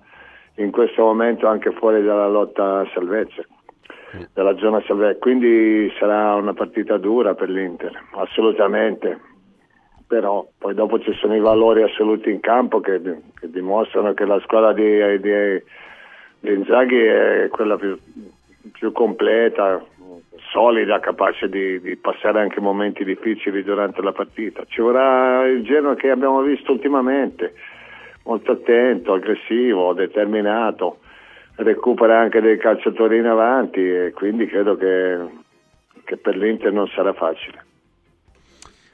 in 0.55 0.72
questo 0.72 1.03
momento 1.03 1.47
anche 1.47 1.72
fuori 1.72 2.03
dalla 2.03 2.27
lotta 2.27 2.80
a 2.80 2.89
salvezza 2.93 3.43
dalla 4.34 4.55
zona 4.57 4.81
salvezza, 4.85 5.19
quindi 5.19 5.91
sarà 5.99 6.35
una 6.35 6.53
partita 6.53 6.97
dura 6.97 7.34
per 7.34 7.49
l'Inter, 7.49 7.91
assolutamente. 8.11 9.19
Però 10.07 10.47
poi 10.57 10.73
dopo 10.73 10.99
ci 10.99 11.13
sono 11.15 11.35
i 11.35 11.41
valori 11.41 11.84
assoluti 11.84 12.29
in 12.29 12.39
campo 12.39 12.79
che, 12.79 13.01
che 13.01 13.49
dimostrano 13.49 14.13
che 14.13 14.25
la 14.25 14.39
squadra 14.39 14.71
di, 14.71 15.19
di, 15.19 15.63
di 16.39 16.53
Inzaghi 16.53 16.95
è 16.95 17.49
quella 17.51 17.75
più, 17.75 17.97
più 18.71 18.93
completa, 18.93 19.84
solida, 20.49 21.01
capace 21.01 21.49
di, 21.49 21.81
di 21.81 21.97
passare 21.97 22.39
anche 22.39 22.61
momenti 22.61 23.03
difficili 23.03 23.63
durante 23.63 24.01
la 24.01 24.13
partita. 24.13 24.63
Ci 24.65 24.79
vorrà 24.79 25.45
il 25.45 25.63
Genoa 25.63 25.95
che 25.95 26.09
abbiamo 26.09 26.41
visto 26.41 26.71
ultimamente, 26.71 27.53
molto 28.23 28.53
attento, 28.53 29.11
aggressivo, 29.11 29.91
determinato 29.91 30.99
recupera 31.57 32.19
anche 32.19 32.41
dei 32.41 32.57
calciatori 32.57 33.17
in 33.17 33.25
avanti 33.25 33.79
e 33.79 34.11
quindi 34.13 34.47
credo 34.47 34.75
che, 34.75 35.17
che 36.03 36.17
per 36.17 36.35
l'Inter 36.35 36.71
non 36.71 36.88
sarà 36.88 37.13
facile. 37.13 37.65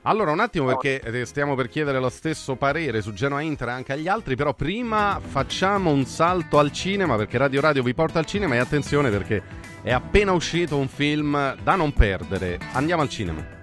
Allora, 0.06 0.31
un 0.31 0.41
attimo 0.41 0.65
perché 0.65 1.26
stiamo 1.26 1.56
per 1.56 1.69
chiedere 1.69 1.98
lo 1.98 2.10
stesso 2.10 2.57
parere 2.57 3.02
su 3.02 3.14
Genoa 3.14 3.40
Inter 3.40 3.69
anche 3.69 3.94
agli 3.94 4.10
altri, 4.10 4.35
però 4.35 4.53
prima 4.53 5.19
facciamo 5.22 5.91
un 5.91 6.03
salto 6.03 6.60
al 6.60 6.73
cinema 6.73 7.15
perché 7.15 7.38
Radio 7.38 7.61
Radio 7.61 7.84
vi 7.84 7.94
porta 7.94 8.19
al 8.19 8.26
cinema 8.26 8.56
e 8.56 8.57
attenzione 8.57 9.10
perché 9.10 9.41
è 9.81 9.94
appena 9.94 10.34
uscito 10.34 10.76
un 10.76 10.90
film 10.90 11.56
da 11.64 11.76
non 11.76 11.94
perdere. 11.94 12.60
Andiamo 12.73 13.02
al 13.02 13.10
cinema. 13.10 13.62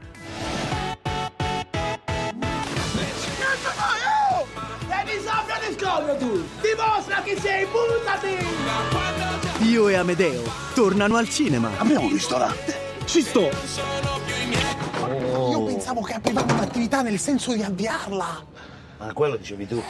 Discorrere 5.91 6.19
tu! 6.19 6.45
Dimostra 6.61 7.23
chi 7.23 7.37
sei, 7.39 7.67
buttati! 7.67 9.69
Io 9.69 9.89
e 9.89 9.95
Amedeo 9.95 10.43
tornano 10.75 11.17
al 11.17 11.29
cinema. 11.29 11.71
Abbiamo 11.79 12.07
un 12.07 12.13
ristorante. 12.13 12.89
Ci 13.05 13.23
sto. 13.23 13.51
Io 15.51 15.65
pensavo 15.65 16.03
che 16.03 16.15
aprivamo 16.15 16.57
l'attività 16.57 17.03
nel 17.03 17.19
senso 17.19 17.53
di 17.53 17.63
avviarla. 17.63 18.45
Ma 18.99 19.13
quello 19.13 19.37
dicevi 19.37 19.67
tu. 19.67 19.83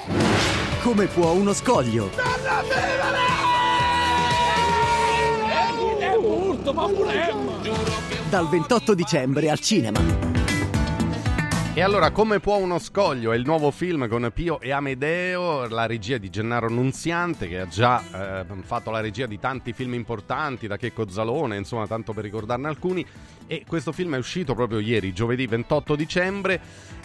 Come 0.82 1.06
può 1.06 1.32
uno 1.32 1.52
scoglio? 1.52 2.10
Dal 8.28 8.48
28 8.48 8.94
dicembre 8.94 9.50
al 9.50 9.58
cinema. 9.58 10.29
E 11.72 11.82
allora, 11.82 12.10
come 12.10 12.40
può 12.40 12.56
uno 12.56 12.80
scoglio? 12.80 13.30
È 13.30 13.36
il 13.36 13.44
nuovo 13.44 13.70
film 13.70 14.08
con 14.08 14.28
Pio 14.34 14.60
e 14.60 14.72
Amedeo, 14.72 15.68
la 15.68 15.86
regia 15.86 16.18
di 16.18 16.28
Gennaro 16.28 16.68
Nunziante, 16.68 17.46
che 17.46 17.60
ha 17.60 17.68
già 17.68 18.40
eh, 18.40 18.44
fatto 18.62 18.90
la 18.90 18.98
regia 18.98 19.26
di 19.26 19.38
tanti 19.38 19.72
film 19.72 19.94
importanti, 19.94 20.66
da 20.66 20.76
Checco 20.76 21.08
Zalone, 21.08 21.56
insomma, 21.56 21.86
tanto 21.86 22.12
per 22.12 22.24
ricordarne 22.24 22.66
alcuni. 22.66 23.06
E 23.46 23.64
questo 23.68 23.92
film 23.92 24.16
è 24.16 24.18
uscito 24.18 24.54
proprio 24.54 24.80
ieri, 24.80 25.12
giovedì 25.12 25.46
28 25.46 25.94
dicembre. 25.94 26.60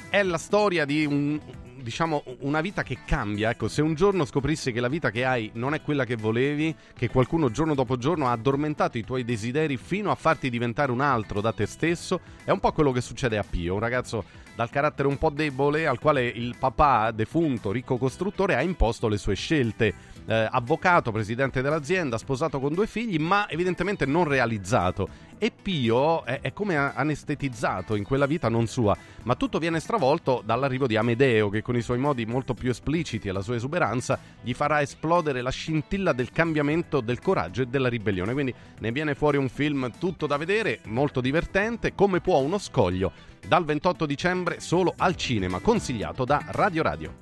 È 0.09 0.23
la 0.23 0.39
storia 0.39 0.83
di 0.83 1.05
un, 1.05 1.39
diciamo, 1.79 2.23
una 2.39 2.61
vita 2.61 2.81
che 2.81 2.97
cambia. 3.05 3.51
Ecco, 3.51 3.67
se 3.67 3.83
un 3.83 3.93
giorno 3.93 4.25
scoprissi 4.25 4.71
che 4.71 4.79
la 4.79 4.89
vita 4.89 5.11
che 5.11 5.25
hai 5.25 5.51
non 5.53 5.75
è 5.75 5.81
quella 5.83 6.05
che 6.05 6.15
volevi, 6.15 6.75
che 6.95 7.09
qualcuno 7.09 7.51
giorno 7.51 7.75
dopo 7.75 7.97
giorno 7.97 8.27
ha 8.27 8.31
addormentato 8.31 8.97
i 8.97 9.03
tuoi 9.05 9.23
desideri 9.23 9.77
fino 9.77 10.09
a 10.09 10.15
farti 10.15 10.49
diventare 10.49 10.91
un 10.91 11.01
altro 11.01 11.39
da 11.39 11.53
te 11.53 11.67
stesso, 11.67 12.19
è 12.43 12.49
un 12.49 12.59
po' 12.59 12.71
quello 12.71 12.91
che 12.91 13.01
succede 13.01 13.37
a 13.37 13.45
Pio, 13.47 13.75
un 13.75 13.79
ragazzo 13.79 14.43
dal 14.55 14.69
carattere 14.69 15.07
un 15.07 15.17
po' 15.17 15.29
debole 15.29 15.85
al 15.85 15.99
quale 15.99 16.25
il 16.25 16.55
papà 16.57 17.11
defunto, 17.11 17.71
ricco 17.71 17.97
costruttore, 17.97 18.55
ha 18.55 18.61
imposto 18.61 19.07
le 19.07 19.17
sue 19.17 19.35
scelte. 19.35 19.93
Eh, 20.27 20.47
avvocato, 20.49 21.11
presidente 21.11 21.61
dell'azienda, 21.61 22.17
sposato 22.17 22.59
con 22.59 22.73
due 22.73 22.87
figli, 22.87 23.17
ma 23.19 23.47
evidentemente 23.49 24.05
non 24.05 24.23
realizzato. 24.23 25.07
E 25.37 25.51
Pio 25.51 26.23
è, 26.23 26.39
è 26.41 26.53
come 26.53 26.77
anestetizzato 26.77 27.95
in 27.95 28.03
quella 28.03 28.25
vita 28.25 28.49
non 28.49 28.67
sua, 28.67 28.97
ma 29.23 29.35
tutto 29.35 29.59
viene 29.59 29.79
stravolto 29.79 30.41
dall'arrivo 30.45 30.87
di 30.87 30.95
Amedeo, 30.95 31.49
che 31.49 31.61
con 31.61 31.75
i 31.75 31.81
suoi 31.81 31.99
modi 31.99 32.25
molto 32.25 32.53
più 32.53 32.69
espliciti 32.69 33.27
e 33.27 33.31
la 33.31 33.41
sua 33.41 33.55
esuberanza 33.55 34.17
gli 34.41 34.53
farà 34.53 34.81
esplodere 34.81 35.41
la 35.41 35.51
scintilla 35.51 36.13
del 36.13 36.31
cambiamento, 36.31 37.01
del 37.01 37.19
coraggio 37.19 37.63
e 37.63 37.65
della 37.67 37.89
ribellione. 37.89 38.33
Quindi 38.33 38.53
ne 38.79 38.91
viene 38.91 39.13
fuori 39.13 39.37
un 39.37 39.49
film 39.49 39.91
tutto 39.99 40.25
da 40.25 40.37
vedere, 40.37 40.79
molto 40.85 41.21
divertente, 41.21 41.93
come 41.93 42.21
può 42.21 42.39
uno 42.39 42.57
scoglio, 42.57 43.11
dal 43.45 43.65
28 43.65 44.05
dicembre 44.05 44.59
solo 44.59 44.93
al 44.97 45.15
cinema, 45.15 45.59
consigliato 45.59 46.25
da 46.25 46.41
Radio 46.47 46.81
Radio. 46.81 47.13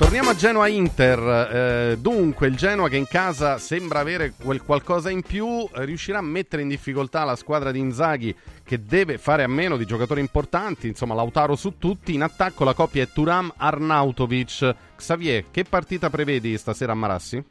Torniamo 0.00 0.30
a 0.30 0.34
Genoa 0.34 0.66
Inter. 0.66 1.18
Eh, 1.20 1.96
dunque, 1.98 2.46
il 2.46 2.56
Genoa 2.56 2.88
che 2.88 2.96
in 2.96 3.06
casa 3.06 3.58
sembra 3.58 3.98
avere 3.98 4.32
quel 4.42 4.62
qualcosa 4.62 5.10
in 5.10 5.20
più, 5.20 5.46
eh, 5.46 5.84
riuscirà 5.84 6.16
a 6.18 6.22
mettere 6.22 6.62
in 6.62 6.68
difficoltà 6.68 7.22
la 7.24 7.36
squadra 7.36 7.70
di 7.70 7.80
Inzaghi 7.80 8.34
che 8.64 8.82
deve 8.82 9.18
fare 9.18 9.42
a 9.42 9.46
meno 9.46 9.76
di 9.76 9.84
giocatori 9.84 10.20
importanti, 10.20 10.88
insomma, 10.88 11.12
Lautaro 11.12 11.54
su 11.54 11.76
tutti. 11.76 12.14
In 12.14 12.22
attacco 12.22 12.64
la 12.64 12.72
coppia 12.72 13.02
è 13.02 13.08
Turam 13.08 13.52
Arnautovic. 13.54 14.74
Xavier, 14.96 15.44
che 15.50 15.64
partita 15.64 16.08
prevedi 16.08 16.56
stasera 16.56 16.92
a 16.92 16.94
Marassi? 16.94 17.44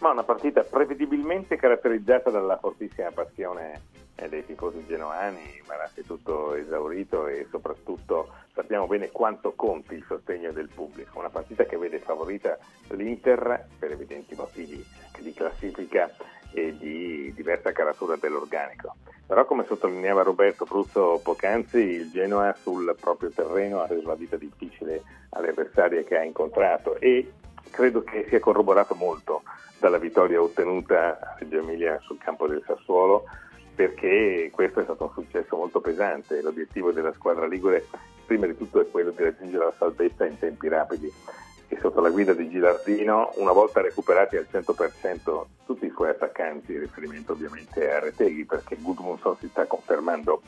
Ma 0.00 0.10
una 0.10 0.24
partita 0.24 0.60
prevedibilmente 0.60 1.56
caratterizzata 1.56 2.28
dalla 2.28 2.58
fortissima 2.58 3.10
passione 3.12 3.80
dei 4.28 4.44
tifosi 4.46 4.84
genoani, 4.86 5.62
Marassi 5.66 6.04
tutto 6.04 6.54
esaurito 6.54 7.26
e 7.26 7.46
soprattutto 7.50 8.32
sappiamo 8.54 8.86
bene 8.86 9.10
quanto 9.10 9.52
conti 9.52 9.94
il 9.94 10.04
sostegno 10.06 10.52
del 10.52 10.68
pubblico. 10.68 11.18
Una 11.18 11.30
partita 11.30 11.64
che 11.64 11.76
vede 11.76 11.98
favorita 11.98 12.56
l'Inter 12.88 13.66
per 13.78 13.90
evidenti 13.90 14.34
motivi 14.34 14.84
di 15.18 15.32
classifica 15.32 16.10
e 16.52 16.76
di 16.76 17.32
diversa 17.34 17.72
caratura 17.72 18.16
dell'organico. 18.16 18.96
Però 19.26 19.44
come 19.46 19.64
sottolineava 19.66 20.22
Roberto 20.22 20.64
Pruzzo 20.64 21.20
poc'anzi, 21.22 21.78
il 21.78 22.10
Genoa 22.10 22.54
sul 22.60 22.94
proprio 23.00 23.30
terreno 23.30 23.80
ha 23.80 23.86
reso 23.86 24.06
la 24.06 24.14
vita 24.14 24.36
difficile 24.36 25.02
alle 25.30 25.50
avversarie 25.50 26.04
che 26.04 26.18
ha 26.18 26.22
incontrato 26.22 26.98
e 26.98 27.32
credo 27.70 28.02
che 28.02 28.26
sia 28.28 28.40
corroborato 28.40 28.94
molto 28.94 29.42
dalla 29.78 29.98
vittoria 29.98 30.42
ottenuta 30.42 31.18
a 31.18 31.36
Reggio 31.38 31.58
Emilia 31.58 31.98
sul 32.02 32.18
campo 32.18 32.46
del 32.46 32.62
Sassuolo 32.66 33.24
perché 33.82 34.50
questo 34.52 34.80
è 34.80 34.84
stato 34.84 35.04
un 35.04 35.24
successo 35.24 35.56
molto 35.56 35.80
pesante. 35.80 36.40
L'obiettivo 36.40 36.92
della 36.92 37.12
squadra 37.12 37.46
Ligure 37.46 37.86
prima 38.24 38.46
di 38.46 38.56
tutto 38.56 38.80
è 38.80 38.88
quello 38.88 39.10
di 39.10 39.24
raggiungere 39.24 39.64
la 39.64 39.74
salvezza 39.76 40.24
in 40.24 40.38
tempi 40.38 40.68
rapidi 40.68 41.12
e 41.66 41.78
sotto 41.80 42.00
la 42.00 42.10
guida 42.10 42.32
di 42.32 42.48
Gilardino, 42.48 43.32
una 43.36 43.50
volta 43.50 43.80
recuperati 43.80 44.36
al 44.36 44.46
100% 44.50 45.44
tutti 45.66 45.86
i 45.86 45.90
suoi 45.90 46.10
attaccanti, 46.10 46.78
riferimento 46.78 47.32
ovviamente 47.32 47.90
a 47.90 47.98
Reteghi 47.98 48.44
perché 48.44 48.76
Gudmundsson 48.76 49.36
si 49.38 49.48
sta 49.48 49.64
confermando 49.66 50.42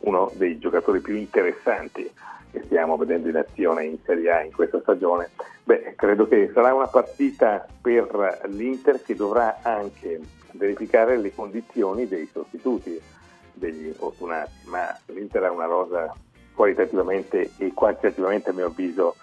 uno 0.00 0.32
dei 0.34 0.58
giocatori 0.58 1.00
più 1.00 1.14
interessanti 1.14 2.10
che 2.50 2.62
stiamo 2.64 2.96
vedendo 2.96 3.28
in 3.28 3.36
azione 3.36 3.84
in 3.84 3.98
Serie 4.04 4.30
A 4.30 4.42
in 4.42 4.52
questa 4.52 4.80
stagione, 4.80 5.30
beh, 5.62 5.94
credo 5.96 6.26
che 6.26 6.50
sarà 6.52 6.74
una 6.74 6.88
partita 6.88 7.66
per 7.80 8.40
l'Inter 8.48 9.02
che 9.02 9.14
dovrà 9.14 9.60
anche 9.62 10.20
verificare 10.52 11.18
le 11.18 11.34
condizioni 11.34 12.06
dei 12.06 12.28
sostituti 12.32 13.00
degli 13.52 13.86
infortunati, 13.86 14.52
ma 14.64 14.96
l'Inter 15.06 15.44
ha 15.44 15.50
una 15.50 15.66
rosa 15.66 16.14
qualitativamente 16.54 17.50
e 17.58 17.72
quantitativamente 17.74 18.50
a 18.50 18.52
mio 18.52 18.66
avviso 18.66 19.16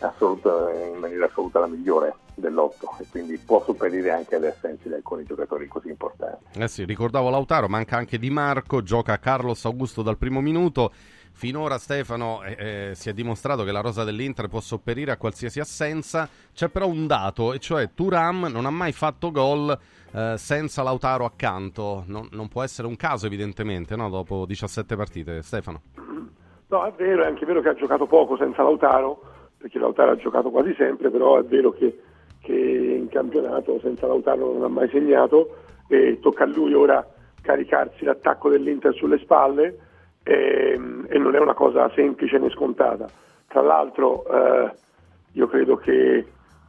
assoluta, 0.00 0.72
in 0.72 0.98
maniera 0.98 1.26
assoluta 1.26 1.60
la 1.60 1.66
migliore 1.66 2.14
dell'otto 2.34 2.90
e 2.98 3.06
quindi 3.10 3.38
può 3.38 3.62
sopperire 3.64 4.10
anche 4.10 4.36
alle 4.36 4.48
assenze 4.48 4.88
di 4.88 4.94
alcuni 4.94 5.24
giocatori 5.24 5.66
così 5.68 5.88
importanti. 5.88 6.58
Eh 6.58 6.68
sì, 6.68 6.84
ricordavo 6.84 7.30
Lautaro, 7.30 7.68
manca 7.68 7.96
anche 7.96 8.18
Di 8.18 8.30
Marco, 8.30 8.82
gioca 8.82 9.18
Carlos 9.18 9.64
Augusto 9.64 10.02
dal 10.02 10.18
primo 10.18 10.40
minuto. 10.40 10.92
Finora 11.36 11.76
Stefano 11.76 12.42
eh, 12.42 12.56
eh, 12.58 12.94
si 12.94 13.10
è 13.10 13.12
dimostrato 13.12 13.62
che 13.62 13.70
la 13.70 13.82
rosa 13.82 14.04
dell'Inter 14.04 14.48
può 14.48 14.60
sopperire 14.60 15.10
a 15.10 15.18
qualsiasi 15.18 15.60
assenza, 15.60 16.26
c'è 16.54 16.70
però 16.70 16.86
un 16.86 17.06
dato, 17.06 17.52
e 17.52 17.58
cioè 17.58 17.90
Turam 17.92 18.48
non 18.50 18.64
ha 18.64 18.70
mai 18.70 18.92
fatto 18.92 19.30
gol 19.30 19.78
eh, 20.14 20.34
senza 20.38 20.82
Lautaro 20.82 21.26
accanto, 21.26 22.04
non, 22.06 22.26
non, 22.30 22.48
può 22.48 22.62
essere 22.62 22.88
un 22.88 22.96
caso 22.96 23.26
evidentemente 23.26 23.96
no? 23.96 24.08
dopo 24.08 24.46
17 24.46 24.96
partite, 24.96 25.42
Stefano. 25.42 25.82
No, 26.68 26.86
è 26.86 26.92
vero, 26.96 27.24
è 27.24 27.26
anche 27.26 27.44
vero 27.44 27.60
che 27.60 27.68
ha 27.68 27.74
giocato 27.74 28.06
poco 28.06 28.38
senza 28.38 28.62
Lautaro, 28.62 29.20
perché 29.58 29.78
Lautaro 29.78 30.12
ha 30.12 30.16
giocato 30.16 30.48
quasi 30.48 30.74
sempre, 30.74 31.10
però 31.10 31.38
è 31.38 31.44
vero 31.44 31.70
che, 31.70 32.00
che 32.40 32.54
in 32.54 33.08
campionato 33.10 33.78
senza 33.80 34.06
Lautaro 34.06 34.54
non 34.54 34.64
ha 34.64 34.68
mai 34.68 34.88
segnato 34.88 35.54
e 35.86 36.18
tocca 36.18 36.44
a 36.44 36.46
lui 36.46 36.72
ora 36.72 37.06
caricarsi 37.42 38.06
l'attacco 38.06 38.48
dell'Inter 38.48 38.94
sulle 38.94 39.18
spalle 39.18 39.80
e, 40.26 40.72
ehm, 40.72 41.06
e, 41.08 41.18
non 41.18 41.36
è 41.36 41.38
una 41.38 41.54
cosa 41.54 41.88
semplice 41.94 42.38
né 42.38 42.50
scontata. 42.50 43.08
Tra 43.46 43.60
l'altro 43.60 44.26
eh, 44.26 44.72
io 45.32 45.46
credo 45.46 45.76
che 45.76 46.26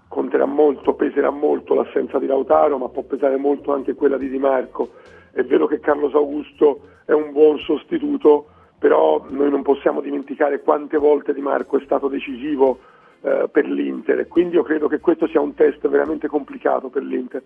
conterà 0.08 0.46
molto, 0.46 0.94
peserà 0.94 1.32
molto 1.32 1.74
l'assenza 1.74 2.20
di 2.20 2.28
Lautaro, 2.28 2.78
ma 2.78 2.90
può 2.90 3.02
pesare 3.02 3.36
molto 3.38 3.74
anche 3.74 3.96
quella 3.96 4.18
di 4.18 4.30
Di 4.30 4.38
Marco. 4.38 4.92
È 5.32 5.44
vero 5.44 5.66
che 5.66 5.80
Carlos 5.80 6.14
Augusto 6.14 6.82
è 7.06 7.14
un 7.14 7.32
buon 7.32 7.58
sostituto, 7.60 8.48
però 8.78 9.26
noi 9.30 9.50
non 9.50 9.64
possiamo 9.64 10.02
dimenticare 10.02 10.62
quante 10.62 10.98
volte 10.98 11.34
Di 11.34 11.42
Marco 11.42 11.78
è 11.78 11.84
stato 11.84 12.08
decisivo 12.08 12.80
eh, 13.22 13.50
per 13.52 13.66
l'Inter 13.66 14.20
e 14.20 14.28
quindi 14.28 14.56
io 14.56 14.64
credo 14.64 14.88
che 14.88 15.00
questo 15.00 15.28
sia 15.28 15.42
un 15.42 15.56
test 15.56 15.88
veramente 15.88 16.28
complicato 16.28 16.90
per 16.90 17.02
l'Inter. 17.02 17.42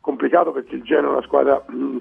Complicato 0.00 0.52
perché 0.52 0.74
il 0.74 0.82
Genoa 0.82 1.08
è 1.08 1.12
una 1.12 1.22
squadra 1.22 1.64
mh, 1.66 1.96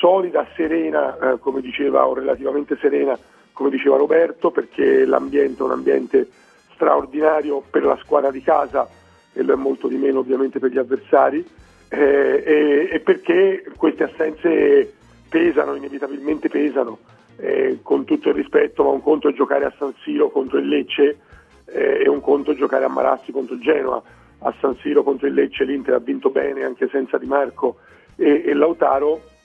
solida, 0.00 0.46
serena, 0.56 1.16
eh, 1.18 1.38
come 1.38 1.60
diceva, 1.60 2.06
o 2.06 2.14
relativamente 2.14 2.78
serena, 2.80 3.16
come 3.52 3.68
diceva 3.68 3.98
Roberto, 3.98 4.50
perché 4.50 5.04
l'ambiente 5.04 5.60
è 5.60 5.66
un 5.66 5.72
ambiente 5.72 6.26
straordinario 6.72 7.62
per 7.70 7.84
la 7.84 7.98
squadra 8.02 8.30
di 8.30 8.40
casa 8.42 8.88
e 9.34 9.42
lo 9.42 9.52
è 9.52 9.56
molto 9.56 9.88
di 9.88 9.96
meno 9.96 10.20
ovviamente 10.20 10.58
per 10.58 10.70
gli 10.70 10.78
avversari, 10.78 11.46
eh, 11.90 12.42
e, 12.44 12.88
e, 12.90 13.00
perché 13.00 13.70
queste 13.76 14.04
assenze 14.04 14.94
pesano, 15.28 15.74
inevitabilmente 15.74 16.48
pesano, 16.48 16.98
eh, 17.36 17.80
con 17.82 18.06
tutto 18.06 18.30
il 18.30 18.34
rispetto, 18.36 18.82
ma 18.82 18.90
un 18.90 19.02
conto 19.02 19.28
è 19.28 19.34
giocare 19.34 19.66
a 19.66 19.74
San 19.76 19.92
Siro 20.02 20.30
contro 20.30 20.56
il 20.56 20.66
Lecce 20.66 21.18
eh, 21.66 22.02
e 22.04 22.08
un 22.08 22.22
conto 22.22 22.52
è 22.52 22.54
giocare 22.54 22.86
a 22.86 22.88
Marassi 22.88 23.32
contro 23.32 23.54
il 23.54 23.60
Genoa. 23.60 24.02
A 24.42 24.54
San 24.60 24.76
Siro 24.76 25.02
contro 25.02 25.26
il 25.26 25.34
Lecce 25.34 25.64
l'Inter 25.64 25.94
ha 25.94 25.98
vinto 25.98 26.30
bene 26.30 26.64
anche 26.64 26.88
senza 26.88 27.18
Di 27.18 27.26
Marco 27.26 27.76
e, 28.16 28.42
e 28.46 28.54
Lautaro 28.54 29.38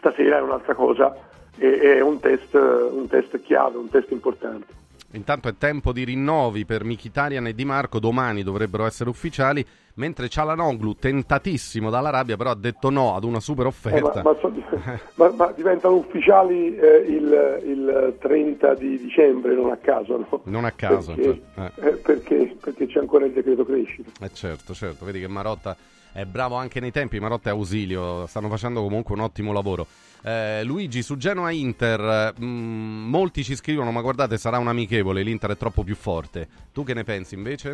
stasera 0.00 0.38
è 0.38 0.40
un'altra 0.40 0.74
cosa, 0.74 1.14
è 1.56 2.00
un 2.00 2.18
test, 2.18 2.54
un 2.54 3.06
test 3.06 3.40
chiave, 3.42 3.76
un 3.76 3.88
test 3.88 4.10
importante. 4.10 4.78
Intanto 5.12 5.48
è 5.48 5.56
tempo 5.56 5.92
di 5.92 6.04
rinnovi 6.04 6.64
per 6.64 6.84
Mkhitaryan 6.84 7.48
e 7.48 7.54
Di 7.54 7.64
Marco, 7.64 7.98
domani 7.98 8.42
dovrebbero 8.44 8.86
essere 8.86 9.10
ufficiali, 9.10 9.64
mentre 9.94 10.28
Cialanoglu, 10.28 10.94
tentatissimo 10.94 11.90
dall'Arabia, 11.90 12.36
però 12.36 12.50
ha 12.50 12.56
detto 12.56 12.90
no 12.90 13.16
ad 13.16 13.24
una 13.24 13.40
super 13.40 13.66
offerta. 13.66 14.20
Eh, 14.20 14.22
ma, 14.22 14.36
ma, 14.40 15.00
ma, 15.14 15.32
ma, 15.36 15.52
diventano 15.54 15.96
ufficiali 15.96 16.76
eh, 16.76 16.98
il, 17.08 17.62
il, 17.64 18.16
30 18.20 18.74
di 18.74 18.98
dicembre, 18.98 19.54
non 19.54 19.70
a 19.72 19.76
caso, 19.78 20.16
no? 20.16 20.40
Non 20.44 20.64
a 20.64 20.70
caso, 20.70 21.14
perché, 21.14 21.42
cioè, 21.54 21.70
eh. 21.74 21.90
perché, 21.96 22.56
perché, 22.60 22.86
c'è 22.86 23.00
ancora 23.00 23.26
il 23.26 23.32
decreto 23.32 23.64
crescita. 23.64 24.10
Eh 24.24 24.32
certo, 24.32 24.74
certo, 24.74 25.04
vedi 25.04 25.18
che 25.18 25.28
Marotta 25.28 25.76
è 26.12 26.24
bravo 26.24 26.56
anche 26.56 26.80
nei 26.80 26.90
tempi, 26.90 27.20
Marotta 27.20 27.48
e 27.50 27.52
Ausilio 27.52 28.26
stanno 28.26 28.48
facendo 28.48 28.82
comunque 28.82 29.14
un 29.14 29.20
ottimo 29.20 29.52
lavoro. 29.52 29.86
Eh, 30.22 30.62
Luigi, 30.64 31.02
su 31.02 31.16
Genoa 31.16 31.50
Inter, 31.50 32.34
mh, 32.38 32.44
molti 32.44 33.42
ci 33.42 33.54
scrivono, 33.56 33.90
ma 33.90 34.00
guardate, 34.02 34.36
sarà 34.38 34.58
un 34.58 34.68
amichevole, 34.68 35.22
l'Inter 35.22 35.52
è 35.52 35.56
troppo 35.56 35.82
più 35.82 35.96
forte. 35.96 36.48
Tu 36.72 36.84
che 36.84 36.94
ne 36.94 37.04
pensi 37.04 37.34
invece? 37.34 37.68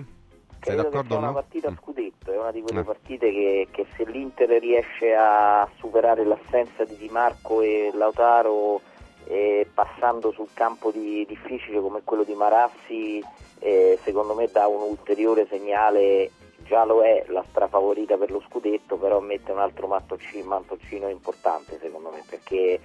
Sei 0.61 0.75
Credo 0.75 0.83
d'accordo 0.83 1.15
o 1.15 1.19
una 1.19 1.27
no? 1.29 1.33
partita 1.33 1.69
a 1.69 1.75
scudetto, 1.81 2.33
è 2.33 2.39
una 2.39 2.51
di 2.53 2.61
quelle 2.63 2.81
Eh. 2.81 2.85
partite 2.85 3.31
che, 3.31 3.69
che 3.71 3.87
se 3.97 4.05
l'Inter 4.09 4.49
riesce 4.61 5.15
a 5.15 5.69
superare 5.79 6.25
l'assenza 6.25 6.85
di 6.85 6.97
Di 6.97 7.09
Marco 7.09 7.63
e 7.63 7.91
Lautaro 7.95 8.81
eh, 9.27 9.69
passando 9.73 10.31
sul 10.33 10.49
campo 10.55 10.91
di- 10.93 11.25
difficile 11.29 11.81
come 11.81 12.01
quello 12.05 12.23
di 12.25 12.35
Marassi, 12.35 13.23
eh, 13.59 13.99
secondo 14.05 14.35
me 14.35 14.49
dà 14.53 14.67
un 14.69 14.83
ulteriore 14.89 15.47
segnale, 15.51 16.31
già 16.67 16.85
lo 16.85 17.03
è 17.03 17.25
la 17.29 17.45
strafavorita 17.49 18.17
per 18.17 18.31
lo 18.31 18.43
scudetto, 18.49 18.97
però 18.97 19.21
mette 19.21 19.53
un 19.53 19.59
altro 19.59 19.87
mattoncino 19.87 21.09
importante 21.09 21.79
secondo 21.81 22.11
me, 22.11 22.23
perché, 22.29 22.81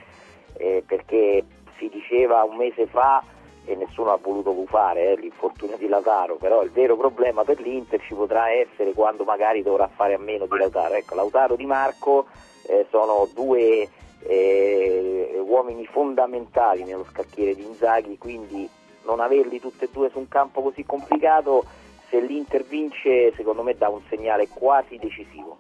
eh, 0.57 0.83
perché 0.85 1.43
si 1.77 1.89
diceva 1.89 2.43
un 2.43 2.57
mese 2.57 2.87
fa 2.87 3.23
e 3.65 3.75
nessuno 3.75 4.11
ha 4.11 4.19
voluto 4.21 4.55
gufare 4.55 5.11
eh, 5.11 5.15
l'infortunio 5.17 5.77
di 5.77 5.87
Lautaro, 5.87 6.35
però 6.35 6.63
il 6.63 6.71
vero 6.71 6.95
problema 6.95 7.43
per 7.43 7.59
l'Inter 7.59 8.01
ci 8.01 8.13
potrà 8.13 8.49
essere 8.51 8.93
quando 8.93 9.23
magari 9.23 9.61
dovrà 9.61 9.87
fare 9.87 10.15
a 10.15 10.19
meno 10.19 10.45
di 10.45 10.57
Lautaro. 10.57 10.95
Ecco, 10.95 11.15
Lautaro 11.15 11.55
di 11.55 11.65
Marco 11.65 12.25
eh, 12.67 12.87
sono 12.89 13.27
due 13.33 13.87
eh, 14.23 15.41
uomini 15.45 15.85
fondamentali 15.85 16.83
nello 16.83 17.05
scacchiere 17.05 17.55
di 17.55 17.63
Inzaghi, 17.63 18.17
quindi 18.17 18.67
non 19.03 19.19
averli 19.19 19.59
tutti 19.59 19.85
e 19.85 19.89
due 19.91 20.09
su 20.09 20.19
un 20.19 20.27
campo 20.27 20.61
così 20.61 20.83
complicato, 20.83 21.63
se 22.11 22.19
l'Inter 22.21 22.63
vince 22.65 23.33
secondo 23.35 23.63
me 23.63 23.73
dà 23.75 23.87
un 23.87 24.01
segnale 24.09 24.47
quasi 24.49 24.97
decisivo. 24.97 25.59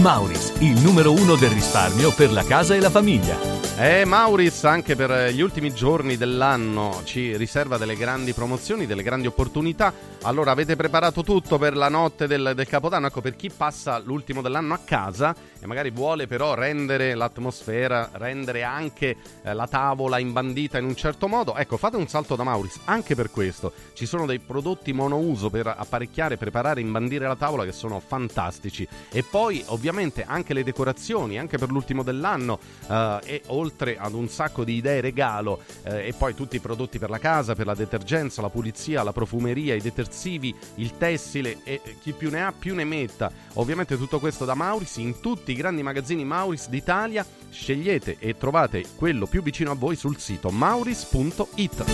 Mauris, 0.00 0.54
il 0.60 0.80
numero 0.80 1.12
uno 1.12 1.34
del 1.34 1.50
risparmio 1.50 2.14
per 2.14 2.30
la 2.30 2.44
casa 2.44 2.74
e 2.74 2.80
la 2.80 2.90
famiglia. 2.90 3.57
E 3.80 4.04
Mauris 4.04 4.64
anche 4.64 4.96
per 4.96 5.30
gli 5.30 5.40
ultimi 5.40 5.72
giorni 5.72 6.16
dell'anno 6.16 7.02
ci 7.04 7.36
riserva 7.36 7.78
delle 7.78 7.94
grandi 7.94 8.32
promozioni, 8.32 8.86
delle 8.86 9.04
grandi 9.04 9.28
opportunità. 9.28 9.94
Allora 10.22 10.50
avete 10.50 10.74
preparato 10.74 11.22
tutto 11.22 11.58
per 11.58 11.76
la 11.76 11.88
notte 11.88 12.26
del, 12.26 12.54
del 12.56 12.66
Capodanno? 12.66 13.06
Ecco, 13.06 13.20
per 13.20 13.36
chi 13.36 13.50
passa 13.50 14.00
l'ultimo 14.00 14.42
dell'anno 14.42 14.74
a 14.74 14.80
casa 14.84 15.32
e 15.60 15.66
magari 15.66 15.90
vuole 15.90 16.26
però 16.26 16.54
rendere 16.54 17.14
l'atmosfera, 17.14 18.10
rendere 18.14 18.64
anche 18.64 19.16
eh, 19.44 19.54
la 19.54 19.68
tavola 19.68 20.18
imbandita 20.18 20.78
in 20.78 20.84
un 20.84 20.96
certo 20.96 21.28
modo, 21.28 21.54
ecco, 21.54 21.76
fate 21.76 21.96
un 21.96 22.08
salto 22.08 22.34
da 22.34 22.42
Mauris 22.42 22.80
anche 22.86 23.14
per 23.14 23.30
questo. 23.30 23.72
Ci 23.92 24.06
sono 24.06 24.26
dei 24.26 24.40
prodotti 24.40 24.92
monouso 24.92 25.50
per 25.50 25.68
apparecchiare, 25.68 26.36
preparare, 26.36 26.80
imbandire 26.80 27.28
la 27.28 27.36
tavola 27.36 27.64
che 27.64 27.72
sono 27.72 28.00
fantastici. 28.04 28.88
E 29.12 29.22
poi 29.22 29.62
ovviamente 29.66 30.24
anche 30.26 30.52
le 30.52 30.64
decorazioni, 30.64 31.38
anche 31.38 31.58
per 31.58 31.70
l'ultimo 31.70 32.02
dell'anno 32.02 32.58
eh, 32.88 33.18
e 33.22 33.42
oltre 33.46 33.66
ad 33.96 34.12
un 34.12 34.28
sacco 34.28 34.64
di 34.64 34.74
idee 34.74 35.00
regalo 35.00 35.62
eh, 35.84 36.08
e 36.08 36.12
poi 36.12 36.34
tutti 36.34 36.56
i 36.56 36.60
prodotti 36.60 36.98
per 36.98 37.10
la 37.10 37.18
casa, 37.18 37.54
per 37.54 37.66
la 37.66 37.74
detergenza, 37.74 38.42
la 38.42 38.50
pulizia, 38.50 39.02
la 39.02 39.12
profumeria, 39.12 39.74
i 39.74 39.80
detersivi, 39.80 40.54
il 40.76 40.96
tessile 40.96 41.58
e 41.64 41.78
e 41.84 41.96
chi 42.00 42.12
più 42.12 42.30
ne 42.30 42.44
ha 42.44 42.52
più 42.52 42.74
ne 42.74 42.84
metta. 42.84 43.30
Ovviamente 43.54 43.96
tutto 43.96 44.18
questo 44.18 44.44
da 44.44 44.54
Mauris 44.54 44.96
in 44.96 45.20
tutti 45.20 45.52
i 45.52 45.54
grandi 45.54 45.82
magazzini 45.82 46.24
Mauris 46.24 46.68
d'Italia. 46.68 47.24
Scegliete 47.50 48.16
e 48.18 48.36
trovate 48.36 48.84
quello 48.96 49.26
più 49.26 49.42
vicino 49.42 49.70
a 49.70 49.74
voi 49.74 49.96
sul 49.96 50.18
sito 50.18 50.50
mauris.it. 50.50 51.84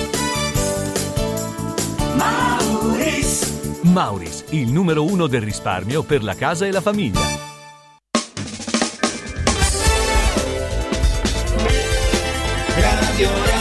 Mauris. 2.17 3.81
Mauris, 3.83 4.45
il 4.51 4.73
numero 4.73 5.05
uno 5.05 5.27
del 5.27 5.43
risparmio 5.43 6.03
per 6.03 6.23
la 6.23 6.35
casa 6.35 6.67
e 6.67 6.73
la 6.73 6.81
famiglia. 6.81 7.54
Radio 13.17 13.54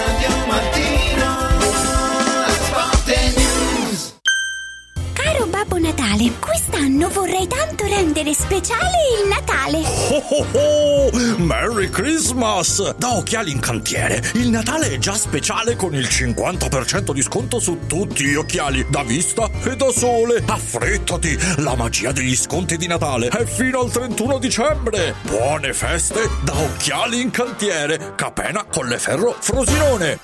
Natale, 6.14 6.32
quest'anno 6.40 7.10
vorrei 7.10 7.48
tanto 7.48 7.86
rendere 7.86 8.34
speciale 8.34 8.98
il 9.20 9.28
Natale. 9.28 9.80
Oh 10.12 10.24
oh 10.30 10.46
oh! 10.52 11.38
Merry 11.38 11.90
Christmas! 11.90 12.96
Da 12.98 13.16
Occhiali 13.16 13.52
in 13.52 13.60
Cantiere, 13.60 14.22
il 14.36 14.50
Natale 14.50 14.92
è 14.92 14.98
già 15.00 15.16
speciale 15.16 15.76
con 15.76 15.96
il 15.96 16.06
50% 16.06 17.14
di 17.14 17.22
sconto 17.24 17.60
su 17.60 17.88
tutti 17.88 18.26
gli 18.26 18.36
occhiali, 18.36 18.86
da 18.90 19.04
vista 19.04 19.50
e 19.64 19.76
da 19.76 19.90
sole. 19.90 20.44
Affrettati! 20.46 21.36
La 21.58 21.76
magia 21.76 22.12
degli 22.12 22.36
sconti 22.36 22.78
di 22.78 22.86
Natale 22.86 23.30
è 23.30 23.46
fino 23.46 23.80
al 23.80 23.92
31 23.92 24.38
dicembre! 24.38 25.16
Buone 25.24 25.74
feste 25.74 26.30
da 26.44 26.56
Occhiali 26.56 27.22
in 27.22 27.32
Cantiere, 27.32 28.14
Capena, 28.16 28.66
Colleferro, 28.66 29.36
Frosinone! 29.40 30.20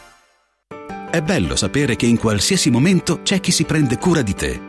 È 1.10 1.22
bello 1.22 1.56
sapere 1.56 1.96
che 1.96 2.06
in 2.06 2.20
qualsiasi 2.20 2.70
momento 2.70 3.24
c'è 3.24 3.40
chi 3.40 3.52
si 3.52 3.64
prende 3.64 3.98
cura 3.98 4.22
di 4.22 4.36
te. 4.36 4.69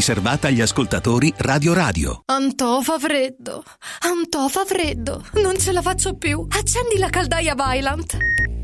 riservata 0.00 0.48
agli 0.48 0.62
ascoltatori 0.62 1.30
Radio 1.36 1.74
Radio. 1.74 2.22
Antò 2.24 2.80
fa 2.80 2.98
freddo. 2.98 3.62
Antò 4.00 4.48
fa 4.48 4.64
freddo. 4.64 5.22
Non 5.34 5.58
ce 5.58 5.72
la 5.72 5.82
faccio 5.82 6.16
più. 6.16 6.46
Accendi 6.48 6.96
la 6.96 7.10
caldaia 7.10 7.54
Vylant. 7.54 8.16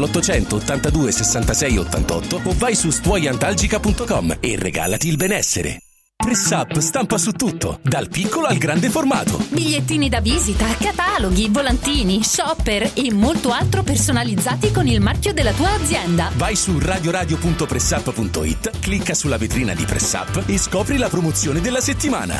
l'800 0.00 0.54
82 0.54 1.12
66 1.12 1.78
88 1.78 2.40
o 2.44 2.54
vai 2.56 2.74
su 2.74 2.90
stuoiantalgica.com 2.90 4.38
e 4.40 4.56
regalati 4.58 5.08
il 5.08 5.16
benessere. 5.16 5.78
Press 6.20 6.50
Up 6.50 6.78
stampa 6.80 7.16
su 7.16 7.32
tutto, 7.32 7.80
dal 7.82 8.10
piccolo 8.10 8.46
al 8.46 8.58
grande 8.58 8.90
formato. 8.90 9.42
Bigliettini 9.48 10.10
da 10.10 10.20
visita, 10.20 10.66
cataloghi, 10.78 11.48
volantini, 11.48 12.22
shopper 12.22 12.90
e 12.94 13.10
molto 13.10 13.52
altro 13.52 13.82
personalizzati 13.82 14.70
con 14.70 14.86
il 14.86 15.00
marchio 15.00 15.32
della 15.32 15.52
tua 15.52 15.70
azienda. 15.70 16.30
Vai 16.36 16.56
su 16.56 16.78
radioradio.pressup.it, 16.78 18.80
clicca 18.80 19.14
sulla 19.14 19.38
vetrina 19.38 19.72
di 19.72 19.86
Press 19.86 20.12
Up 20.12 20.42
e 20.46 20.58
scopri 20.58 20.98
la 20.98 21.08
promozione 21.08 21.62
della 21.62 21.80
settimana. 21.80 22.34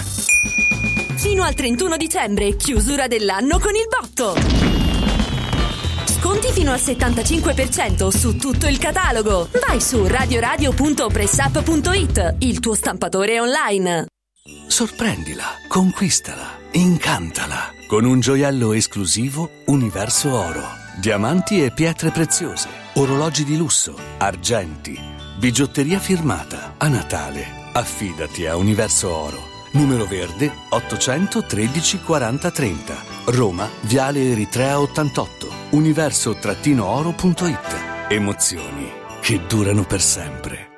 Fino 1.16 1.42
al 1.42 1.54
31 1.54 1.96
dicembre, 1.96 2.56
chiusura 2.56 3.06
dell'anno 3.06 3.58
con 3.58 3.74
il 3.74 3.86
botto. 3.88 4.69
Sconti 6.20 6.52
fino 6.52 6.70
al 6.70 6.78
75% 6.78 8.08
su 8.08 8.36
tutto 8.36 8.66
il 8.66 8.76
catalogo. 8.76 9.48
Vai 9.66 9.80
su 9.80 10.06
radioradio.pressup.it, 10.06 12.34
il 12.40 12.60
tuo 12.60 12.74
stampatore 12.74 13.40
online. 13.40 14.04
Sorprendila, 14.66 15.44
conquistala, 15.66 16.58
incantala 16.72 17.72
con 17.86 18.04
un 18.04 18.20
gioiello 18.20 18.74
esclusivo 18.74 19.48
Universo 19.68 20.38
Oro. 20.38 20.62
Diamanti 21.00 21.64
e 21.64 21.72
pietre 21.72 22.10
preziose, 22.10 22.68
orologi 22.96 23.44
di 23.44 23.56
lusso, 23.56 23.96
argenti, 24.18 25.00
bigiotteria 25.38 25.98
firmata. 25.98 26.74
A 26.76 26.88
Natale, 26.88 27.70
affidati 27.72 28.44
a 28.44 28.56
Universo 28.56 29.10
Oro. 29.10 29.42
Numero 29.72 30.04
verde 30.04 30.52
813 30.68 32.00
40 32.00 32.50
30. 32.50 33.09
Roma, 33.30 33.68
Viale 33.82 34.32
Eritrea 34.32 34.80
88. 34.80 35.48
Universo-oro.it. 35.70 38.08
Emozioni 38.08 38.90
che 39.20 39.40
durano 39.46 39.84
per 39.84 40.00
sempre. 40.00 40.68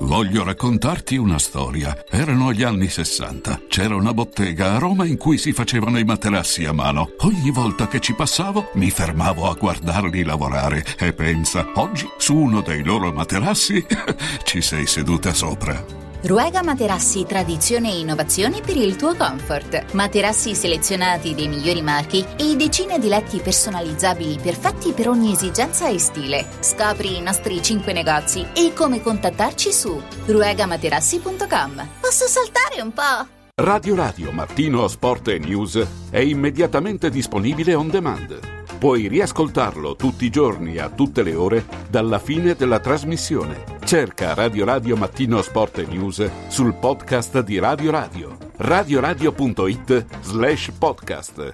Voglio 0.00 0.44
raccontarti 0.44 1.16
una 1.16 1.38
storia. 1.38 2.04
Erano 2.10 2.52
gli 2.52 2.62
anni 2.62 2.88
60. 2.88 3.64
C'era 3.68 3.94
una 3.94 4.14
bottega 4.14 4.74
a 4.74 4.78
Roma 4.78 5.04
in 5.04 5.18
cui 5.18 5.36
si 5.36 5.52
facevano 5.52 5.98
i 5.98 6.04
materassi 6.04 6.64
a 6.64 6.72
mano. 6.72 7.12
Ogni 7.18 7.50
volta 7.50 7.86
che 7.86 8.00
ci 8.00 8.14
passavo 8.14 8.70
mi 8.74 8.90
fermavo 8.90 9.48
a 9.48 9.54
guardarli 9.54 10.24
lavorare 10.24 10.84
e 10.98 11.12
pensa, 11.12 11.68
oggi 11.74 12.08
su 12.16 12.34
uno 12.34 12.62
dei 12.62 12.82
loro 12.82 13.12
materassi 13.12 13.84
ci 14.42 14.62
sei 14.62 14.86
seduta 14.86 15.34
sopra. 15.34 16.02
Ruega 16.24 16.62
Materassi 16.62 17.24
Tradizione 17.26 17.90
e 17.90 17.98
Innovazione 17.98 18.60
per 18.60 18.76
il 18.76 18.94
tuo 18.94 19.16
comfort. 19.16 19.92
Materassi 19.94 20.54
selezionati 20.54 21.34
dei 21.34 21.48
migliori 21.48 21.82
marchi 21.82 22.24
e 22.36 22.54
decine 22.54 23.00
di 23.00 23.08
letti 23.08 23.40
personalizzabili 23.40 24.38
perfetti 24.40 24.92
per 24.92 25.08
ogni 25.08 25.32
esigenza 25.32 25.88
e 25.88 25.98
stile. 25.98 26.46
Scopri 26.60 27.16
i 27.16 27.20
nostri 27.20 27.60
5 27.60 27.92
negozi 27.92 28.46
e 28.54 28.72
come 28.72 29.02
contattarci 29.02 29.72
su 29.72 30.00
ruegamaterassi.com. 30.26 31.88
Posso 32.00 32.26
saltare 32.28 32.80
un 32.80 32.92
po'? 32.92 33.26
Radio 33.56 33.96
Radio 33.96 34.30
Mattino 34.30 34.86
Sport 34.86 35.26
e 35.26 35.38
News 35.40 35.84
è 36.08 36.20
immediatamente 36.20 37.10
disponibile 37.10 37.74
on 37.74 37.88
demand. 37.88 38.51
Puoi 38.82 39.06
riascoltarlo 39.06 39.94
tutti 39.94 40.24
i 40.24 40.28
giorni 40.28 40.78
a 40.78 40.90
tutte 40.90 41.22
le 41.22 41.36
ore 41.36 41.64
dalla 41.88 42.18
fine 42.18 42.56
della 42.56 42.80
trasmissione. 42.80 43.62
Cerca 43.84 44.34
Radio 44.34 44.64
Radio 44.64 44.96
Mattino 44.96 45.40
Sport 45.40 45.78
e 45.78 45.86
News 45.86 46.28
sul 46.48 46.74
podcast 46.74 47.44
di 47.44 47.60
Radio 47.60 47.92
Radio. 47.92 48.36
radioradio.it 48.56 50.04
slash 50.22 50.72
podcast. 50.76 51.52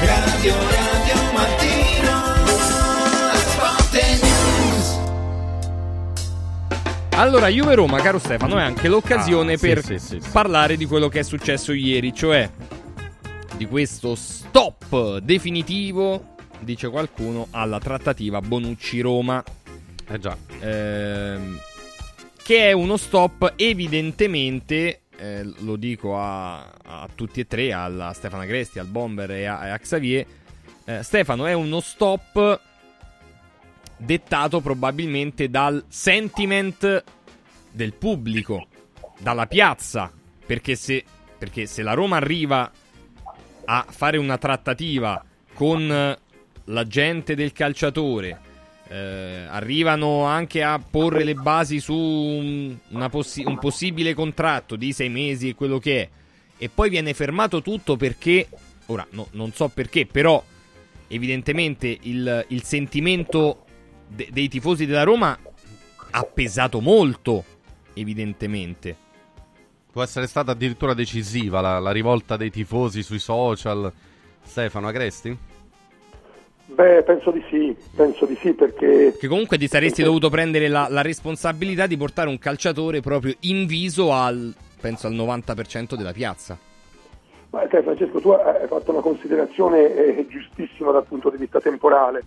Radio 0.00 0.73
Allora, 7.16 7.48
Juve 7.48 7.76
Roma, 7.76 8.00
caro 8.00 8.18
Stefano, 8.18 8.58
è 8.58 8.62
anche 8.62 8.88
l'occasione 8.88 9.52
Ah, 9.52 9.56
sì, 9.56 9.66
per 9.66 9.84
sì, 9.84 9.98
sì, 9.98 10.20
parlare 10.32 10.76
di 10.76 10.84
quello 10.84 11.08
che 11.08 11.20
è 11.20 11.22
successo 11.22 11.72
ieri, 11.72 12.12
cioè 12.12 12.50
di 13.56 13.66
questo 13.66 14.16
stop 14.16 15.18
definitivo, 15.18 16.34
dice 16.58 16.88
qualcuno, 16.90 17.46
alla 17.50 17.78
trattativa 17.78 18.40
Bonucci-Roma. 18.40 19.42
Eh 20.08 20.18
già. 20.18 20.36
Ehm, 20.60 21.58
che 22.42 22.68
è 22.68 22.72
uno 22.72 22.96
stop 22.96 23.54
evidentemente, 23.56 25.02
eh, 25.16 25.44
lo 25.60 25.76
dico 25.76 26.18
a, 26.18 26.62
a 26.84 27.08
tutti 27.14 27.40
e 27.40 27.46
tre, 27.46 27.72
alla 27.72 28.12
Stefano 28.12 28.42
Agresti, 28.42 28.80
al 28.80 28.86
Bomber 28.86 29.30
e 29.30 29.44
a, 29.46 29.60
a 29.72 29.78
Xavier, 29.78 30.26
eh, 30.84 31.02
Stefano 31.04 31.46
è 31.46 31.52
uno 31.52 31.80
stop 31.80 32.60
dettato 33.96 34.60
probabilmente 34.60 35.48
dal 35.48 35.84
sentiment 35.88 37.04
del 37.70 37.92
pubblico, 37.94 38.66
dalla 39.18 39.46
piazza, 39.46 40.12
perché 40.46 40.76
se, 40.76 41.04
perché 41.38 41.66
se 41.66 41.82
la 41.82 41.94
Roma 41.94 42.16
arriva 42.16 42.70
a 43.66 43.86
fare 43.88 44.16
una 44.18 44.38
trattativa 44.38 45.24
con 45.54 46.16
la 46.64 46.86
gente 46.86 47.34
del 47.34 47.52
calciatore, 47.52 48.40
eh, 48.88 49.46
arrivano 49.48 50.24
anche 50.24 50.62
a 50.62 50.78
porre 50.78 51.24
le 51.24 51.34
basi 51.34 51.80
su 51.80 51.94
un, 51.94 52.76
possi- 53.10 53.44
un 53.44 53.58
possibile 53.58 54.14
contratto 54.14 54.76
di 54.76 54.92
sei 54.92 55.08
mesi 55.08 55.48
e 55.48 55.54
quello 55.54 55.78
che 55.78 56.02
è, 56.02 56.08
e 56.58 56.68
poi 56.68 56.90
viene 56.90 57.14
fermato 57.14 57.62
tutto 57.62 57.96
perché, 57.96 58.48
ora 58.86 59.06
no- 59.10 59.28
non 59.32 59.52
so 59.52 59.68
perché, 59.68 60.06
però 60.06 60.42
evidentemente 61.08 61.98
il, 62.02 62.44
il 62.48 62.62
sentimento 62.62 63.63
de- 64.06 64.28
dei 64.32 64.48
tifosi 64.48 64.86
della 64.86 65.02
Roma 65.02 65.36
ha 66.10 66.22
pesato 66.24 66.80
molto, 66.80 67.44
evidentemente. 67.94 68.96
Può 69.92 70.02
essere 70.02 70.26
stata 70.26 70.52
addirittura 70.52 70.94
decisiva 70.94 71.60
la, 71.60 71.78
la 71.78 71.90
rivolta 71.92 72.36
dei 72.36 72.50
tifosi 72.50 73.02
sui 73.02 73.18
social. 73.18 73.92
Stefano 74.42 74.88
Agresti? 74.88 75.36
Beh, 76.66 77.02
penso 77.02 77.30
di 77.30 77.44
sì, 77.48 77.76
penso 77.94 78.26
di 78.26 78.36
sì 78.40 78.52
perché... 78.52 79.14
Che 79.18 79.28
comunque 79.28 79.58
ti 79.58 79.68
saresti 79.68 80.02
dovuto 80.02 80.30
prendere 80.30 80.68
la, 80.68 80.86
la 80.90 81.02
responsabilità 81.02 81.86
di 81.86 81.96
portare 81.96 82.28
un 82.28 82.38
calciatore 82.38 83.00
proprio 83.00 83.34
in 83.40 83.66
viso 83.66 84.12
al 84.12 84.54
penso 84.84 85.06
al 85.06 85.14
90% 85.14 85.94
della 85.94 86.12
piazza. 86.12 86.58
Ma 87.48 87.66
te 87.68 87.82
Francesco, 87.82 88.20
tu 88.20 88.30
hai 88.30 88.66
fatto 88.66 88.90
una 88.90 89.00
considerazione 89.00 89.94
eh, 89.94 90.26
giustissima 90.28 90.90
dal 90.90 91.06
punto 91.06 91.30
di 91.30 91.38
vista 91.38 91.58
temporale, 91.58 92.22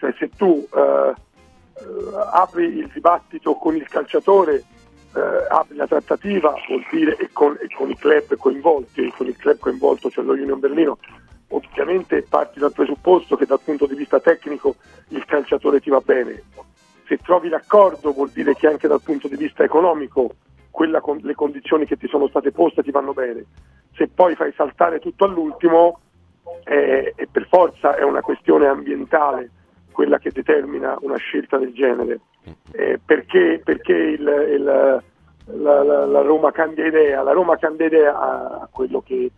cioè 0.00 0.14
se 0.18 0.30
tu 0.30 0.66
eh, 0.74 1.14
apri 2.32 2.64
il 2.78 2.90
dibattito 2.92 3.54
con 3.56 3.76
il 3.76 3.86
calciatore, 3.86 4.64
eh, 5.14 5.46
apri 5.50 5.76
la 5.76 5.86
trattativa, 5.86 6.54
vuol 6.66 6.86
dire 6.90 7.16
e 7.16 7.28
con, 7.32 7.56
e 7.60 7.68
con 7.74 7.90
i 7.90 7.96
club 7.96 8.34
coinvolti, 8.36 9.06
e 9.06 9.12
con 9.14 9.26
il 9.26 9.36
club 9.36 9.58
coinvolto, 9.58 10.10
cioè 10.10 10.24
lo 10.24 10.32
Union 10.32 10.58
Berlino, 10.58 10.98
ovviamente 11.48 12.24
parti 12.26 12.58
dal 12.58 12.72
presupposto 12.72 13.36
che 13.36 13.44
dal 13.44 13.60
punto 13.62 13.86
di 13.86 13.94
vista 13.94 14.20
tecnico 14.20 14.76
il 15.08 15.24
calciatore 15.26 15.80
ti 15.80 15.90
va 15.90 16.00
bene. 16.00 16.44
Se 17.06 17.18
trovi 17.18 17.50
l'accordo 17.50 18.12
vuol 18.12 18.30
dire 18.30 18.54
che 18.54 18.68
anche 18.68 18.88
dal 18.88 19.02
punto 19.02 19.28
di 19.28 19.36
vista 19.36 19.64
economico 19.64 20.30
quella 20.70 21.02
le 21.20 21.34
condizioni 21.34 21.84
che 21.84 21.98
ti 21.98 22.06
sono 22.06 22.28
state 22.28 22.52
poste 22.52 22.82
ti 22.82 22.90
vanno 22.90 23.12
bene. 23.12 23.44
Se 23.92 24.08
poi 24.08 24.34
fai 24.34 24.52
saltare 24.56 24.98
tutto 24.98 25.26
all'ultimo, 25.26 26.00
eh, 26.64 27.12
e 27.14 27.28
per 27.30 27.46
forza 27.48 27.96
è 27.96 28.02
una 28.02 28.22
questione 28.22 28.66
ambientale 28.66 29.50
quella 29.92 30.18
che 30.18 30.30
determina 30.30 30.96
una 31.00 31.16
scelta 31.16 31.58
del 31.58 31.72
genere. 31.72 32.20
Eh, 32.72 32.98
perché 33.04 33.60
perché 33.64 33.92
il, 33.92 34.46
il- 34.52 35.02
la, 35.52 35.82
la- 35.82 36.06
la 36.06 36.20
Roma 36.22 36.52
cambia 36.52 36.86
idea? 36.86 37.22
La 37.22 37.32
Roma 37.32 37.56
cambia 37.56 37.86
idea 37.86 38.18
a 38.18 38.68
quello 38.70 39.00
che, 39.00 39.30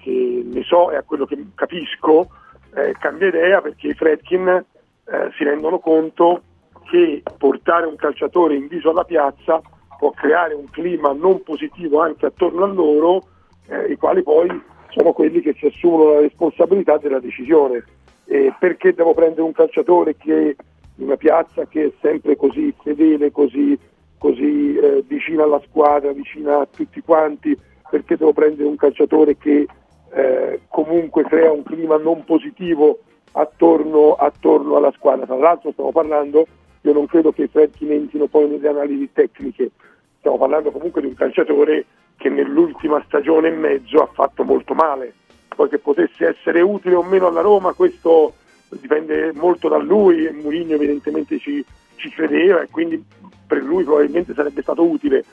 che 0.00 0.42
ne 0.44 0.62
so 0.62 0.90
e 0.90 0.96
a 0.96 1.02
quello 1.02 1.26
che 1.26 1.36
capisco, 1.54 2.28
eh, 2.74 2.94
cambia 2.98 3.28
idea 3.28 3.60
perché 3.60 3.88
i 3.88 3.94
Fredkin 3.94 4.46
eh, 4.48 5.30
si 5.36 5.44
rendono 5.44 5.78
conto 5.78 6.42
che 6.90 7.22
portare 7.36 7.86
un 7.86 7.96
calciatore 7.96 8.54
in 8.54 8.66
viso 8.68 8.90
alla 8.90 9.04
piazza 9.04 9.60
può 9.98 10.10
creare 10.12 10.54
un 10.54 10.70
clima 10.70 11.12
non 11.12 11.42
positivo 11.42 12.00
anche 12.00 12.26
attorno 12.26 12.62
a 12.64 12.68
loro, 12.68 13.22
eh, 13.68 13.90
i 13.92 13.96
quali 13.96 14.22
poi 14.22 14.48
sono 14.90 15.12
quelli 15.12 15.40
che 15.40 15.54
si 15.58 15.66
assumono 15.66 16.12
la 16.14 16.20
responsabilità 16.20 16.96
della 16.98 17.18
decisione. 17.18 17.84
E 18.30 18.52
perché 18.58 18.92
devo 18.92 19.14
prendere 19.14 19.40
un 19.40 19.52
calciatore 19.52 20.14
che 20.14 20.54
in 20.96 21.04
una 21.04 21.16
piazza 21.16 21.66
che 21.66 21.84
è 21.84 21.92
sempre 22.02 22.36
così 22.36 22.74
fedele, 22.82 23.30
così, 23.32 23.78
così 24.18 24.76
eh, 24.76 25.02
vicina 25.06 25.44
alla 25.44 25.62
squadra, 25.66 26.12
vicina 26.12 26.60
a 26.60 26.66
tutti 26.66 27.00
quanti? 27.00 27.56
Perché 27.88 28.16
devo 28.16 28.34
prendere 28.34 28.68
un 28.68 28.76
calciatore 28.76 29.38
che 29.38 29.66
eh, 30.10 30.60
comunque 30.68 31.24
crea 31.24 31.50
un 31.52 31.62
clima 31.62 31.96
non 31.96 32.24
positivo 32.24 32.98
attorno, 33.32 34.12
attorno 34.12 34.76
alla 34.76 34.92
squadra? 34.92 35.24
Tra 35.24 35.36
l'altro 35.36 35.72
stiamo 35.72 35.92
parlando, 35.92 36.46
io 36.82 36.92
non 36.92 37.06
credo 37.06 37.32
che 37.32 37.44
i 37.44 37.48
Fredkin 37.48 37.92
entrino 37.92 38.26
poi 38.26 38.46
nelle 38.46 38.68
analisi 38.68 39.08
tecniche, 39.10 39.70
stiamo 40.18 40.36
parlando 40.36 40.70
comunque 40.70 41.00
di 41.00 41.06
un 41.06 41.14
calciatore 41.14 41.86
che 42.18 42.28
nell'ultima 42.28 43.02
stagione 43.06 43.48
e 43.48 43.52
mezzo 43.52 44.02
ha 44.02 44.10
fatto 44.12 44.44
molto 44.44 44.74
male. 44.74 45.14
Poi 45.58 45.68
che 45.68 45.80
potesse 45.80 46.24
essere 46.24 46.60
utile 46.60 46.94
o 46.94 47.02
meno 47.02 47.26
alla 47.26 47.40
Roma, 47.40 47.72
questo 47.72 48.34
dipende 48.68 49.32
molto 49.34 49.68
da 49.68 49.76
lui 49.78 50.24
e 50.24 50.30
Mourinho 50.30 50.74
evidentemente 50.74 51.40
ci, 51.40 51.64
ci 51.96 52.10
credeva 52.10 52.62
e 52.62 52.68
quindi 52.70 53.04
per 53.44 53.64
lui 53.64 53.82
probabilmente 53.82 54.34
sarebbe 54.34 54.62
stato 54.62 54.84
utile. 54.84 55.24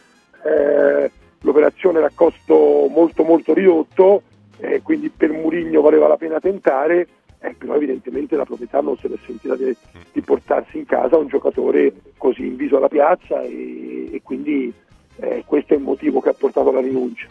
Eh, 0.44 1.12
l'operazione 1.42 2.00
era 2.00 2.08
a 2.08 2.12
costo 2.12 2.88
molto 2.90 3.24
molto 3.24 3.54
ridotto, 3.54 4.24
eh, 4.58 4.82
quindi 4.82 5.10
per 5.10 5.30
Mourinho 5.30 5.82
valeva 5.82 6.08
la 6.08 6.18
pena 6.18 6.40
tentare, 6.40 7.08
eh, 7.40 7.54
però 7.56 7.76
evidentemente 7.76 8.36
la 8.36 8.46
proprietà 8.46 8.82
non 8.82 8.98
se 8.98 9.08
l'è 9.08 9.18
sentita 9.28 9.56
di, 9.56 9.78
di 10.12 10.22
portarsi 10.22 10.80
in 10.80 10.86
casa 10.88 11.18
un 11.18 11.28
giocatore 11.28 11.94
così 12.18 12.48
in 12.48 12.56
viso 12.56 12.78
alla 12.78 12.88
piazza 12.88 13.44
e, 13.44 14.10
e 14.12 14.22
quindi 14.24 14.74
eh, 15.18 15.44
questo 15.46 15.76
è 15.76 15.78
il 15.78 15.84
motivo 15.84 16.20
che 16.20 16.30
ha 16.30 16.34
portato 16.34 16.70
alla 16.70 16.82
rinuncia. 16.82 17.28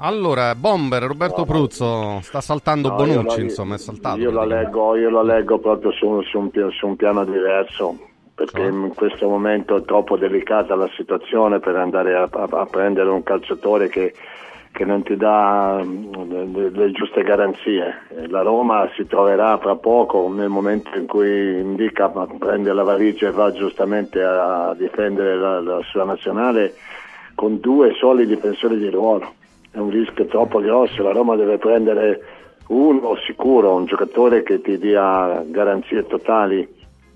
Allora, 0.00 0.54
Bomber, 0.54 1.02
Roberto 1.02 1.44
Pruzzo 1.44 2.20
sta 2.22 2.40
saltando 2.40 2.90
No, 2.90 2.94
Bonucci, 2.94 3.36
la- 3.38 3.42
insomma, 3.42 3.74
è 3.74 3.78
saltato. 3.78 4.18
Io 4.20 4.30
la 4.30 4.44
leggo, 4.44 4.94
io 4.96 5.10
la 5.10 5.22
leggo 5.22 5.58
proprio 5.58 5.90
su, 5.90 6.22
su 6.22 6.38
un, 6.38 6.50
su 6.70 6.86
un 6.86 6.94
piano 6.96 7.24
diverso, 7.24 7.96
perché 8.32 8.60
Cioè? 8.60 8.70
in 8.70 8.92
questo 8.94 9.28
momento 9.28 9.76
è 9.76 9.82
troppo 9.84 10.16
delicata 10.16 10.76
la 10.76 10.88
situazione 10.96 11.58
per 11.58 11.74
andare 11.74 12.14
a, 12.14 12.28
a- 12.30 12.48
a 12.48 12.66
prendere 12.66 13.08
un 13.10 13.24
calciatore 13.24 13.88
che, 13.88 14.14
che 14.70 14.84
non 14.84 15.02
ti 15.02 15.16
dà 15.16 15.80
mm, 15.82 16.12
le, 16.54 16.70
le 16.70 16.90
giuste 16.92 17.24
garanzie. 17.24 18.02
Eh, 18.10 18.28
La 18.28 18.42
Roma 18.42 18.88
si 18.94 19.04
troverà 19.04 19.58
fra 19.58 19.74
poco 19.74 20.32
nel 20.32 20.48
momento 20.48 20.96
in 20.96 21.06
cui 21.08 21.58
indica 21.58 22.08
prende 22.08 22.72
la 22.72 22.84
valigia 22.84 23.26
e 23.26 23.32
va 23.32 23.50
giustamente 23.50 24.22
a 24.22 24.76
difendere 24.78 25.36
la, 25.36 25.60
la 25.60 25.80
sua 25.90 26.04
nazionale 26.04 26.74
con 27.34 27.58
due 27.58 27.94
soli 27.98 28.26
difensori 28.26 28.78
di 28.78 28.90
ruolo. 28.90 29.32
È 29.70 29.78
un 29.78 29.90
rischio 29.90 30.26
troppo 30.26 30.60
grosso, 30.60 31.02
la 31.02 31.12
Roma 31.12 31.36
deve 31.36 31.58
prendere 31.58 32.20
uno 32.68 33.16
sicuro, 33.26 33.74
un 33.74 33.84
giocatore 33.86 34.42
che 34.42 34.60
ti 34.60 34.78
dia 34.78 35.42
garanzie 35.46 36.06
totali, 36.06 36.66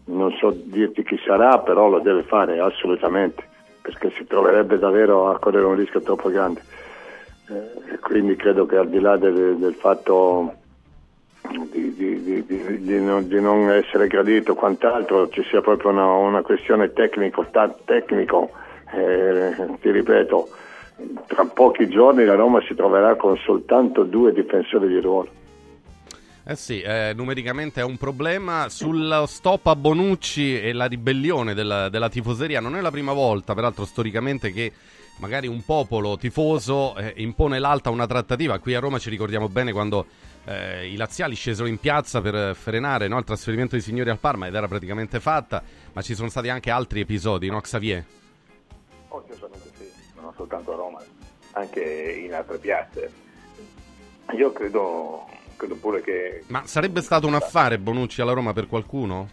non 0.04 0.32
so 0.32 0.50
dirti 0.64 1.02
chi 1.02 1.18
sarà, 1.24 1.58
però 1.58 1.88
lo 1.88 2.00
deve 2.00 2.22
fare 2.22 2.58
assolutamente, 2.58 3.42
perché 3.80 4.10
si 4.16 4.26
troverebbe 4.26 4.78
davvero 4.78 5.28
a 5.30 5.38
correre 5.38 5.64
un 5.66 5.76
rischio 5.76 6.02
troppo 6.02 6.30
grande. 6.30 6.62
Eh, 7.48 7.98
quindi 7.98 8.36
credo 8.36 8.66
che 8.66 8.76
al 8.76 8.88
di 8.88 9.00
là 9.00 9.16
del, 9.16 9.56
del 9.56 9.74
fatto 9.74 10.54
di, 11.50 11.94
di- 11.94 12.22
di- 12.44 13.00
non, 13.00 13.26
di 13.26 13.40
non 13.40 13.70
essere 13.70 14.06
gradito 14.06 14.54
quant'altro 14.54 15.28
ci 15.28 15.42
sia 15.44 15.60
proprio 15.60 15.90
una, 15.90 16.06
una 16.06 16.42
questione 16.42 16.92
tecnico, 16.92 17.46
ta- 17.50 17.74
tecnico 17.84 18.50
eh, 18.94 19.52
ti 19.80 19.90
ripeto, 19.90 20.48
tra 21.26 21.44
pochi 21.46 21.88
giorni 21.88 22.24
la 22.24 22.34
Roma 22.34 22.60
si 22.66 22.74
troverà 22.74 23.16
con 23.16 23.36
soltanto 23.38 24.04
due 24.04 24.32
difensori 24.32 24.88
di 24.88 25.00
ruolo. 25.00 25.40
Eh 26.44 26.56
sì, 26.56 26.80
eh, 26.80 27.12
numericamente 27.14 27.80
è 27.80 27.84
un 27.84 27.96
problema. 27.96 28.68
Sullo 28.68 29.26
stop 29.26 29.68
a 29.68 29.76
Bonucci 29.76 30.60
e 30.60 30.72
la 30.72 30.86
ribellione 30.86 31.54
della, 31.54 31.88
della 31.88 32.08
tifoseria 32.08 32.58
non 32.60 32.76
è 32.76 32.80
la 32.80 32.90
prima 32.90 33.12
volta, 33.12 33.54
peraltro 33.54 33.84
storicamente, 33.84 34.52
che 34.52 34.72
magari 35.18 35.46
un 35.46 35.64
popolo 35.64 36.16
tifoso 36.16 36.96
eh, 36.96 37.12
impone 37.18 37.60
l'alta 37.60 37.90
una 37.90 38.08
trattativa. 38.08 38.58
Qui 38.58 38.74
a 38.74 38.80
Roma 38.80 38.98
ci 38.98 39.08
ricordiamo 39.08 39.48
bene 39.48 39.70
quando 39.70 40.06
eh, 40.44 40.88
i 40.88 40.96
laziali 40.96 41.36
scesero 41.36 41.68
in 41.68 41.78
piazza 41.78 42.20
per 42.20 42.56
frenare 42.56 43.06
no, 43.06 43.18
il 43.18 43.24
trasferimento 43.24 43.76
dei 43.76 43.84
signori 43.84 44.10
al 44.10 44.18
Parma 44.18 44.48
ed 44.48 44.54
era 44.54 44.66
praticamente 44.66 45.20
fatta, 45.20 45.62
ma 45.92 46.02
ci 46.02 46.16
sono 46.16 46.28
stati 46.28 46.48
anche 46.48 46.70
altri 46.70 47.00
episodi, 47.00 47.48
no 47.48 47.60
Xavier? 47.60 48.04
Oh, 49.08 49.24
non 50.32 50.34
soltanto 50.34 50.72
a 50.72 50.76
Roma, 50.76 51.02
anche 51.52 51.82
in 51.82 52.34
altre 52.34 52.58
piazze. 52.58 53.10
Io 54.32 54.52
credo, 54.52 55.28
credo 55.56 55.76
pure 55.76 56.00
che 56.00 56.44
Ma 56.46 56.62
sarebbe 56.66 57.02
stato 57.02 57.26
un 57.26 57.34
affare 57.34 57.78
Bonucci 57.78 58.20
alla 58.20 58.32
Roma 58.32 58.52
per 58.52 58.66
qualcuno? 58.66 59.28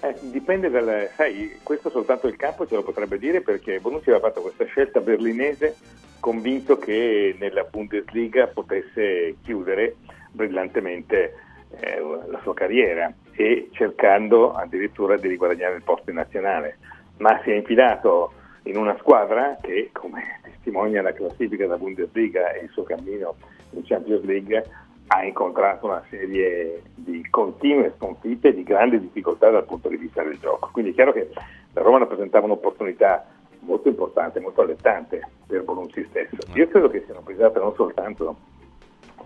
Eh, 0.00 0.14
dipende 0.20 0.68
dal... 0.68 1.08
Sai, 1.16 1.58
questo 1.62 1.90
soltanto 1.90 2.26
il 2.26 2.36
campo 2.36 2.66
ce 2.66 2.74
lo 2.74 2.82
potrebbe 2.82 3.18
dire 3.18 3.40
perché 3.40 3.80
Bonucci 3.80 4.10
aveva 4.10 4.28
fatto 4.28 4.42
questa 4.42 4.64
scelta 4.66 5.00
berlinese 5.00 5.76
convinto 6.20 6.76
che 6.76 7.34
nella 7.38 7.64
Bundesliga 7.64 8.48
potesse 8.48 9.36
chiudere 9.42 9.96
brillantemente 10.32 11.34
eh, 11.80 12.00
la 12.00 12.40
sua 12.42 12.52
carriera 12.52 13.12
e 13.32 13.70
cercando 13.72 14.52
addirittura 14.52 15.16
di 15.16 15.28
riguadagnare 15.28 15.76
il 15.76 15.82
posto 15.82 16.10
in 16.10 16.16
nazionale. 16.16 16.78
Ma 17.18 17.40
si 17.42 17.50
è 17.50 17.54
infilato 17.54 18.32
in 18.66 18.76
una 18.76 18.96
squadra 18.98 19.56
che, 19.60 19.90
come 19.92 20.40
testimonia 20.42 21.02
la 21.02 21.12
classifica 21.12 21.64
della 21.64 21.78
Bundesliga 21.78 22.52
e 22.52 22.64
il 22.64 22.70
suo 22.70 22.82
cammino 22.82 23.34
in 23.70 23.82
Champions 23.84 24.24
League, 24.24 24.64
ha 25.08 25.24
incontrato 25.24 25.86
una 25.86 26.02
serie 26.10 26.82
di 26.94 27.24
continue 27.30 27.92
sconfitte 27.96 28.48
e 28.48 28.54
di 28.54 28.64
grandi 28.64 28.98
difficoltà 28.98 29.50
dal 29.50 29.64
punto 29.64 29.88
di 29.88 29.96
vista 29.96 30.22
del 30.22 30.38
gioco. 30.38 30.70
Quindi 30.72 30.90
è 30.90 30.94
chiaro 30.94 31.12
che 31.12 31.30
la 31.72 31.82
Roma 31.82 31.98
rappresentava 31.98 32.46
un'opportunità 32.46 33.24
molto 33.60 33.88
importante, 33.88 34.40
molto 34.40 34.62
allettante 34.62 35.20
per 35.46 35.62
Bonucci 35.62 36.06
stesso. 36.10 36.36
Io 36.54 36.68
credo 36.68 36.88
che 36.88 37.02
siano 37.04 37.20
pesate 37.20 37.58
non 37.60 37.74
soltanto 37.74 38.36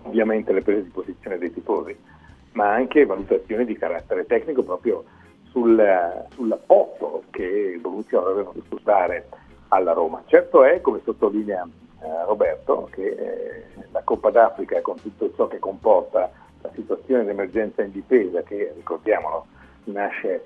ovviamente 0.03 0.53
le 0.53 0.62
prese 0.62 0.85
di 0.85 0.91
posizione 0.91 1.39
dei 1.39 1.53
tifosi, 1.53 1.97
ma 2.53 2.73
anche 2.73 3.07
valutazioni 3.07 3.65
di 3.65 3.77
carattere 3.77 4.27
tecnico 4.27 4.62
proprio 4.62 5.05
sul, 5.51 6.27
sull'apporto 6.31 7.25
che 7.31 7.79
Bonucci 7.81 8.17
avrebbe 8.17 8.43
potuto 8.45 8.81
dare 8.83 9.29
alla 9.69 9.93
Roma. 9.93 10.23
Certo 10.27 10.65
è, 10.65 10.81
come 10.81 11.01
sottolinea 11.05 11.67
eh, 12.03 12.25
Roberto, 12.25 12.89
che 12.91 13.07
eh, 13.07 13.65
la 13.93 14.03
Coppa 14.03 14.31
d'Africa 14.31 14.81
con 14.81 14.97
tutto 14.97 15.33
ciò 15.35 15.47
che 15.49 15.59
comporta 15.59 16.31
la 16.63 16.71
situazione 16.75 17.25
di 17.25 17.31
emergenza 17.31 17.83
in 17.83 17.93
difesa, 17.93 18.43
che 18.43 18.73
ricordiamolo 18.75 19.47
nasce 19.85 20.43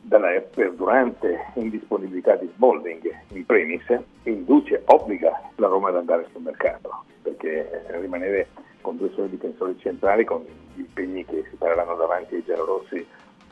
dalla 0.00 0.28
perdurante 0.40 1.52
indisponibilità 1.54 2.34
di 2.34 2.50
Smalling 2.56 3.08
in 3.28 3.46
premis, 3.46 3.84
induce, 4.24 4.82
obbliga 4.86 5.40
la 5.56 5.68
Roma 5.68 5.90
ad 5.90 5.96
andare 5.96 6.26
sul 6.32 6.42
mercato, 6.42 7.04
perché 7.22 7.84
rimanere 8.00 8.48
con 8.80 8.96
due 8.96 9.10
soli 9.14 9.30
difensori 9.30 9.78
centrali, 9.78 10.24
con 10.24 10.44
gli 10.74 10.80
impegni 10.80 11.24
che 11.24 11.44
si 11.48 11.56
faranno 11.56 11.94
davanti 11.94 12.34
ai 12.34 12.44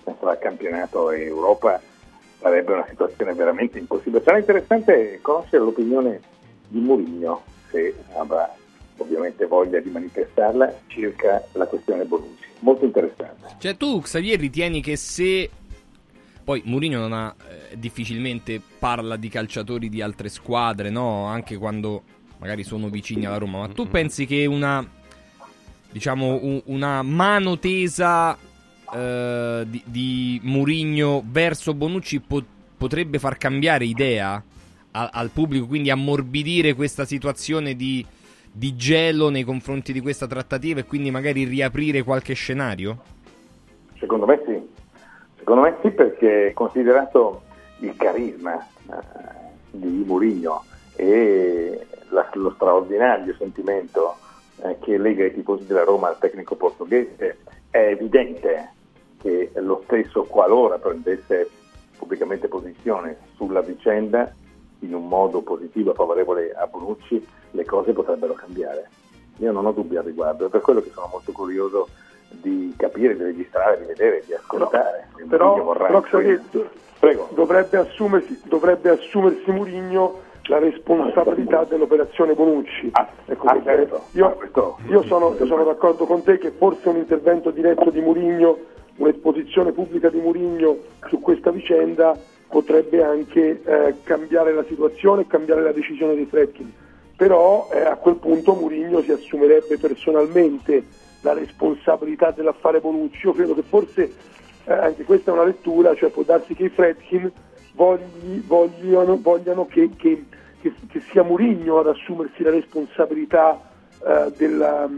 giallorossi 0.03 0.21
tra 0.21 0.39
campionato 0.39 1.11
e 1.11 1.25
Europa, 1.25 1.81
sarebbe 2.39 2.73
una 2.73 2.87
situazione 2.89 3.35
veramente 3.35 3.79
impossibile. 3.79 4.23
Sarà 4.23 4.39
interessante 4.39 5.19
conoscere 5.23 5.63
l'opinione 5.63 6.21
di 6.69 6.81
Mourinho, 6.81 7.43
se 7.71 7.95
avrà 8.17 8.55
ovviamente 8.97 9.47
voglia 9.47 9.81
di 9.81 9.91
manifestarla, 9.91 10.73
circa 10.87 11.43
la 11.53 11.67
questione 11.67 12.05
Bonucci. 12.05 12.49
Molto 12.61 12.85
interessante. 12.85 13.57
Cioè 13.59 13.77
tu, 13.77 14.01
Xavier, 14.01 14.39
ritieni 14.39 14.83
che 14.83 14.97
se... 14.97 15.51
Poi 16.45 16.63
Mourinho 16.65 16.99
non 16.99 17.13
ha... 17.13 17.35
eh, 17.71 17.79
difficilmente 17.79 18.61
parla 18.79 19.17
di 19.17 19.29
calciatori 19.29 19.89
di 19.89 20.03
altre 20.03 20.29
squadre, 20.29 20.91
no? 20.91 21.25
Anche 21.25 21.57
quando 21.57 22.03
magari 22.39 22.63
sono 22.63 22.89
vicini 22.89 23.25
alla 23.25 23.39
Roma. 23.39 23.61
Ma 23.61 23.69
tu 23.69 23.89
pensi 23.89 24.27
che 24.27 24.45
una... 24.47 24.87
Diciamo, 25.91 26.39
un- 26.43 26.63
una 26.67 27.03
mano 27.03 27.59
tesa 27.59 28.37
eh, 28.93 29.65
di, 29.67 29.83
di 29.85 30.41
Mourinho 30.45 31.23
verso 31.27 31.75
Bonucci 31.75 32.21
po- 32.21 32.43
potrebbe 32.77 33.19
far 33.19 33.37
cambiare 33.37 33.85
idea 33.85 34.43
a- 34.93 35.11
al 35.12 35.31
pubblico, 35.31 35.67
quindi 35.67 35.91
ammorbidire 35.91 36.75
questa 36.75 37.05
situazione 37.05 37.75
di, 37.75 38.05
di 38.51 38.75
gelo 38.77 39.29
nei 39.29 39.45
confronti 39.45 39.93
di 39.93 40.01
questa 40.01 40.27
trattativa 40.27 40.81
e 40.81 40.85
quindi 40.85 41.11
magari 41.11 41.45
riaprire 41.45 42.03
qualche 42.03 42.35
scenario? 42.35 42.99
Secondo 43.99 44.27
me 44.27 44.41
sì, 44.47 44.59
secondo 45.39 45.61
me 45.62 45.77
sì 45.83 45.91
perché 45.91 46.53
considerato 46.55 47.43
il 47.81 47.95
carisma 47.97 48.59
eh, 48.59 48.97
di 49.71 50.03
Mourinho 50.07 50.65
e 50.97 51.87
la- 52.09 52.29
lo 52.35 52.53
straordinario 52.55 53.35
sentimento 53.39 54.17
eh, 54.65 54.77
che 54.81 54.99
lega 54.99 55.25
i 55.25 55.33
tifosi 55.35 55.65
della 55.67 55.85
Roma 55.85 56.09
al 56.09 56.19
tecnico 56.19 56.57
portoghese, 56.57 57.39
è 57.71 57.79
evidente 57.79 58.73
che 59.21 59.51
lo 59.55 59.83
stesso 59.85 60.25
qualora 60.25 60.79
prendesse 60.79 61.49
pubblicamente 61.99 62.49
posizione 62.49 63.19
sulla 63.37 63.61
vicenda 63.61 64.33
in 64.81 64.95
un 64.95 65.07
modo 65.07 65.43
positivo, 65.43 65.93
favorevole 65.93 66.53
a 66.53 66.67
Bonucci, 66.67 67.25
le 67.51 67.65
cose 67.65 67.93
potrebbero 67.93 68.33
cambiare. 68.33 68.89
Io 69.39 69.53
non 69.53 69.67
ho 69.67 69.73
dubbi 69.73 69.97
al 69.97 70.05
riguardo, 70.05 70.47
è 70.47 70.49
per 70.49 70.61
quello 70.61 70.81
che 70.81 70.91
sono 70.91 71.09
molto 71.11 71.33
curioso 71.33 71.89
di 72.29 72.73
capire, 72.77 73.17
di 73.17 73.23
registrare, 73.23 73.79
di 73.79 73.87
vedere, 73.87 74.23
di 74.25 74.35
ascoltare. 74.35 75.09
Se 75.17 75.25
Però, 75.25 75.73
però. 75.73 76.01
Xavier, 76.01 76.43
dovrebbe, 77.35 77.77
assumersi, 77.77 78.41
dovrebbe 78.45 78.91
assumersi 78.91 79.51
Murigno 79.51 80.29
la 80.45 80.59
responsabilità 80.59 81.65
dell'operazione 81.65 82.35
Bonucci. 82.35 82.93
Ecco, 83.27 83.47
ah, 83.47 83.63
certo. 83.63 84.03
io, 84.13 84.37
io 84.89 85.03
sono, 85.05 85.35
io 85.39 85.47
sono 85.47 85.65
d'accordo 85.65 86.07
con 86.07 86.23
te 86.23 86.39
che 86.39 86.51
forse 86.51 86.89
un 86.89 86.97
intervento 86.97 87.51
diretto 87.51 87.91
di 87.91 88.01
Murigno, 88.01 88.59
un'esposizione 89.01 89.73
pubblica 89.73 90.11
di 90.11 90.21
Murigno 90.21 90.77
su 91.09 91.21
questa 91.21 91.51
vicenda 91.51 92.19
potrebbe 92.49 93.03
anche 93.03 93.63
eh, 93.65 93.95
cambiare 94.03 94.53
la 94.53 94.65
situazione 94.69 95.23
e 95.23 95.27
cambiare 95.27 95.63
la 95.63 95.73
decisione 95.73 96.15
di 96.15 96.27
Fredkin. 96.27 96.71
Però 97.17 97.69
eh, 97.73 97.81
a 97.81 97.97
quel 97.97 98.17
punto 98.17 98.55
Murigno 98.55 99.01
si 99.03 99.11
assumerebbe 99.13 99.79
personalmente 99.79 100.85
la 101.23 101.33
responsabilità 101.33 102.31
dell'affare 102.31 102.81
Bonucci. 102.81 103.27
Io 103.27 103.33
credo 103.33 103.55
che 103.55 103.63
forse 103.63 104.13
eh, 104.65 104.73
anche 104.73 105.05
questa 105.05 105.31
è 105.31 105.35
una 105.35 105.45
lettura, 105.45 105.95
cioè 105.95 106.11
può 106.11 106.23
darsi 106.23 106.55
che 106.55 106.65
i 106.65 106.69
Fredkin 106.69 107.31
vogli- 107.75 108.45
vogliano, 108.47 109.19
vogliano 109.21 109.67
che, 109.67 109.91
che- 109.97 110.25
che- 110.61 110.73
che 110.91 111.01
sia 111.11 111.23
Murigno 111.23 111.79
ad 111.79 111.87
assumersi 111.89 112.43
la 112.43 112.51
responsabilità 112.51 113.61
eh, 114.07 114.33
della, 114.37 114.89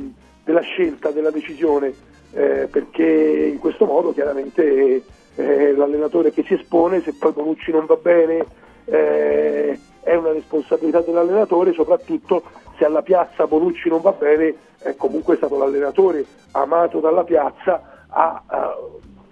della 0.45 0.61
scelta, 0.61 1.11
della 1.11 1.31
decisione, 1.31 1.93
eh, 2.33 2.69
perché 2.71 3.51
in 3.53 3.59
questo 3.59 3.85
modo 3.87 4.13
chiaramente 4.13 5.03
eh, 5.37 5.73
l'allenatore 5.75 6.33
che 6.33 6.43
si 6.47 6.55
espone, 6.55 7.01
se 7.03 7.15
poi 7.15 7.33
Bonucci 7.33 7.71
non 7.71 7.87
va 7.87 7.97
bene, 7.97 8.45
eh, 8.85 9.79
è 10.01 10.15
una 10.15 10.33
responsabilità 10.33 11.01
dell'allenatore, 11.01 11.73
soprattutto 11.73 12.43
se 12.77 12.85
alla 12.85 13.03
piazza 13.03 13.47
Bonucci 13.47 13.89
non 13.89 14.01
va 14.01 14.13
bene, 14.13 14.55
è 14.79 14.95
comunque 14.97 15.37
stato 15.37 15.57
l'allenatore 15.57 16.25
amato 16.53 17.01
dalla 17.01 17.25
piazza 17.25 18.07
a, 18.09 18.43
a- 18.47 18.77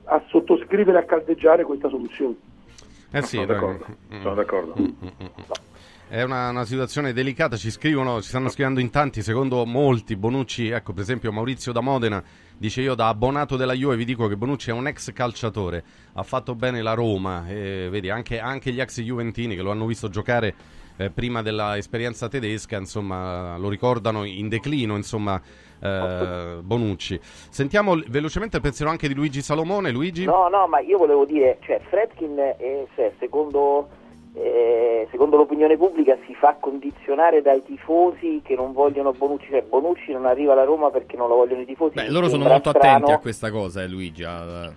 a 0.05 0.23
sottoscrivere 0.29 0.99
e 0.99 1.01
a 1.03 1.05
caldeggiare 1.05 1.65
questa 1.65 1.89
soluzione. 1.89 2.35
Eh 3.13 3.23
sì, 3.23 3.37
Sono 3.37 3.47
d'accordo, 3.47 3.85
Mm. 4.15 4.23
sono 4.23 4.35
d'accordo. 4.35 4.75
Mm, 4.79 4.85
mm, 4.85 5.09
mm. 5.23 5.27
È 6.09 6.23
una, 6.23 6.49
una 6.51 6.65
situazione 6.65 7.13
delicata, 7.13 7.57
ci 7.57 7.71
scrivono, 7.71 8.21
ci 8.21 8.29
stanno 8.29 8.49
scrivendo 8.49 8.81
in 8.81 8.91
tanti, 8.91 9.23
secondo 9.23 9.65
molti, 9.65 10.17
Bonucci, 10.17 10.69
ecco 10.71 10.93
per 10.93 11.03
esempio 11.03 11.31
Maurizio 11.31 11.71
da 11.71 11.81
Modena, 11.81 12.21
dice 12.61 12.83
io 12.83 12.95
da 12.95 13.09
abbonato 13.09 13.57
della 13.57 13.73
Juve 13.73 13.97
vi 13.97 14.05
dico 14.05 14.29
che 14.29 14.37
Bonucci 14.37 14.69
è 14.69 14.73
un 14.75 14.87
ex 14.87 15.15
calciatore, 15.15 15.83
ha 16.13 16.23
fatto 16.23 16.55
bene 16.55 16.83
la 16.83 16.93
Roma, 16.93 17.49
e 17.49 17.89
vedi 17.91 18.11
anche, 18.11 18.39
anche 18.39 18.71
gli 18.71 18.81
ex 18.81 19.01
Juventini 19.01 19.57
che 19.57 19.63
lo 19.63 19.71
hanno 19.71 19.87
visto 19.87 20.11
giocare 20.11 20.55
eh, 20.99 21.09
prima 21.09 21.41
dell'esperienza 21.41 22.29
tedesca, 22.29 22.77
insomma 22.77 23.57
lo 23.57 23.71
ricordano 23.71 24.25
in 24.25 24.51
declino, 24.51 24.95
insomma 24.95 25.41
eh, 25.81 26.59
Bonucci. 26.61 27.19
Sentiamo 27.23 27.99
velocemente 28.09 28.57
il 28.57 28.63
pensiero 28.63 28.91
anche 28.91 29.09
di 29.09 29.15
Luigi 29.15 29.41
Salomone, 29.41 29.91
Luigi? 29.91 30.27
No, 30.27 30.49
no, 30.49 30.67
ma 30.67 30.81
io 30.81 30.99
volevo 30.99 31.25
dire, 31.25 31.57
cioè 31.63 31.81
Fredkin, 31.89 32.39
eh, 32.39 32.87
cioè, 32.95 33.11
secondo, 33.19 33.89
eh, 34.35 35.09
secondo 35.11 35.37
l'opinione 35.37 35.77
pubblica, 35.77 36.17
si 36.27 36.35
fa 36.35 36.57
condizionare 36.59 37.43
dai 37.43 37.63
tifosi 37.65 38.41
che 38.45 38.55
non 38.55 38.73
vogliono 38.73 39.13
Bonucci, 39.13 39.49
cioè 39.51 39.63
Bonucci 39.63 40.13
non 40.13 40.27
arriva 40.27 40.53
alla 40.53 40.65
Roma 40.65 40.91
perché 40.91 41.17
non 41.17 41.29
lo 41.29 41.37
vogliono 41.37 41.63
i 41.63 41.67
tifosi. 41.67 41.95
Beh, 41.95 42.11
loro 42.11 42.29
sono 42.29 42.45
molto 42.45 42.71
strano. 42.71 42.89
attenti 42.95 43.11
a 43.13 43.19
questa 43.19 43.51
cosa, 43.51 43.83
eh, 43.83 43.89
Luigi. 43.89 44.23
a- 44.25 44.73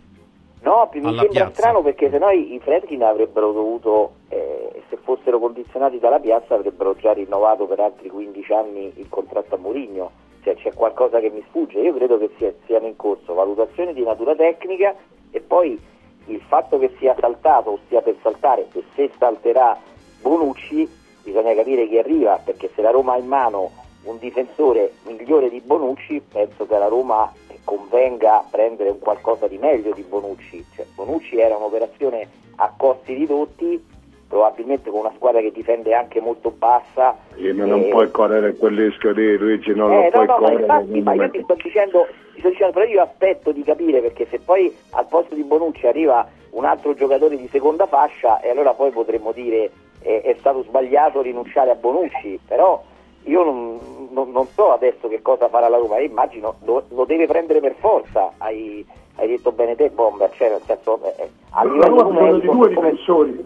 No, 0.64 0.90
mi 0.94 1.02
sembra 1.02 1.26
piazza. 1.26 1.54
strano 1.54 1.82
perché 1.82 2.10
sennò 2.10 2.32
i, 2.32 2.54
i 2.54 2.60
Fredkin 2.62 3.04
avrebbero 3.04 3.52
dovuto, 3.52 4.14
eh, 4.30 4.84
se 4.90 4.96
fossero 5.04 5.38
condizionati 5.38 6.00
dalla 6.00 6.20
piazza, 6.20 6.56
avrebbero 6.56 6.96
già 6.96 7.12
rinnovato 7.12 7.66
per 7.66 7.82
altri 7.82 8.08
15 8.10 8.54
anni 8.54 8.94
il 8.96 9.10
contratto 9.10 9.56
a 9.56 9.58
Mourinho. 9.58 10.12
Cioè 10.42 10.56
c'è 10.56 10.74
qualcosa 10.74 11.20
che 11.20 11.30
mi 11.30 11.44
sfugge. 11.50 11.80
Io 11.82 11.94
credo 11.94 12.18
che 12.18 12.30
sia- 12.38 12.54
siano 12.66 12.88
in 12.88 12.96
corso 12.96 13.34
valutazioni 13.34 13.94
di 13.94 14.04
natura 14.04 14.36
tecnica 14.36 14.96
e 15.32 15.40
poi 15.42 15.78
il 16.26 16.42
fatto 16.48 16.80
che 16.80 16.94
sia 16.98 17.16
saltato 17.20 17.72
o 17.72 17.80
stia 17.86 18.02
per 18.02 18.16
saltare 18.22 18.68
e 18.74 18.84
se 18.96 19.12
salterà 19.18 19.78
Bonucci 20.22 20.90
bisogna 21.24 21.54
capire 21.54 21.88
chi 21.88 21.98
arriva 21.98 22.40
perché 22.44 22.70
se 22.74 22.82
la 22.82 22.92
Roma 22.92 23.14
ha 23.14 23.18
in 23.18 23.28
mano 23.28 23.72
un 24.04 24.18
difensore 24.20 24.94
migliore 25.04 25.50
di 25.50 25.62
Bonucci 25.62 26.22
penso 26.32 26.66
che 26.66 26.76
alla 26.76 26.88
Roma 26.88 27.32
convenga 27.64 28.46
prendere 28.50 28.90
un 28.90 29.00
qualcosa 29.00 29.48
di 29.48 29.58
meglio 29.58 29.94
di 29.94 30.02
Bonucci. 30.04 30.66
Cioè, 30.76 30.86
Bonucci 30.96 31.38
era 31.38 31.56
un'operazione 31.56 32.28
a 32.58 32.74
costi 32.76 33.14
ridotti 33.14 33.92
probabilmente 34.34 34.90
con 34.90 35.02
una 35.02 35.12
squadra 35.16 35.42
che 35.42 35.52
difende 35.52 35.94
anche 35.94 36.20
molto 36.20 36.50
bassa 36.50 37.16
Sì, 37.36 37.52
ma 37.52 37.66
non 37.66 37.82
Eh, 37.82 37.90
puoi 37.90 38.10
correre 38.10 38.56
quel 38.56 38.76
rischio 38.76 39.12
lì, 39.12 39.38
Luigi, 39.38 39.74
non 39.76 39.92
eh, 39.94 40.06
lo 40.06 40.10
puoi 40.12 40.26
no, 40.26 40.34
no, 40.34 40.40
ma 40.40 40.48
correre. 40.48 40.62
infatti, 40.64 41.02
ma 41.02 41.14
io 41.14 41.30
ti 41.30 41.42
sto 41.44 41.54
dicendo, 41.62 42.08
ti 42.34 42.40
sto 42.40 42.50
dicendo, 42.50 42.74
però 42.74 42.86
io 42.86 43.02
aspetto 43.04 43.52
di 43.52 43.62
capire 43.64 44.02
perché 44.02 44.26
se 44.30 44.40
poi 44.40 44.76
al 44.92 45.06
posto 45.08 45.36
di 45.36 45.44
Bonucci 45.44 45.86
arriva 45.86 46.28
un 46.52 46.66
altro 46.66 46.94
giocatore 46.96 47.38
di 47.38 47.48
seconda 47.50 47.86
fascia 47.86 48.40
e 48.42 48.50
allora 48.50 48.74
poi 48.74 48.90
potremmo 48.92 49.32
dire 49.32 49.70
eh, 50.02 50.22
è 50.22 50.36
stato 50.40 50.64
sbagliato 50.64 51.22
rinunciare 51.22 51.70
a 51.70 51.76
Bonucci, 51.76 52.40
però 52.48 52.82
io 53.26 53.44
non, 53.44 53.80
non- 54.12 54.32
non 54.32 54.48
so 54.48 54.72
adesso 54.74 55.08
che 55.08 55.22
cosa 55.22 55.48
farà 55.48 55.70
la 55.70 55.78
Roma, 55.78 56.00
io 56.00 56.08
immagino 56.08 56.56
lo, 56.66 56.84
lo 56.90 57.06
deve 57.06 57.28
prendere 57.28 57.60
per 57.60 57.76
forza, 57.80 58.34
hai, 58.40 58.86
hai 59.18 59.28
detto 59.28 59.52
bene 59.52 59.76
te 59.76 59.90
Bomber, 59.90 60.30
cioè 60.34 60.50
nel 60.50 60.62
senso 60.66 61.00
eh, 61.04 61.14
eh, 61.24 61.30
a 61.52 61.64
livello 61.66 62.40
di 62.40 62.48
due 62.48 62.68
difensori. 62.70 63.46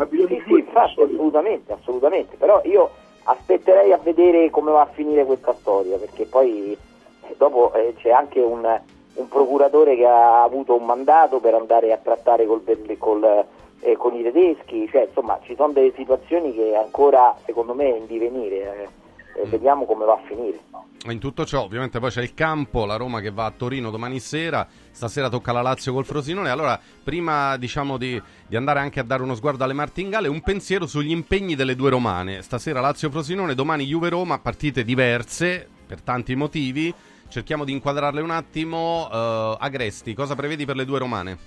Ha 0.00 0.06
bisogno 0.06 0.28
sì, 0.28 0.34
di 0.34 0.42
sì, 0.46 0.52
infatti, 0.52 1.00
assolutamente, 1.02 1.72
assolutamente. 1.72 2.36
Però 2.36 2.60
io 2.64 2.90
aspetterei 3.24 3.92
a 3.92 3.98
vedere 3.98 4.48
come 4.50 4.70
va 4.70 4.82
a 4.82 4.86
finire 4.86 5.24
questa 5.24 5.52
storia, 5.52 5.98
perché 5.98 6.24
poi 6.24 6.72
eh, 6.72 7.34
dopo 7.36 7.72
eh, 7.74 7.94
c'è 7.98 8.10
anche 8.10 8.40
un, 8.40 8.80
un 9.14 9.28
procuratore 9.28 9.96
che 9.96 10.06
ha 10.06 10.42
avuto 10.42 10.74
un 10.74 10.86
mandato 10.86 11.38
per 11.38 11.54
andare 11.54 11.92
a 11.92 11.98
trattare 11.98 12.46
col, 12.46 12.62
col, 12.98 13.44
eh, 13.80 13.96
con 13.96 14.14
i 14.14 14.22
tedeschi, 14.22 14.88
cioè 14.88 15.02
insomma 15.02 15.38
ci 15.42 15.54
sono 15.54 15.72
delle 15.72 15.92
situazioni 15.94 16.54
che 16.54 16.74
ancora 16.74 17.36
secondo 17.44 17.74
me 17.74 17.92
è 17.92 17.96
in 17.98 18.06
divenire. 18.06 18.82
eh, 18.82 18.88
e 19.34 19.44
vediamo 19.44 19.84
come 19.84 20.04
va 20.04 20.14
a 20.14 20.20
finire. 20.24 20.58
In 21.06 21.18
tutto 21.18 21.46
ciò, 21.46 21.62
ovviamente, 21.62 21.98
poi 21.98 22.10
c'è 22.10 22.20
il 22.20 22.34
campo, 22.34 22.84
la 22.84 22.96
Roma 22.96 23.20
che 23.20 23.30
va 23.30 23.46
a 23.46 23.50
Torino 23.50 23.90
domani 23.90 24.20
sera. 24.20 24.66
Stasera 24.90 25.30
tocca 25.30 25.50
la 25.50 25.62
Lazio 25.62 25.94
col 25.94 26.04
Frosinone. 26.04 26.50
Allora, 26.50 26.78
prima 27.02 27.56
diciamo 27.56 27.96
di, 27.96 28.20
di 28.46 28.54
andare 28.54 28.80
anche 28.80 29.00
a 29.00 29.02
dare 29.02 29.22
uno 29.22 29.34
sguardo 29.34 29.64
alle 29.64 29.72
martingale, 29.72 30.28
un 30.28 30.42
pensiero 30.42 30.86
sugli 30.86 31.10
impegni 31.10 31.54
delle 31.54 31.74
due 31.74 31.88
romane. 31.88 32.42
Stasera 32.42 32.80
Lazio-Frosinone, 32.80 33.54
domani 33.54 33.86
Juve-Roma, 33.86 34.40
partite 34.40 34.84
diverse 34.84 35.66
per 35.86 36.02
tanti 36.02 36.34
motivi. 36.34 36.92
Cerchiamo 37.28 37.64
di 37.64 37.72
inquadrarle 37.72 38.20
un 38.20 38.30
attimo. 38.30 39.08
Eh, 39.10 39.56
Agresti, 39.58 40.12
cosa 40.12 40.34
prevedi 40.34 40.66
per 40.66 40.76
le 40.76 40.84
due 40.84 40.98
romane? 40.98 41.38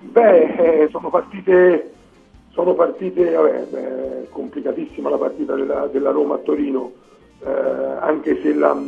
Beh, 0.00 0.54
eh, 0.56 0.88
sono 0.90 1.10
partite, 1.10 1.92
sono 2.52 2.74
partite 2.74 3.30
vabbè, 3.32 3.64
beh, 3.70 4.28
complicatissima 4.30 5.08
la 5.10 5.16
partita 5.18 5.54
della, 5.54 5.86
della 5.86 6.10
Roma 6.10 6.34
a 6.34 6.38
Torino, 6.38 6.92
eh, 7.44 7.50
anche 7.50 8.40
se 8.42 8.52
la, 8.54 8.78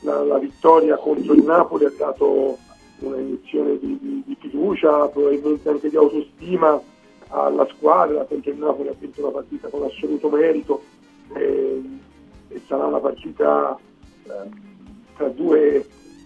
la- 0.00 0.22
la 0.24 0.38
vittoria 0.38 0.96
contro 0.96 1.34
il 1.34 1.42
Napoli 1.44 1.84
ha 1.84 1.92
dato 1.96 2.58
una 3.00 3.18
iniezione 3.18 3.78
di, 3.78 3.98
di- 4.00 4.22
di 4.24 4.36
fiducia, 4.40 5.08
probabilmente 5.08 5.68
anche 5.68 5.90
di 5.90 5.96
autostima 5.96 6.80
alla 7.28 7.66
squadra, 7.76 8.24
contro 8.24 8.50
il 8.50 8.58
Napoli 8.58 8.88
ha 8.88 8.94
vinto 8.98 9.20
una 9.20 9.30
partita 9.32 9.68
con 9.68 9.82
assoluto 9.82 10.28
merito 10.30 10.82
eh, 11.34 11.82
e 12.48 12.60
sarà 12.66 12.86
una 12.86 13.00
partita 13.00 13.76
eh, 14.24 14.48
tra 15.16 15.28
due 15.28 15.74
eh, 15.76 15.84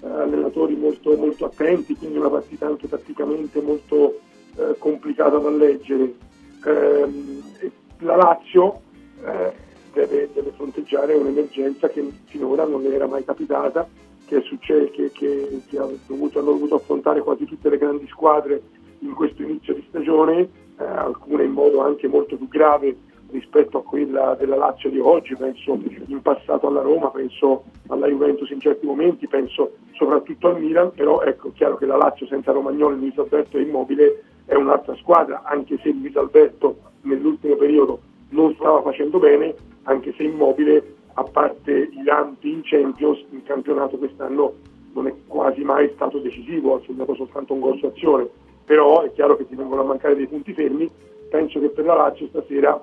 allenatori 0.09 0.77
molto, 0.77 1.17
molto 1.17 1.47
attenti, 1.47 1.97
quindi 1.97 2.19
una 2.19 2.31
partita 2.31 2.67
anche 2.67 2.89
tatticamente 2.89 3.61
molto 3.61 4.21
eh, 4.57 4.77
complicata 4.79 5.39
da 5.39 5.51
leggere. 5.51 6.27
Ehm, 6.65 7.43
e 7.61 7.71
la 8.01 8.17
Lazio 8.17 8.81
eh, 9.25 9.53
deve, 9.93 10.29
deve 10.33 10.53
fronteggiare 10.53 11.15
un'emergenza 11.15 11.89
che 11.89 12.07
finora 12.27 12.65
non 12.65 12.83
le 12.83 12.95
era 12.95 13.07
mai 13.07 13.25
capitata, 13.25 13.87
che, 14.27 14.39
è 14.39 14.43
succe- 14.43 14.91
che, 14.91 15.11
che- 15.13 15.63
che 15.67 15.79
ha 15.79 15.89
dovuto- 16.07 16.39
hanno 16.39 16.53
dovuto 16.53 16.77
affrontare 16.77 17.21
quasi 17.21 17.45
tutte 17.47 17.69
le 17.71 17.79
grandi 17.79 18.07
squadre 18.09 18.61
in 19.01 19.15
questo 19.15 19.43
inizio 19.43 19.75
di 19.75 19.85
stagione, 19.89 20.49
eh, 20.79 20.85
alcune 20.85 21.45
in 21.45 21.53
modo 21.53 21.81
anche 21.81 22.09
molto 22.09 22.37
più 22.37 22.49
grave 22.49 22.97
rispetto 23.31 23.79
a 23.79 23.83
quella 23.83 24.35
della 24.39 24.57
Lazio 24.57 24.89
di 24.91 24.99
oggi, 24.99 25.35
penso 25.37 25.79
in 26.07 26.23
passato 26.23 26.67
alla 26.67 26.81
Roma, 26.81 27.11
penso 27.11 27.65
alla 27.89 28.07
Juventus 28.07 28.49
in 28.51 28.61
certi 28.61 28.87
momenti, 28.87 29.27
penso 29.29 29.73
soprattutto 29.93 30.49
al 30.49 30.61
Milan, 30.61 30.93
però 30.93 31.21
ecco, 31.23 31.53
chiaro 31.53 31.77
che 31.77 31.85
la 31.87 31.97
Lazio 31.97 32.27
senza 32.27 32.53
Romagnoli, 32.53 32.97
Luis 32.97 33.19
Alberto 33.19 33.59
e 33.59 33.63
Immobile 33.63 34.23
è 34.49 34.55
un'altra 34.55 34.97
squadra, 34.97 35.43
anche 35.45 35.79
se 35.83 35.91
Luis 35.91 36.17
Alberto 36.17 36.79
nell'ultimo 37.03 37.55
periodo 37.57 38.01
non 38.31 38.55
stava 38.55 38.81
facendo 38.81 39.19
bene, 39.19 39.55
anche 39.83 40.15
se 40.17 40.23
Immobile, 40.23 40.95
a 41.13 41.23
parte 41.23 41.71
i 41.71 42.03
lampi 42.03 42.51
in 42.51 42.63
Champions, 42.65 43.23
in 43.31 43.43
campionato 43.43 43.99
quest'anno 43.99 44.55
non 44.95 45.07
è 45.07 45.15
quasi 45.27 45.63
mai 45.63 45.91
stato 45.95 46.19
decisivo, 46.19 46.77
ha 46.77 46.81
segnato 46.87 47.15
soltanto 47.15 47.53
un 47.53 47.61
gol 47.61 47.79
su 47.79 47.87
azione, 47.87 48.27
però 48.65 49.03
è 49.03 49.13
chiaro 49.13 49.37
che 49.37 49.47
ti 49.47 49.55
vengono 49.55 49.83
a 49.83 49.85
mancare 49.85 50.17
dei 50.17 50.27
punti 50.27 50.55
fermi, 50.55 50.91
penso 51.29 51.61
che 51.61 51.69
per 51.69 51.85
la 51.85 51.95
Lazio 51.95 52.27
stasera, 52.29 52.81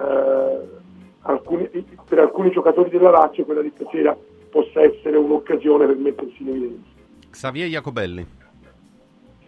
eh, 0.00 0.58
alcuni- 1.20 1.68
per 2.08 2.20
alcuni 2.20 2.50
giocatori 2.50 2.88
della 2.88 3.10
Lazio 3.10 3.44
quella 3.44 3.60
di 3.60 3.72
stasera 3.74 4.16
possa 4.48 4.80
essere 4.80 5.18
un'occasione 5.18 5.86
per 5.86 5.96
mettersi 5.96 6.42
in 6.42 6.48
evidenza. 6.48 6.90
Xavier 7.30 7.68
Jacobelli. 7.68 8.40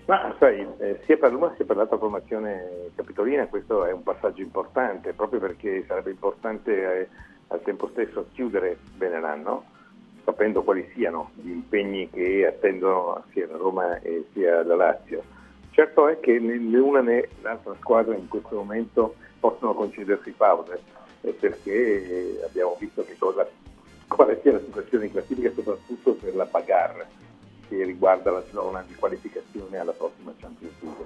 Ma 0.07 0.35
sai, 0.39 0.67
eh, 0.79 1.01
sia 1.07 1.17
per 1.17 1.33
l'una 1.33 1.55
sia 1.57 1.65
per 1.65 1.77
l'altra 1.77 1.97
formazione 1.97 2.91
capitolina 2.95 3.47
questo 3.47 3.87
è 3.87 3.93
un 3.93 4.03
passaggio 4.03 4.43
importante, 4.43 5.15
proprio 5.15 5.41
perché 5.41 5.83
sarebbe 5.87 6.11
importante 6.11 7.01
eh, 7.01 7.09
al 7.49 7.63
tempo 7.63 7.89
stesso 7.89 8.27
chiudere 8.35 8.77
bene 8.97 9.19
l'anno, 9.19 9.65
sapendo 10.23 10.63
quali 10.63 10.91
siano 10.95 11.31
gli 11.37 11.51
impegni 11.51 12.11
che 12.11 12.47
attendono 12.47 13.25
sia 13.33 13.47
la 13.47 13.57
Roma 13.57 13.99
e 14.01 14.27
sia 14.35 14.63
la 14.63 14.77
Lazio. 14.77 15.23
Certo 15.71 16.07
è 16.07 16.21
che 16.21 16.39
né 16.39 16.59
né 16.59 16.79
una 16.79 17.01
né 17.01 17.29
l'altra 17.41 17.75
squadra 17.81 18.15
in 18.15 18.29
questo 18.29 18.57
momento 18.57 19.15
possono 19.41 19.73
concedersi 19.73 20.33
pause, 20.33 20.83
eh, 21.23 21.33
perché 21.33 21.73
eh, 21.73 22.45
abbiamo 22.45 22.77
visto 22.79 23.03
che 23.05 23.17
cosa, 23.19 23.49
quale 24.07 24.39
sia 24.43 24.53
la 24.53 24.61
situazione 24.61 25.07
in 25.07 25.13
classifica, 25.13 25.51
soprattutto 25.51 26.13
per 26.13 26.35
la 26.35 26.45
Bagarre 26.45 27.23
che 27.69 27.85
riguarda 27.85 28.31
la 28.31 28.45
zona 28.51 28.85
di 28.87 28.95
qualificazione 28.95 29.79
alla 29.79 29.93
prossima 29.93 30.33
Champions 30.39 30.75
League. 30.81 31.05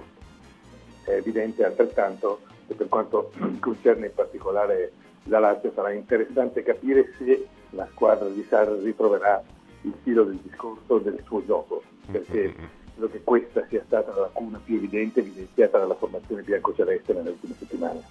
È 1.03 1.11
evidente 1.11 1.63
altrettanto 1.63 2.41
che 2.67 2.73
per 2.75 2.87
quanto 2.87 3.31
concerne 3.59 4.07
in 4.07 4.13
particolare 4.13 4.91
la 5.23 5.39
Lazio 5.39 5.71
sarà 5.73 5.91
interessante 5.91 6.63
capire 6.63 7.13
se 7.17 7.47
la 7.71 7.87
squadra 7.91 8.29
di 8.29 8.45
Sarri 8.49 8.83
ritroverà 8.83 9.43
il 9.81 9.93
filo 10.03 10.23
del 10.23 10.37
discorso 10.37 10.97
del 10.97 11.21
suo 11.25 11.45
gioco, 11.45 11.83
perché 12.11 12.53
credo 12.93 13.09
che 13.09 13.21
questa 13.23 13.65
sia 13.69 13.83
stata 13.85 14.13
la 14.13 14.21
lacuna 14.21 14.59
più 14.63 14.75
evidente 14.75 15.19
evidenziata 15.19 15.77
dalla 15.77 15.95
formazione 15.95 16.41
biancoceleste 16.41 17.13
nelle 17.13 17.29
ultime 17.29 17.55
settimane. 17.57 18.01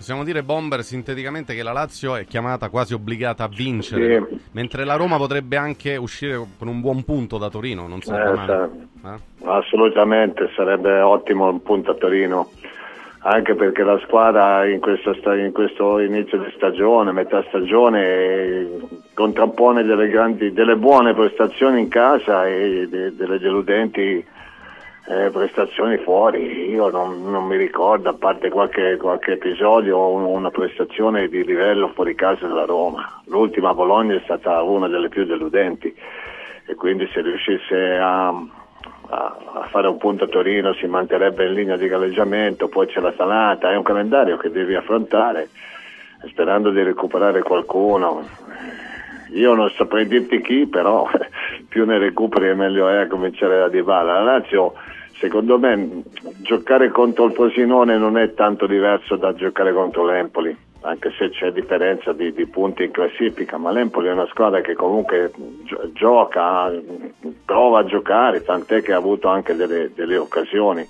Possiamo 0.00 0.24
dire, 0.24 0.42
Bomber, 0.42 0.82
sinteticamente 0.82 1.54
che 1.54 1.62
la 1.62 1.72
Lazio 1.72 2.16
è 2.16 2.24
chiamata 2.24 2.70
quasi 2.70 2.94
obbligata 2.94 3.44
a 3.44 3.48
vincere, 3.48 4.24
Sì. 4.30 4.40
mentre 4.52 4.84
la 4.86 4.94
Roma 4.94 5.18
potrebbe 5.18 5.58
anche 5.58 5.96
uscire 5.96 6.42
con 6.58 6.68
un 6.68 6.80
buon 6.80 7.04
punto 7.04 7.36
da 7.36 7.50
Torino, 7.50 7.86
non 7.86 8.00
sarebbe 8.00 8.42
Eh, 8.42 8.46
sa- 8.46 8.68
Eh? 9.14 9.18
Assolutamente, 9.44 10.48
sarebbe 10.56 11.02
ottimo 11.02 11.50
un 11.50 11.60
punto 11.60 11.90
a 11.90 11.94
Torino, 11.96 12.48
anche 13.18 13.54
perché 13.54 13.82
la 13.82 13.98
squadra 14.06 14.66
in 14.66 14.80
questo, 14.80 15.12
sta- 15.16 15.36
in 15.36 15.52
questo 15.52 15.98
inizio 15.98 16.38
di 16.38 16.50
stagione, 16.56 17.12
metà 17.12 17.44
stagione, 17.48 18.68
contrappone 19.12 19.82
delle, 19.84 20.08
grandi, 20.08 20.54
delle 20.54 20.76
buone 20.76 21.12
prestazioni 21.12 21.78
in 21.78 21.88
casa 21.88 22.46
e 22.48 22.86
de- 22.88 23.14
delle 23.14 23.38
deludenti 23.38 24.24
eh, 25.10 25.30
prestazioni 25.30 25.96
fuori. 25.98 26.70
Io 26.70 26.88
non, 26.90 27.28
non 27.30 27.44
mi 27.46 27.56
ricordo, 27.56 28.10
a 28.10 28.14
parte 28.14 28.48
qualche, 28.48 28.96
qualche 28.96 29.32
episodio, 29.32 30.08
un- 30.08 30.22
una 30.24 30.50
prestazione 30.50 31.26
di 31.28 31.44
livello 31.44 31.88
fuori 31.88 32.14
casa 32.14 32.46
della 32.46 32.64
Roma. 32.64 33.20
L'ultima 33.26 33.70
a 33.70 33.74
Bologna 33.74 34.14
è 34.14 34.20
stata 34.24 34.62
una 34.62 34.86
delle 34.88 35.08
più 35.08 35.24
deludenti 35.24 35.92
e 36.66 36.74
quindi 36.76 37.08
se 37.12 37.20
riuscisse 37.22 37.96
a, 37.96 38.28
a- 38.28 39.36
a 39.54 39.66
fare 39.70 39.88
un 39.88 39.96
punto 39.98 40.24
a 40.24 40.28
Torino 40.28 40.72
si 40.74 40.86
manterrebbe 40.86 41.46
in 41.46 41.54
linea 41.54 41.76
di 41.76 41.88
galleggiamento, 41.88 42.68
poi 42.68 42.86
c'è 42.86 43.00
l'Atalanta, 43.00 43.72
è 43.72 43.76
un 43.76 43.82
calendario 43.82 44.36
che 44.36 44.50
devi 44.50 44.76
affrontare 44.76 45.48
sperando 46.28 46.70
di 46.70 46.82
recuperare 46.82 47.42
qualcuno. 47.42 48.22
Io 49.32 49.54
non 49.54 49.70
saprei 49.70 50.06
dirti 50.06 50.40
chi, 50.40 50.66
però 50.66 51.08
più 51.68 51.84
ne 51.84 51.98
recuperi 51.98 52.54
meglio 52.54 52.88
è 52.88 52.96
a 52.98 53.06
cominciare 53.06 53.58
da 53.58 53.68
Dybala. 53.68 54.14
La 54.14 54.22
Lazio, 54.22 54.74
secondo 55.20 55.58
me, 55.58 56.02
giocare 56.38 56.90
contro 56.90 57.26
il 57.26 57.32
Frosinone 57.32 57.98
non 57.98 58.16
è 58.16 58.32
tanto 58.34 58.66
diverso 58.66 59.16
da 59.16 59.34
giocare 59.34 59.72
contro 59.72 60.04
l'Empoli, 60.06 60.56
anche 60.80 61.12
se 61.16 61.28
c'è 61.28 61.52
differenza 61.52 62.12
di, 62.12 62.32
di 62.32 62.46
punti 62.46 62.84
in 62.84 62.90
classifica, 62.90 63.58
ma 63.58 63.70
l'Empoli 63.70 64.08
è 64.08 64.12
una 64.12 64.26
squadra 64.30 64.62
che 64.62 64.74
comunque 64.74 65.30
gio- 65.64 65.90
gioca, 65.92 66.72
prova 67.44 67.80
a 67.80 67.84
giocare, 67.84 68.42
tant'è 68.42 68.82
che 68.82 68.94
ha 68.94 68.96
avuto 68.96 69.28
anche 69.28 69.54
delle, 69.54 69.92
delle 69.94 70.16
occasioni. 70.16 70.86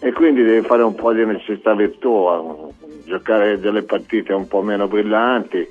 E 0.00 0.12
quindi 0.12 0.42
devi 0.42 0.66
fare 0.66 0.82
un 0.82 0.96
po' 0.96 1.12
di 1.12 1.24
necessità 1.24 1.74
virtù, 1.74 2.72
giocare 3.04 3.60
delle 3.60 3.84
partite 3.84 4.32
un 4.32 4.48
po' 4.48 4.60
meno 4.60 4.88
brillanti, 4.88 5.64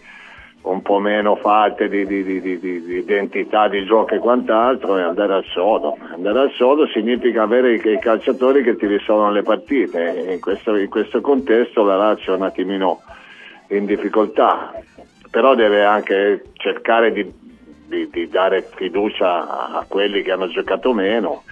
un 0.63 0.81
po' 0.83 0.99
meno 0.99 1.35
fatte 1.35 1.89
di, 1.89 2.05
di- 2.05 2.23
di- 2.23 2.59
di- 2.59 2.95
identità 2.97 3.67
di 3.67 3.83
gioco 3.85 4.13
e 4.13 4.19
quant'altro 4.19 4.97
e 4.97 5.01
andare 5.01 5.33
al 5.33 5.43
sodo. 5.45 5.97
Andare 6.13 6.39
al 6.39 6.51
sodo 6.51 6.85
significa 6.87 7.41
avere 7.43 7.73
i, 7.73 7.81
i 7.83 7.99
calciatori 7.99 8.61
che 8.61 8.75
ti 8.75 8.85
risolvono 8.85 9.31
le 9.31 9.41
partite 9.41 10.27
in 10.29 10.39
questo, 10.39 10.75
in 10.75 10.89
questo 10.89 11.19
contesto 11.21 11.83
la 11.83 11.95
Lazio 11.97 12.33
è 12.33 12.35
un 12.37 12.43
attimino 12.43 13.01
in 13.69 13.85
difficoltà, 13.85 14.71
però 15.31 15.55
deve 15.55 15.83
anche 15.83 16.43
cercare 16.53 17.11
di, 17.11 17.33
dare 18.29 18.61
fiducia 18.75 19.49
a- 19.49 19.77
a 19.79 19.85
quelli 19.87 20.21
che 20.21 20.31
hanno 20.31 20.47
giocato 20.47 20.93
meno 20.93 21.43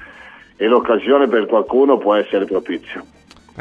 e 0.55 0.67
l'occasione 0.67 1.27
per 1.27 1.47
qualcuno 1.47 1.97
può 1.97 2.13
essere 2.15 2.45
propizio. 2.45 3.03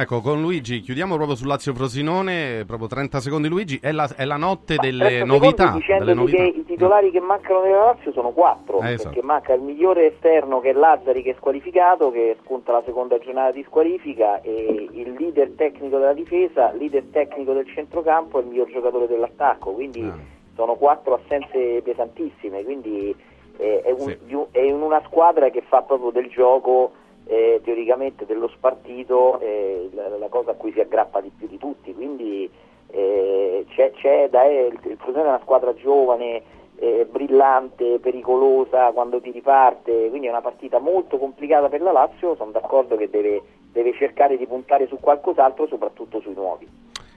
Ecco, 0.00 0.20
con 0.20 0.40
Luigi 0.40 0.78
chiudiamo 0.80 1.16
proprio 1.16 1.34
sul 1.34 1.48
Lazio 1.48 1.74
Frosinone, 1.74 2.62
proprio 2.64 2.86
30 2.86 3.18
secondi 3.18 3.48
Luigi, 3.48 3.80
è 3.82 3.90
la, 3.90 4.08
è 4.14 4.24
la 4.24 4.36
notte 4.36 4.76
delle 4.76 5.06
30 5.06 5.24
novità. 5.24 5.76
Delle 5.98 6.14
novità. 6.14 6.36
che 6.36 6.42
i 6.56 6.64
titolari 6.64 7.10
che 7.10 7.18
mancano 7.18 7.62
nella 7.64 7.86
Lazio 7.86 8.12
sono 8.12 8.30
quattro, 8.30 8.80
Eh, 8.80 8.92
esatto. 8.92 9.08
perché 9.08 9.26
manca 9.26 9.54
il 9.54 9.60
migliore 9.62 10.06
esterno 10.14 10.60
che 10.60 10.70
è 10.70 10.72
Lazzari 10.72 11.22
che 11.22 11.30
è 11.32 11.34
squalificato, 11.36 12.12
che 12.12 12.36
sconta 12.44 12.70
la 12.70 12.82
seconda 12.84 13.18
giornata 13.18 13.50
di 13.50 13.64
squalifica, 13.66 14.40
e 14.42 14.88
il 14.92 15.16
leader 15.18 15.50
tecnico 15.56 15.98
della 15.98 16.12
difesa, 16.12 16.70
leader 16.78 17.02
tecnico 17.10 17.52
del 17.52 17.66
centrocampo 17.66 18.38
e 18.38 18.42
il 18.42 18.46
miglior 18.50 18.70
giocatore 18.70 19.08
dell'attacco, 19.08 19.72
quindi 19.72 20.02
Ah. 20.02 20.16
sono 20.54 20.74
quattro 20.76 21.14
assenze 21.24 21.82
pesantissime, 21.82 22.62
quindi 22.62 23.12
eh, 23.60 23.80
è, 23.82 23.90
un- 23.90 24.16
un- 24.30 24.46
è 24.52 24.60
in 24.60 24.80
una 24.80 25.02
squadra 25.06 25.50
che 25.50 25.62
fa 25.66 25.82
proprio 25.82 26.10
del 26.10 26.28
gioco 26.28 26.92
eh, 27.28 27.60
teoricamente 27.62 28.24
dello 28.24 28.48
spartito 28.48 29.38
eh, 29.40 29.90
la, 29.92 30.08
la 30.16 30.28
cosa 30.28 30.52
a 30.52 30.54
cui 30.54 30.72
si 30.72 30.80
aggrappa 30.80 31.20
di 31.20 31.30
più 31.36 31.46
di 31.46 31.58
tutti, 31.58 31.94
quindi 31.94 32.50
eh, 32.90 33.66
c'è, 33.68 33.92
c'è 33.92 34.28
da, 34.30 34.44
eh, 34.44 34.68
il, 34.72 34.90
il 34.90 34.96
Frosinone 34.96 35.26
è 35.26 35.34
una 35.34 35.40
squadra 35.42 35.74
giovane, 35.74 36.42
eh, 36.76 37.06
brillante, 37.10 37.98
pericolosa 38.00 38.92
quando 38.92 39.20
ti 39.20 39.30
riparte, 39.30 40.08
quindi 40.08 40.26
è 40.26 40.30
una 40.30 40.40
partita 40.40 40.78
molto 40.78 41.18
complicata 41.18 41.68
per 41.68 41.82
la 41.82 41.92
Lazio, 41.92 42.34
sono 42.34 42.50
d'accordo 42.50 42.96
che 42.96 43.10
deve, 43.10 43.42
deve 43.72 43.92
cercare 43.94 44.38
di 44.38 44.46
puntare 44.46 44.86
su 44.86 44.96
qualcos'altro, 44.98 45.66
soprattutto 45.66 46.20
sui 46.20 46.34
nuovi. 46.34 46.66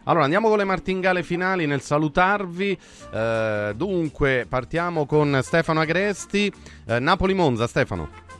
Allora, 0.05 0.23
andiamo 0.23 0.49
con 0.49 0.57
le 0.57 0.63
martingale 0.63 1.21
finali 1.21 1.67
nel 1.67 1.81
salutarvi. 1.81 2.77
Eh, 3.13 3.73
dunque, 3.75 4.47
partiamo 4.49 5.05
con 5.05 5.39
Stefano 5.43 5.79
Agresti. 5.79 6.51
Eh, 6.87 6.99
Napoli-Monza, 6.99 7.67
Stefano. 7.67 8.30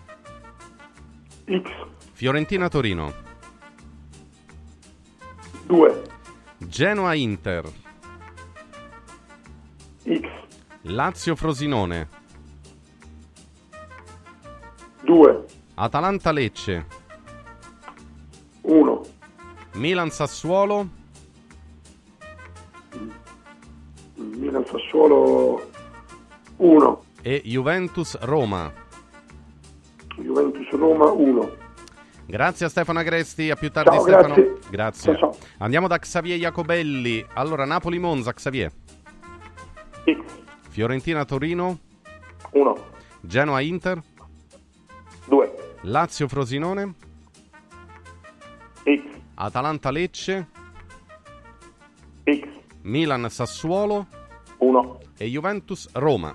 X, 1.52 1.70
Fiorentina-Torino. 2.14 3.14
2, 5.68 6.02
Genoa-Inter. 6.60 7.70
X, 10.04 10.30
Lazio-Frosinone. 10.84 12.08
2, 15.04 15.46
Atalanta-Lecce. 15.74 16.86
1, 18.62 19.02
Milan-Sassuolo. 19.74 20.88
Milan 24.16 24.66
Sassuolo 24.66 25.70
1, 26.58 27.04
E 27.22 27.42
Juventus-Roma. 27.44 28.81
Juventus 30.22 30.70
Roma 30.72 31.12
1. 31.12 31.52
Grazie 32.26 32.66
a 32.68 32.70
Stefano 32.70 33.00
Agresti, 33.00 33.50
a 33.50 33.56
più 33.56 33.70
tardi 33.72 33.92
Ciao, 33.92 34.02
Stefano. 34.02 34.34
grazie. 34.34 34.58
Grazie. 34.70 35.18
Ciao, 35.18 35.32
ciao. 35.32 35.40
Andiamo 35.58 35.88
da 35.88 35.98
Xavier 35.98 36.38
Jacobelli. 36.40 37.26
Allora, 37.34 37.66
Napoli-Monza, 37.66 38.32
Xavier. 38.34 38.72
Fiorentina-Torino. 40.70 41.78
1. 42.52 42.76
Genoa-Inter. 43.22 44.02
2. 45.26 45.56
Lazio-Frosinone. 45.82 46.94
X. 48.84 49.02
Atalanta-Lecce. 49.36 50.48
X. 52.24 52.48
Milan-Sassuolo. 52.84 54.08
1. 54.60 55.00
E 55.18 55.26
Juventus-Roma. 55.26 56.34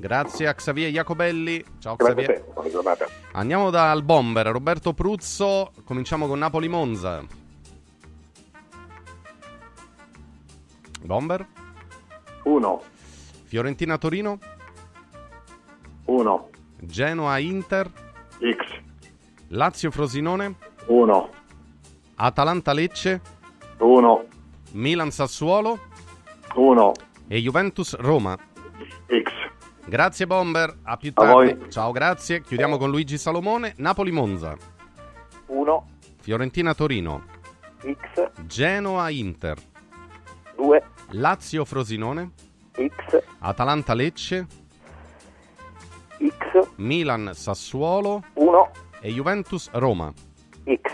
Grazie 0.00 0.46
a 0.46 0.54
Xavier 0.54 0.92
Jacobelli. 0.92 1.64
Ciao 1.80 1.96
Grazie 1.96 2.12
a 2.12 2.16
Xavier. 2.24 2.44
te, 2.44 2.52
buona 2.52 2.70
giornata. 2.70 3.06
Andiamo 3.32 3.70
dal 3.70 4.04
bomber 4.04 4.46
Roberto 4.46 4.92
Pruzzo. 4.94 5.72
Cominciamo 5.82 6.28
con 6.28 6.38
Napoli-Monza. 6.38 7.24
Bomber. 11.02 11.44
1. 12.44 12.82
Fiorentina-Torino. 13.42 14.38
1. 16.04 16.50
Genoa-Inter. 16.80 17.90
X. 18.38 18.80
Lazio-Frosinone. 19.48 20.54
1. 20.86 21.30
Atalanta-Lecce. 22.14 23.20
1. 23.78 24.24
Milan-Sassuolo. 24.74 25.76
1. 26.54 26.92
E 27.26 27.38
Juventus-Roma. 27.40 28.38
X. 29.08 29.17
Grazie 29.88 30.26
Bomber, 30.26 30.80
a 30.82 30.96
più 30.98 31.10
A 31.14 31.20
tardi. 31.22 31.54
voi. 31.54 31.70
Ciao, 31.70 31.92
grazie. 31.92 32.42
Chiudiamo 32.42 32.76
con 32.76 32.90
Luigi 32.90 33.16
Salomone. 33.16 33.72
Napoli-Monza. 33.78 34.54
1, 35.46 35.86
Fiorentina-Torino. 36.20 37.24
X, 37.80 38.30
Genoa-Inter. 38.44 39.56
2, 40.56 40.84
Lazio-Frosinone. 41.12 42.30
X, 42.72 43.22
Atalanta-Lecce. 43.38 44.46
X, 46.18 46.68
Milan-Sassuolo. 46.76 48.22
1, 48.34 48.70
E 49.00 49.10
Juventus-Roma. 49.10 50.12
X. 50.64 50.92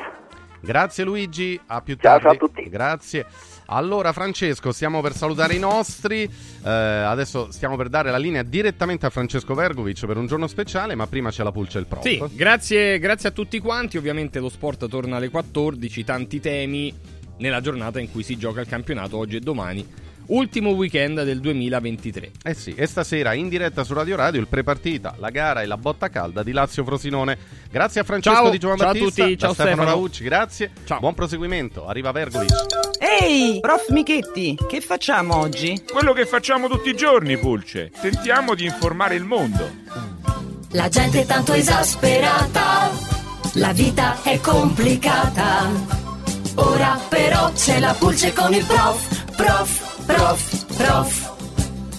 Grazie 0.65 1.05
Luigi, 1.05 1.61
a 1.67 1.81
più 1.83 1.95
Ciao, 1.95 2.19
tardi. 2.19 2.23
ciao 2.23 2.33
a 2.33 2.37
tutti. 2.37 2.69
Grazie. 2.69 3.27
Allora 3.67 4.13
Francesco, 4.13 4.73
stiamo 4.73 5.01
per 5.01 5.15
salutare 5.15 5.55
i 5.55 5.59
nostri. 5.59 6.23
Eh, 6.23 6.69
adesso 6.69 7.51
stiamo 7.51 7.77
per 7.77 7.89
dare 7.89 8.11
la 8.11 8.19
linea 8.19 8.43
direttamente 8.43 9.07
a 9.07 9.11
Francesco 9.11 9.55
Vergovic 9.55 10.05
per 10.07 10.17
un 10.17 10.27
giorno 10.27 10.47
speciale, 10.47 10.95
ma 10.95 11.07
prima 11.07 11.31
c'è 11.31 11.43
la 11.43 11.53
pulce 11.53 11.79
e 11.79 11.81
il 11.83 11.87
prof. 11.87 12.03
Sì, 12.03 12.23
grazie, 12.33 12.99
grazie 12.99 13.29
a 13.29 13.33
tutti 13.33 13.59
quanti. 13.61 13.97
Ovviamente 13.97 14.39
lo 14.39 14.49
sport 14.49 14.89
torna 14.89 15.17
alle 15.17 15.31
14, 15.31 16.05
tanti 16.05 16.41
temi 16.41 16.93
nella 17.39 17.61
giornata 17.61 18.01
in 18.01 18.11
cui 18.11 18.23
si 18.23 18.37
gioca 18.37 18.61
il 18.61 18.67
campionato 18.67 19.17
oggi 19.17 19.37
e 19.37 19.41
domani. 19.41 19.87
Ultimo 20.27 20.71
weekend 20.71 21.23
del 21.23 21.41
2023. 21.41 22.31
Eh 22.43 22.55
sì, 22.55 22.75
e 22.75 22.87
stasera 22.87 23.35
in 23.35 23.49
diretta 23.49 23.85
su 23.85 23.93
Radio 23.93 24.17
Radio 24.17 24.41
il 24.41 24.49
prepartita, 24.49 25.15
la 25.19 25.31
gara 25.31 25.63
e 25.63 25.67
la 25.67 25.77
botta 25.77 26.09
calda 26.09 26.43
di 26.43 26.53
Lazio 26.53 26.85
Frosinone. 26.85 27.37
Grazie 27.71 28.01
a 28.01 28.05
Francesco 28.05 28.37
Ciao, 28.37 28.51
di 28.51 28.59
Giovanni 28.59 28.81
ciao 28.81 28.89
a 28.89 28.93
Battista, 28.93 29.23
tutti, 29.23 29.35
da 29.35 29.41
ciao 29.41 29.53
Stefano, 29.53 29.75
Stefano. 29.75 29.97
Raucci, 29.97 30.25
grazie. 30.25 30.71
Buon 30.99 31.15
proseguimento, 31.15 31.87
arriva 31.87 32.13
Vergovic. 32.13 32.53
Ehi, 32.99 33.61
prof 33.61 33.91
Michetti, 33.91 34.57
che 34.69 34.81
facciamo 34.81 35.37
oggi? 35.37 35.83
Quello 35.91 36.13
che 36.13 36.25
facciamo 36.25 36.69
tutti 36.69 36.89
i 36.89 36.97
giorni, 36.97 37.37
Pulce. 37.37 37.91
Tentiamo 38.01 38.55
di 38.55 38.65
informare 38.65 39.15
il 39.17 39.25
mondo. 39.25 39.71
La 40.71 40.89
gente 40.89 41.21
è 41.21 41.27
tanto 41.27 41.53
esasperata, 41.53 42.91
la 43.55 43.73
vita 43.73 44.23
è 44.23 44.41
complicata. 44.41 45.71
Ora 46.57 46.99
però 47.09 47.53
c'è 47.53 47.79
la 47.79 47.95
pulce 47.99 48.33
con 48.33 48.53
il 48.55 48.65
prof, 48.65 49.35
prof, 49.37 49.94
prof, 50.07 50.77
prof. 50.77 51.33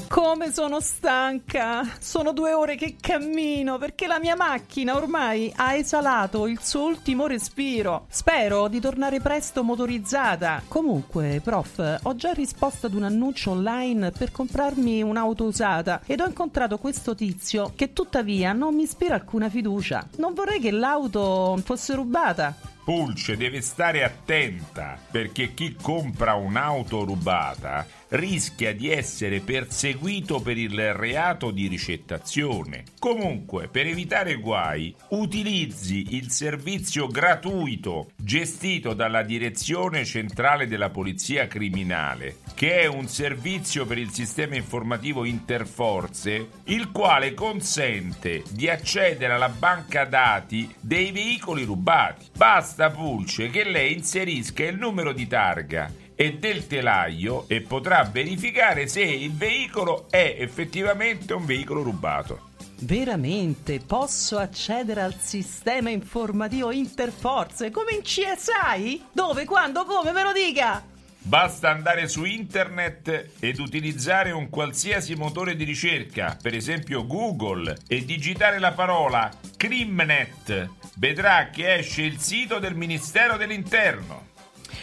Come 0.07 0.53
sono 0.53 0.79
stanca! 0.79 1.83
Sono 1.99 2.31
due 2.31 2.53
ore 2.53 2.75
che 2.75 2.95
cammino 3.01 3.77
perché 3.77 4.07
la 4.07 4.19
mia 4.19 4.35
macchina 4.35 4.95
ormai 4.95 5.51
ha 5.55 5.73
esalato 5.73 6.47
il 6.47 6.59
suo 6.61 6.83
ultimo 6.83 7.27
respiro. 7.27 8.05
Spero 8.09 8.67
di 8.67 8.79
tornare 8.79 9.19
presto 9.19 9.63
motorizzata. 9.63 10.61
Comunque, 10.67 11.41
prof, 11.43 11.99
ho 12.03 12.15
già 12.15 12.31
risposto 12.31 12.85
ad 12.85 12.93
un 12.93 13.03
annuncio 13.03 13.51
online 13.51 14.11
per 14.11 14.31
comprarmi 14.31 15.01
un'auto 15.01 15.43
usata 15.43 16.01
ed 16.05 16.21
ho 16.21 16.27
incontrato 16.27 16.77
questo 16.77 17.15
tizio 17.15 17.73
che 17.75 17.91
tuttavia 17.91 18.53
non 18.53 18.75
mi 18.75 18.83
ispira 18.83 19.15
alcuna 19.15 19.49
fiducia. 19.49 20.07
Non 20.17 20.33
vorrei 20.33 20.59
che 20.59 20.71
l'auto 20.71 21.59
fosse 21.63 21.95
rubata. 21.95 22.73
Pulce 22.85 23.35
deve 23.35 23.61
stare 23.61 24.03
attenta 24.03 24.95
perché 25.09 25.55
chi 25.55 25.73
compra 25.73 26.35
un'auto 26.35 27.03
rubata 27.03 27.83
rischia 28.09 28.73
di 28.73 28.89
essere 28.89 29.39
perseguito 29.39 30.39
per 30.39 30.57
il 30.57 30.93
reato 30.93 31.51
di 31.51 31.67
ricettazione. 31.67 32.83
Comunque, 32.99 33.67
per 33.67 33.87
evitare 33.87 34.35
guai, 34.35 34.93
utilizzi 35.09 36.15
il 36.15 36.29
servizio 36.29 37.07
gratuito 37.07 38.11
gestito 38.15 38.93
dalla 38.93 39.23
Direzione 39.23 40.05
Centrale 40.05 40.67
della 40.67 40.89
Polizia 40.89 41.47
Criminale, 41.47 42.37
che 42.53 42.81
è 42.81 42.85
un 42.85 43.07
servizio 43.07 43.85
per 43.85 43.97
il 43.97 44.11
sistema 44.11 44.55
informativo 44.55 45.25
Interforze, 45.25 46.47
il 46.65 46.91
quale 46.91 47.33
consente 47.33 48.43
di 48.49 48.69
accedere 48.69 49.33
alla 49.33 49.49
banca 49.49 50.05
dati 50.05 50.73
dei 50.79 51.11
veicoli 51.11 51.63
rubati. 51.63 52.25
Basta 52.35 52.89
Pulce 52.89 53.49
che 53.49 53.63
lei 53.63 53.93
inserisca 53.93 54.63
il 54.63 54.77
numero 54.77 55.13
di 55.13 55.27
targa 55.27 56.03
e 56.15 56.37
del 56.37 56.67
telaio 56.67 57.45
e 57.47 57.61
potrà 57.61 58.03
verificare 58.03 58.87
se 58.87 59.01
il 59.01 59.33
veicolo 59.33 60.07
è 60.09 60.37
effettivamente 60.39 61.33
un 61.33 61.45
veicolo 61.45 61.83
rubato. 61.83 62.53
Veramente 62.79 63.79
posso 63.79 64.37
accedere 64.37 65.01
al 65.01 65.15
sistema 65.19 65.89
informativo 65.89 66.71
Interforze 66.71 67.71
come 67.71 67.93
in 67.93 68.01
CSI? 68.01 69.05
Dove, 69.11 69.45
quando, 69.45 69.85
come, 69.85 70.11
me 70.11 70.23
lo 70.23 70.33
dica! 70.33 70.83
Basta 71.27 71.71
andare 71.71 72.07
su 72.07 72.23
internet 72.23 73.31
ed 73.39 73.57
utilizzare 73.57 74.29
un 74.29 74.47
qualsiasi 74.49 75.15
motore 75.15 75.55
di 75.55 75.63
ricerca, 75.63 76.37
per 76.39 76.53
esempio 76.53 77.07
Google, 77.07 77.77
e 77.87 78.05
digitare 78.05 78.59
la 78.59 78.73
parola 78.73 79.31
Crimnet. 79.57 80.69
Vedrà 80.97 81.49
che 81.49 81.77
esce 81.77 82.03
il 82.03 82.19
sito 82.19 82.59
del 82.59 82.75
Ministero 82.75 83.37
dell'Interno. 83.37 84.33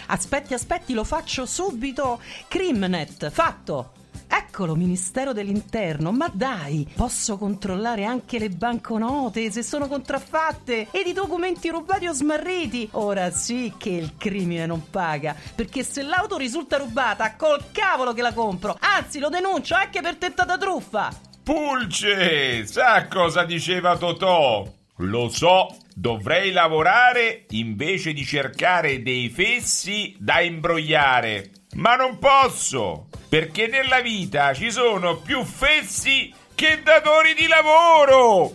Aspetti, 0.07 0.55
aspetti, 0.55 0.95
lo 0.95 1.05
faccio 1.05 1.47
subito. 1.47 2.21
Crimnet, 2.49 3.31
fatto. 3.31 3.93
Eccolo, 4.27 4.75
Ministero 4.75 5.35
dell'Interno, 5.35 6.11
ma 6.11 6.31
dai, 6.33 6.89
posso 6.95 7.37
controllare 7.37 8.05
anche 8.05 8.39
le 8.39 8.49
banconote 8.49 9.51
se 9.51 9.63
sono 9.63 9.89
contraffatte 9.89 10.89
ed 10.91 11.07
i 11.07 11.13
documenti 11.13 11.69
rubati 11.69 12.07
o 12.07 12.15
smarriti. 12.15 12.89
Ora 12.93 13.31
sì 13.31 13.75
che 13.77 13.91
il 13.91 14.15
crimine 14.17 14.65
non 14.65 14.89
paga, 14.89 15.37
perché 15.55 15.83
se 15.85 16.03
l'auto 16.03 16.39
risulta 16.39 16.79
rubata, 16.79 17.37
col 17.37 17.65
cavolo 17.73 18.15
che 18.15 18.23
la 18.23 18.33
compro. 18.33 18.77
Anzi, 18.81 19.19
lo 19.19 19.29
denuncio 19.29 19.75
anche 19.75 20.01
per 20.01 20.17
tentata 20.17 20.57
truffa. 20.57 21.11
Pulce, 21.43 22.65
sa 22.67 23.09
cosa 23.09 23.45
diceva 23.45 23.99
Totò? 23.99 24.81
Lo 24.97 25.29
so, 25.31 25.75
dovrei 25.95 26.53
lavorare 26.53 27.47
invece 27.51 28.13
di 28.13 28.25
cercare 28.25 29.03
dei 29.03 29.31
fessi 29.31 30.15
da 30.19 30.41
imbrogliare. 30.41 31.51
Ma 31.77 31.97
non 31.97 32.19
posso, 32.19 33.09
perché 33.29 33.67
nella 33.67 34.01
vita 34.01 34.53
ci 34.53 34.71
sono 34.71 35.17
più 35.17 35.43
fessi 35.45 36.33
che 36.55 36.83
datori 36.83 37.35
di 37.35 37.47
lavoro. 37.47 38.53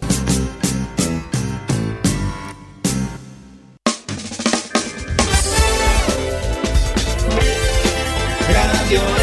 Radio 8.47 9.16